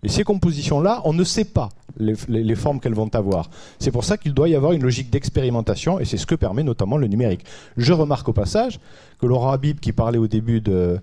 Et 0.04 0.10
ces 0.10 0.24
compositions-là, 0.24 1.02
on 1.04 1.14
ne 1.14 1.24
sait 1.24 1.46
pas 1.46 1.70
les, 1.98 2.56
formes 2.56 2.80
qu'elles 2.80 2.94
vont 2.94 3.10
avoir. 3.14 3.50
C'est 3.80 3.92
pour 3.92 4.04
ça 4.04 4.18
qu'il 4.18 4.34
doit 4.34 4.50
y 4.50 4.56
avoir 4.56 4.74
une 4.74 4.84
logique 4.84 5.10
d'expérimentation, 5.10 6.00
et 6.00 6.06
c'est 6.06 6.18
ce 6.18 6.26
que 6.26 6.36
permet 6.36 6.64
notamment 6.64 6.98
le 6.98 7.08
numérique. 7.08 7.46
Je 7.78 7.94
remarque 7.94 8.28
au 8.30 8.34
passage 8.34 8.80
que 9.20 9.26
Laurent 9.26 9.52
Habib, 9.52 9.80
qui 9.80 9.92
parlait 9.92 10.18
au 10.18 10.28
début 10.28 10.62
de, 10.62 11.00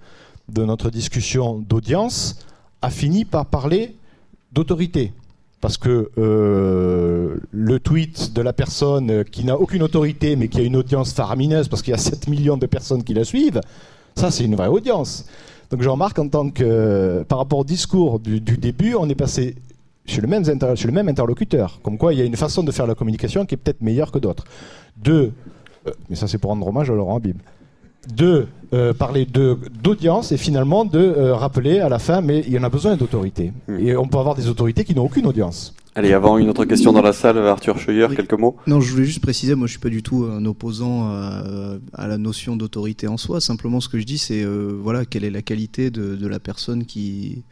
de 0.48 0.64
notre 0.64 0.90
discussion 0.90 1.58
d'audience, 1.58 2.38
a 2.82 2.90
fini 2.90 3.24
par 3.24 3.46
parler 3.46 3.96
d'autorité. 4.52 5.12
Parce 5.60 5.78
que 5.78 6.10
euh, 6.18 7.36
le 7.50 7.80
tweet 7.80 8.32
de 8.34 8.42
la 8.42 8.52
personne 8.52 9.24
qui 9.24 9.44
n'a 9.44 9.56
aucune 9.56 9.82
autorité, 9.82 10.36
mais 10.36 10.48
qui 10.48 10.60
a 10.60 10.62
une 10.62 10.76
audience 10.76 11.12
faramineuse, 11.12 11.68
parce 11.68 11.82
qu'il 11.82 11.92
y 11.92 11.94
a 11.94 11.98
7 11.98 12.28
millions 12.28 12.56
de 12.56 12.66
personnes 12.66 13.02
qui 13.02 13.14
la 13.14 13.24
suivent, 13.24 13.60
ça 14.14 14.30
c'est 14.30 14.44
une 14.44 14.54
vraie 14.54 14.68
audience. 14.68 15.26
Donc 15.70 15.82
je 15.82 15.88
remarque 15.88 16.18
en 16.18 16.28
tant 16.28 16.50
que, 16.50 17.24
par 17.28 17.38
rapport 17.38 17.60
au 17.60 17.64
discours 17.64 18.20
du, 18.20 18.40
début, 18.40 18.94
on 18.94 19.08
est 19.08 19.14
passé 19.16 19.56
chez 20.06 20.20
le, 20.20 20.28
même 20.28 20.42
le 20.44 20.92
même 20.92 21.08
interlocuteur. 21.08 21.80
Comme 21.82 21.98
quoi, 21.98 22.12
il 22.14 22.18
y 22.18 22.22
a 22.22 22.24
une 22.24 22.36
façon 22.36 22.62
de 22.62 22.72
faire 22.72 22.86
la 22.86 22.94
communication 22.94 23.46
qui 23.46 23.54
est 23.54 23.58
peut-être 23.58 23.80
meilleure 23.80 24.12
que 24.12 24.18
d'autres. 24.18 24.44
Deux, 24.96 25.32
euh, 25.86 25.90
mais 26.08 26.16
ça 26.16 26.26
c'est 26.28 26.38
pour 26.38 26.50
rendre 26.50 26.66
hommage 26.66 26.90
à 26.90 26.94
Laurent 26.94 27.16
Habib. 27.16 27.38
De 28.14 28.46
euh, 28.72 28.92
parler 28.92 29.26
d'audience 29.26 30.30
et 30.32 30.36
finalement 30.36 30.84
de 30.84 30.98
euh, 30.98 31.34
rappeler 31.34 31.80
à 31.80 31.88
la 31.88 31.98
fin, 31.98 32.20
mais 32.20 32.40
il 32.46 32.52
y 32.52 32.58
en 32.58 32.62
a 32.62 32.68
besoin 32.68 32.96
d'autorité. 32.96 33.52
Hmm. 33.68 33.78
Et 33.80 33.96
on 33.96 34.06
peut 34.06 34.18
avoir 34.18 34.34
des 34.34 34.48
autorités 34.48 34.84
qui 34.84 34.94
n'ont 34.94 35.04
aucune 35.04 35.26
audience. 35.26 35.74
Allez, 35.96 36.12
avant 36.12 36.36
une 36.36 36.50
autre 36.50 36.66
question 36.66 36.92
dans 36.92 37.00
la 37.00 37.14
salle, 37.14 37.38
Arthur 37.38 37.78
Scheuer, 37.78 38.08
quelques 38.14 38.34
mots 38.34 38.56
Non, 38.66 38.82
je 38.82 38.92
voulais 38.92 39.06
juste 39.06 39.22
préciser, 39.22 39.54
moi 39.54 39.66
je 39.66 39.72
suis 39.72 39.80
pas 39.80 39.88
du 39.88 40.02
tout 40.02 40.28
un 40.30 40.44
opposant 40.44 41.08
à, 41.10 42.06
la 42.06 42.18
notion 42.18 42.54
d'autorité 42.54 43.08
en 43.08 43.16
soi. 43.16 43.40
Simplement, 43.40 43.80
ce 43.80 43.88
que 43.88 43.98
je 43.98 44.04
dis, 44.04 44.18
c'est 44.18 44.42
euh, 44.42 44.78
voilà, 44.78 45.06
quelle 45.06 45.24
est 45.24 45.30
la 45.30 45.40
qualité 45.40 45.90
de, 45.90 46.26
la 46.26 46.38
personne 46.38 46.84
qui, 46.84 47.44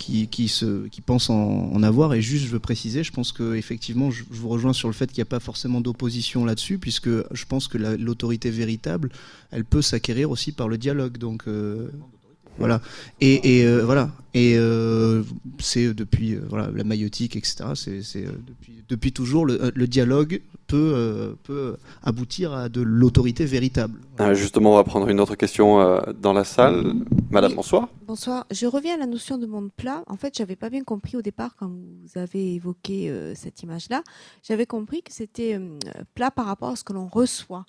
qui, 0.00 0.28
qui, 0.28 0.48
se, 0.48 0.88
qui 0.88 1.02
pense 1.02 1.28
en, 1.28 1.82
avoir. 1.82 2.14
Et 2.14 2.22
juste, 2.22 2.46
je 2.46 2.50
veux 2.50 2.58
préciser, 2.58 3.04
je 3.04 3.12
pense 3.12 3.32
que 3.32 3.54
effectivement, 3.54 4.10
je, 4.10 4.24
vous 4.30 4.48
rejoins 4.48 4.72
sur 4.72 4.88
le 4.88 4.94
fait 4.94 5.06
qu'il 5.08 5.18
n'y 5.18 5.28
a 5.28 5.32
pas 5.36 5.40
forcément 5.40 5.82
d'opposition 5.82 6.44
là-dessus, 6.44 6.78
puisque 6.78 7.08
je 7.08 7.44
pense 7.44 7.68
que 7.68 7.76
l'autorité 7.76 8.50
véritable, 8.50 9.10
elle 9.50 9.64
peut 9.64 9.82
s'acquérir 9.82 10.30
aussi 10.30 10.52
par 10.52 10.68
le 10.68 10.78
dialogue. 10.78 11.18
Donc. 11.18 11.44
Euh, 11.46 11.88
voilà. 12.60 12.80
Et, 13.20 13.64
euh, 13.64 13.82
voilà. 13.84 14.10
Et 14.32 14.54
euh, 14.56 15.24
c'est 15.58 15.92
depuis 15.92 16.34
euh, 16.34 16.42
voilà 16.48 16.70
la 16.72 16.84
maïotique, 16.84 17.34
etc. 17.34 17.64
C'est 17.74 18.24
depuis, 18.46 18.84
depuis 18.88 19.12
toujours 19.12 19.44
le, 19.44 19.86
dialogue 19.86 20.40
peut 20.68 21.36
peut 21.42 21.76
aboutir 22.04 22.52
à 22.52 22.68
de 22.68 22.80
l'autorité 22.80 23.44
véritable. 23.44 23.98
Ah, 24.18 24.34
justement, 24.34 24.72
on 24.72 24.76
va 24.76 24.84
prendre 24.84 25.08
une 25.08 25.18
autre 25.18 25.34
question 25.34 26.00
dans 26.20 26.32
la 26.32 26.44
salle. 26.44 26.94
Madame, 27.30 27.54
bonsoir. 27.54 27.88
Bonsoir. 28.06 28.46
Je 28.52 28.66
reviens 28.66 28.94
à 28.94 28.98
la 28.98 29.06
notion 29.06 29.36
de 29.36 29.46
monde 29.46 29.70
plat. 29.76 30.04
En 30.06 30.16
fait, 30.16 30.36
j'avais 30.36 30.54
pas 30.54 30.70
bien 30.70 30.84
compris 30.84 31.16
au 31.16 31.22
départ 31.22 31.56
quand 31.58 31.68
vous 31.68 32.20
avez 32.20 32.54
évoqué 32.54 33.12
cette 33.34 33.64
image-là. 33.64 34.02
J'avais 34.44 34.66
compris 34.66 35.02
que 35.02 35.12
c'était 35.12 35.58
plat 36.14 36.30
par 36.30 36.46
rapport 36.46 36.70
à 36.70 36.76
ce 36.76 36.84
que 36.84 36.92
l'on 36.92 37.08
reçoit. 37.08 37.64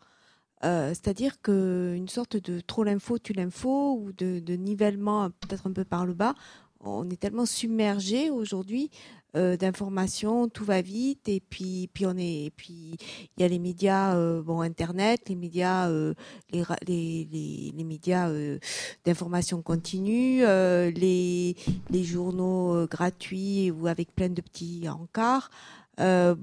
Euh, 0.63 0.89
c'est-à-dire 0.89 1.41
qu'une 1.41 2.07
sorte 2.07 2.37
de 2.37 2.59
trop 2.59 2.83
l'info, 2.83 3.17
tu 3.17 3.33
l'info, 3.33 3.99
ou 3.99 4.11
de, 4.11 4.55
nivellement 4.55 5.29
peut-être 5.29 5.67
un 5.67 5.71
peu 5.71 5.85
par 5.85 6.05
le 6.05 6.13
bas, 6.13 6.35
on 6.81 7.09
est 7.09 7.19
tellement 7.19 7.45
submergé 7.45 8.29
aujourd'hui 8.31 8.89
euh, 9.35 9.55
d'informations, 9.55 10.49
tout 10.49 10.65
va 10.65 10.81
vite, 10.81 11.29
et 11.29 11.39
puis, 11.39 11.89
on 12.01 12.17
est, 12.17 12.51
puis 12.55 12.97
il 13.37 13.41
y 13.41 13.43
a 13.43 13.47
les 13.47 13.59
médias, 13.59 14.15
euh, 14.15 14.41
bon, 14.41 14.61
Internet, 14.61 15.29
les 15.29 15.35
médias, 15.35 15.89
les, 15.89 16.63
les, 16.87 17.71
les, 17.75 17.83
médias 17.83 18.31
d'information 19.05 19.61
continue, 19.61 20.41
les, 20.41 21.55
les 21.89 22.03
journaux 22.03 22.85
gratuits 22.87 23.71
ou 23.71 23.87
avec 23.87 24.13
plein 24.13 24.29
de 24.29 24.41
petits 24.41 24.89
encarts. 24.89 25.49
Euh, 26.01 26.35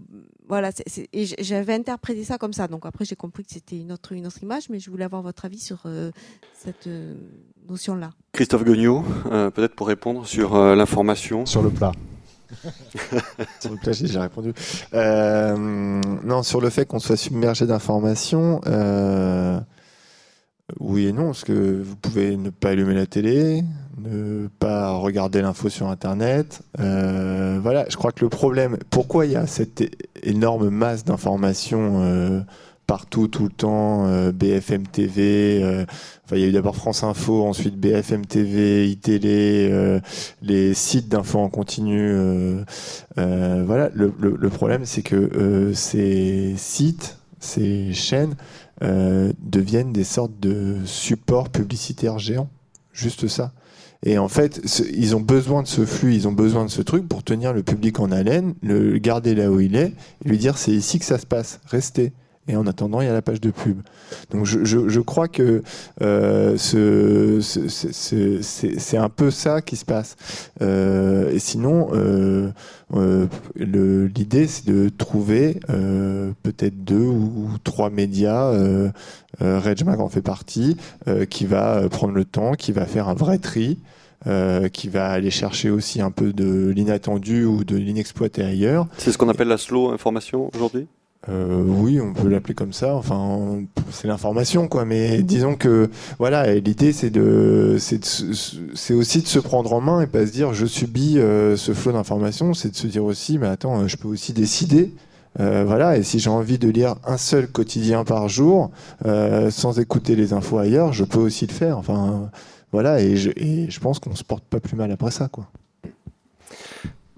voilà, 0.48 0.70
j'avais 1.12 1.74
interprété 1.74 2.24
ça 2.24 2.38
comme 2.38 2.52
ça. 2.52 2.68
Donc 2.68 2.86
après, 2.86 3.04
j'ai 3.04 3.16
compris 3.16 3.44
que 3.44 3.52
c'était 3.52 3.78
une 3.78 3.92
autre, 3.92 4.12
une 4.12 4.26
autre 4.26 4.42
image, 4.42 4.70
mais 4.70 4.78
je 4.78 4.90
voulais 4.90 5.04
avoir 5.04 5.20
votre 5.22 5.44
avis 5.44 5.58
sur 5.58 5.82
euh, 5.84 6.10
cette 6.54 6.86
euh, 6.86 7.14
notion-là. 7.68 8.10
Christophe 8.32 8.64
Guignot, 8.64 9.02
peut-être 9.54 9.74
pour 9.74 9.88
répondre 9.88 10.26
sur 10.26 10.56
l'information. 10.74 11.44
Sur 11.44 11.62
le 11.62 11.70
plat. 11.70 11.92
sur 13.60 13.70
le 13.70 13.76
plat, 13.76 13.92
j'ai 13.92 14.06
déjà 14.06 14.22
répondu. 14.22 14.54
non, 14.92 16.42
sur 16.42 16.60
le 16.60 16.70
fait 16.70 16.86
qu'on 16.86 16.98
soit 16.98 17.16
submergé 17.16 17.66
d'informations. 17.66 18.60
Oui 20.80 21.06
et 21.06 21.12
non, 21.12 21.26
parce 21.26 21.44
que 21.44 21.82
vous 21.82 21.96
pouvez 21.96 22.36
ne 22.36 22.50
pas 22.50 22.70
allumer 22.70 22.94
la 22.94 23.06
télé, 23.06 23.64
ne 23.98 24.48
pas 24.58 24.92
regarder 24.92 25.42
l'info 25.42 25.68
sur 25.68 25.88
Internet. 25.88 26.62
Euh, 26.80 27.58
voilà, 27.62 27.86
je 27.88 27.96
crois 27.96 28.12
que 28.12 28.24
le 28.24 28.28
problème, 28.28 28.78
pourquoi 28.90 29.26
il 29.26 29.32
y 29.32 29.36
a 29.36 29.46
cette 29.46 29.84
énorme 30.22 30.68
masse 30.68 31.04
d'informations 31.04 32.02
euh, 32.02 32.40
partout, 32.86 33.28
tout 33.28 33.44
le 33.44 33.50
temps, 33.50 34.06
euh, 34.06 34.32
BFM 34.32 34.86
TV, 34.86 35.62
enfin 36.24 36.36
il 36.36 36.40
y 36.40 36.44
a 36.44 36.46
eu 36.46 36.52
d'abord 36.52 36.76
France 36.76 37.02
Info, 37.02 37.44
ensuite 37.44 37.76
BFM 37.76 38.24
TV, 38.26 38.88
iTélé, 38.88 40.00
les 40.42 40.74
sites 40.74 41.08
d'infos 41.08 41.40
en 41.40 41.48
continu. 41.48 42.14
voilà, 43.16 43.90
le 43.94 44.48
problème 44.48 44.84
c'est 44.84 45.02
que 45.02 45.72
ces 45.74 46.54
sites, 46.56 47.18
ces 47.40 47.92
chaînes, 47.92 48.36
deviennent 48.80 49.92
des 49.92 50.04
sortes 50.04 50.38
de 50.40 50.76
supports 50.84 51.50
publicitaires 51.50 52.18
géants. 52.18 52.48
Juste 52.92 53.28
ça. 53.28 53.52
Et 54.04 54.18
en 54.18 54.28
fait, 54.28 54.60
ils 54.92 55.16
ont 55.16 55.20
besoin 55.20 55.62
de 55.62 55.68
ce 55.68 55.84
flux, 55.84 56.14
ils 56.14 56.28
ont 56.28 56.32
besoin 56.32 56.64
de 56.64 56.70
ce 56.70 56.82
truc 56.82 57.08
pour 57.08 57.24
tenir 57.24 57.52
le 57.52 57.62
public 57.62 57.98
en 57.98 58.12
haleine, 58.12 58.54
le 58.62 58.98
garder 58.98 59.34
là 59.34 59.50
où 59.50 59.58
il 59.60 59.74
est, 59.74 59.92
et 60.24 60.28
lui 60.28 60.38
dire 60.38 60.56
c'est 60.56 60.72
ici 60.72 60.98
que 60.98 61.04
ça 61.04 61.18
se 61.18 61.26
passe, 61.26 61.60
restez. 61.66 62.12
Et 62.48 62.56
en 62.56 62.66
attendant, 62.66 63.02
il 63.02 63.06
y 63.06 63.10
a 63.10 63.12
la 63.12 63.22
page 63.22 63.40
de 63.40 63.50
pub. 63.50 63.82
Donc 64.30 64.46
je, 64.46 64.64
je, 64.64 64.88
je 64.88 65.00
crois 65.00 65.28
que 65.28 65.62
euh, 66.00 66.56
ce, 66.56 67.40
c'est 67.40 68.96
un 68.96 69.08
peu 69.10 69.30
ça 69.30 69.60
qui 69.60 69.76
se 69.76 69.84
passe. 69.84 70.16
Euh, 70.62 71.30
et 71.30 71.38
sinon, 71.38 71.90
euh, 71.92 72.50
euh 72.94 73.26
l'idée, 73.54 74.46
c'est 74.46 74.66
de 74.66 74.88
trouver 74.88 75.60
euh, 75.68 76.32
peut-être 76.42 76.84
deux 76.84 76.96
ou, 76.96 77.50
trois 77.64 77.90
médias. 77.90 78.46
Euh, 78.46 78.90
Regmag 79.40 80.00
en 80.00 80.08
fait 80.08 80.22
partie, 80.22 80.76
qui 81.30 81.46
va 81.46 81.88
prendre 81.90 82.14
le 82.14 82.24
temps, 82.24 82.54
qui 82.54 82.72
va 82.72 82.86
faire 82.86 83.08
un 83.08 83.14
vrai 83.14 83.38
tri. 83.38 83.78
Euh, 84.26 84.68
qui 84.68 84.88
va 84.88 85.10
aller 85.10 85.30
chercher 85.30 85.70
aussi 85.70 86.00
un 86.00 86.10
peu 86.10 86.32
de 86.32 86.72
l'inattendu 86.74 87.44
ou 87.44 87.62
de 87.62 87.76
l'inexploité 87.76 88.42
ailleurs. 88.42 88.88
C'est 88.96 89.12
ce 89.12 89.18
qu'on 89.18 89.28
appelle 89.28 89.46
la 89.46 89.58
slow 89.58 89.92
information 89.92 90.50
aujourd'hui? 90.56 90.88
Euh, 91.28 91.62
oui, 91.62 92.00
on 92.00 92.12
peut 92.12 92.28
l'appeler 92.28 92.54
comme 92.54 92.72
ça. 92.72 92.94
Enfin, 92.94 93.60
c'est 93.90 94.08
l'information, 94.08 94.68
quoi. 94.68 94.84
Mais 94.84 95.22
disons 95.22 95.54
que 95.56 95.90
voilà, 96.18 96.54
l'idée 96.54 96.92
c'est 96.92 97.10
de, 97.10 97.76
c'est 97.78 98.94
aussi 98.94 99.22
de 99.22 99.26
se 99.26 99.38
prendre 99.38 99.72
en 99.72 99.80
main 99.80 100.00
et 100.00 100.06
pas 100.06 100.26
se 100.26 100.32
dire 100.32 100.54
je 100.54 100.66
subis 100.66 101.18
euh, 101.18 101.56
ce 101.56 101.72
flot 101.72 101.92
d'informations. 101.92 102.54
C'est 102.54 102.70
de 102.70 102.76
se 102.76 102.86
dire 102.86 103.04
aussi, 103.04 103.38
mais 103.38 103.48
attends, 103.48 103.86
je 103.86 103.96
peux 103.96 104.08
aussi 104.08 104.32
décider. 104.32 104.94
Euh, 105.40 105.64
voilà, 105.64 105.96
et 105.98 106.02
si 106.02 106.18
j'ai 106.18 106.30
envie 106.30 106.58
de 106.58 106.68
lire 106.68 106.96
un 107.04 107.16
seul 107.16 107.46
quotidien 107.46 108.02
par 108.02 108.28
jour 108.28 108.70
euh, 109.06 109.50
sans 109.50 109.78
écouter 109.78 110.16
les 110.16 110.32
infos 110.32 110.58
ailleurs, 110.58 110.92
je 110.92 111.04
peux 111.04 111.18
aussi 111.18 111.46
le 111.46 111.52
faire. 111.52 111.78
Enfin, 111.78 112.30
voilà, 112.72 113.00
et 113.00 113.16
je, 113.16 113.30
et 113.36 113.70
je 113.70 113.80
pense 113.80 113.98
qu'on 113.98 114.16
se 114.16 114.24
porte 114.24 114.44
pas 114.44 114.60
plus 114.60 114.76
mal 114.76 114.90
après 114.90 115.10
ça, 115.10 115.28
quoi. 115.28 115.46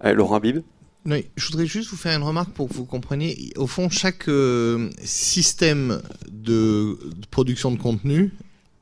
Laurent 0.02 0.40
Bib 0.40 0.62
je 1.06 1.46
voudrais 1.46 1.66
juste 1.66 1.90
vous 1.90 1.96
faire 1.96 2.16
une 2.16 2.24
remarque 2.24 2.50
pour 2.50 2.68
que 2.68 2.74
vous 2.74 2.84
compreniez. 2.84 3.52
Au 3.56 3.66
fond, 3.66 3.88
chaque 3.88 4.28
euh, 4.28 4.90
système 5.02 6.02
de, 6.30 6.98
production 7.30 7.70
de 7.70 7.78
contenu 7.78 8.32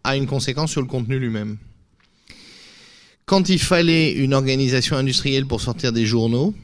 a 0.05 0.17
une 0.17 0.27
conséquence 0.27 0.71
sur 0.71 0.81
le 0.81 0.89
contenu 0.89 1.19
lui-même. 1.19 1.59
Quand 3.25 3.49
il 3.49 3.59
fallait 3.59 4.13
une 4.13 4.35
organisation 4.35 4.97
industrielle 4.97 5.47
pour 5.47 5.61
sortir 5.61 5.93
des 5.93 6.07
journaux, 6.07 6.55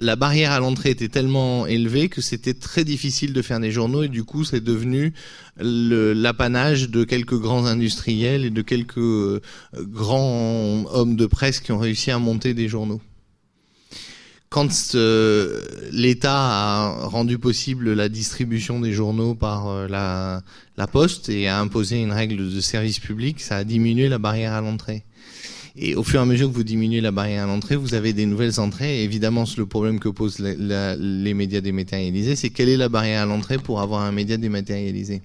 la 0.00 0.16
barrière 0.16 0.50
à 0.50 0.58
l'entrée 0.58 0.90
était 0.90 1.08
tellement 1.08 1.66
élevée 1.66 2.08
que 2.08 2.20
c'était 2.20 2.54
très 2.54 2.84
difficile 2.84 3.32
de 3.32 3.40
faire 3.40 3.60
des 3.60 3.70
journaux 3.70 4.02
et 4.02 4.08
du 4.08 4.24
coup 4.24 4.44
c'est 4.44 4.62
devenu 4.62 5.14
l'apanage 5.56 6.90
de 6.90 7.04
quelques 7.04 7.38
grands 7.38 7.66
industriels 7.66 8.44
et 8.44 8.50
de 8.50 8.62
quelques 8.62 8.98
euh, 8.98 9.40
grands 9.78 10.84
hommes 10.92 11.14
de 11.14 11.26
presse 11.26 11.60
qui 11.60 11.70
ont 11.70 11.78
réussi 11.78 12.10
à 12.10 12.18
monter 12.18 12.52
des 12.52 12.68
journaux 12.68 13.00
quand 14.54 14.94
euh, 14.94 15.62
l'État 15.90 16.36
a 16.36 17.06
rendu 17.08 17.40
possible 17.40 17.92
la 17.92 18.08
distribution 18.08 18.78
des 18.78 18.92
journaux 18.92 19.34
par 19.34 19.66
euh, 19.66 19.88
la, 19.88 20.86
poste 20.86 21.28
et 21.28 21.48
a 21.48 21.58
imposé 21.58 22.00
une 22.00 22.12
règle 22.12 22.36
de 22.36 22.60
service 22.60 23.00
public, 23.00 23.40
ça 23.40 23.56
a 23.56 23.64
diminué 23.64 24.08
la 24.08 24.18
barrière 24.18 24.52
à 24.52 24.60
l'entrée. 24.60 25.02
Et 25.74 25.96
au 25.96 26.04
fur 26.04 26.20
et 26.20 26.22
à 26.22 26.24
mesure 26.24 26.48
que 26.48 26.54
vous 26.54 26.62
diminuez 26.62 27.00
la 27.00 27.10
barrière 27.10 27.42
à 27.42 27.46
l'entrée, 27.48 27.74
vous 27.74 27.94
avez 27.94 28.12
des 28.12 28.26
nouvelles 28.26 28.60
entrées. 28.60 29.00
Et 29.00 29.02
évidemment, 29.02 29.42
le 29.56 29.66
problème 29.66 29.98
que 29.98 30.08
posent 30.08 30.38
les 30.38 31.34
médias 31.34 31.60
dématérialisés, 31.60 32.36
c'est 32.36 32.50
quelle 32.50 32.68
est 32.68 32.76
la 32.76 32.88
barrière 32.88 33.22
à 33.22 33.26
l'entrée 33.26 33.58
pour 33.58 33.80
avoir 33.80 34.02
un 34.02 34.12
média 34.12 34.36
dématérialisé? 34.36 35.20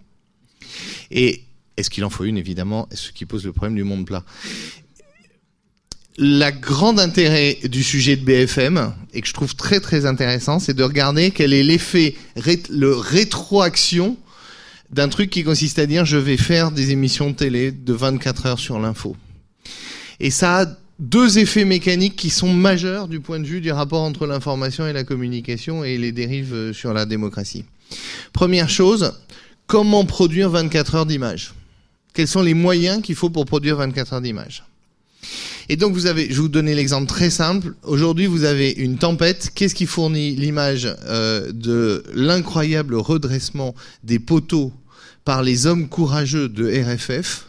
Et 1.11 1.43
est-ce 1.77 1.91
qu'il 1.91 2.03
en 2.03 2.09
faut 2.09 2.23
une, 2.23 2.39
évidemment, 2.39 2.89
ce 2.91 3.11
qui 3.11 3.27
pose 3.27 3.45
le 3.45 3.53
problème 3.53 3.75
du 3.75 3.83
monde 3.83 4.07
plat 4.07 4.25
la 6.21 6.51
grande 6.51 6.99
intérêt 6.99 7.57
du 7.63 7.81
sujet 7.81 8.17
de 8.17 8.25
BFM 8.25 8.93
et 9.13 9.21
que 9.21 9.27
je 9.27 9.33
trouve 9.33 9.55
très 9.55 9.79
très 9.79 10.05
intéressant, 10.05 10.59
c'est 10.59 10.73
de 10.73 10.83
regarder 10.83 11.31
quel 11.31 11.53
est 11.53 11.63
l'effet, 11.63 12.13
le 12.69 12.93
rétroaction 12.93 14.17
d'un 14.91 15.07
truc 15.07 15.29
qui 15.29 15.45
consiste 15.45 15.79
à 15.79 15.85
dire 15.85 16.03
je 16.03 16.17
vais 16.17 16.35
faire 16.35 16.71
des 16.71 16.91
émissions 16.91 17.29
de 17.29 17.35
télé 17.35 17.71
de 17.71 17.93
24 17.93 18.45
heures 18.47 18.59
sur 18.59 18.79
l'info. 18.79 19.15
Et 20.19 20.29
ça 20.29 20.63
a 20.63 20.65
deux 20.99 21.39
effets 21.39 21.63
mécaniques 21.63 22.17
qui 22.17 22.29
sont 22.29 22.53
majeurs 22.53 23.07
du 23.07 23.21
point 23.21 23.39
de 23.39 23.45
vue 23.45 23.61
du 23.61 23.71
rapport 23.71 24.01
entre 24.01 24.27
l'information 24.27 24.85
et 24.85 24.91
la 24.91 25.05
communication 25.05 25.85
et 25.85 25.97
les 25.97 26.11
dérives 26.11 26.53
euh, 26.53 26.73
sur 26.73 26.93
la 26.93 27.05
démocratie. 27.05 27.63
Première 28.33 28.69
chose, 28.69 29.13
comment 29.67 30.03
produire 30.03 30.49
24 30.49 30.95
heures 30.95 31.05
d'image 31.05 31.53
Quels 32.13 32.27
sont 32.27 32.41
les 32.41 32.53
moyens 32.53 33.01
qu'il 33.01 33.15
faut 33.15 33.29
pour 33.29 33.45
produire 33.45 33.77
24 33.77 34.13
heures 34.13 34.21
d'image 34.21 34.65
et 35.69 35.75
donc 35.75 35.93
vous 35.93 36.07
avez, 36.07 36.25
je 36.25 36.29
vais 36.29 36.41
vous 36.41 36.49
donner 36.49 36.73
l'exemple 36.73 37.07
très 37.07 37.29
simple. 37.29 37.75
Aujourd'hui, 37.83 38.25
vous 38.25 38.43
avez 38.43 38.71
une 38.71 38.97
tempête. 38.97 39.51
Qu'est-ce 39.53 39.75
qui 39.75 39.85
fournit 39.85 40.35
l'image 40.35 40.87
euh, 41.05 41.51
de 41.51 42.03
l'incroyable 42.13 42.95
redressement 42.95 43.75
des 44.03 44.17
poteaux 44.17 44.73
par 45.25 45.43
les 45.43 45.67
hommes 45.67 45.87
courageux 45.87 46.49
de 46.49 46.67
RFF 46.67 47.45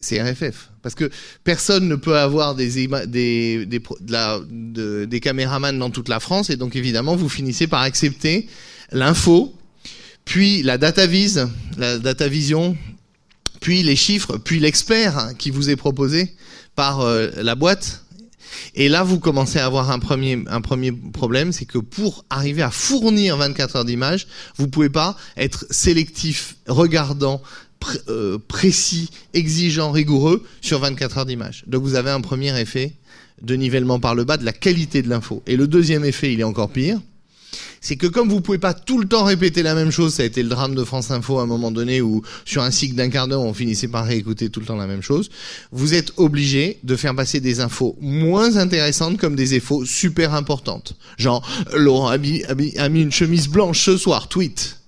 c'est 0.00 0.22
RFF. 0.22 0.70
Parce 0.82 0.94
que 0.94 1.10
personne 1.42 1.88
ne 1.88 1.96
peut 1.96 2.16
avoir 2.16 2.54
des, 2.54 2.86
des, 3.08 3.66
des, 3.66 5.20
caméramans 5.20 5.76
dans 5.76 5.90
toute 5.90 6.08
la 6.08 6.20
France, 6.20 6.50
et 6.50 6.56
donc 6.56 6.76
évidemment, 6.76 7.16
vous 7.16 7.28
finissez 7.28 7.66
par 7.66 7.80
accepter 7.82 8.46
l'info, 8.92 9.56
puis 10.24 10.62
la 10.62 10.78
data 10.78 11.06
vise, 11.06 11.48
la 11.78 11.98
data 11.98 12.28
vision, 12.28 12.76
puis 13.60 13.82
les 13.82 13.96
chiffres, 13.96 14.38
puis 14.38 14.60
l'expert 14.60 15.32
qui 15.38 15.50
vous 15.50 15.70
est 15.70 15.76
proposé 15.76 16.34
par 16.74 17.00
euh, 17.00 17.28
la 17.36 17.54
boîte. 17.54 18.04
Et 18.74 18.88
là, 18.88 19.02
vous 19.02 19.18
commencez 19.18 19.58
à 19.58 19.66
avoir 19.66 19.90
un 19.90 19.98
premier, 19.98 20.42
problème, 21.12 21.52
c'est 21.52 21.64
que 21.64 21.78
pour 21.78 22.24
arriver 22.30 22.62
à 22.62 22.70
fournir 22.70 23.36
24 23.36 23.76
heures 23.76 23.84
d'image, 23.84 24.26
vous 24.56 24.68
pouvez 24.68 24.88
pas 24.88 25.16
être 25.36 25.66
sélectif, 25.70 26.56
regardant, 26.66 27.42
euh, 28.08 28.38
précis, 28.48 29.10
exigeant, 29.34 29.92
rigoureux 29.92 30.44
sur 30.60 30.80
24 30.80 31.18
heures 31.18 31.26
d'image. 31.26 31.64
Donc 31.66 31.82
vous 31.82 31.94
avez 31.94 32.10
un 32.10 32.20
premier 32.20 32.58
effet 32.58 32.94
de 33.42 33.54
nivellement 33.54 34.00
par 34.00 34.14
le 34.14 34.24
bas 34.24 34.36
de 34.36 34.44
la 34.44 34.52
qualité 34.52 35.02
de 35.02 35.08
l'info. 35.08 35.42
Et 35.46 35.56
le 35.56 35.68
deuxième 35.68 36.04
effet, 36.04 36.32
il 36.32 36.40
est 36.40 36.44
encore 36.44 36.70
pire, 36.70 37.00
c'est 37.80 37.96
que 37.96 38.06
comme 38.06 38.28
vous 38.28 38.40
pouvez 38.40 38.58
pas 38.58 38.74
tout 38.74 38.98
le 38.98 39.06
temps 39.06 39.24
répéter 39.24 39.62
la 39.62 39.74
même 39.74 39.90
chose, 39.90 40.14
ça 40.14 40.22
a 40.22 40.26
été 40.26 40.42
le 40.42 40.48
drame 40.48 40.74
de 40.74 40.84
France 40.84 41.10
Info 41.10 41.38
à 41.38 41.42
un 41.42 41.46
moment 41.46 41.70
donné 41.70 42.00
où 42.00 42.22
sur 42.44 42.62
un 42.62 42.70
cycle 42.70 42.94
d'un 42.94 43.08
quart 43.08 43.28
d'heure 43.28 43.42
on 43.42 43.54
finissait 43.54 43.88
par 43.88 44.04
réécouter 44.06 44.50
tout 44.50 44.60
le 44.60 44.66
temps 44.66 44.76
la 44.76 44.86
même 44.86 45.02
chose, 45.02 45.30
vous 45.72 45.94
êtes 45.94 46.12
obligé 46.16 46.78
de 46.82 46.96
faire 46.96 47.14
passer 47.14 47.40
des 47.40 47.60
infos 47.60 47.96
moins 48.00 48.56
intéressantes 48.56 49.18
comme 49.18 49.36
des 49.36 49.56
infos 49.56 49.84
super 49.84 50.34
importantes. 50.34 50.96
Genre, 51.16 51.46
Laurent 51.74 52.08
a 52.08 52.18
mis 52.18 52.42
une 52.78 53.12
chemise 53.12 53.48
blanche 53.48 53.84
ce 53.84 53.96
soir, 53.96 54.28
tweet. 54.28 54.78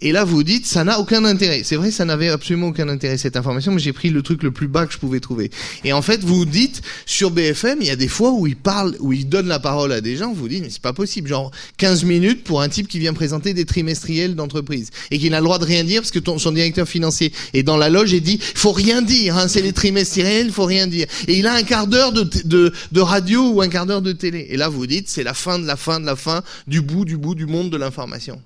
Et 0.00 0.12
là, 0.12 0.24
vous 0.24 0.42
dites, 0.42 0.66
ça 0.66 0.84
n'a 0.84 1.00
aucun 1.00 1.24
intérêt. 1.24 1.62
C'est 1.64 1.76
vrai, 1.76 1.90
ça 1.90 2.04
n'avait 2.04 2.28
absolument 2.28 2.68
aucun 2.68 2.88
intérêt 2.88 3.16
cette 3.16 3.36
information, 3.36 3.72
mais 3.72 3.78
j'ai 3.78 3.92
pris 3.92 4.10
le 4.10 4.22
truc 4.22 4.42
le 4.42 4.50
plus 4.50 4.68
bas 4.68 4.86
que 4.86 4.92
je 4.92 4.98
pouvais 4.98 5.20
trouver. 5.20 5.50
Et 5.84 5.92
en 5.92 6.02
fait, 6.02 6.22
vous 6.22 6.44
dites, 6.44 6.82
sur 7.06 7.30
BFM, 7.30 7.78
il 7.80 7.86
y 7.86 7.90
a 7.90 7.96
des 7.96 8.08
fois 8.08 8.32
où 8.32 8.46
il 8.46 8.56
parle, 8.56 8.96
où 9.00 9.12
il 9.12 9.28
donne 9.28 9.48
la 9.48 9.58
parole 9.58 9.92
à 9.92 10.00
des 10.00 10.16
gens, 10.16 10.32
vous 10.32 10.48
dites, 10.48 10.62
mais 10.62 10.70
c'est 10.70 10.82
pas 10.82 10.92
possible. 10.92 11.28
Genre, 11.28 11.50
15 11.78 12.04
minutes 12.04 12.44
pour 12.44 12.60
un 12.62 12.68
type 12.68 12.88
qui 12.88 12.98
vient 12.98 13.14
présenter 13.14 13.54
des 13.54 13.64
trimestriels 13.64 14.34
d'entreprise. 14.34 14.90
Et 15.10 15.18
qui 15.18 15.30
n'a 15.30 15.40
le 15.40 15.44
droit 15.44 15.58
de 15.58 15.64
rien 15.64 15.84
dire 15.84 16.02
parce 16.02 16.10
que 16.10 16.20
son 16.38 16.52
directeur 16.52 16.88
financier 16.88 17.32
est 17.54 17.62
dans 17.62 17.76
la 17.76 17.88
loge 17.88 18.12
et 18.12 18.20
dit, 18.20 18.38
faut 18.40 18.72
rien 18.72 19.02
dire, 19.02 19.36
hein, 19.36 19.48
c'est 19.48 19.62
les 19.62 19.72
trimestriels, 19.72 20.50
faut 20.50 20.64
rien 20.64 20.86
dire. 20.86 21.06
Et 21.28 21.38
il 21.38 21.46
a 21.46 21.54
un 21.54 21.62
quart 21.62 21.86
d'heure 21.86 22.12
de, 22.12 22.24
de 22.44 23.00
radio 23.00 23.50
ou 23.50 23.62
un 23.62 23.68
quart 23.68 23.86
d'heure 23.86 24.02
de 24.02 24.12
télé. 24.12 24.46
Et 24.50 24.56
là, 24.56 24.68
vous 24.68 24.86
dites, 24.86 25.08
c'est 25.08 25.22
la 25.22 25.34
fin 25.34 25.58
de 25.58 25.66
la 25.66 25.76
fin 25.76 26.00
de 26.00 26.06
la 26.06 26.16
fin 26.16 26.42
du 26.66 26.80
bout 26.80 27.04
du 27.04 27.16
bout 27.16 27.34
du 27.34 27.46
monde 27.46 27.70
de 27.70 27.76
l'information. 27.76 28.40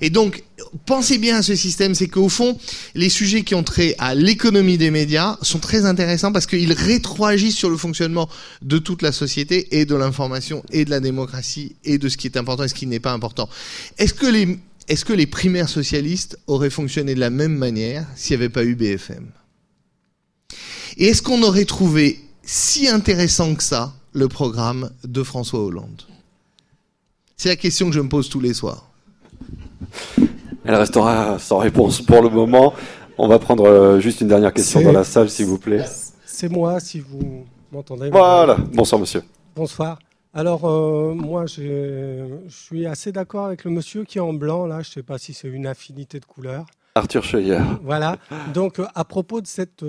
Et 0.00 0.10
donc, 0.10 0.42
pensez 0.86 1.18
bien 1.18 1.36
à 1.36 1.42
ce 1.42 1.54
système, 1.54 1.94
c'est 1.94 2.08
qu'au 2.08 2.28
fond, 2.28 2.58
les 2.94 3.08
sujets 3.08 3.42
qui 3.42 3.54
ont 3.54 3.62
trait 3.62 3.94
à 3.98 4.14
l'économie 4.14 4.78
des 4.78 4.90
médias 4.90 5.36
sont 5.42 5.58
très 5.58 5.84
intéressants 5.84 6.32
parce 6.32 6.46
qu'ils 6.46 6.72
rétroagissent 6.72 7.56
sur 7.56 7.70
le 7.70 7.76
fonctionnement 7.76 8.28
de 8.62 8.78
toute 8.78 9.02
la 9.02 9.12
société 9.12 9.78
et 9.78 9.84
de 9.84 9.94
l'information 9.94 10.64
et 10.70 10.84
de 10.84 10.90
la 10.90 11.00
démocratie 11.00 11.76
et 11.84 11.98
de 11.98 12.08
ce 12.08 12.16
qui 12.16 12.26
est 12.26 12.36
important 12.36 12.64
et 12.64 12.68
ce 12.68 12.74
qui 12.74 12.86
n'est 12.86 13.00
pas 13.00 13.12
important. 13.12 13.48
Est-ce 13.98 14.14
que 14.14 14.26
les, 14.26 14.58
est-ce 14.88 15.04
que 15.04 15.12
les 15.12 15.26
primaires 15.26 15.68
socialistes 15.68 16.38
auraient 16.46 16.70
fonctionné 16.70 17.14
de 17.14 17.20
la 17.20 17.30
même 17.30 17.56
manière 17.56 18.06
s'il 18.16 18.36
n'y 18.36 18.42
avait 18.42 18.52
pas 18.52 18.64
eu 18.64 18.74
BFM 18.74 19.26
Et 20.96 21.06
est-ce 21.06 21.22
qu'on 21.22 21.42
aurait 21.42 21.64
trouvé 21.64 22.20
si 22.44 22.88
intéressant 22.88 23.54
que 23.54 23.62
ça 23.62 23.94
le 24.12 24.28
programme 24.28 24.90
de 25.04 25.22
François 25.22 25.60
Hollande? 25.60 26.02
C'est 27.36 27.48
la 27.48 27.56
question 27.56 27.88
que 27.88 27.94
je 27.94 28.00
me 28.00 28.08
pose 28.08 28.28
tous 28.28 28.40
les 28.40 28.54
soirs. 28.54 28.88
Elle 30.64 30.76
restera 30.76 31.40
sans 31.40 31.58
réponse 31.58 32.02
pour 32.02 32.22
le 32.22 32.28
moment. 32.28 32.72
On 33.18 33.26
va 33.26 33.40
prendre 33.40 33.66
euh, 33.66 33.98
juste 34.00 34.20
une 34.20 34.28
dernière 34.28 34.52
question 34.52 34.80
dans 34.80 34.92
la 34.92 35.02
salle, 35.02 35.28
s'il 35.28 35.46
vous 35.46 35.58
plaît. 35.58 35.84
C'est 36.24 36.48
moi, 36.48 36.78
si 36.78 37.00
vous 37.00 37.44
m'entendez. 37.72 38.10
Voilà. 38.10 38.56
Bonsoir, 38.72 39.00
monsieur. 39.00 39.22
Bonsoir. 39.56 39.98
Alors, 40.32 40.64
euh, 40.64 41.14
moi, 41.14 41.46
je 41.46 42.38
suis 42.48 42.86
assez 42.86 43.10
d'accord 43.10 43.46
avec 43.46 43.64
le 43.64 43.72
monsieur 43.72 44.04
qui 44.04 44.18
est 44.18 44.22
en 44.22 44.32
blanc, 44.32 44.66
là. 44.66 44.82
Je 44.82 44.88
ne 44.88 44.92
sais 44.92 45.02
pas 45.02 45.18
si 45.18 45.34
c'est 45.34 45.48
une 45.48 45.66
affinité 45.66 46.20
de 46.20 46.24
couleur. 46.24 46.64
Arthur 46.94 47.24
Scheuer. 47.24 47.58
Voilà. 47.82 48.18
Donc, 48.54 48.78
euh, 48.78 48.86
à 48.94 49.04
propos 49.04 49.40
de 49.40 49.48
cette 49.48 49.84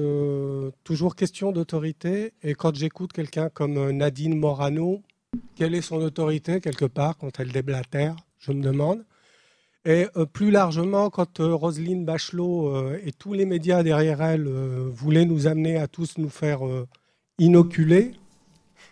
toujours 0.83 1.15
question 1.15 1.51
d'autorité, 1.51 2.33
et 2.41 2.55
quand 2.55 2.75
j'écoute 2.75 3.13
quelqu'un 3.13 3.49
comme 3.49 3.91
Nadine 3.91 4.37
Morano, 4.37 5.03
quelle 5.55 5.75
est 5.75 5.81
son 5.81 5.97
autorité 5.97 6.61
quelque 6.61 6.85
part 6.85 7.15
quand 7.17 7.39
elle 7.39 7.51
déblatère 7.51 8.15
Je 8.39 8.51
me 8.51 8.61
demande. 8.63 9.03
Et 9.85 10.07
euh, 10.15 10.25
plus 10.25 10.49
largement, 10.49 11.09
quand 11.09 11.41
euh, 11.41 11.53
Roselyne 11.53 12.05
Bachelot 12.05 12.69
euh, 12.69 12.99
et 13.05 13.11
tous 13.11 13.33
les 13.33 13.45
médias 13.45 13.83
derrière 13.83 14.21
elle 14.21 14.47
voulaient 14.47 15.25
nous 15.25 15.45
amener 15.47 15.77
à 15.77 15.87
tous 15.87 16.17
nous 16.17 16.29
faire 16.29 16.61
inoculer, 17.37 18.13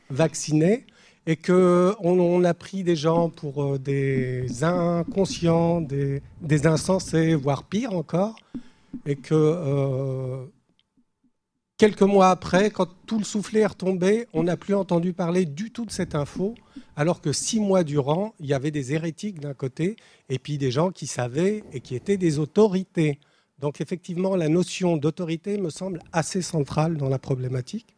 vacciner, 0.09 0.85
et 1.27 1.35
qu'on 1.37 1.95
on 2.01 2.43
a 2.43 2.53
pris 2.53 2.83
des 2.83 2.95
gens 2.95 3.29
pour 3.29 3.79
des 3.79 4.63
inconscients, 4.63 5.79
des, 5.79 6.21
des, 6.41 6.67
insensés, 6.67 7.35
voire 7.35 7.63
pire 7.63 7.93
encore, 7.93 8.35
et 9.05 9.15
que 9.15 10.47
quelques 11.81 12.03
mois 12.03 12.29
après, 12.29 12.69
quand 12.69 12.87
tout 13.07 13.17
le 13.17 13.23
soufflet 13.23 13.61
est 13.61 13.65
retombé, 13.65 14.27
on 14.33 14.43
n'a 14.43 14.55
plus 14.55 14.75
entendu 14.75 15.13
parler 15.13 15.45
du 15.45 15.71
tout 15.71 15.83
de 15.83 15.89
cette 15.89 16.13
info 16.13 16.53
alors 16.95 17.21
que 17.21 17.33
six 17.33 17.59
mois 17.59 17.83
durant, 17.83 18.35
il 18.39 18.45
y 18.45 18.53
avait 18.53 18.69
des 18.69 18.93
hérétiques 18.93 19.39
d'un 19.39 19.55
côté, 19.55 19.95
et 20.29 20.37
puis 20.37 20.59
des 20.59 20.69
gens 20.69 20.91
qui 20.91 21.07
savaient 21.07 21.63
et 21.73 21.79
qui 21.79 21.95
étaient 21.95 22.17
des 22.17 22.37
autorités. 22.37 23.17
Donc 23.57 23.81
effectivement, 23.81 24.35
la 24.35 24.47
notion 24.47 24.95
d'autorité 24.95 25.57
me 25.57 25.71
semble 25.71 26.03
assez 26.11 26.43
centrale 26.43 26.97
dans 26.97 27.09
la 27.09 27.17
problématique. 27.17 27.95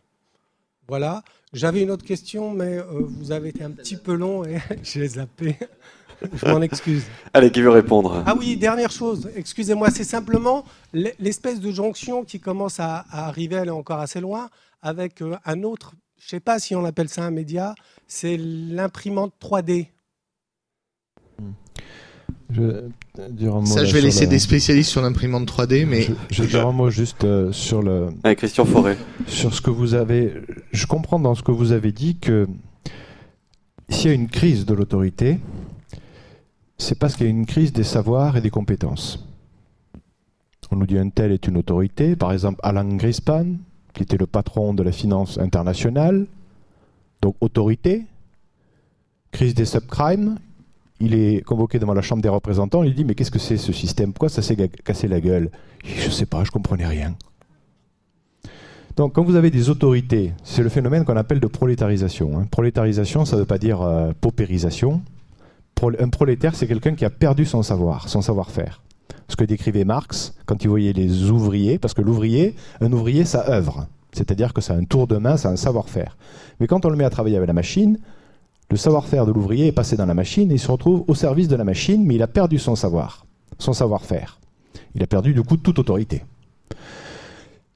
Voilà. 0.87 1.21
J'avais 1.51 1.81
une 1.81 1.91
autre 1.91 2.05
question, 2.05 2.51
mais 2.51 2.77
euh, 2.77 2.85
vous 3.05 3.33
avez 3.33 3.49
été 3.49 3.65
un 3.65 3.71
petit 3.71 3.97
peu 3.97 4.13
long 4.13 4.45
et 4.45 4.59
j'ai 4.81 5.05
zappé. 5.09 5.57
Je 6.33 6.45
m'en 6.45 6.61
excuse. 6.61 7.03
Allez, 7.33 7.51
qui 7.51 7.61
veut 7.61 7.69
répondre? 7.69 8.23
Ah 8.25 8.35
oui, 8.37 8.57
dernière 8.57 8.91
chose, 8.91 9.29
excusez-moi, 9.35 9.89
c'est 9.89 10.03
simplement 10.03 10.65
l'espèce 10.93 11.59
de 11.59 11.71
jonction 11.71 12.23
qui 12.23 12.39
commence 12.39 12.79
à, 12.79 13.05
arriver, 13.11 13.55
elle 13.55 13.67
est 13.67 13.71
encore 13.71 13.99
assez 13.99 14.21
loin, 14.21 14.49
avec 14.81 15.21
euh, 15.21 15.35
un 15.45 15.63
autre 15.63 15.93
je 16.23 16.27
ne 16.27 16.29
sais 16.29 16.39
pas 16.39 16.57
si 16.57 16.73
on 16.73 16.85
appelle 16.85 17.09
ça 17.09 17.23
un 17.23 17.31
média, 17.31 17.75
c'est 18.07 18.37
l'imprimante 18.37 19.33
3D. 19.41 19.87
Je, 22.49 22.87
ça, 23.65 23.83
je 23.83 23.93
vais 23.93 23.99
laisser 23.99 24.25
des 24.25 24.39
spécialistes 24.39 24.89
sur 24.89 25.01
l'imprimante 25.01 25.51
3D, 25.51 25.85
mais 25.85 26.07
je, 26.31 26.43
je 26.43 26.57
un 26.57 26.71
mot 26.71 26.89
juste 26.89 27.25
euh, 27.25 27.51
sur 27.51 27.81
le. 27.81 28.07
Avec 28.23 28.37
Christian 28.37 28.63
Forêt. 28.63 28.97
Sur 29.27 29.53
ce 29.53 29.59
que 29.59 29.69
vous 29.69 29.95
avez, 29.95 30.33
je 30.71 30.85
comprends 30.85 31.19
dans 31.19 31.35
ce 31.35 31.43
que 31.43 31.51
vous 31.51 31.73
avez 31.73 31.91
dit 31.91 32.17
que 32.19 32.47
s'il 33.89 34.09
y 34.09 34.11
a 34.11 34.15
une 34.15 34.29
crise 34.29 34.65
de 34.65 34.73
l'autorité, 34.73 35.39
c'est 36.83 36.99
parce 36.99 37.15
qu'il 37.15 37.25
y 37.25 37.29
a 37.29 37.31
une 37.31 37.45
crise 37.45 37.73
des 37.73 37.83
savoirs 37.83 38.37
et 38.37 38.41
des 38.41 38.49
compétences. 38.49 39.25
On 40.71 40.75
nous 40.75 40.85
dit 40.85 40.97
un 40.97 41.09
tel 41.09 41.31
est 41.31 41.47
une 41.47 41.57
autorité, 41.57 42.15
par 42.15 42.31
exemple 42.31 42.59
Alan 42.63 42.85
Greenspan, 42.85 43.57
qui 43.93 44.03
était 44.03 44.17
le 44.17 44.25
patron 44.25 44.73
de 44.73 44.81
la 44.81 44.91
finance 44.91 45.37
internationale, 45.37 46.25
donc 47.21 47.35
autorité, 47.41 48.05
crise 49.31 49.53
des 49.53 49.65
subprimes, 49.65 50.37
il 50.99 51.13
est 51.13 51.45
convoqué 51.45 51.79
devant 51.79 51.93
la 51.93 52.01
Chambre 52.01 52.21
des 52.21 52.29
représentants, 52.29 52.83
il 52.83 52.95
dit 52.95 53.05
mais 53.05 53.13
qu'est-ce 53.13 53.31
que 53.31 53.39
c'est 53.39 53.57
ce 53.57 53.71
système? 53.71 54.13
Pourquoi 54.13 54.29
ça 54.29 54.41
s'est 54.41 54.55
cassé 54.83 55.07
la 55.07 55.21
gueule? 55.21 55.51
Je 55.83 56.07
ne 56.07 56.11
sais 56.11 56.25
pas, 56.25 56.43
je 56.43 56.49
ne 56.49 56.53
comprenais 56.53 56.87
rien. 56.87 57.15
Donc 58.95 59.13
quand 59.13 59.23
vous 59.23 59.35
avez 59.35 59.51
des 59.51 59.69
autorités, 59.69 60.33
c'est 60.43 60.63
le 60.63 60.69
phénomène 60.69 61.05
qu'on 61.05 61.17
appelle 61.17 61.39
de 61.39 61.47
prolétarisation. 61.47 62.39
Hein. 62.39 62.47
Prolétarisation, 62.49 63.25
ça 63.25 63.35
ne 63.35 63.41
veut 63.41 63.47
pas 63.47 63.57
dire 63.57 63.81
euh, 63.81 64.11
paupérisation. 64.19 65.01
Un 65.99 66.09
prolétaire, 66.09 66.55
c'est 66.55 66.67
quelqu'un 66.67 66.95
qui 66.95 67.05
a 67.05 67.09
perdu 67.09 67.45
son 67.45 67.63
savoir, 67.63 68.09
son 68.09 68.21
savoir-faire. 68.21 68.81
Ce 69.27 69.35
que 69.35 69.43
décrivait 69.43 69.85
Marx 69.85 70.35
quand 70.45 70.63
il 70.63 70.69
voyait 70.69 70.93
les 70.93 71.29
ouvriers, 71.29 71.79
parce 71.79 71.93
que 71.93 72.01
l'ouvrier, 72.01 72.55
un 72.81 72.91
ouvrier, 72.91 73.25
ça 73.25 73.45
œuvre. 73.49 73.87
C'est-à-dire 74.11 74.53
que 74.53 74.61
ça 74.61 74.73
a 74.73 74.77
un 74.77 74.83
tour 74.83 75.07
de 75.07 75.17
main, 75.17 75.37
ça 75.37 75.49
a 75.49 75.51
un 75.51 75.57
savoir-faire. 75.57 76.17
Mais 76.59 76.67
quand 76.67 76.85
on 76.85 76.89
le 76.89 76.95
met 76.95 77.03
à 77.03 77.09
travailler 77.09 77.37
avec 77.37 77.47
la 77.47 77.53
machine, 77.53 77.97
le 78.69 78.77
savoir-faire 78.77 79.25
de 79.25 79.31
l'ouvrier 79.31 79.67
est 79.67 79.71
passé 79.71 79.97
dans 79.97 80.05
la 80.05 80.13
machine 80.13 80.51
et 80.51 80.55
il 80.55 80.59
se 80.59 80.71
retrouve 80.71 81.03
au 81.07 81.15
service 81.15 81.47
de 81.47 81.55
la 81.55 81.63
machine, 81.63 82.05
mais 82.05 82.15
il 82.15 82.21
a 82.21 82.27
perdu 82.27 82.59
son 82.59 82.75
savoir, 82.75 83.25
son 83.57 83.73
savoir-faire. 83.73 84.39
Il 84.95 85.03
a 85.03 85.07
perdu 85.07 85.33
du 85.33 85.41
coup 85.41 85.57
toute 85.57 85.79
autorité. 85.79 86.23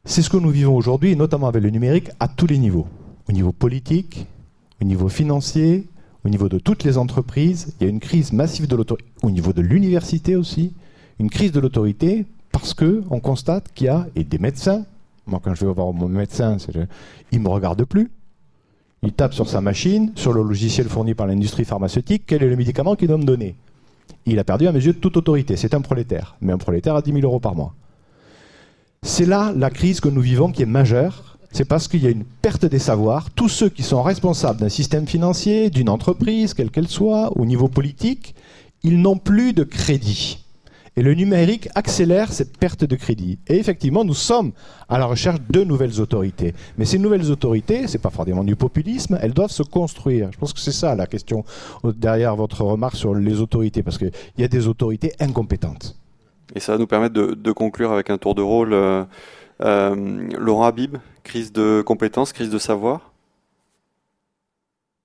C'est 0.06 0.22
ce 0.22 0.30
que 0.30 0.38
nous 0.38 0.49
vivons 0.49 0.76
aujourd'hui, 0.76 1.15
notamment 1.15 1.48
avec 1.48 1.61
le 1.61 1.69
numérique, 1.69 2.10
à 2.19 2.28
tous 2.28 2.48
les 2.48 2.57
niveaux. 2.57 2.88
Au 3.28 3.32
niveau 3.32 3.52
politique, 3.52 4.26
au 4.82 4.86
niveau 4.86 5.10
financier, 5.10 5.88
au 6.28 6.30
niveau 6.30 6.49
de 6.49 6.60
toutes 6.60 6.84
les 6.84 6.98
entreprises. 6.98 7.74
Il 7.80 7.86
y 7.86 7.88
a 7.88 7.90
une 7.90 8.02
crise 8.02 8.34
massive 8.34 8.68
de 8.68 8.76
l'autorité, 8.76 9.10
au 9.24 9.32
niveau 9.32 9.54
de 9.54 9.62
l'université 9.62 10.36
aussi, 10.36 10.74
une 11.20 11.30
crise 11.30 11.54
de 11.54 11.62
l'autorité 11.62 12.26
parce 12.52 12.74
qu'on 12.74 13.22
constate 13.22 13.72
qu'il 13.74 13.88
y 13.88 13.90
a, 13.90 14.08
et 14.18 14.26
des 14.26 14.38
médecins, 14.38 14.86
moi 15.26 15.40
quand 15.41 15.56
je 15.56 15.66
vais 15.66 15.72
voir 15.72 15.94
mon 15.94 16.10
médecin, 16.10 16.58
il 17.32 17.40
ne 17.40 17.44
me 17.44 17.49
regarde 17.49 17.82
plus. 17.86 18.12
Il 19.04 19.14
tape 19.14 19.34
sur 19.34 19.48
sa 19.48 19.62
machine, 19.62 20.12
sur 20.16 20.34
le 20.34 20.44
logiciel 20.44 20.90
fourni 20.90 21.14
par 21.14 21.28
l'industrie 21.28 21.64
pharmaceutique, 21.64 22.24
quel 22.28 22.44
est 22.44 22.49
le 22.49 22.58
médicament 22.58 22.95
qu'il 22.95 23.08
doit 23.08 23.18
me 23.18 23.24
donner. 23.24 23.56
Il 24.26 24.38
a 24.40 24.44
perdu 24.44 24.68
à 24.68 24.74
mes 24.74 24.84
yeux 24.84 24.95
toute 24.95 25.16
autorité. 25.16 25.56
C'est 25.56 25.74
un 25.74 25.82
prolétaire, 25.82 26.36
mais 26.41 26.52
un 26.52 26.58
prolétaire 26.58 26.95
à 26.95 27.02
10 27.02 27.14
000 27.14 27.24
euros 27.24 27.40
par 27.40 27.56
mois. 27.56 27.74
C'est 29.02 29.26
là 29.26 29.54
la 29.56 29.70
crise 29.70 30.02
que 30.02 30.10
nous 30.10 30.20
vivons 30.20 30.52
qui 30.52 30.64
est 30.64 30.66
majeure. 30.66 31.36
C'est 31.52 31.65
parce 31.65 31.88
qu'il 31.88 32.03
y 32.03 32.07
a 32.07 32.11
une 32.11 32.26
perte 32.26 32.65
des 32.65 32.80
savoirs. 32.80 33.32
Tous 33.32 33.49
ceux 33.49 33.69
qui 33.69 33.84
sont 33.84 34.03
responsables 34.03 34.60
d'un 34.60 34.69
système 34.69 35.07
financier, 35.07 35.69
d'une 35.69 35.90
entreprise, 35.90 36.53
quelle 36.53 36.72
qu'elle 36.72 36.88
soit, 36.88 37.32
au 37.38 37.45
niveau 37.45 37.68
politique, 37.68 38.36
ils 38.84 39.02
n'ont 39.02 39.18
plus 39.18 39.53
de 39.53 39.64
crédit. 39.64 40.44
Et 40.98 41.03
le 41.03 41.14
numérique 41.14 41.69
accélère 41.76 42.34
cette 42.34 42.57
perte 42.57 42.84
de 42.84 42.95
crédit. 42.95 43.38
Et 43.48 43.57
effectivement, 43.57 44.03
nous 44.03 44.15
sommes 44.15 44.52
à 44.90 44.98
la 44.98 45.06
recherche 45.06 45.38
de 45.48 45.64
nouvelles 45.64 46.02
autorités. 46.02 46.56
Mais 46.80 46.86
ces 46.86 46.98
nouvelles 46.98 47.30
autorités, 47.30 47.86
ce 47.86 47.94
n'est 47.94 48.02
pas 48.02 48.10
forcément 48.10 48.44
du 48.44 48.56
populisme, 48.56 49.18
elles 49.22 49.34
doivent 49.34 49.52
se 49.52 49.61
construire. 49.61 50.32
Je 50.32 50.40
pense 50.40 50.53
que 50.53 50.60
c'est 50.60 50.72
ça 50.72 50.95
la 50.95 51.06
question 51.06 51.45
derrière 51.84 52.36
votre 52.36 52.64
remarque 52.64 52.95
sur 52.95 53.14
les 53.14 53.41
autorités, 53.41 53.84
parce 53.84 53.99
qu'il 53.99 54.11
y 54.40 54.44
a 54.44 54.48
des 54.48 54.68
autorités 54.68 55.14
incompétentes. 55.19 55.95
Et 56.56 56.60
ça 56.60 56.72
va 56.72 56.78
nous 56.80 56.88
permettre 56.88 57.14
de, 57.14 57.52
conclure 57.52 57.91
avec 57.91 58.10
un 58.10 58.18
tour 58.18 58.34
de 58.34 58.41
rôle. 58.41 58.74
Euh, 58.74 59.03
euh, 59.61 60.30
Laurent 60.38 60.65
Habib, 60.65 60.98
crise 61.28 61.52
de 61.52 61.84
compétences, 61.86 62.34
crise 62.34 62.49
de 62.49 62.58
savoir 62.58 63.14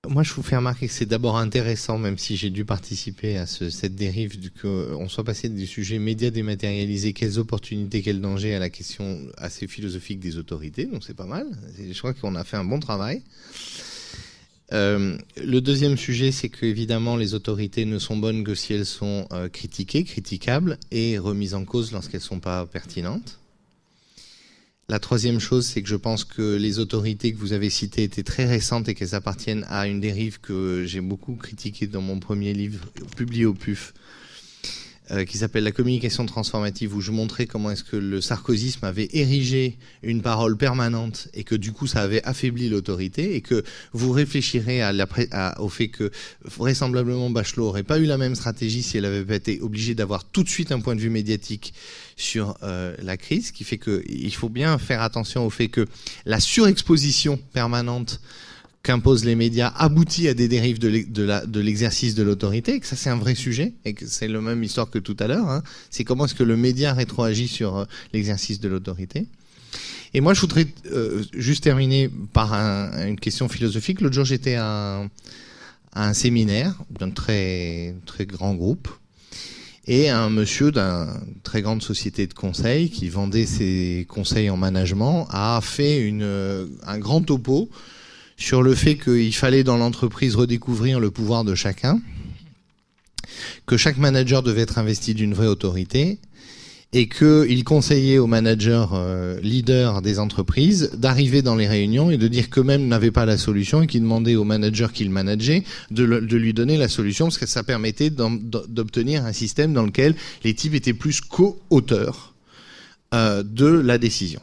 moi, 0.09 0.21
je 0.21 0.33
vous 0.33 0.43
fais 0.43 0.57
remarquer 0.57 0.87
que 0.87 0.93
c'est 0.93 1.05
d'abord 1.05 1.37
intéressant, 1.37 1.97
même 1.97 2.17
si 2.17 2.35
j'ai 2.35 2.49
dû 2.49 2.65
participer 2.65 3.37
à 3.37 3.45
cette 3.45 3.95
dérive, 3.95 4.37
qu'on 4.61 5.07
soit 5.07 5.23
passé 5.23 5.47
du 5.47 5.65
sujet 5.65 5.97
médias 5.97 6.29
dématérialisés, 6.29 7.13
quelles 7.13 7.39
opportunités, 7.39 8.01
quels 8.01 8.19
dangers, 8.19 8.53
à 8.53 8.59
la 8.59 8.69
question 8.69 9.21
assez 9.37 9.65
philosophique 9.65 10.19
des 10.19 10.37
autorités. 10.37 10.87
Donc 10.87 11.05
c'est 11.05 11.13
pas 11.13 11.25
mal. 11.25 11.47
Je 11.79 11.97
crois 11.97 12.13
qu'on 12.13 12.35
a 12.35 12.43
fait 12.43 12.57
un 12.57 12.65
bon 12.65 12.81
travail. 12.81 13.21
Euh, 14.73 15.17
le 15.41 15.61
deuxième 15.61 15.95
sujet, 15.95 16.33
c'est 16.33 16.49
que 16.49 16.65
évidemment 16.65 17.15
les 17.15 17.33
autorités 17.33 17.85
ne 17.85 17.97
sont 17.97 18.17
bonnes 18.17 18.43
que 18.43 18.55
si 18.55 18.73
elles 18.73 18.85
sont 18.85 19.25
euh, 19.31 19.47
critiquées, 19.47 20.03
critiquables 20.03 20.77
et 20.91 21.17
remises 21.17 21.53
en 21.53 21.63
cause 21.63 21.93
lorsqu'elles 21.93 22.19
ne 22.19 22.25
sont 22.25 22.41
pas 22.41 22.65
pertinentes. 22.65 23.39
La 24.89 24.99
troisième 24.99 25.39
chose, 25.39 25.65
c'est 25.65 25.81
que 25.81 25.87
je 25.87 25.95
pense 25.95 26.25
que 26.25 26.57
les 26.57 26.79
autorités 26.79 27.31
que 27.31 27.37
vous 27.37 27.53
avez 27.53 27.69
citées 27.69 28.03
étaient 28.03 28.23
très 28.23 28.45
récentes 28.45 28.89
et 28.89 28.95
qu'elles 28.95 29.15
appartiennent 29.15 29.65
à 29.69 29.87
une 29.87 30.01
dérive 30.01 30.41
que 30.41 30.83
j'ai 30.85 30.99
beaucoup 30.99 31.35
critiquée 31.35 31.87
dans 31.87 32.01
mon 32.01 32.19
premier 32.19 32.53
livre 32.53 32.85
publié 33.15 33.45
au 33.45 33.53
PUF, 33.53 33.93
euh, 35.13 35.25
qui 35.25 35.37
s'appelle 35.37 35.63
La 35.63 35.71
communication 35.71 36.25
transformative, 36.25 36.95
où 36.95 37.01
je 37.01 37.11
montrais 37.11 37.45
comment 37.45 37.71
est-ce 37.71 37.83
que 37.83 37.97
le 37.97 38.19
sarkozysme 38.19 38.85
avait 38.85 39.09
érigé 39.13 39.77
une 40.01 40.21
parole 40.21 40.57
permanente 40.57 41.27
et 41.33 41.43
que 41.43 41.55
du 41.55 41.71
coup 41.71 41.87
ça 41.87 42.01
avait 42.01 42.23
affaibli 42.23 42.67
l'autorité 42.67 43.35
et 43.35 43.41
que 43.41 43.63
vous 43.91 44.11
réfléchirez 44.11 44.81
à 44.81 44.91
à, 45.31 45.61
au 45.61 45.69
fait 45.69 45.89
que 45.89 46.11
vraisemblablement 46.43 47.29
Bachelot 47.29 47.65
n'aurait 47.65 47.83
pas 47.83 47.99
eu 47.99 48.05
la 48.05 48.17
même 48.17 48.35
stratégie 48.35 48.81
si 48.81 48.97
elle 48.97 49.05
avait 49.05 49.35
été 49.35 49.61
obligée 49.61 49.95
d'avoir 49.95 50.23
tout 50.23 50.43
de 50.43 50.49
suite 50.49 50.71
un 50.71 50.79
point 50.79 50.95
de 50.95 51.01
vue 51.01 51.09
médiatique 51.09 51.73
sur 52.15 52.57
euh, 52.63 52.95
la 53.01 53.17
crise, 53.17 53.51
qui 53.51 53.63
fait 53.63 53.77
qu'il 53.77 54.33
faut 54.33 54.49
bien 54.49 54.77
faire 54.77 55.01
attention 55.01 55.45
au 55.45 55.49
fait 55.49 55.67
que 55.67 55.85
la 56.25 56.39
surexposition 56.39 57.37
permanente 57.53 58.21
qu'imposent 58.83 59.23
les 59.23 59.35
médias 59.35 59.71
aboutit 59.77 60.27
à 60.27 60.33
des 60.33 60.49
dérives 60.49 60.77
de 60.77 61.59
l'exercice 61.61 62.15
de 62.15 62.23
l'autorité, 62.23 62.81
que 62.81 62.85
ça 62.85 62.97
c'est 62.97 63.09
un 63.09 63.15
vrai 63.15 63.33
sujet, 63.33 63.71
et 63.85 63.93
que 63.93 64.05
c'est 64.05 64.27
la 64.27 64.41
même 64.41 64.61
histoire 64.61 64.89
que 64.89 64.99
tout 64.99 65.15
à 65.19 65.27
l'heure, 65.27 65.49
hein. 65.49 65.63
c'est 65.89 66.03
comment 66.03 66.25
est-ce 66.25 66.35
que 66.35 66.43
le 66.43 66.57
média 66.57 66.93
rétroagit 66.93 67.47
sur 67.47 67.77
euh, 67.77 67.85
l'exercice 68.11 68.59
de 68.59 68.67
l'autorité. 68.67 69.25
Et 70.13 70.19
moi 70.19 70.33
je 70.33 70.41
voudrais 70.41 70.67
euh, 70.91 71.23
juste 71.33 71.63
terminer 71.63 72.09
par 72.33 72.53
une 72.53 73.17
question 73.17 73.47
philosophique. 73.47 74.01
L'autre 74.01 74.15
jour 74.15 74.25
j'étais 74.25 74.55
à, 74.55 75.01
un 75.95 76.13
séminaire 76.13 76.75
d'un 76.89 77.11
très, 77.11 77.95
très 78.05 78.25
grand 78.25 78.53
groupe, 78.53 78.89
et 79.87 80.09
un 80.09 80.29
monsieur 80.29 80.71
d'une 80.73 81.07
très 81.43 81.61
grande 81.61 81.81
société 81.81 82.27
de 82.27 82.33
conseil 82.33 82.89
qui 82.89 83.07
vendait 83.07 83.45
ses 83.45 84.05
conseils 84.09 84.49
en 84.49 84.57
management 84.57 85.25
a 85.29 85.61
fait 85.61 86.13
un 86.85 86.99
grand 86.99 87.21
topo 87.21 87.69
sur 88.37 88.61
le 88.61 88.75
fait 88.75 88.95
qu'il 88.95 89.33
fallait 89.35 89.63
dans 89.63 89.77
l'entreprise 89.77 90.35
redécouvrir 90.35 90.99
le 90.99 91.11
pouvoir 91.11 91.43
de 91.43 91.55
chacun, 91.55 91.99
que 93.65 93.77
chaque 93.77 93.97
manager 93.97 94.43
devait 94.43 94.61
être 94.61 94.77
investi 94.77 95.13
d'une 95.13 95.33
vraie 95.33 95.47
autorité, 95.47 96.19
et 96.93 97.07
qu'il 97.07 97.63
conseillait 97.63 98.19
aux 98.19 98.27
managers 98.27 98.85
euh, 98.93 99.39
leaders 99.41 100.03
des 100.03 100.19
entreprises 100.19 100.91
d'arriver 100.93 101.41
dans 101.41 101.55
les 101.55 101.67
réunions 101.67 102.11
et 102.11 102.17
de 102.17 102.27
dire 102.27 102.51
qu'eux-mêmes 102.51 102.87
n'avaient 102.87 103.11
pas 103.11 103.25
la 103.25 103.37
solution 103.37 103.81
et 103.81 103.87
qu'ils 103.87 104.01
demandaient 104.01 104.35
aux 104.35 104.43
managers 104.43 104.89
qu'ils 104.93 105.09
manageaient 105.09 105.63
de, 105.89 106.03
lui 106.03 106.53
donner 106.53 106.77
la 106.77 106.87
solution 106.87 107.25
parce 107.25 107.39
que 107.39 107.47
ça 107.47 107.63
permettait 107.63 108.11
d'obtenir 108.11 109.25
un 109.25 109.33
système 109.33 109.73
dans 109.73 109.83
lequel 109.83 110.15
les 110.43 110.53
types 110.53 110.75
étaient 110.75 110.93
plus 110.93 111.19
co-auteurs 111.19 112.33
euh, 113.13 113.41
de 113.41 113.65
la 113.65 113.97
décision. 113.97 114.41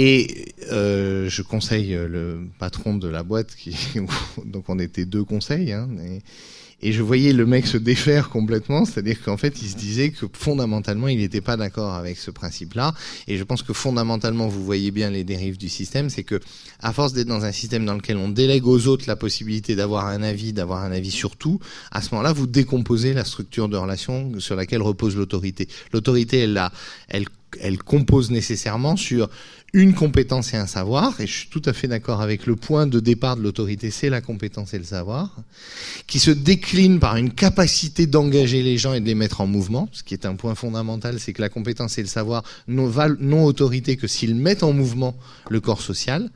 Et 0.00 0.54
euh, 0.70 1.28
je 1.28 1.42
conseille 1.42 1.90
le 1.92 2.46
patron 2.60 2.94
de 2.94 3.08
la 3.08 3.24
boîte, 3.24 3.56
qui, 3.56 3.76
donc 4.44 4.68
on 4.68 4.78
était 4.78 5.04
deux 5.04 5.24
conseils, 5.24 5.72
hein, 5.72 5.88
et, 6.80 6.92
je 6.92 7.02
voyais 7.02 7.32
le 7.32 7.44
mec 7.44 7.66
se 7.66 7.76
défaire 7.76 8.28
complètement, 8.28 8.84
c'est-à-dire 8.84 9.20
qu'en 9.24 9.36
fait 9.36 9.60
il 9.60 9.68
se 9.68 9.74
disait 9.74 10.10
que 10.10 10.26
fondamentalement 10.32 11.08
il 11.08 11.18
n'était 11.18 11.40
pas 11.40 11.56
d'accord 11.56 11.94
avec 11.94 12.16
ce 12.16 12.30
principe-là, 12.30 12.94
et 13.26 13.36
je 13.36 13.42
pense 13.42 13.64
que 13.64 13.72
fondamentalement 13.72 14.46
vous 14.46 14.64
voyez 14.64 14.92
bien 14.92 15.10
les 15.10 15.24
dérives 15.24 15.58
du 15.58 15.68
système, 15.68 16.10
c'est 16.10 16.22
que 16.22 16.38
à 16.78 16.92
force 16.92 17.12
d'être 17.12 17.26
dans 17.26 17.44
un 17.44 17.50
système 17.50 17.84
dans 17.84 17.94
lequel 17.94 18.18
on 18.18 18.28
délègue 18.28 18.68
aux 18.68 18.86
autres 18.86 19.06
la 19.08 19.16
possibilité 19.16 19.74
d'avoir 19.74 20.06
un 20.06 20.22
avis, 20.22 20.52
d'avoir 20.52 20.84
un 20.84 20.92
avis 20.92 21.10
sur 21.10 21.34
tout, 21.34 21.58
à 21.90 22.02
ce 22.02 22.10
moment-là 22.12 22.32
vous 22.32 22.46
décomposez 22.46 23.14
la 23.14 23.24
structure 23.24 23.68
de 23.68 23.76
relation 23.76 24.38
sur 24.38 24.54
laquelle 24.54 24.82
repose 24.82 25.16
l'autorité. 25.16 25.66
L'autorité 25.92 26.38
elle, 26.38 26.62
elle, 27.08 27.24
elle 27.60 27.78
compose 27.78 28.30
nécessairement 28.30 28.96
sur 28.96 29.28
une 29.74 29.92
compétence 29.92 30.54
et 30.54 30.56
un 30.56 30.66
savoir, 30.66 31.20
et 31.20 31.26
je 31.26 31.40
suis 31.40 31.48
tout 31.48 31.60
à 31.66 31.74
fait 31.74 31.88
d'accord 31.88 32.22
avec 32.22 32.46
le 32.46 32.56
point 32.56 32.86
de 32.86 33.00
départ 33.00 33.36
de 33.36 33.42
l'autorité, 33.42 33.90
c'est 33.90 34.08
la 34.08 34.22
compétence 34.22 34.72
et 34.72 34.78
le 34.78 34.84
savoir, 34.84 35.36
qui 36.06 36.18
se 36.18 36.30
décline 36.30 36.98
par 36.98 37.16
une 37.16 37.30
capacité 37.30 38.06
d'engager 38.06 38.62
les 38.62 38.78
gens 38.78 38.94
et 38.94 39.00
de 39.00 39.06
les 39.06 39.14
mettre 39.14 39.42
en 39.42 39.46
mouvement, 39.46 39.88
ce 39.92 40.02
qui 40.02 40.14
est 40.14 40.24
un 40.24 40.36
point 40.36 40.54
fondamental, 40.54 41.20
c'est 41.20 41.34
que 41.34 41.42
la 41.42 41.50
compétence 41.50 41.98
et 41.98 42.02
le 42.02 42.08
savoir 42.08 42.44
n'ont 42.66 42.90
non 43.20 43.44
autorité 43.44 43.96
que 43.96 44.06
s'ils 44.06 44.34
mettent 44.34 44.62
en 44.62 44.72
mouvement 44.72 45.16
le 45.50 45.60
corps 45.60 45.82
social, 45.82 46.30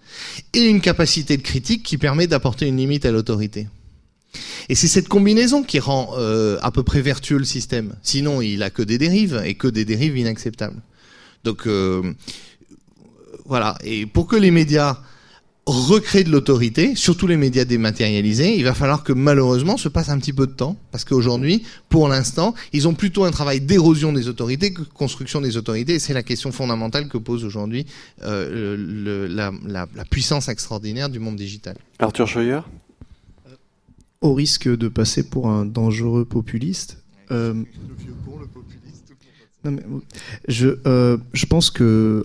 et 0.52 0.64
une 0.64 0.82
capacité 0.82 1.38
de 1.38 1.42
critique 1.42 1.82
qui 1.82 1.96
permet 1.96 2.26
d'apporter 2.26 2.66
une 2.66 2.76
limite 2.76 3.06
à 3.06 3.12
l'autorité. 3.12 3.66
Et 4.68 4.74
c'est 4.74 4.88
cette 4.88 5.08
combinaison 5.08 5.62
qui 5.62 5.78
rend 5.78 6.12
euh, 6.16 6.58
à 6.62 6.70
peu 6.70 6.82
près 6.82 7.00
vertueux 7.00 7.38
le 7.38 7.44
système. 7.44 7.94
Sinon, 8.02 8.40
il 8.40 8.62
a 8.62 8.70
que 8.70 8.82
des 8.82 8.98
dérives 8.98 9.42
et 9.44 9.54
que 9.54 9.68
des 9.68 9.84
dérives 9.84 10.16
inacceptables. 10.16 10.80
Donc, 11.44 11.66
euh, 11.66 12.02
voilà. 13.46 13.76
Et 13.84 14.06
pour 14.06 14.26
que 14.26 14.36
les 14.36 14.50
médias 14.50 14.98
recréent 15.66 16.24
de 16.24 16.30
l'autorité, 16.30 16.96
surtout 16.96 17.26
les 17.26 17.36
médias 17.36 17.64
dématérialisés, 17.64 18.56
il 18.56 18.64
va 18.64 18.74
falloir 18.74 19.04
que 19.04 19.12
malheureusement 19.12 19.76
se 19.76 19.88
passe 19.88 20.08
un 20.08 20.18
petit 20.18 20.32
peu 20.32 20.46
de 20.46 20.52
temps, 20.52 20.76
parce 20.90 21.04
qu'aujourd'hui, 21.04 21.62
pour 21.88 22.08
l'instant, 22.08 22.54
ils 22.72 22.88
ont 22.88 22.94
plutôt 22.94 23.24
un 23.24 23.30
travail 23.30 23.60
d'érosion 23.60 24.12
des 24.12 24.26
autorités 24.26 24.72
que 24.72 24.82
de 24.82 24.88
construction 24.88 25.40
des 25.40 25.56
autorités, 25.56 25.94
et 25.94 25.98
c'est 26.00 26.14
la 26.14 26.24
question 26.24 26.50
fondamentale 26.50 27.08
que 27.08 27.18
pose 27.18 27.44
aujourd'hui 27.44 27.86
euh, 28.22 29.28
la, 29.28 29.52
puissance 30.10 30.48
extraordinaire 30.48 31.08
du 31.08 31.20
monde 31.20 31.36
digital. 31.36 31.76
Arthur 32.00 32.26
Scheuer? 32.26 32.60
Au 34.20 34.34
risque 34.34 34.68
de 34.68 34.88
passer 34.88 35.22
pour 35.22 35.48
un 35.48 35.64
dangereux 35.64 36.24
populiste. 36.24 36.98
Euh, 37.30 37.54
euh, 39.66 41.18
je 41.32 41.46
pense 41.46 41.70
que 41.70 42.24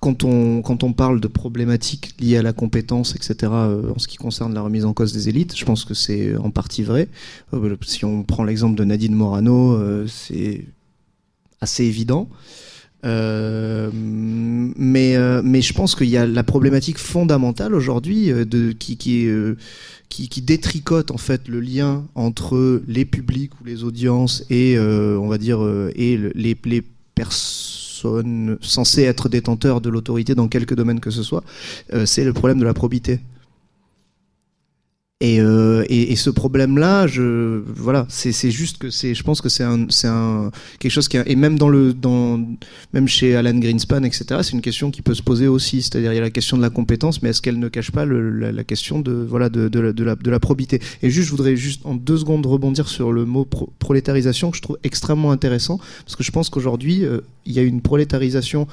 quand 0.00 0.24
on, 0.24 0.62
quand 0.62 0.84
on 0.84 0.92
parle 0.92 1.20
de 1.20 1.28
problématiques 1.28 2.14
liées 2.20 2.36
à 2.36 2.42
la 2.42 2.52
compétence, 2.52 3.14
etc., 3.14 3.34
euh, 3.52 3.92
en 3.94 3.98
ce 3.98 4.06
qui 4.06 4.16
concerne 4.16 4.54
la 4.54 4.62
remise 4.62 4.84
en 4.84 4.92
cause 4.92 5.12
des 5.12 5.28
élites, 5.28 5.56
je 5.56 5.64
pense 5.64 5.84
que 5.84 5.94
c'est 5.94 6.36
en 6.36 6.50
partie 6.50 6.82
vrai. 6.82 7.08
Euh, 7.54 7.76
si 7.82 8.04
on 8.04 8.22
prend 8.22 8.44
l'exemple 8.44 8.76
de 8.76 8.84
Nadine 8.84 9.14
Morano, 9.14 10.06
c'est 10.06 10.64
assez 11.60 11.84
évident. 11.84 12.28
Mais, 13.02 13.12
je 15.14 15.72
pense 15.72 15.94
qu'il 15.94 16.08
y 16.08 16.16
a 16.16 16.26
la 16.26 16.44
problématique 16.44 16.98
fondamentale 16.98 17.74
aujourd'hui 17.74 18.30
qui, 18.78 18.96
qui, 18.96 19.26
est, 19.26 19.56
qui, 20.10 20.28
qui 20.28 20.42
détricote 20.42 21.10
en 21.10 21.16
fait 21.16 21.48
le 21.48 21.60
lien 21.60 22.04
entre 22.14 22.82
les 22.86 23.06
publics 23.06 23.52
ou 23.60 23.64
les 23.64 23.84
audiences 23.84 24.44
et 24.50 24.76
euh, 24.76 25.16
on 25.18 25.28
va 25.28 25.38
dire 25.38 25.62
euh, 25.64 25.90
et 25.94 26.18
le- 26.18 26.32
les, 26.34 26.54
les 26.64 26.82
personnes 27.14 28.58
censées 28.60 29.02
être 29.04 29.28
détenteurs 29.28 29.80
de 29.80 29.88
l'autorité 29.88 30.34
dans 30.34 30.48
quelque 30.48 30.74
domaine 30.74 31.00
que 31.00 31.10
ce 31.10 31.22
soit, 31.22 31.44
euh, 31.94 32.04
c'est 32.06 32.24
le 32.24 32.32
problème 32.34 32.58
de 32.58 32.64
la 32.64 32.74
probité. 32.74 33.20
Et, 35.22 35.38
euh, 35.38 35.84
et, 35.90 36.12
et 36.12 36.16
ce 36.16 36.30
problème-là, 36.30 37.06
je 37.06 37.60
voilà, 37.66 38.06
c'est 38.08 38.50
juste 38.50 38.78
que 38.78 38.88
c'est, 38.88 39.14
je 39.14 39.22
pense 39.22 39.42
que 39.42 39.50
c'est 39.50 39.64
un, 39.64 39.84
c'est 39.90 40.06
un 40.08 40.50
quelque 40.78 40.92
chose 40.92 41.08
qui 41.08 41.18
a- 41.18 41.28
et 41.28 41.36
même 41.36 41.58
dans 41.58 41.68
le 41.68 41.92
dans 41.92 42.40
même 42.94 43.06
chez 43.06 43.36
Alan 43.36 43.52
Greenspan, 43.58 44.02
etc. 44.04 44.40
C'est 44.42 44.52
une 44.52 44.62
question 44.62 44.90
qui 44.90 45.02
peut 45.02 45.12
se 45.12 45.22
poser 45.22 45.46
aussi, 45.46 45.82
c'est-à-dire 45.82 46.14
il 46.14 46.16
y 46.16 46.18
a 46.18 46.22
la 46.22 46.30
question 46.30 46.56
de 46.56 46.62
la 46.62 46.70
compétence, 46.70 47.20
mais 47.22 47.28
est-ce 47.28 47.42
qu'elle 47.42 47.58
ne 47.58 47.68
cache 47.68 47.90
pas 47.90 48.06
le, 48.06 48.30
la, 48.30 48.64
question 48.64 48.98
de 49.00 49.12
voilà 49.12 49.50
de, 49.50 49.68
de, 49.68 49.78
la, 49.80 49.92
de 50.14 50.30
la 50.30 50.40
probité? 50.40 50.80
Et 51.02 51.10
juste, 51.10 51.26
je 51.26 51.32
voudrais 51.32 51.54
juste 51.54 51.82
en 51.84 51.96
deux 51.96 52.16
secondes 52.16 52.46
rebondir 52.46 52.88
sur 52.88 53.12
le 53.12 53.26
mot 53.26 53.44
pro- 53.44 53.70
prolétarisation 53.78 54.50
que 54.50 54.56
je 54.56 54.62
trouve 54.62 54.78
extrêmement 54.84 55.32
intéressant 55.32 55.78
parce 56.02 56.16
que 56.16 56.24
je 56.24 56.30
pense 56.30 56.48
qu'aujourd'hui 56.48 57.04
euh, 57.04 57.20
il 57.44 57.52
y 57.52 57.58
a 57.58 57.62
une 57.62 57.82
prolétarisation 57.82 58.66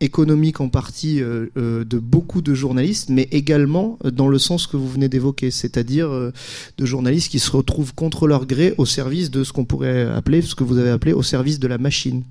économique 0.00 0.60
en 0.60 0.68
partie 0.68 1.22
euh, 1.22 1.46
euh, 1.56 1.84
de 1.84 1.98
beaucoup 1.98 2.40
de 2.40 2.54
journalistes, 2.54 3.10
mais 3.10 3.28
également 3.30 3.98
dans 4.04 4.28
le 4.28 4.38
sens 4.38 4.66
que 4.66 4.76
vous 4.76 4.88
venez 4.88 5.08
d'évoquer, 5.08 5.50
c'est-à-dire 5.50 6.08
euh, 6.08 6.32
de 6.78 6.86
journalistes 6.86 7.30
qui 7.30 7.38
se 7.38 7.50
retrouvent 7.50 7.94
contre 7.94 8.26
leur 8.26 8.46
gré 8.46 8.74
au 8.78 8.86
service 8.86 9.30
de 9.30 9.44
ce 9.44 9.52
qu'on 9.52 9.64
pourrait 9.64 10.02
appeler, 10.02 10.40
ce 10.42 10.54
que 10.54 10.64
vous 10.64 10.78
avez 10.78 10.90
appelé 10.90 11.12
au 11.12 11.22
service 11.22 11.58
de 11.58 11.68
la 11.68 11.78
machine. 11.78 12.24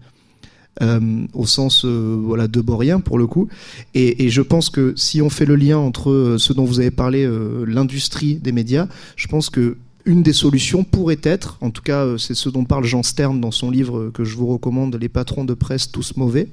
Au 1.34 1.46
sens 1.46 1.84
voilà 1.84 2.48
de 2.48 2.62
Borien 2.62 3.02
pour 3.02 3.18
le 3.18 3.28
coup 3.28 3.50
et, 3.96 4.30
je 4.30 4.42
pense 4.42 4.70
que 4.70 4.94
si 4.96 5.22
on 5.22 5.30
fait 5.30 5.46
le 5.46 5.58
lien 5.58 5.78
entre 5.78 6.38
ce 6.40 6.54
dont 6.54 6.64
vous 6.64 6.80
avez 6.80 6.92
parlé 6.92 7.30
l'industrie 7.68 8.36
des 8.36 8.54
médias 8.54 8.88
je 9.18 9.28
pense 9.28 9.50
que 9.50 9.76
une 10.10 10.24
des 10.24 10.34
solutions 10.34 10.84
pourrait 10.84 11.22
être, 11.24 11.58
en 11.62 11.70
tout 11.70 11.84
cas 11.84 12.04
euh, 12.04 12.18
c'est 12.18 12.34
ce 12.34 12.50
dont 12.50 12.66
parle 12.66 12.84
Jean 12.84 13.04
Stern 13.04 13.40
dans 13.40 13.52
son 13.52 13.70
livre 13.70 14.10
que 14.14 14.24
je 14.24 14.36
vous 14.36 14.48
recommande, 14.48 14.98
Les 15.00 15.08
patrons 15.10 15.46
de 15.46 15.54
presse 15.54 15.92
tous 15.92 16.18
mauvais. 16.18 16.48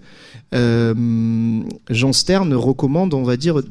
Euh, 0.55 0.95
Jean 1.91 2.13
Stern 2.13 2.53
recommande, 2.55 3.15
on 3.15 3.23
va 3.23 3.37
dire, 3.37 3.63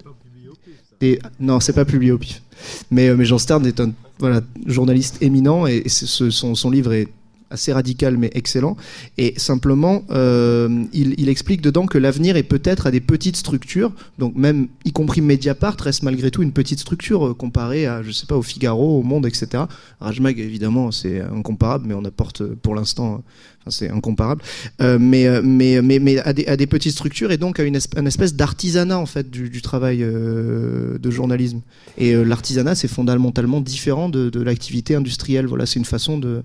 des... 0.99 1.19
non 1.39 1.59
c'est 1.59 1.73
pas 1.73 1.85
publié 1.85 2.11
au 2.11 2.17
pif, 2.17 2.41
mais, 2.89 3.09
euh, 3.09 3.15
mais 3.15 3.25
Jean 3.25 3.37
Stern 3.37 3.65
est 3.65 3.79
un 3.79 3.91
voilà 4.19 4.41
journaliste 4.65 5.21
éminent 5.21 5.67
et, 5.67 5.83
et 5.85 5.89
c'est 5.89 6.05
ce- 6.07 6.29
son, 6.29 6.55
son 6.55 6.69
livre 6.71 6.93
est 6.93 7.07
assez 7.49 7.73
radical 7.73 8.17
mais 8.17 8.29
excellent. 8.33 8.75
Et 9.17 9.33
simplement, 9.37 10.03
euh, 10.11 10.83
il, 10.93 11.29
explique 11.29 11.61
dedans 11.61 11.85
que 11.85 11.97
l'avenir 11.97 12.37
est 12.37 12.43
peut-être 12.43 12.87
à 12.87 12.91
des 12.91 13.01
petites 13.01 13.35
structures, 13.35 13.91
donc 14.19 14.35
même 14.35 14.67
y 14.83 14.91
compris 14.91 15.21
Mediapart 15.21 15.75
reste 15.79 16.03
malgré 16.03 16.31
tout 16.31 16.43
une 16.43 16.51
petite 16.51 16.79
structure 16.79 17.27
euh, 17.27 17.33
comparée 17.33 17.85
à, 17.85 18.03
je 18.03 18.11
sais 18.11 18.25
pas, 18.25 18.35
au 18.35 18.41
Figaro, 18.41 18.99
au 18.99 19.03
Monde, 19.03 19.25
etc. 19.25 19.63
Rajmag 19.99 20.39
évidemment 20.39 20.91
c'est 20.91 21.21
incomparable, 21.21 21.85
mais 21.87 21.93
on 21.93 22.05
apporte 22.05 22.41
euh, 22.41 22.55
pour 22.61 22.75
l'instant, 22.75 23.23
enfin, 23.61 23.69
c'est 23.71 23.89
incomparable, 23.89 24.41
mais, 24.79 25.41
mais 25.41 25.81
mais 25.81 25.99
mais 25.99 26.19
à 26.19 26.33
des, 26.33 26.45
à 26.47 26.55
des 26.57 26.67
petites 26.67 26.93
structures 26.93 27.31
et 27.31 27.37
donc 27.37 27.59
à 27.59 27.63
une, 27.63 27.77
esp- 27.77 27.99
une 27.99 28.07
espèce 28.07 28.35
d'artisanat 28.35 28.99
en 28.99 29.05
fait 29.05 29.29
du, 29.29 29.61
travail 29.61 29.99
de 29.99 31.11
journalisme. 31.11 31.61
Et 31.97 32.13
l'artisanat 32.13 32.75
c'est 32.75 32.87
fondamentalement 32.87 33.61
différent 33.61 34.09
de 34.09 34.41
l'activité 34.41 34.95
industrielle. 34.95 35.47
Voilà, 35.47 35.65
c'est 35.65 35.79
une 35.79 35.85
façon 35.85 36.17
de 36.17 36.43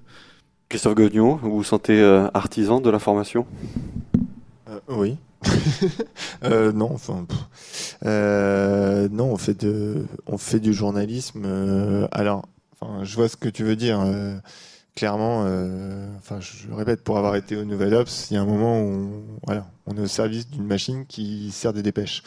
Christophe 0.70 0.94
Guignon, 0.94 1.34
vous 1.42 1.51
vous 1.51 1.64
sentez 1.64 2.01
euh, 2.01 2.28
artisan 2.32 2.80
de 2.80 2.88
l'information 2.90 3.44
Euh, 4.68 4.78
oui. 4.88 5.16
Euh, 6.44 6.70
non, 6.72 6.90
on 9.32 10.38
fait 10.38 10.60
du 10.60 10.72
journalisme. 10.72 12.09
alors, 12.12 12.47
je 13.02 13.16
vois 13.16 13.28
ce 13.28 13.36
que 13.36 13.48
tu 13.48 13.64
veux 13.64 13.74
dire. 13.74 14.01
Clairement, 14.94 15.44
euh, 15.46 16.06
enfin, 16.18 16.40
je, 16.40 16.68
je 16.68 16.72
répète, 16.72 17.02
pour 17.02 17.18
avoir 17.18 17.36
été 17.36 17.56
au 17.56 17.64
Nouvel 17.64 17.94
Ops, 17.94 18.28
il 18.30 18.34
y 18.34 18.36
a 18.36 18.42
un 18.42 18.46
moment 18.46 18.80
où, 18.80 18.86
on, 18.86 19.22
voilà, 19.46 19.66
on 19.86 19.96
est 19.96 20.00
au 20.00 20.06
service 20.06 20.48
d'une 20.48 20.66
machine 20.66 21.04
qui 21.06 21.50
sert 21.50 21.72
des 21.72 21.82
dépêches, 21.82 22.22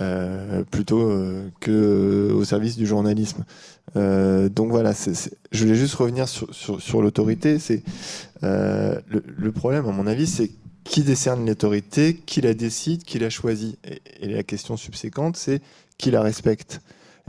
euh, 0.00 0.62
plutôt 0.64 1.10
euh, 1.10 1.48
que 1.60 1.70
euh, 1.70 2.34
au 2.34 2.44
service 2.44 2.76
du 2.76 2.86
journalisme. 2.86 3.44
Donc 3.94 4.70
voilà, 4.70 4.92
je 5.50 5.64
voulais 5.64 5.74
juste 5.74 5.94
revenir 5.96 6.28
sur, 6.28 7.02
l'autorité. 7.02 7.58
C'est 7.58 7.82
le, 8.42 9.02
le 9.08 9.52
problème, 9.52 9.88
à 9.88 9.90
mon 9.90 10.06
avis, 10.06 10.28
c'est 10.28 10.52
qui 10.84 11.02
décerne 11.02 11.44
l'autorité, 11.44 12.14
qui 12.14 12.40
la 12.40 12.54
décide, 12.54 13.02
qui 13.02 13.18
la 13.18 13.30
choisit. 13.30 13.78
Et 14.20 14.28
la 14.28 14.44
question 14.44 14.76
subséquente, 14.76 15.36
c'est 15.36 15.60
qui 15.98 16.12
la 16.12 16.22
respecte. 16.22 16.80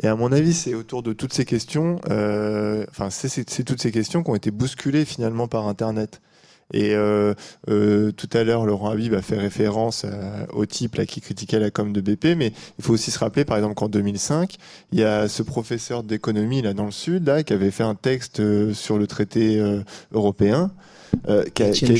Et 0.02 0.08
à 0.08 0.16
mon 0.16 0.32
avis, 0.32 0.54
c'est 0.54 0.74
autour 0.74 1.04
de 1.04 1.14
toutes 1.14 1.34
ces 1.34 1.46
questions, 1.46 2.00
euh, 2.10 2.86
enfin, 2.90 3.10
c'est- 3.10 3.64
toutes 3.64 3.82
ces 3.82 3.92
questions 3.92 4.24
qui 4.24 4.30
ont 4.32 4.36
été 4.36 4.50
bousculées 4.52 5.06
finalement 5.06 5.48
par 5.48 5.68
Internet. 5.68 6.22
Et 6.74 6.96
euh, 6.96 7.34
euh, 7.70 8.12
tout 8.14 8.30
à 8.34 8.44
l'heure, 8.46 8.66
Laurent 8.66 8.92
Habib 8.92 9.14
a 9.14 9.22
fait 9.22 9.38
référence 9.38 10.04
euh, 10.06 10.46
au 10.54 10.66
type 10.66 10.96
là, 10.96 11.06
qui 11.06 11.20
critiquait 11.20 11.60
la 11.60 11.70
com 11.70 11.92
de 11.92 12.00
BP, 12.00 12.36
mais 12.38 12.54
il 12.80 12.84
faut 12.86 12.94
aussi 12.94 13.12
se 13.12 13.20
rappeler, 13.20 13.44
par 13.44 13.58
exemple, 13.58 13.76
qu'en 13.76 13.90
2005, 13.90 14.56
il 14.94 15.00
y 15.00 15.04
a 15.04 15.28
ce 15.28 15.44
professeur 15.44 16.02
d'économie 16.04 16.62
là 16.62 16.74
dans 16.74 16.86
le 16.86 16.92
sud 16.92 17.28
là 17.28 17.44
qui 17.44 17.52
avait 17.52 17.72
fait 17.72 17.84
un 17.84 17.96
texte 17.96 18.40
euh, 18.40 18.74
sur 18.74 18.98
le 18.98 19.06
traité 19.06 19.60
euh, 19.60 19.82
européen, 20.14 20.72
euh, 21.28 21.44
qui 21.54 21.64
a, 21.64 21.72
qui 21.72 21.92
a-. 21.92 21.98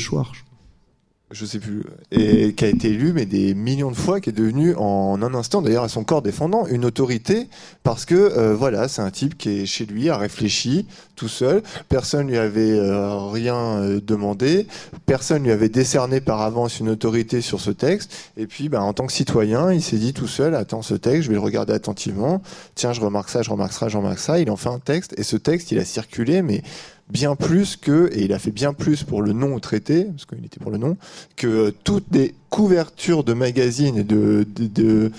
je 1.32 1.46
sais 1.46 1.58
plus, 1.58 1.82
et 2.10 2.52
qui 2.52 2.64
a 2.64 2.68
été 2.68 2.90
élu 2.90 3.12
mais 3.12 3.24
des 3.24 3.54
millions 3.54 3.90
de 3.90 3.96
fois, 3.96 4.20
qui 4.20 4.30
est 4.30 4.34
devenu 4.34 4.74
en 4.76 5.20
un 5.22 5.34
instant, 5.34 5.62
d'ailleurs 5.62 5.84
à 5.84 5.88
son 5.88 6.04
corps 6.04 6.20
défendant, 6.20 6.66
une 6.66 6.84
autorité 6.84 7.48
parce 7.82 8.04
que 8.04 8.14
euh, 8.14 8.54
voilà, 8.54 8.86
c'est 8.88 9.02
un 9.02 9.10
type 9.10 9.38
qui 9.38 9.60
est 9.60 9.66
chez 9.66 9.86
lui, 9.86 10.10
a 10.10 10.16
réfléchi 10.16 10.86
tout 11.16 11.28
seul, 11.28 11.62
personne 11.88 12.28
lui 12.28 12.36
avait 12.36 12.72
euh, 12.72 13.28
rien 13.30 13.56
euh, 13.56 14.00
demandé, 14.00 14.66
personne 15.06 15.44
lui 15.44 15.52
avait 15.52 15.68
décerné 15.70 16.20
par 16.20 16.42
avance 16.42 16.80
une 16.80 16.90
autorité 16.90 17.40
sur 17.40 17.60
ce 17.60 17.70
texte, 17.70 18.14
et 18.36 18.46
puis 18.46 18.68
bah, 18.68 18.82
en 18.82 18.92
tant 18.92 19.06
que 19.06 19.12
citoyen, 19.12 19.72
il 19.72 19.82
s'est 19.82 19.98
dit 19.98 20.12
tout 20.12 20.28
seul, 20.28 20.54
attends 20.54 20.82
ce 20.82 20.94
texte, 20.94 21.22
je 21.22 21.28
vais 21.28 21.34
le 21.34 21.40
regarder 21.40 21.72
attentivement, 21.72 22.42
tiens 22.74 22.92
je 22.92 23.00
remarque 23.00 23.30
ça, 23.30 23.42
je 23.42 23.50
remarque 23.50 23.72
ça, 23.72 23.88
je 23.88 23.96
remarque 23.96 24.18
ça, 24.18 24.38
il 24.38 24.50
en 24.50 24.56
fait 24.56 24.68
un 24.68 24.80
texte, 24.80 25.14
et 25.18 25.22
ce 25.22 25.36
texte 25.36 25.72
il 25.72 25.78
a 25.78 25.84
circulé 25.84 26.42
mais 26.42 26.62
bien 27.10 27.36
plus 27.36 27.76
que, 27.76 28.10
et 28.12 28.24
il 28.24 28.32
a 28.32 28.38
fait 28.38 28.50
bien 28.50 28.72
plus 28.72 29.04
pour 29.04 29.22
le 29.22 29.32
nom 29.32 29.54
au 29.54 29.60
traité, 29.60 30.04
parce 30.04 30.26
qu'il 30.26 30.44
était 30.44 30.60
pour 30.60 30.70
le 30.70 30.78
nom, 30.78 30.96
que 31.36 31.46
euh, 31.46 31.72
toutes 31.84 32.14
les 32.14 32.34
couvertures 32.52 33.24
de 33.24 33.32
magazines 33.32 33.96
et 33.96 34.04
de, 34.04 34.46
de, 34.56 35.10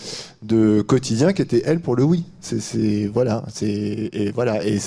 de, 0.43 0.81
quotidiens 0.83 1.33
qui 1.33 1.41
étaient 1.41 1.63
elles 1.65 1.79
pour 1.79 1.95
le 1.95 2.03
oui. 2.03 2.25
C'est, 2.41 3.07
voilà, 3.07 3.43
c'est 3.51 3.67
et 4.13 4.31
voilà, 4.35 4.63
et 4.67 4.77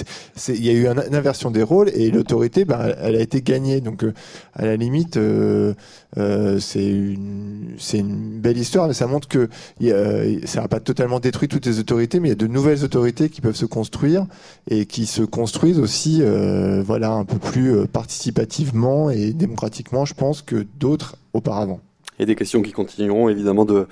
il 0.48 0.64
y 0.64 0.68
a 0.68 0.72
eu 0.72 0.86
un- 0.86 1.04
une 1.08 1.14
inversion 1.16 1.50
des 1.50 1.64
rôles 1.64 1.90
et 1.92 2.10
l'autorité, 2.12 2.64
ben, 2.64 2.94
elle 3.02 3.16
a 3.16 3.20
été 3.20 3.42
gagnée. 3.42 3.80
Donc 3.80 4.04
euh, 4.04 4.12
à 4.54 4.64
la 4.64 4.76
limite, 4.76 5.16
euh, 5.16 5.74
euh, 6.18 6.60
c'est 6.60 6.86
une, 6.86 7.74
c'est 7.78 7.98
une 7.98 8.38
belle 8.38 8.58
histoire, 8.58 8.86
mais 8.86 8.94
ça 8.94 9.08
montre 9.08 9.26
que 9.26 9.48
y 9.80 9.90
a- 9.90 10.46
ça 10.46 10.60
n'a 10.60 10.68
pas 10.68 10.78
totalement 10.78 11.18
détruit 11.18 11.48
toutes 11.48 11.66
les 11.66 11.80
autorités, 11.80 12.20
mais 12.20 12.28
il 12.28 12.30
y 12.30 12.32
a 12.32 12.36
de 12.36 12.46
nouvelles 12.46 12.84
autorités 12.84 13.28
qui 13.28 13.40
peuvent 13.40 13.56
se 13.56 13.66
construire 13.66 14.24
et 14.70 14.86
qui 14.86 15.06
se 15.06 15.22
construisent 15.22 15.80
aussi, 15.80 16.22
voilà, 16.84 17.10
un 17.10 17.24
peu 17.24 17.38
plus 17.38 17.88
participativement 17.88 19.10
et 19.10 19.32
démocratiquement, 19.32 20.04
je 20.04 20.14
pense, 20.14 20.42
que 20.42 20.64
d'autres 20.78 21.16
auparavant. 21.32 21.80
Et 22.18 22.26
des 22.26 22.34
questions 22.34 22.62
qui 22.62 22.72
continueront 22.72 23.28
évidemment 23.28 23.64
de, 23.64 23.86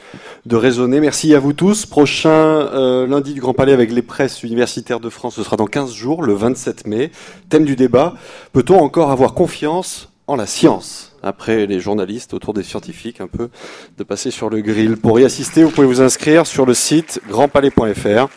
de 0.46 0.56
résonner. 0.56 1.00
Merci 1.00 1.34
à 1.34 1.38
vous 1.38 1.52
tous. 1.52 1.84
Prochain 1.84 2.30
euh, 2.30 3.06
lundi 3.06 3.34
du 3.34 3.40
Grand 3.40 3.52
Palais 3.52 3.72
avec 3.72 3.92
les 3.92 4.02
presses 4.02 4.42
universitaires 4.42 5.00
de 5.00 5.10
France, 5.10 5.34
ce 5.34 5.42
sera 5.42 5.56
dans 5.56 5.66
15 5.66 5.92
jours, 5.92 6.22
le 6.22 6.32
27 6.32 6.86
mai. 6.86 7.10
Thème 7.50 7.64
du 7.64 7.76
débat, 7.76 8.14
peut-on 8.52 8.78
encore 8.78 9.10
avoir 9.10 9.34
confiance 9.34 10.08
en 10.26 10.36
la 10.36 10.46
science? 10.46 11.16
Après 11.22 11.66
les 11.66 11.80
journalistes 11.80 12.34
autour 12.34 12.54
des 12.54 12.62
scientifiques, 12.62 13.20
un 13.20 13.28
peu 13.28 13.50
de 13.98 14.04
passer 14.04 14.30
sur 14.30 14.50
le 14.50 14.60
grill. 14.60 14.96
Pour 14.96 15.20
y 15.20 15.24
assister, 15.24 15.62
vous 15.62 15.70
pouvez 15.70 15.86
vous 15.86 16.00
inscrire 16.00 16.46
sur 16.46 16.66
le 16.66 16.74
site 16.74 17.20
grandpalais.fr. 17.28 18.28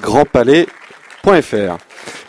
grandpalais.fr. 0.00 0.79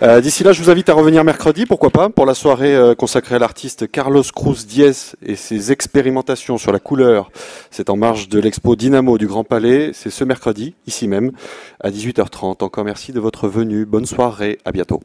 Euh, 0.01 0.19
D'ici 0.19 0.43
là, 0.43 0.51
je 0.51 0.61
vous 0.61 0.69
invite 0.69 0.89
à 0.89 0.93
revenir 0.93 1.23
mercredi, 1.23 1.65
pourquoi 1.65 1.91
pas, 1.91 2.09
pour 2.09 2.25
la 2.25 2.33
soirée 2.33 2.75
euh, 2.75 2.93
consacrée 2.93 3.35
à 3.35 3.39
l'artiste 3.39 3.89
Carlos 3.89 4.23
Cruz 4.35 4.65
Diez 4.67 4.91
et 5.25 5.35
ses 5.35 5.71
expérimentations 5.71 6.57
sur 6.57 6.71
la 6.73 6.79
couleur. 6.79 7.31
C'est 7.69 7.89
en 7.89 7.95
marge 7.95 8.27
de 8.27 8.39
l'expo 8.39 8.75
Dynamo 8.75 9.17
du 9.17 9.27
Grand 9.27 9.43
Palais. 9.45 9.91
C'est 9.93 10.09
ce 10.09 10.23
mercredi, 10.23 10.75
ici 10.87 11.07
même, 11.07 11.31
à 11.79 11.89
18h30. 11.89 12.63
Encore 12.63 12.83
merci 12.83 13.13
de 13.13 13.19
votre 13.19 13.47
venue. 13.47 13.85
Bonne 13.85 14.05
soirée. 14.05 14.57
À 14.65 14.71
bientôt. 14.71 15.01